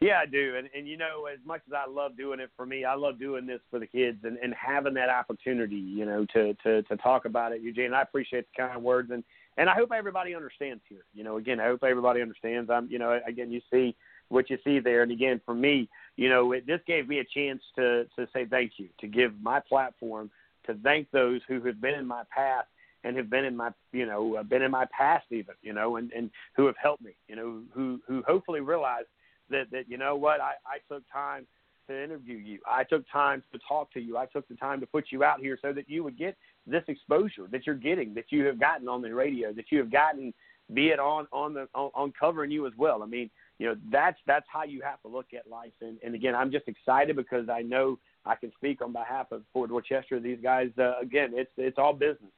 [0.00, 2.64] Yeah, I do, and and you know, as much as I love doing it for
[2.64, 6.24] me, I love doing this for the kids and and having that opportunity, you know,
[6.32, 7.92] to to to talk about it, Eugene.
[7.92, 9.22] I appreciate the kind words, and
[9.58, 11.04] and I hope everybody understands here.
[11.12, 12.70] You know, again, I hope everybody understands.
[12.70, 13.94] I'm, you know, again, you see
[14.30, 17.24] what you see there, and again, for me, you know, it, this gave me a
[17.24, 20.30] chance to to say thank you, to give my platform
[20.64, 22.64] to thank those who have been in my path
[23.04, 26.10] and have been in my you know been in my past even you know and
[26.12, 29.04] and who have helped me you know who who hopefully realize
[29.50, 31.46] that that you know what I I took time
[31.88, 32.60] to interview you.
[32.66, 34.16] I took time to talk to you.
[34.16, 36.84] I took the time to put you out here so that you would get this
[36.88, 40.32] exposure that you're getting that you have gotten on the radio that you have gotten
[40.72, 43.02] be it on on the on, on covering you as well.
[43.02, 45.72] I mean you know that's that's how you have to look at life.
[45.80, 49.42] And and again I'm just excited because I know I can speak on behalf of
[49.52, 52.32] Fort Dorchester these guys uh, again it's it's all business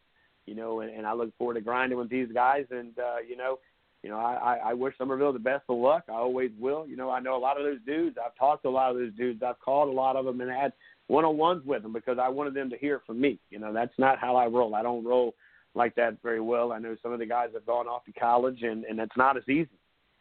[0.47, 2.65] you know, and, and I look forward to grinding with these guys.
[2.71, 3.59] And uh, you know,
[4.03, 6.05] you know, I, I wish Summerville the best of luck.
[6.09, 6.87] I always will.
[6.89, 8.17] You know, I know a lot of those dudes.
[8.25, 9.43] I've talked to a lot of those dudes.
[9.43, 10.73] I've called a lot of them and had
[11.07, 13.39] one-on-ones with them because I wanted them to hear from me.
[13.51, 14.75] You know, that's not how I roll.
[14.75, 15.35] I don't roll
[15.75, 16.73] like that very well.
[16.73, 19.37] I know some of the guys have gone off to college, and and it's not
[19.37, 19.69] as easy.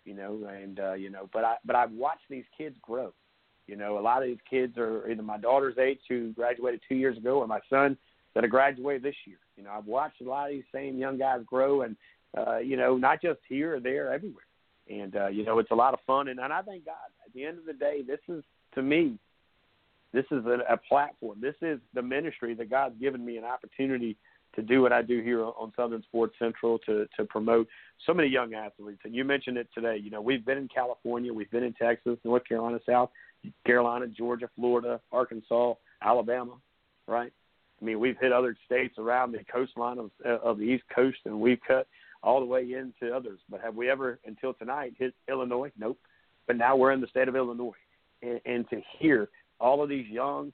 [0.05, 3.13] You know, and uh, you know, but I but I've watched these kids grow.
[3.67, 6.95] You know, a lot of these kids are either my daughter's age who graduated two
[6.95, 7.97] years ago, or my son
[8.33, 9.37] that have graduated this year.
[9.57, 11.95] You know, I've watched a lot of these same young guys grow, and
[12.37, 14.45] uh, you know, not just here, or there, everywhere.
[14.89, 16.27] And uh, you know, it's a lot of fun.
[16.27, 16.95] And, and I thank God.
[17.25, 18.43] At the end of the day, this is
[18.75, 19.17] to me,
[20.13, 21.39] this is a, a platform.
[21.41, 24.17] This is the ministry that God's given me an opportunity
[24.55, 27.67] to do what I do here on Southern Sports Central to to promote
[28.05, 29.01] so many young athletes.
[29.05, 29.97] And you mentioned it today.
[29.97, 33.09] You know, we've been in California, we've been in Texas, North Carolina, South
[33.65, 36.55] Carolina, Georgia, Florida, Arkansas, Alabama,
[37.07, 37.31] right?
[37.81, 41.39] I mean, we've hit other states around the coastline of, of the East Coast, and
[41.39, 41.87] we've cut
[42.23, 43.39] all the way into others.
[43.49, 45.71] But have we ever, until tonight, hit Illinois?
[45.77, 45.97] Nope.
[46.47, 47.71] But now we're in the state of Illinois,
[48.21, 50.51] and, and to hear all of these young,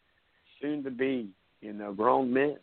[0.62, 1.30] soon-to-be,
[1.62, 2.58] you know, grown men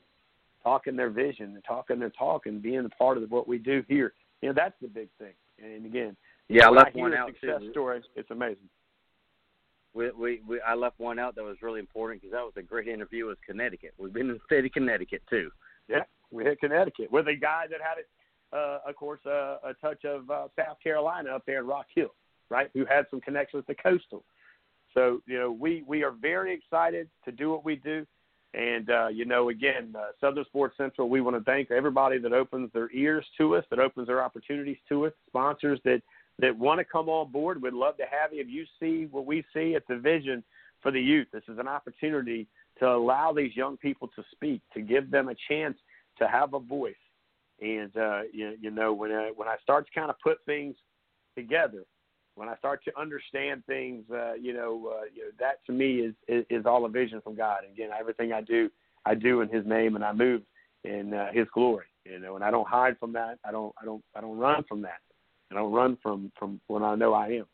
[0.62, 3.84] talking their vision and talking their talk and being a part of what we do
[3.88, 5.32] here, you know, that's the big thing.
[5.62, 6.16] And again,
[6.48, 7.70] yeah, I left I one out success too.
[7.70, 8.02] stories.
[8.16, 8.68] It's amazing.
[9.94, 12.62] We, we, we, I left one out that was really important because that was a
[12.62, 13.94] great interview with Connecticut.
[13.96, 15.50] We've been in the state of Connecticut too.
[15.88, 18.08] Yeah, we hit Connecticut with a guy that had it,
[18.54, 22.14] uh, of course, uh, a touch of uh, South Carolina up there in Rock Hill,
[22.50, 22.70] right?
[22.74, 24.24] Who had some connections to Coastal.
[24.94, 28.06] So you know, we we are very excited to do what we do,
[28.54, 31.08] and uh, you know, again, uh, Southern Sports Central.
[31.08, 34.78] We want to thank everybody that opens their ears to us, that opens their opportunities
[34.88, 36.00] to us, sponsors that
[36.38, 37.60] that want to come on board.
[37.60, 38.40] We'd love to have you.
[38.40, 40.44] If you see what we see, it's a vision
[40.80, 41.28] for the youth.
[41.32, 42.46] This is an opportunity
[42.78, 45.76] to allow these young people to speak, to give them a chance
[46.18, 46.94] to have a voice.
[47.60, 50.76] And uh, you, you know, when I, when I start to kind of put things
[51.36, 51.84] together,
[52.34, 56.00] when I start to understand things, uh, you know, uh, you know, that to me
[56.00, 57.58] is, is is all a vision from God.
[57.62, 58.70] And again, everything I do,
[59.04, 60.42] I do in His name, and I move
[60.82, 61.86] in uh, His glory.
[62.04, 63.38] You know, and I don't hide from that.
[63.46, 64.98] I don't, I don't, I don't run from that.
[65.50, 67.46] I don't run from from when I know I am.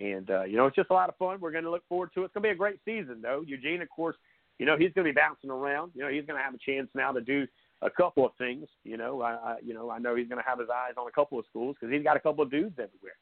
[0.00, 1.38] And uh, you know, it's just a lot of fun.
[1.40, 2.24] We're going to look forward to it.
[2.26, 3.44] It's going to be a great season, though.
[3.46, 4.16] Eugene, of course,
[4.58, 5.92] you know he's going to be bouncing around.
[5.94, 7.46] You know, he's going to have a chance now to do
[7.82, 8.66] a couple of things.
[8.84, 11.06] You know, I, I you know I know he's going to have his eyes on
[11.06, 13.18] a couple of schools because he's got a couple of dudes everywhere.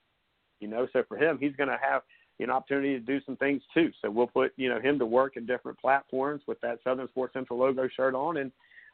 [0.61, 2.03] You know, so for him, he's going to have
[2.39, 3.91] an opportunity to do some things too.
[4.01, 7.35] So we'll put you know him to work in different platforms with that Southern Sports
[7.35, 8.53] Central logo shirt on and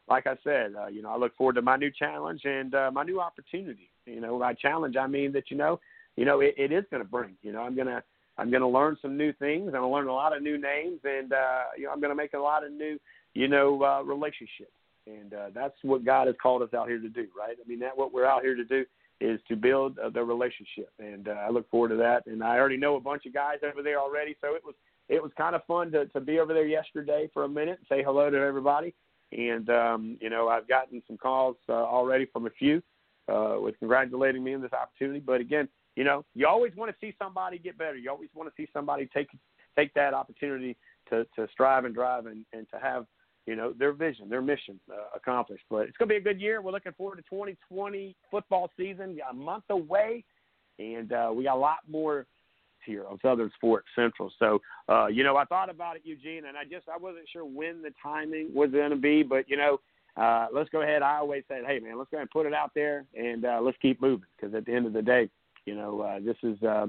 [0.08, 2.90] like I said, uh, you know, I look forward to my new challenge and uh,
[2.92, 3.90] my new opportunity.
[4.04, 5.80] You know, by challenge I mean that you know,
[6.16, 7.36] you know, it, it is going to bring.
[7.42, 8.02] You know, I'm gonna
[8.38, 9.66] I'm gonna learn some new things.
[9.66, 12.34] I'm gonna learn a lot of new names, and uh, you know, I'm gonna make
[12.34, 12.98] a lot of new,
[13.34, 14.70] you know, uh, relationships.
[15.06, 17.56] And uh, that's what God has called us out here to do, right?
[17.64, 18.84] I mean, that what we're out here to do
[19.20, 22.26] is to build uh, the relationship, and uh, I look forward to that.
[22.26, 24.74] And I already know a bunch of guys over there already, so it was
[25.08, 27.86] it was kind of fun to to be over there yesterday for a minute and
[27.88, 28.94] say hello to everybody
[29.32, 32.82] and um, you know I've gotten some calls uh, already from a few
[33.28, 35.20] uh, with congratulating me on this opportunity.
[35.20, 37.96] But again, you know, you always want to see somebody get better.
[37.96, 39.28] You always want to see somebody take
[39.76, 40.76] take that opportunity
[41.10, 43.06] to to strive and drive and and to have
[43.46, 45.64] you know, their vision, their mission uh, accomplished.
[45.70, 46.60] But it's going to be a good year.
[46.60, 50.24] We're looking forward to 2020 football season, a month away,
[50.78, 52.26] and uh, we got a lot more
[52.84, 54.32] here on Southern Sports Central.
[54.38, 57.44] So, uh, you know, I thought about it, Eugene, and I just I wasn't sure
[57.44, 59.80] when the timing was going to be, but you know,
[60.16, 61.02] uh, let's go ahead.
[61.02, 63.60] I always said, hey man, let's go ahead and put it out there, and uh,
[63.60, 65.28] let's keep moving because at the end of the day,
[65.66, 66.86] you know, uh, this is, uh,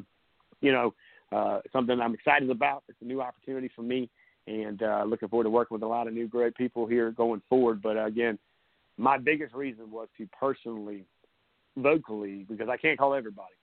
[0.62, 0.94] you know,
[1.32, 2.84] uh, something I'm excited about.
[2.88, 4.10] It's a new opportunity for me,
[4.48, 7.42] and uh, looking forward to working with a lot of new great people here going
[7.50, 7.82] forward.
[7.82, 8.40] But again,
[8.98, 11.04] my biggest reason was to personally,
[11.76, 13.54] vocally, because I can't call everybody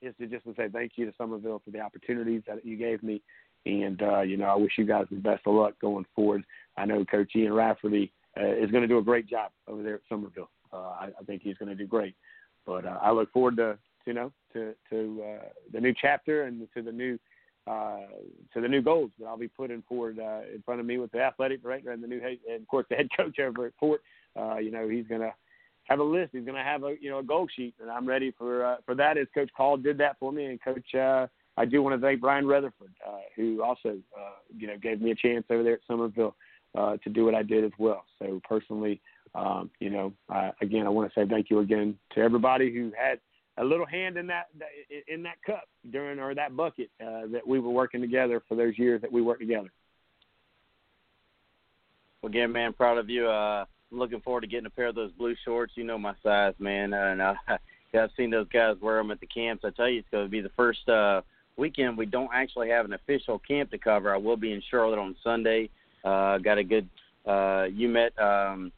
[0.00, 3.02] is to just to say thank you to Summerville for the opportunities that you gave
[3.02, 3.20] me.
[3.66, 6.44] And, uh, you know, I wish you guys the best of luck going forward.
[6.76, 9.96] I know Coach Ian Rafferty uh, is going to do a great job over there
[9.96, 10.50] at Summerville.
[10.72, 12.14] Uh, I, I think he's going to do great.
[12.64, 16.68] But uh, I look forward to, you know, to, to uh, the new chapter and
[16.74, 17.18] to the new
[17.68, 17.98] uh,
[18.54, 21.12] to the new goals that I'll be putting forward uh, in front of me with
[21.12, 23.72] the athletic director and the new head, and of course the head coach over at
[23.78, 24.00] Fort.
[24.38, 25.32] Uh, you know, he's to
[25.84, 26.30] have a list.
[26.32, 28.94] He's to have a you know a goal sheet, and I'm ready for uh, for
[28.94, 29.18] that.
[29.18, 32.20] As Coach Call did that for me, and Coach, uh, I do want to thank
[32.20, 35.80] Brian Rutherford, uh, who also uh, you know gave me a chance over there at
[35.86, 36.36] Summerville
[36.76, 38.04] uh, to do what I did as well.
[38.18, 39.00] So personally,
[39.34, 42.92] um, you know, uh, again, I want to say thank you again to everybody who
[42.96, 43.20] had
[43.58, 44.48] a little hand in that
[45.08, 48.78] in that cup during or that bucket uh, that we were working together for those
[48.78, 49.70] years that we worked together.
[52.22, 53.28] Well, again, man, proud of you.
[53.28, 55.72] Uh, I'm looking forward to getting a pair of those blue shorts.
[55.76, 57.36] You know my size, man, and I,
[57.94, 59.64] I've seen those guys wear them at the camps.
[59.64, 61.22] I tell you, it's going to be the first uh,
[61.56, 64.14] weekend we don't actually have an official camp to cover.
[64.14, 65.70] I will be in Charlotte on Sunday.
[66.04, 66.88] Uh, got a good.
[67.26, 68.72] Uh, you met um,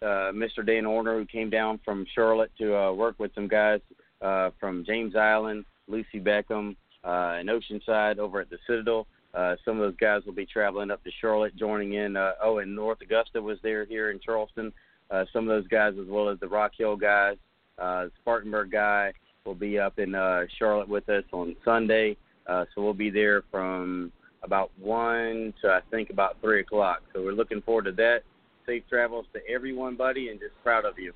[0.00, 0.64] uh, Mr.
[0.64, 3.80] Dan Orner, who came down from Charlotte to uh, work with some guys
[4.22, 9.06] uh, from James Island, Lucy Beckham, uh, and Oceanside over at the Citadel.
[9.34, 12.16] Uh, some of those guys will be traveling up to Charlotte, joining in.
[12.16, 14.72] Uh, oh, and North Augusta was there here in Charleston.
[15.10, 17.36] Uh, some of those guys, as well as the Rock Hill guys,
[17.78, 19.12] uh, Spartanburg guy,
[19.44, 22.16] will be up in uh, Charlotte with us on Sunday.
[22.46, 27.02] Uh, so we'll be there from about one to I think about three o'clock.
[27.12, 28.22] So we're looking forward to that.
[28.66, 31.12] Safe travels to everyone, buddy, and just proud of you.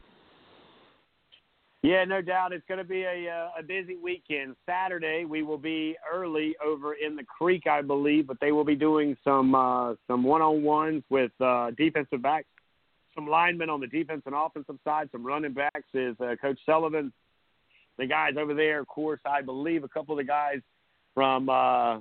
[1.82, 2.52] Yeah, no doubt.
[2.52, 4.56] It's going to be a uh, a busy weekend.
[4.66, 8.74] Saturday we will be early over in the creek, I believe, but they will be
[8.74, 12.48] doing some uh, some one on ones with uh, defensive backs,
[13.14, 15.88] some linemen on the defense and offensive side, some running backs.
[15.94, 17.12] Is uh, Coach Sullivan,
[17.98, 20.60] the guys over there, of course, I believe a couple of the guys
[21.14, 22.00] from uh,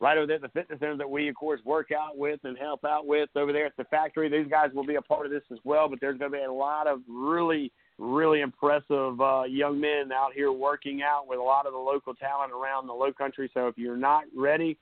[0.00, 2.56] right over there at the fitness center that we, of course, work out with and
[2.56, 4.28] help out with over there at the factory.
[4.28, 6.44] These guys will be a part of this as well, but there's going to be
[6.44, 11.42] a lot of really really impressive uh, young men out here working out with a
[11.42, 13.50] lot of the local talent around the low country.
[13.52, 14.78] So if you're not ready,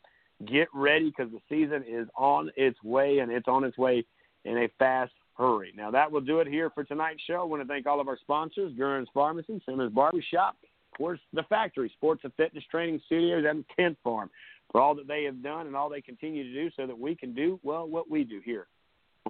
[0.47, 4.05] get ready because the season is on its way and it's on its way
[4.45, 5.73] in a fast hurry.
[5.77, 7.41] Now that will do it here for tonight's show.
[7.41, 10.57] I want to thank all of our sponsors, Gurns Pharmacy, Simmons Barbershop,
[10.93, 14.31] of course, the factory, Sports and Fitness Training Studios, and Kent Farm
[14.73, 17.15] for all that they have done and all they continue to do so that we
[17.15, 18.67] can do, well, what we do here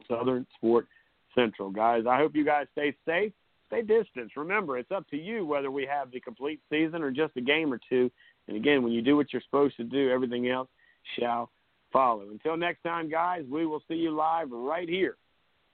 [0.08, 0.86] Southern Sport
[1.34, 1.70] Central.
[1.70, 3.32] Guys, I hope you guys stay safe
[3.66, 4.32] stay distance.
[4.36, 7.72] Remember, it's up to you whether we have the complete season or just a game
[7.72, 8.10] or two.
[8.48, 10.68] And again, when you do what you're supposed to do, everything else
[11.18, 11.50] shall
[11.92, 12.28] follow.
[12.30, 15.16] Until next time, guys, we will see you live right here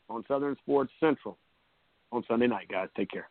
[0.09, 1.39] on Southern Sports Central
[2.11, 2.89] on Sunday night, guys.
[2.97, 3.29] Take care.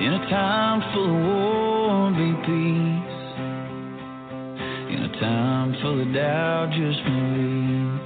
[0.00, 1.39] In a time full of war,
[5.82, 8.00] full of doubt, just believe.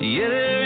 [0.00, 0.65] Yeah,